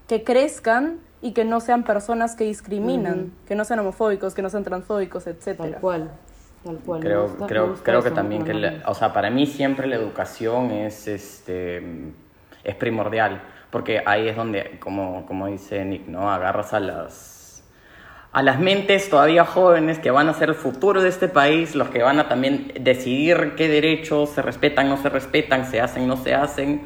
que 0.09 0.23
crezcan 0.25 1.01
y 1.21 1.33
que 1.33 1.45
no 1.45 1.61
sean 1.61 1.85
personas 1.85 2.37
que 2.37 2.45
discriminan, 2.45 3.33
que 3.47 3.55
no 3.55 3.65
sean 3.65 3.81
homofóbicos, 3.81 4.35
que 4.35 4.43
no 4.43 4.51
sean 4.51 4.65
transfóbicos, 4.65 5.25
Tal 5.25 5.33
etcétera. 5.35 5.79
cual, 5.81 6.11
tal 6.65 6.77
cual. 6.79 7.01
Creo, 7.01 7.29
gusta- 7.29 7.47
creo, 7.47 7.75
creo 7.83 8.03
que 8.03 8.11
también 8.11 8.45
que, 8.45 8.55
la- 8.55 8.83
o 8.87 8.95
sea, 8.95 9.13
para 9.13 9.31
mí 9.31 9.47
siempre 9.47 9.87
la 9.87 9.97
educación 9.97 10.71
es, 10.71 11.07
este, 11.09 11.83
es 12.63 12.75
primordial, 12.77 13.43
porque 13.71 14.03
ahí 14.07 14.29
es 14.29 14.37
donde, 14.37 14.79
como, 14.81 15.25
como 15.27 15.47
dice 15.49 15.85
Nick, 15.85 16.07
¿no? 16.09 16.31
Agarras 16.31 16.73
a 16.75 16.81
las, 16.81 17.34
a 18.35 18.43
las 18.43 18.59
mentes 18.59 19.09
todavía 19.09 19.45
jóvenes 19.45 20.01
que 20.01 20.11
van 20.11 20.29
a 20.29 20.35
ser 20.35 20.49
el 20.49 20.57
futuro 20.57 21.01
de 21.01 21.09
este 21.09 21.29
país, 21.29 21.77
los 21.77 21.89
que 21.89 22.03
van 22.03 22.19
a 22.19 22.29
también 22.29 22.73
decidir 22.81 23.53
qué 23.57 23.69
derechos 23.69 24.31
se 24.31 24.43
respetan, 24.43 24.89
no 24.89 24.97
se 24.97 25.09
respetan, 25.09 25.71
se 25.71 25.81
hacen, 25.81 26.09
no 26.09 26.17
se 26.17 26.35
hacen. 26.35 26.83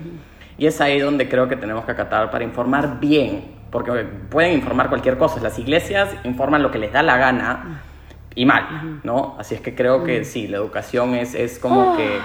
Y 0.58 0.66
es 0.66 0.78
ahí 0.82 1.00
donde 1.00 1.26
creo 1.26 1.48
que 1.48 1.56
tenemos 1.56 1.86
que 1.86 1.92
acatar 1.92 2.30
para 2.30 2.44
informar 2.44 3.00
bien, 3.00 3.46
porque 3.70 3.92
pueden 4.28 4.52
informar 4.52 4.90
cualquier 4.90 5.16
cosa. 5.16 5.40
Las 5.40 5.58
iglesias 5.58 6.14
informan 6.24 6.62
lo 6.62 6.70
que 6.70 6.78
les 6.78 6.92
da 6.92 7.02
la 7.02 7.16
gana 7.16 7.80
y 8.34 8.44
mal, 8.44 9.00
¿no? 9.02 9.34
Así 9.38 9.54
es 9.54 9.62
que 9.62 9.74
creo 9.74 10.04
que 10.04 10.26
sí, 10.26 10.48
la 10.48 10.58
educación 10.58 11.14
es, 11.14 11.34
es 11.34 11.58
como 11.58 11.96
que 11.96 12.18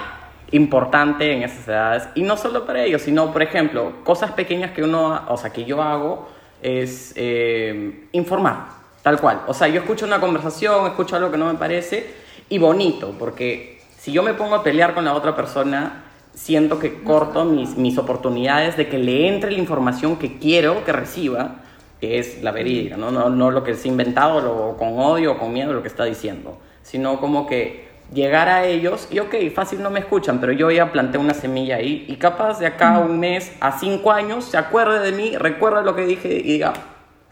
importante 0.50 1.32
en 1.32 1.44
esas 1.44 1.66
edades. 1.66 2.08
Y 2.14 2.24
no 2.24 2.36
solo 2.36 2.66
para 2.66 2.82
ellos, 2.82 3.00
sino, 3.00 3.32
por 3.32 3.42
ejemplo, 3.42 4.04
cosas 4.04 4.32
pequeñas 4.32 4.72
que 4.72 4.82
uno, 4.82 5.22
o 5.28 5.36
sea, 5.38 5.48
que 5.48 5.64
yo 5.64 5.82
hago 5.82 6.28
es 6.60 7.14
eh, 7.16 8.06
informar, 8.12 8.83
tal 9.04 9.20
cual. 9.20 9.42
O 9.46 9.54
sea, 9.54 9.68
yo 9.68 9.80
escucho 9.80 10.06
una 10.06 10.18
conversación, 10.18 10.86
escucho 10.86 11.14
algo 11.14 11.30
que 11.30 11.36
no 11.36 11.46
me 11.46 11.58
parece 11.58 12.10
y 12.48 12.58
bonito, 12.58 13.14
porque 13.18 13.80
si 13.98 14.10
yo 14.10 14.22
me 14.22 14.32
pongo 14.32 14.56
a 14.56 14.64
pelear 14.64 14.94
con 14.94 15.04
la 15.04 15.14
otra 15.14 15.36
persona, 15.36 16.04
siento 16.32 16.78
que 16.78 17.02
corto 17.02 17.44
mis, 17.44 17.76
mis 17.76 17.98
oportunidades 17.98 18.78
de 18.78 18.88
que 18.88 18.98
le 18.98 19.28
entre 19.28 19.52
la 19.52 19.58
información 19.58 20.16
que 20.16 20.38
quiero 20.38 20.84
que 20.84 20.92
reciba, 20.92 21.56
que 22.00 22.18
es 22.18 22.42
la 22.42 22.50
verídica, 22.50 22.96
¿no? 22.96 23.10
No, 23.10 23.28
no 23.28 23.50
lo 23.50 23.62
que 23.62 23.74
se 23.74 23.88
ha 23.88 23.92
inventado 23.92 24.40
lo, 24.40 24.76
con 24.78 24.98
odio 24.98 25.32
o 25.32 25.38
con 25.38 25.52
miedo 25.52 25.74
lo 25.74 25.82
que 25.82 25.88
está 25.88 26.04
diciendo, 26.04 26.58
sino 26.82 27.20
como 27.20 27.46
que 27.46 27.84
llegar 28.12 28.48
a 28.48 28.64
ellos 28.64 29.08
y 29.10 29.18
ok, 29.18 29.34
fácil 29.54 29.82
no 29.82 29.90
me 29.90 30.00
escuchan, 30.00 30.40
pero 30.40 30.52
yo 30.52 30.70
ya 30.70 30.92
planté 30.92 31.18
una 31.18 31.34
semilla 31.34 31.76
ahí 31.76 32.06
y 32.08 32.16
capaz 32.16 32.58
de 32.58 32.66
acá 32.66 32.96
a 32.96 33.00
un 33.00 33.20
mes, 33.20 33.52
a 33.60 33.78
cinco 33.78 34.12
años, 34.12 34.46
se 34.46 34.56
acuerde 34.56 35.00
de 35.00 35.12
mí, 35.12 35.36
recuerda 35.36 35.82
lo 35.82 35.94
que 35.94 36.06
dije 36.06 36.28
y 36.38 36.42
diga, 36.42 36.72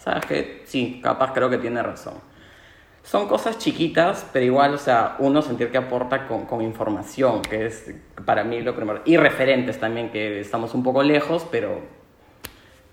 ¿sabes 0.03 0.27
qué? 0.27 0.63
Sí, 0.67 1.01
capaz 1.03 1.33
creo 1.33 1.49
que 1.49 1.59
tiene 1.59 1.83
razón. 1.83 2.15
Son 3.05 3.29
cosas 3.29 3.59
chiquitas, 3.59 4.27
pero 4.33 4.45
igual, 4.45 4.75
o 4.75 4.79
sea, 4.79 5.17
uno 5.19 5.43
sentir 5.43 5.71
que 5.71 5.79
aporta 5.79 6.29
con, 6.29 6.47
con 6.47 6.63
información, 6.63 7.43
que 7.43 7.67
es 7.67 7.95
para 8.25 8.45
mí 8.45 8.61
lo 8.61 8.77
primero. 8.77 9.01
Y 9.05 9.17
referentes 9.17 9.79
también, 9.79 10.11
que 10.11 10.41
estamos 10.41 10.75
un 10.75 10.83
poco 10.83 11.03
lejos, 11.03 11.47
pero, 11.51 11.81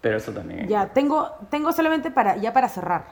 pero 0.01 0.17
eso 0.17 0.31
también. 0.31 0.67
Ya, 0.67 0.87
tengo, 0.87 1.29
tengo 1.49 1.71
solamente 1.71 2.09
para, 2.09 2.37
ya 2.37 2.53
para 2.53 2.69
cerrar, 2.69 3.05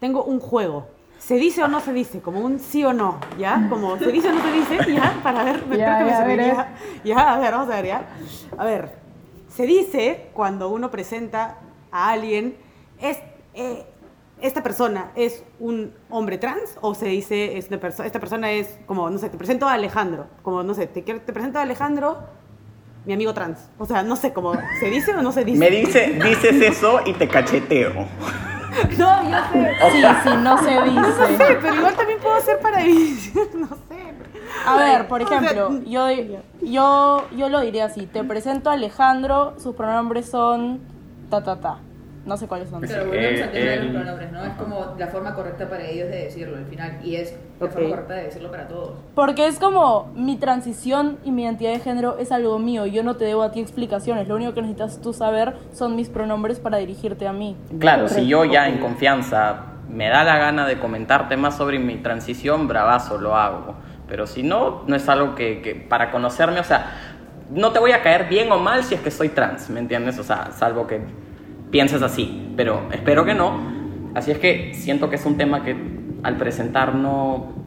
tengo 0.00 0.24
un 0.24 0.40
juego. 0.40 0.88
¿Se 1.18 1.34
dice 1.34 1.62
o 1.62 1.68
no 1.68 1.80
se 1.80 1.92
dice? 1.92 2.20
Como 2.20 2.40
un 2.40 2.58
sí 2.58 2.82
o 2.84 2.92
no, 2.92 3.20
¿ya? 3.38 3.66
Como 3.68 3.96
se 3.98 4.10
dice 4.10 4.28
o 4.28 4.32
no 4.32 4.42
se 4.42 4.52
dice, 4.52 4.92
¿ya? 4.94 5.20
Para 5.22 5.44
ver, 5.44 5.66
me 5.66 5.76
Ya, 5.76 5.84
creo 5.84 5.98
que 5.98 6.04
me 6.04 6.10
ya, 6.10 6.18
a 6.18 6.24
ver, 6.24 6.36
serviría. 6.38 6.74
Ya, 7.04 7.34
a 7.34 7.38
ver, 7.38 7.52
vamos 7.52 7.68
a 7.68 7.76
ver, 7.76 7.86
¿ya? 7.86 8.08
A 8.56 8.64
ver, 8.64 8.90
se 9.48 9.66
dice 9.66 10.30
cuando 10.32 10.70
uno 10.70 10.90
presenta 10.90 11.58
a 11.92 12.10
alguien, 12.10 12.56
es, 12.98 13.18
eh, 13.54 13.84
esta 14.40 14.62
persona 14.62 15.10
es 15.16 15.44
un 15.58 15.92
hombre 16.08 16.38
trans 16.38 16.78
o 16.80 16.94
se 16.94 17.06
dice 17.06 17.58
es 17.58 17.68
una 17.68 17.78
perso- 17.78 18.04
esta 18.04 18.20
persona 18.20 18.50
es 18.52 18.78
como, 18.86 19.10
no 19.10 19.18
sé, 19.18 19.28
te 19.28 19.36
presento 19.36 19.68
a 19.68 19.74
Alejandro, 19.74 20.26
como, 20.42 20.62
no 20.62 20.72
sé, 20.74 20.86
te, 20.86 21.02
quiero- 21.04 21.20
te 21.20 21.32
presento 21.32 21.58
a 21.58 21.62
Alejandro, 21.62 22.18
mi 23.04 23.12
amigo 23.12 23.34
trans. 23.34 23.58
O 23.78 23.86
sea, 23.86 24.02
no 24.02 24.16
sé, 24.16 24.32
como, 24.32 24.52
¿se 24.78 24.86
dice 24.90 25.14
o 25.14 25.22
no 25.22 25.32
se 25.32 25.44
dice? 25.44 25.58
Me 25.58 25.70
dice, 25.70 26.18
dices 26.24 26.62
eso 26.62 27.00
y 27.04 27.12
te 27.14 27.28
cacheteo. 27.28 27.92
No, 28.96 29.28
yo 29.28 29.36
sé. 29.52 29.74
Sí, 29.90 30.02
sí, 30.22 30.30
no 30.44 30.56
se 30.62 30.74
No 30.76 30.84
dice. 30.84 31.36
sé, 31.36 31.58
pero 31.60 31.74
igual 31.74 31.96
también 31.96 32.20
puedo 32.20 32.36
hacer 32.36 32.60
para 32.60 32.78
no 32.84 33.66
sé. 33.66 34.14
A 34.64 34.76
ver, 34.76 35.08
por 35.08 35.22
O 35.22 35.26
sea, 35.26 35.38
ejemplo, 35.40 35.80
yo, 35.86 36.06
yo, 36.62 37.24
yo 37.36 37.48
lo 37.48 37.60
diría 37.62 37.86
así. 37.86 38.06
Te 38.06 38.22
presento 38.22 38.70
a 38.70 38.74
Alejandro, 38.74 39.54
sus 39.58 39.74
pronombres 39.74 40.30
son 40.30 40.78
ta 41.30 41.42
ta 41.42 41.58
ta. 41.60 41.78
No 42.26 42.36
sé 42.36 42.46
cuáles 42.46 42.68
son. 42.68 42.82
Pero 42.82 43.06
volvemos 43.06 43.40
Eh, 43.40 43.42
al 43.44 43.50
tema 43.50 43.64
de 43.70 43.74
el- 43.74 43.84
los 43.92 44.02
pronombres, 44.02 44.32
¿no? 44.32 44.44
Es 44.44 44.52
como 44.54 44.94
la 44.98 45.06
forma 45.06 45.34
correcta 45.34 45.68
para 45.68 45.84
ellos 45.84 46.08
de 46.10 46.24
decirlo 46.24 46.58
al 46.58 46.66
final. 46.66 46.98
Y 47.02 47.16
es 47.16 47.34
la 47.58 47.66
Ok. 47.66 47.72
forma 47.72 47.88
correcta 47.90 48.14
de 48.14 48.22
decirlo 48.24 48.50
para 48.50 48.68
todos. 48.68 48.92
Porque 49.14 49.46
es 49.46 49.58
como 49.58 50.12
mi 50.14 50.36
transición 50.36 51.18
y 51.24 51.30
mi 51.32 51.44
identidad 51.44 51.72
de 51.72 51.78
género 51.80 52.18
es 52.18 52.30
algo 52.30 52.58
mío. 52.58 52.84
Yo 52.86 53.02
no 53.02 53.16
te 53.16 53.24
debo 53.24 53.42
a 53.42 53.52
ti 53.52 53.60
explicaciones. 53.60 54.28
Lo 54.28 54.36
único 54.36 54.52
que 54.52 54.60
necesitas 54.60 55.00
tú 55.00 55.12
saber 55.14 55.54
son 55.72 55.96
mis 55.96 56.10
pronombres 56.10 56.60
para 56.60 56.76
dirigirte 56.76 57.26
a 57.26 57.32
mí. 57.32 57.56
Claro, 57.78 58.06
si 58.08 58.26
yo 58.26 58.44
ya 58.44 58.68
en 58.68 58.78
confianza 58.78 59.64
me 59.88 60.08
da 60.08 60.22
la 60.22 60.36
gana 60.36 60.66
de 60.66 60.78
comentarte 60.78 61.36
más 61.38 61.56
sobre 61.56 61.78
mi 61.78 61.96
transición, 61.96 62.68
bravazo, 62.68 63.18
lo 63.18 63.34
hago. 63.34 63.74
Pero 64.06 64.26
si 64.26 64.42
no, 64.42 64.82
no 64.86 64.94
es 64.94 65.08
algo 65.08 65.34
que, 65.34 65.62
que 65.62 65.74
para 65.74 66.10
conocerme, 66.10 66.60
o 66.60 66.64
sea, 66.64 66.90
no 67.50 67.72
te 67.72 67.78
voy 67.78 67.92
a 67.92 68.02
caer 68.02 68.28
bien 68.28 68.52
o 68.52 68.58
mal 68.58 68.84
si 68.84 68.94
es 68.94 69.00
que 69.00 69.10
soy 69.10 69.30
trans, 69.30 69.70
¿me 69.70 69.80
entiendes? 69.80 70.18
O 70.18 70.22
sea, 70.22 70.50
salvo 70.52 70.86
que 70.86 71.00
pienses 71.70 72.02
así, 72.02 72.52
pero 72.56 72.88
espero 72.92 73.24
que 73.24 73.34
no. 73.34 73.58
Así 74.14 74.30
es 74.30 74.38
que 74.38 74.74
siento 74.74 75.08
que 75.08 75.16
es 75.16 75.24
un 75.26 75.36
tema 75.36 75.62
que 75.62 75.76
al 76.22 76.36
presentar 76.36 76.94
no... 76.94 77.58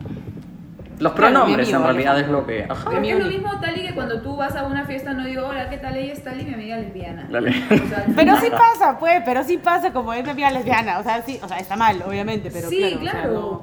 Los 0.99 1.13
Claro, 1.13 1.33
pronombres 1.33 1.67
amigo, 1.67 1.79
en 1.79 1.85
realidad 1.85 2.19
es 2.19 2.27
lo 2.29 2.45
que... 2.45 2.65
Ajá. 2.69 2.91
Es 3.01 3.19
lo 3.19 3.25
mismo 3.25 3.49
tal 3.59 3.77
y 3.77 3.87
que 3.87 3.95
cuando 3.95 4.21
tú 4.21 4.35
vas 4.37 4.55
a 4.55 4.65
una 4.67 4.85
fiesta 4.85 5.11
no 5.13 5.25
digo, 5.25 5.47
hola, 5.47 5.69
¿qué 5.69 5.77
tal? 5.77 5.97
Ella 5.97 6.13
es 6.13 6.23
tal 6.23 6.39
y 6.39 6.45
mi 6.45 6.53
amiga 6.53 6.77
lesbiana. 6.77 7.27
Dale. 7.31 7.49
O 7.49 7.87
sea, 7.89 8.05
Pero 8.15 8.37
sí 8.37 8.47
pasa, 8.51 8.97
pues, 8.99 9.21
pero 9.25 9.43
sí 9.43 9.57
pasa 9.57 9.91
como 9.91 10.13
es 10.13 10.23
mi 10.23 10.29
amiga 10.29 10.51
lesbiana. 10.51 10.99
O 10.99 11.03
sea, 11.03 11.21
sí, 11.23 11.39
o 11.43 11.47
sea, 11.47 11.57
está 11.57 11.75
mal, 11.75 12.01
obviamente, 12.07 12.51
pero 12.53 12.69
sí, 12.69 12.77
claro. 12.77 12.95
o 12.97 13.01
sea, 13.01 13.11
claro. 13.11 13.33
no- 13.33 13.61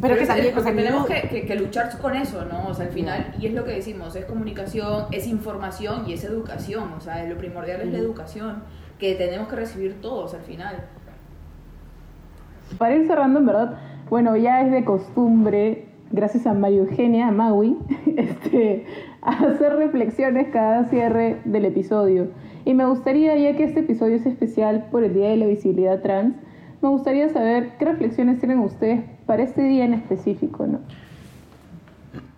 Pero 0.00 0.14
que 0.16 0.22
es- 0.22 0.28
también, 0.28 0.48
es 0.52 0.56
o 0.56 0.62
sea, 0.62 0.74
tenemos 0.74 1.06
que, 1.06 1.28
que- 1.28 1.46
que 1.46 1.54
luchar 1.54 1.98
con 1.98 2.16
eso, 2.16 2.44
¿no? 2.46 2.68
O 2.68 2.74
sea, 2.74 2.86
al 2.86 2.92
final, 2.92 3.34
y 3.38 3.46
es 3.46 3.52
lo 3.52 3.64
que 3.64 3.72
decimos, 3.72 4.16
es 4.16 4.24
comunicación, 4.24 5.06
es 5.12 5.26
información 5.26 6.04
y 6.08 6.14
es 6.14 6.24
educación. 6.24 6.92
O 6.96 7.00
sea, 7.00 7.22
lo 7.24 7.36
primordial 7.36 7.82
es 7.82 7.92
la 7.92 7.98
educación 7.98 8.62
que 8.98 9.14
tenemos 9.14 9.48
que 9.48 9.56
recibir 9.56 10.00
todos 10.00 10.34
al 10.34 10.42
final. 10.42 10.84
Para 12.78 12.96
ir 12.96 13.06
cerrando, 13.06 13.40
en 13.40 13.46
verdad, 13.46 13.78
bueno, 14.08 14.36
ya 14.36 14.62
es 14.62 14.72
de 14.72 14.84
costumbre 14.84 15.86
gracias 16.10 16.46
a 16.46 16.54
María 16.54 16.78
Eugenia, 16.78 17.28
a 17.28 17.32
Maui, 17.32 17.76
este, 18.16 18.86
a 19.22 19.30
hacer 19.30 19.76
reflexiones 19.76 20.48
cada 20.52 20.84
cierre 20.84 21.40
del 21.44 21.64
episodio. 21.64 22.28
Y 22.64 22.74
me 22.74 22.84
gustaría, 22.84 23.36
ya 23.36 23.56
que 23.56 23.64
este 23.64 23.80
episodio 23.80 24.16
es 24.16 24.26
especial 24.26 24.88
por 24.90 25.04
el 25.04 25.14
Día 25.14 25.28
de 25.28 25.36
la 25.36 25.46
Visibilidad 25.46 26.02
Trans, 26.02 26.34
me 26.82 26.88
gustaría 26.88 27.28
saber 27.28 27.72
qué 27.78 27.84
reflexiones 27.84 28.38
tienen 28.38 28.58
ustedes 28.58 29.02
para 29.24 29.42
este 29.42 29.62
día 29.62 29.84
en 29.84 29.94
específico, 29.94 30.66
¿no? 30.66 30.80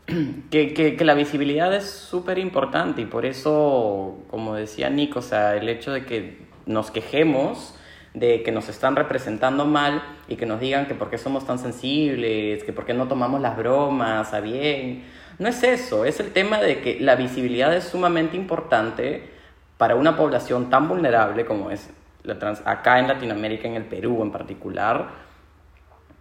Que, 0.51 0.73
que, 0.73 0.97
que 0.97 1.05
la 1.05 1.13
visibilidad 1.13 1.75
es 1.75 1.85
súper 1.85 2.39
importante 2.39 3.03
y 3.03 3.05
por 3.05 3.27
eso, 3.27 4.17
como 4.31 4.55
decía 4.55 4.89
Nico, 4.89 5.19
o 5.19 5.23
sea, 5.23 5.55
el 5.55 5.69
hecho 5.69 5.93
de 5.93 6.07
que 6.07 6.48
nos 6.69 6.91
quejemos 6.91 7.75
de 8.15 8.43
que 8.43 8.53
nos 8.53 8.69
están 8.69 8.95
representando 8.95 9.65
mal 9.65 10.03
y 10.29 10.37
que 10.37 10.47
nos 10.47 10.61
digan 10.61 10.87
que 10.87 10.95
por 10.95 11.11
qué 11.11 11.19
somos 11.19 11.47
tan 11.47 11.59
sensibles, 11.59 12.63
que 12.63 12.73
por 12.73 12.85
qué 12.85 12.95
no 12.95 13.09
tomamos 13.09 13.41
las 13.41 13.57
bromas 13.57 14.33
a 14.33 14.41
bien. 14.41 15.05
No 15.39 15.49
es 15.49 15.63
eso, 15.63 16.05
es 16.05 16.21
el 16.21 16.33
tema 16.33 16.59
de 16.59 16.81
que 16.81 17.01
la 17.01 17.17
visibilidad 17.17 17.75
es 17.75 17.85
sumamente 17.85 18.37
importante 18.37 19.31
para 19.77 19.95
una 19.95 20.17
población 20.17 20.71
tan 20.71 20.89
vulnerable 20.89 21.45
como 21.45 21.71
es 21.71 21.91
la 22.25 22.39
trans 22.39 22.61
acá 22.65 22.99
en 22.99 23.09
Latinoamérica, 23.09 23.69
en 23.69 23.75
el 23.75 23.85
Perú 23.85 24.23
en 24.23 24.33
particular, 24.33 25.09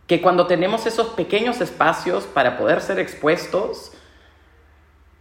que 0.06 0.22
cuando 0.22 0.48
tenemos 0.48 0.86
esos 0.86 1.08
pequeños 1.10 1.60
espacios 1.60 2.26
para 2.26 2.58
poder 2.58 2.80
ser 2.82 3.00
expuestos, 3.00 3.91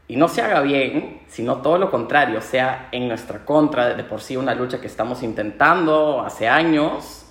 y 0.09 0.17
no 0.17 0.29
se 0.29 0.43
haga 0.43 0.61
bien, 0.61 1.23
sino 1.29 1.57
todo 1.63 1.79
lo 1.79 1.91
contrario, 1.91 2.41
sea 2.41 2.89
en 2.93 3.09
nuestra 3.09 3.45
contra, 3.45 3.95
de 3.95 4.05
por 4.05 4.21
sí 4.21 4.37
una 4.37 4.55
lucha 4.55 4.81
que 4.81 4.87
estamos 4.87 5.23
intentando 5.23 6.21
hace 6.23 6.49
años, 6.49 7.27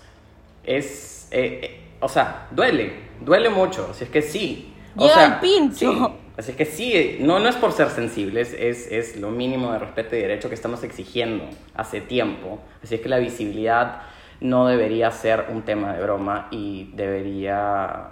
es, 0.63 1.27
eh, 1.31 1.59
eh, 1.63 1.81
o 2.01 2.09
sea, 2.09 2.47
duele, 2.51 2.93
duele 3.21 3.49
mucho, 3.49 3.89
así 3.91 4.03
es 4.03 4.09
que 4.09 4.21
sí. 4.21 4.73
O 4.97 5.07
Llega 5.07 5.13
sea, 5.13 5.25
el 5.25 5.39
pincho. 5.39 5.91
sí, 5.91 6.15
así 6.37 6.51
es 6.51 6.57
que 6.57 6.65
sí, 6.65 7.17
no, 7.21 7.39
no 7.39 7.47
es 7.49 7.55
por 7.55 7.71
ser 7.71 7.89
sensibles, 7.89 8.53
es, 8.53 8.91
es 8.91 9.15
lo 9.17 9.31
mínimo 9.31 9.71
de 9.71 9.79
respeto 9.79 10.15
y 10.15 10.19
derecho 10.19 10.49
que 10.49 10.55
estamos 10.55 10.83
exigiendo 10.83 11.45
hace 11.75 12.01
tiempo, 12.01 12.59
así 12.83 12.95
es 12.95 13.01
que 13.01 13.09
la 13.09 13.19
visibilidad 13.19 14.01
no 14.41 14.67
debería 14.67 15.11
ser 15.11 15.47
un 15.49 15.63
tema 15.63 15.93
de 15.93 16.01
broma 16.01 16.47
y 16.51 16.91
debería, 16.93 18.11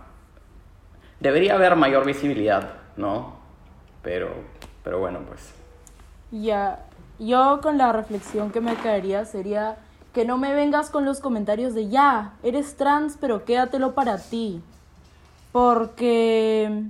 debería 1.19 1.55
haber 1.55 1.75
mayor 1.75 2.05
visibilidad, 2.05 2.75
¿no? 2.95 3.42
Pero, 4.03 4.29
pero 4.83 4.99
bueno, 4.99 5.21
pues. 5.27 5.53
Ya, 6.31 6.85
yo 7.19 7.59
con 7.61 7.77
la 7.77 7.91
reflexión 7.91 8.51
que 8.51 8.61
me 8.61 8.75
caería 8.75 9.25
sería 9.25 9.77
que 10.13 10.25
no 10.25 10.37
me 10.37 10.53
vengas 10.53 10.89
con 10.89 11.05
los 11.05 11.19
comentarios 11.19 11.73
de 11.73 11.89
ya, 11.89 12.33
eres 12.43 12.75
trans, 12.75 13.17
pero 13.19 13.45
quédatelo 13.45 13.95
para 13.95 14.17
ti. 14.17 14.61
Porque, 15.51 16.83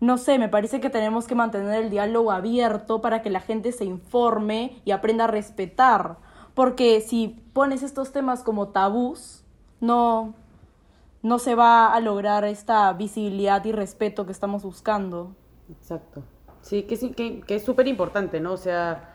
no 0.00 0.18
sé, 0.18 0.38
me 0.38 0.48
parece 0.48 0.80
que 0.80 0.90
tenemos 0.90 1.26
que 1.26 1.34
mantener 1.34 1.84
el 1.84 1.90
diálogo 1.90 2.32
abierto 2.32 3.00
para 3.00 3.22
que 3.22 3.30
la 3.30 3.40
gente 3.40 3.70
se 3.72 3.84
informe 3.84 4.80
y 4.84 4.90
aprenda 4.90 5.24
a 5.24 5.28
respetar. 5.28 6.16
Porque 6.54 7.00
si 7.00 7.40
pones 7.52 7.82
estos 7.82 8.12
temas 8.12 8.42
como 8.42 8.68
tabús, 8.68 9.44
no, 9.80 10.34
no 11.22 11.38
se 11.38 11.54
va 11.54 11.92
a 11.92 12.00
lograr 12.00 12.44
esta 12.44 12.92
visibilidad 12.92 13.64
y 13.64 13.72
respeto 13.72 14.26
que 14.26 14.32
estamos 14.32 14.62
buscando. 14.62 15.34
Exacto. 15.70 16.22
Sí, 16.66 16.82
que, 16.84 16.96
que, 17.14 17.40
que 17.40 17.54
es 17.56 17.64
súper 17.64 17.86
importante, 17.88 18.40
¿no? 18.40 18.52
O 18.54 18.56
sea, 18.56 19.14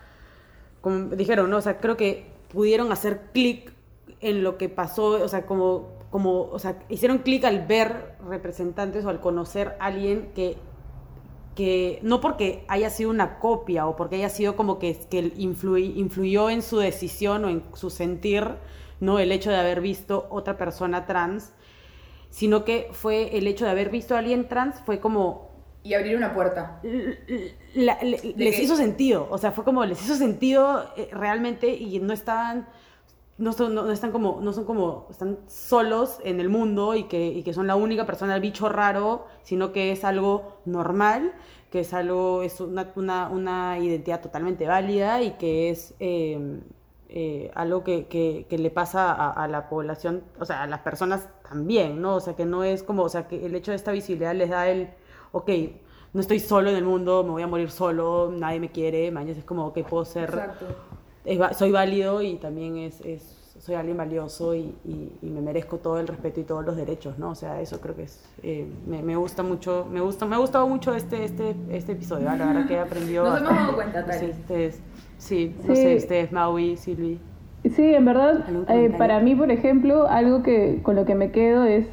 como 0.81 1.15
dijeron, 1.15 1.49
¿no? 1.49 1.57
O 1.57 1.61
sea, 1.61 1.79
creo 1.79 1.97
que 1.97 2.27
pudieron 2.49 2.91
hacer 2.91 3.31
clic 3.33 3.73
en 4.21 4.43
lo 4.43 4.57
que 4.57 4.69
pasó, 4.69 5.23
o 5.23 5.27
sea, 5.27 5.45
como, 5.45 5.89
como 6.11 6.43
o 6.43 6.59
sea, 6.59 6.79
hicieron 6.89 7.19
clic 7.19 7.45
al 7.45 7.67
ver 7.67 8.15
representantes 8.27 9.05
o 9.05 9.09
al 9.09 9.21
conocer 9.21 9.75
a 9.79 9.87
alguien 9.87 10.31
que, 10.35 10.57
que 11.55 11.99
no 12.03 12.21
porque 12.21 12.65
haya 12.69 12.89
sido 12.89 13.09
una 13.09 13.39
copia 13.39 13.87
o 13.87 13.95
porque 13.95 14.15
haya 14.17 14.29
sido 14.29 14.55
como 14.55 14.79
que, 14.79 14.97
que 15.09 15.33
influy- 15.37 15.93
influyó 15.97 16.49
en 16.49 16.61
su 16.61 16.77
decisión 16.79 17.45
o 17.45 17.49
en 17.49 17.63
su 17.73 17.89
sentir, 17.89 18.47
¿no? 19.01 19.19
El 19.19 19.31
hecho 19.31 19.51
de 19.51 19.57
haber 19.57 19.81
visto 19.81 20.27
otra 20.29 20.57
persona 20.57 21.05
trans, 21.05 21.53
sino 22.29 22.65
que 22.65 22.89
fue 22.93 23.37
el 23.37 23.47
hecho 23.47 23.65
de 23.65 23.71
haber 23.71 23.89
visto 23.89 24.15
a 24.15 24.19
alguien 24.19 24.47
trans, 24.47 24.81
fue 24.85 24.99
como 24.99 25.50
Y 25.83 25.93
abrir 25.95 26.15
una 26.15 26.33
puerta. 26.33 26.79
la- 27.75 27.97
les 28.03 28.21
que- 28.21 28.63
hizo 28.63 28.75
sentido, 28.75 29.27
o 29.31 29.37
sea, 29.37 29.51
fue 29.51 29.63
como 29.63 29.83
les 29.85 30.01
hizo 30.03 30.15
sentido 30.15 30.85
eh, 30.97 31.09
realmente 31.11 31.69
y 31.73 31.99
no 31.99 32.13
estaban 32.13 32.67
no 33.37 33.53
son, 33.53 33.73
no, 33.73 33.83
no 33.83 33.91
están 33.91 34.11
como 34.11 34.39
no 34.41 34.53
son 34.53 34.65
como 34.65 35.07
están 35.09 35.39
solos 35.47 36.19
en 36.23 36.39
el 36.39 36.49
mundo 36.49 36.93
y 36.95 37.05
que, 37.05 37.25
y 37.27 37.41
que 37.41 37.53
son 37.53 37.65
la 37.65 37.75
única 37.75 38.05
persona 38.05 38.35
el 38.35 38.41
bicho 38.41 38.69
raro, 38.69 39.25
sino 39.41 39.71
que 39.71 39.91
es 39.91 40.03
algo 40.03 40.57
normal, 40.65 41.33
que 41.71 41.79
es 41.79 41.93
algo 41.95 42.43
es 42.43 42.59
una, 42.61 42.91
una, 42.95 43.29
una 43.29 43.79
identidad 43.79 44.21
totalmente 44.21 44.67
válida 44.67 45.23
y 45.23 45.31
que 45.31 45.71
es 45.71 45.95
eh, 45.99 46.59
eh, 47.09 47.51
algo 47.55 47.83
que, 47.83 48.05
que- 48.07 48.45
que 48.49 48.57
le 48.59 48.69
pasa 48.69 49.11
a, 49.11 49.31
a 49.31 49.47
la 49.47 49.69
población, 49.69 50.23
o 50.39 50.45
sea, 50.45 50.61
a 50.63 50.67
las 50.67 50.81
personas 50.81 51.27
también, 51.49 52.01
¿no? 52.01 52.15
O 52.15 52.19
sea, 52.19 52.35
que 52.35 52.45
no 52.45 52.63
es 52.63 52.83
como, 52.83 53.03
o 53.03 53.09
sea, 53.09 53.27
que 53.27 53.43
el 53.45 53.55
hecho 53.55 53.71
de 53.71 53.77
esta 53.77 53.91
visibilidad 53.91 54.33
les 54.35 54.49
da 54.49 54.69
el, 54.69 54.89
ok, 55.31 55.49
no 56.13 56.21
estoy 56.21 56.39
solo 56.39 56.69
en 56.69 56.75
el 56.75 56.83
mundo, 56.83 57.23
me 57.23 57.31
voy 57.31 57.41
a 57.43 57.47
morir 57.47 57.69
solo, 57.71 58.31
nadie 58.35 58.59
me 58.59 58.69
quiere, 58.69 59.11
mañana 59.11 59.37
es 59.39 59.45
como 59.45 59.71
que 59.73 59.83
puedo 59.83 60.03
ser, 60.05 60.25
Exacto. 60.29 60.65
es 61.25 61.57
soy 61.57 61.71
válido 61.71 62.21
y 62.21 62.35
también 62.35 62.77
es, 62.77 63.01
es- 63.01 63.37
soy 63.59 63.75
alguien 63.75 63.95
valioso 63.95 64.55
y, 64.55 64.73
y- 64.83 65.11
y 65.21 65.29
me 65.29 65.39
merezco 65.39 65.77
todo 65.77 65.99
el 65.99 66.07
respeto 66.07 66.39
y 66.39 66.43
todos 66.43 66.65
los 66.65 66.75
derechos, 66.75 67.19
¿no? 67.19 67.29
O 67.29 67.35
sea, 67.35 67.61
eso 67.61 67.79
creo 67.79 67.95
que 67.95 68.03
es, 68.03 68.23
eh, 68.41 68.65
me, 68.87 69.03
me 69.03 69.15
gusta 69.15 69.43
mucho, 69.43 69.85
me 69.91 70.01
gusta, 70.01 70.25
me 70.25 70.35
ha 70.35 70.39
gustado 70.39 70.67
mucho 70.67 70.95
este, 70.95 71.23
este, 71.25 71.55
este 71.69 71.91
episodio, 71.91 72.27
¿ah? 72.29 72.35
la 72.35 72.47
verdad 72.47 72.65
que 72.67 72.73
he 72.73 72.79
aprendido 72.79 73.23
Nos 73.29 73.37
hemos 73.39 73.53
dado 73.53 73.75
cuenta, 73.75 74.01
No 74.01 74.13
sé, 74.13 74.19
Tali. 74.19 74.31
ustedes, 74.31 74.79
sí, 75.19 75.55
no 75.63 75.75
Sí. 75.75 75.81
sé, 75.83 75.95
ustedes, 75.97 76.31
Maui, 76.31 76.75
Silvi. 76.75 77.19
Sí, 77.75 77.93
en 77.93 78.03
verdad, 78.05 78.43
¿Algún 78.47 78.65
eh, 78.67 78.89
para 78.97 79.19
mí, 79.19 79.35
por 79.35 79.51
ejemplo, 79.51 80.07
algo 80.07 80.41
que 80.41 80.79
con 80.81 80.95
lo 80.95 81.05
que 81.05 81.13
me 81.13 81.31
quedo 81.31 81.63
es 81.65 81.85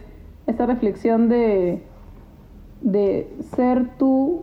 esta 0.47 0.65
reflexión 0.65 1.29
de, 1.29 1.83
de 2.81 3.31
ser 3.57 3.97
tú 3.99 4.43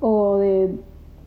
o 0.00 0.38
de 0.38 0.74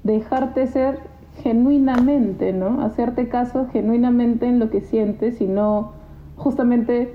dejarte 0.04 0.68
ser 0.68 0.99
genuinamente, 1.41 2.54
¿no? 2.54 2.82
Hacerte 2.84 3.28
caso 3.28 3.68
genuinamente 3.72 4.45
en 4.45 4.60
lo 4.60 4.70
que 4.70 4.82
sientes 4.82 5.41
y 5.41 5.47
no 5.47 5.91
justamente 6.38 7.14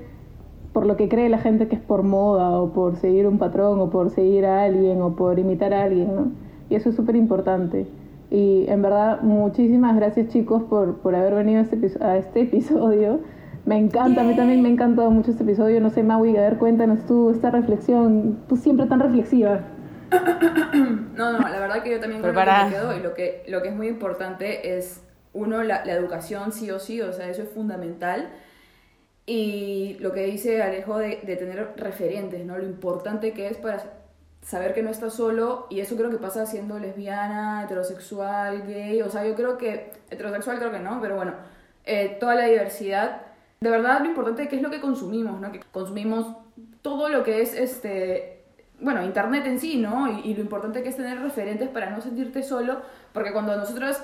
por 0.73 0.85
lo 0.85 0.97
que 0.97 1.09
cree 1.09 1.29
la 1.29 1.39
gente 1.39 1.67
que 1.67 1.75
es 1.75 1.81
por 1.81 2.03
moda 2.03 2.51
o 2.59 2.71
por 2.71 2.95
seguir 2.97 3.27
un 3.27 3.37
patrón 3.37 3.79
o 3.79 3.89
por 3.89 4.11
seguir 4.11 4.45
a 4.45 4.63
alguien 4.63 5.01
o 5.01 5.15
por 5.15 5.39
imitar 5.39 5.73
a 5.73 5.83
alguien, 5.83 6.15
¿no? 6.15 6.27
Y 6.69 6.75
eso 6.75 6.89
es 6.89 6.95
súper 6.95 7.15
importante. 7.15 7.87
Y 8.29 8.65
en 8.67 8.81
verdad, 8.81 9.21
muchísimas 9.21 9.95
gracias 9.95 10.27
chicos 10.27 10.61
por, 10.63 10.97
por 10.97 11.15
haber 11.15 11.33
venido 11.33 11.59
a 11.59 11.63
este, 11.63 11.83
este 12.17 12.41
episodio. 12.41 13.19
Me 13.69 13.77
encanta, 13.77 14.21
a 14.21 14.23
mí 14.23 14.35
también 14.35 14.63
me 14.63 14.69
ha 14.69 14.71
encantado 14.71 15.11
mucho 15.11 15.29
este 15.29 15.43
episodio. 15.43 15.79
No 15.79 15.91
sé, 15.91 16.01
Maui, 16.01 16.35
a 16.35 16.41
ver, 16.41 16.57
cuéntanos 16.57 17.05
tú 17.05 17.29
esta 17.29 17.51
reflexión, 17.51 18.43
tú 18.49 18.57
siempre 18.57 18.87
tan 18.87 18.99
reflexiva. 18.99 19.59
No, 21.15 21.33
no, 21.33 21.39
la 21.39 21.59
verdad 21.59 21.83
que 21.83 21.91
yo 21.91 21.99
también 21.99 22.21
creo 22.21 22.33
que 22.33 22.39
me 22.39 22.69
quedo 22.71 22.97
y 22.97 23.01
lo 23.01 23.13
que, 23.13 23.43
lo 23.47 23.61
que 23.61 23.67
es 23.67 23.75
muy 23.75 23.89
importante 23.89 24.77
es, 24.77 25.03
uno, 25.33 25.61
la, 25.63 25.83
la 25.85 25.91
educación 25.91 26.53
sí 26.53 26.71
o 26.71 26.79
sí, 26.79 27.01
o 27.01 27.11
sea, 27.11 27.29
eso 27.29 27.43
es 27.43 27.49
fundamental. 27.49 28.29
Y 29.25 29.97
lo 29.99 30.13
que 30.13 30.25
dice 30.25 30.63
Alejo 30.63 30.97
de, 30.97 31.19
de 31.21 31.35
tener 31.35 31.73
referentes, 31.75 32.43
¿no? 32.45 32.57
Lo 32.57 32.63
importante 32.63 33.33
que 33.33 33.49
es 33.49 33.57
para 33.57 33.83
saber 34.41 34.73
que 34.73 34.81
no 34.81 34.89
estás 34.89 35.13
solo 35.13 35.67
y 35.69 35.81
eso 35.81 35.95
creo 35.95 36.09
que 36.09 36.17
pasa 36.17 36.45
siendo 36.47 36.79
lesbiana, 36.79 37.65
heterosexual, 37.65 38.65
gay, 38.65 39.01
o 39.03 39.09
sea, 39.09 39.27
yo 39.27 39.35
creo 39.35 39.57
que 39.57 39.91
heterosexual 40.09 40.57
creo 40.57 40.71
que 40.71 40.79
no, 40.79 40.99
pero 41.01 41.17
bueno, 41.17 41.33
eh, 41.85 42.17
toda 42.19 42.33
la 42.33 42.45
diversidad. 42.45 43.28
De 43.61 43.69
verdad 43.69 43.99
lo 43.99 44.05
importante 44.05 44.47
que 44.47 44.55
es 44.55 44.61
lo 44.61 44.69
que 44.69 44.79
consumimos, 44.79 45.39
¿no? 45.41 45.51
Que 45.51 45.59
consumimos 45.71 46.27
todo 46.81 47.09
lo 47.09 47.23
que 47.23 47.41
es 47.41 47.53
este 47.53 48.39
bueno, 48.81 49.03
internet 49.03 49.45
en 49.45 49.59
sí, 49.59 49.77
¿no? 49.77 50.21
Y, 50.23 50.33
lo 50.33 50.41
importante 50.41 50.81
que 50.83 50.89
es 50.89 50.95
tener 50.95 51.19
referentes 51.19 51.69
para 51.69 51.89
no 51.89 52.01
sentirte 52.01 52.43
solo, 52.43 52.81
porque 53.13 53.33
cuando 53.33 53.55
nosotros 53.55 54.01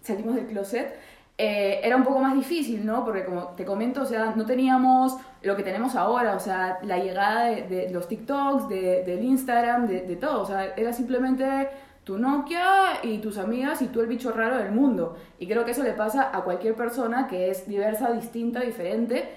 salimos 0.00 0.34
del 0.36 0.46
closet, 0.46 0.94
eh, 1.36 1.80
era 1.82 1.96
un 1.96 2.04
poco 2.04 2.20
más 2.20 2.34
difícil, 2.34 2.86
¿no? 2.86 3.04
Porque 3.04 3.24
como 3.24 3.48
te 3.48 3.64
comento, 3.64 4.02
o 4.02 4.06
sea, 4.06 4.32
no 4.36 4.46
teníamos 4.46 5.16
lo 5.42 5.56
que 5.56 5.62
tenemos 5.62 5.96
ahora, 5.96 6.36
o 6.36 6.40
sea, 6.40 6.78
la 6.82 6.98
llegada 6.98 7.46
de, 7.46 7.62
de 7.62 7.90
los 7.90 8.08
TikToks, 8.08 8.68
de, 8.68 9.02
del 9.04 9.24
Instagram, 9.24 9.88
de, 9.88 10.02
de 10.02 10.16
todo, 10.16 10.42
o 10.42 10.46
sea, 10.46 10.74
era 10.76 10.92
simplemente 10.92 11.68
tu 12.04 12.18
Nokia 12.18 13.00
y 13.02 13.18
tus 13.18 13.38
amigas 13.38 13.82
y 13.82 13.88
tú 13.88 14.00
el 14.00 14.06
bicho 14.06 14.30
raro 14.32 14.58
del 14.58 14.72
mundo. 14.72 15.16
Y 15.38 15.46
creo 15.46 15.64
que 15.64 15.72
eso 15.72 15.82
le 15.82 15.92
pasa 15.92 16.30
a 16.36 16.42
cualquier 16.42 16.74
persona 16.74 17.26
que 17.28 17.50
es 17.50 17.66
diversa, 17.66 18.12
distinta, 18.12 18.60
diferente. 18.60 19.30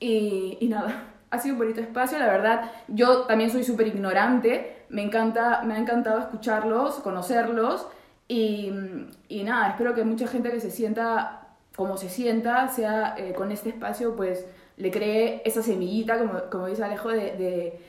Y, 0.00 0.58
y 0.60 0.68
nada, 0.68 1.04
ha 1.30 1.38
sido 1.38 1.54
un 1.54 1.60
bonito 1.60 1.80
espacio, 1.80 2.18
la 2.18 2.26
verdad. 2.26 2.70
Yo 2.88 3.22
también 3.22 3.50
soy 3.50 3.64
súper 3.64 3.86
ignorante, 3.86 4.84
me, 4.88 5.02
encanta, 5.02 5.62
me 5.64 5.74
ha 5.74 5.78
encantado 5.78 6.18
escucharlos, 6.20 6.96
conocerlos. 6.96 7.86
Y, 8.28 8.72
y 9.28 9.44
nada, 9.44 9.68
espero 9.68 9.94
que 9.94 10.04
mucha 10.04 10.26
gente 10.26 10.50
que 10.50 10.60
se 10.60 10.70
sienta 10.70 11.46
como 11.76 11.98
se 11.98 12.08
sienta, 12.08 12.68
sea 12.68 13.14
eh, 13.18 13.34
con 13.34 13.52
este 13.52 13.68
espacio, 13.68 14.16
pues 14.16 14.46
le 14.78 14.90
cree 14.90 15.42
esa 15.44 15.62
semillita, 15.62 16.18
como, 16.18 16.50
como 16.50 16.66
dice 16.66 16.82
Alejo, 16.82 17.10
de, 17.10 17.36
de, 17.36 17.80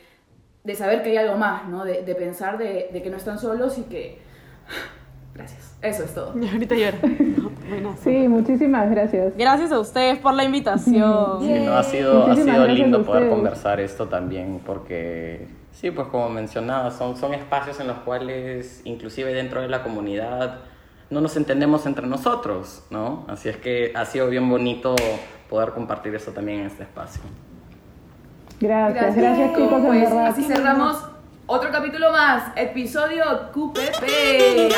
de 0.68 0.76
saber 0.76 1.02
que 1.02 1.12
hay 1.12 1.18
algo 1.18 1.38
más, 1.38 1.66
¿no? 1.70 1.86
De, 1.86 2.04
de 2.04 2.14
pensar 2.14 2.58
de, 2.58 2.90
de 2.92 3.02
que 3.02 3.10
no 3.10 3.16
están 3.16 3.40
solos 3.40 3.78
y 3.78 3.84
que... 3.84 4.20
Gracias. 5.34 5.78
Eso 5.82 6.04
es 6.04 6.14
todo. 6.14 6.34
Y 6.38 6.48
ahorita 6.52 6.76
lloro. 6.76 6.98
Sí, 8.02 8.30
muchísimas 8.30 8.90
gracias. 8.90 9.36
Gracias 9.38 9.74
a 9.74 9.80
ustedes 9.80 10.18
por 10.20 10.34
la 10.34 10.46
invitación. 10.46 11.42
Sí, 11.42 11.54
no, 11.66 11.78
ha 11.78 11.84
sido, 11.84 12.26
ha 12.26 12.34
sido 12.34 12.66
lindo 12.66 13.04
poder 13.04 13.30
conversar 13.30 13.82
esto 13.82 14.08
también 14.08 14.62
porque, 14.66 15.50
sí, 15.74 15.92
pues 15.92 16.08
como 16.08 16.30
mencionaba, 16.30 16.92
son, 16.92 17.18
son 17.18 17.34
espacios 17.34 17.82
en 17.82 17.88
los 17.88 17.98
cuales, 17.98 18.82
inclusive 18.86 19.34
dentro 19.34 19.62
de 19.62 19.68
la 19.68 19.84
comunidad, 19.84 20.60
no 21.10 21.20
nos 21.20 21.36
entendemos 21.36 21.86
entre 21.86 22.08
nosotros, 22.08 22.86
¿no? 22.90 23.26
Así 23.28 23.50
es 23.50 23.58
que 23.58 23.92
ha 23.96 24.06
sido 24.06 24.30
bien 24.30 24.50
bonito 24.50 24.96
poder 25.50 25.72
compartir 25.72 26.16
eso 26.16 26.32
también 26.32 26.62
en 26.62 26.68
este 26.68 26.84
espacio. 26.84 27.22
Gracias, 28.60 29.16
gracias, 29.16 29.52
chicos, 29.56 29.72
en 29.74 29.86
Pues 29.86 30.02
verdad. 30.02 30.28
así 30.28 30.44
cerramos 30.44 30.98
otro 31.46 31.72
capítulo 31.72 32.12
más, 32.12 32.52
episodio 32.56 33.24
QPP, 33.54 34.04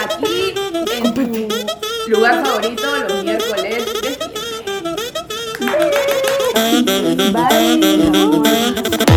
aquí 0.06 0.54
en 0.98 1.14
tu 1.14 2.12
lugar 2.12 2.46
favorito 2.46 2.84
los 3.08 3.24
miércoles 3.24 3.86
de 3.86 4.10
fiesta. 4.10 4.30
Bye. 7.32 9.09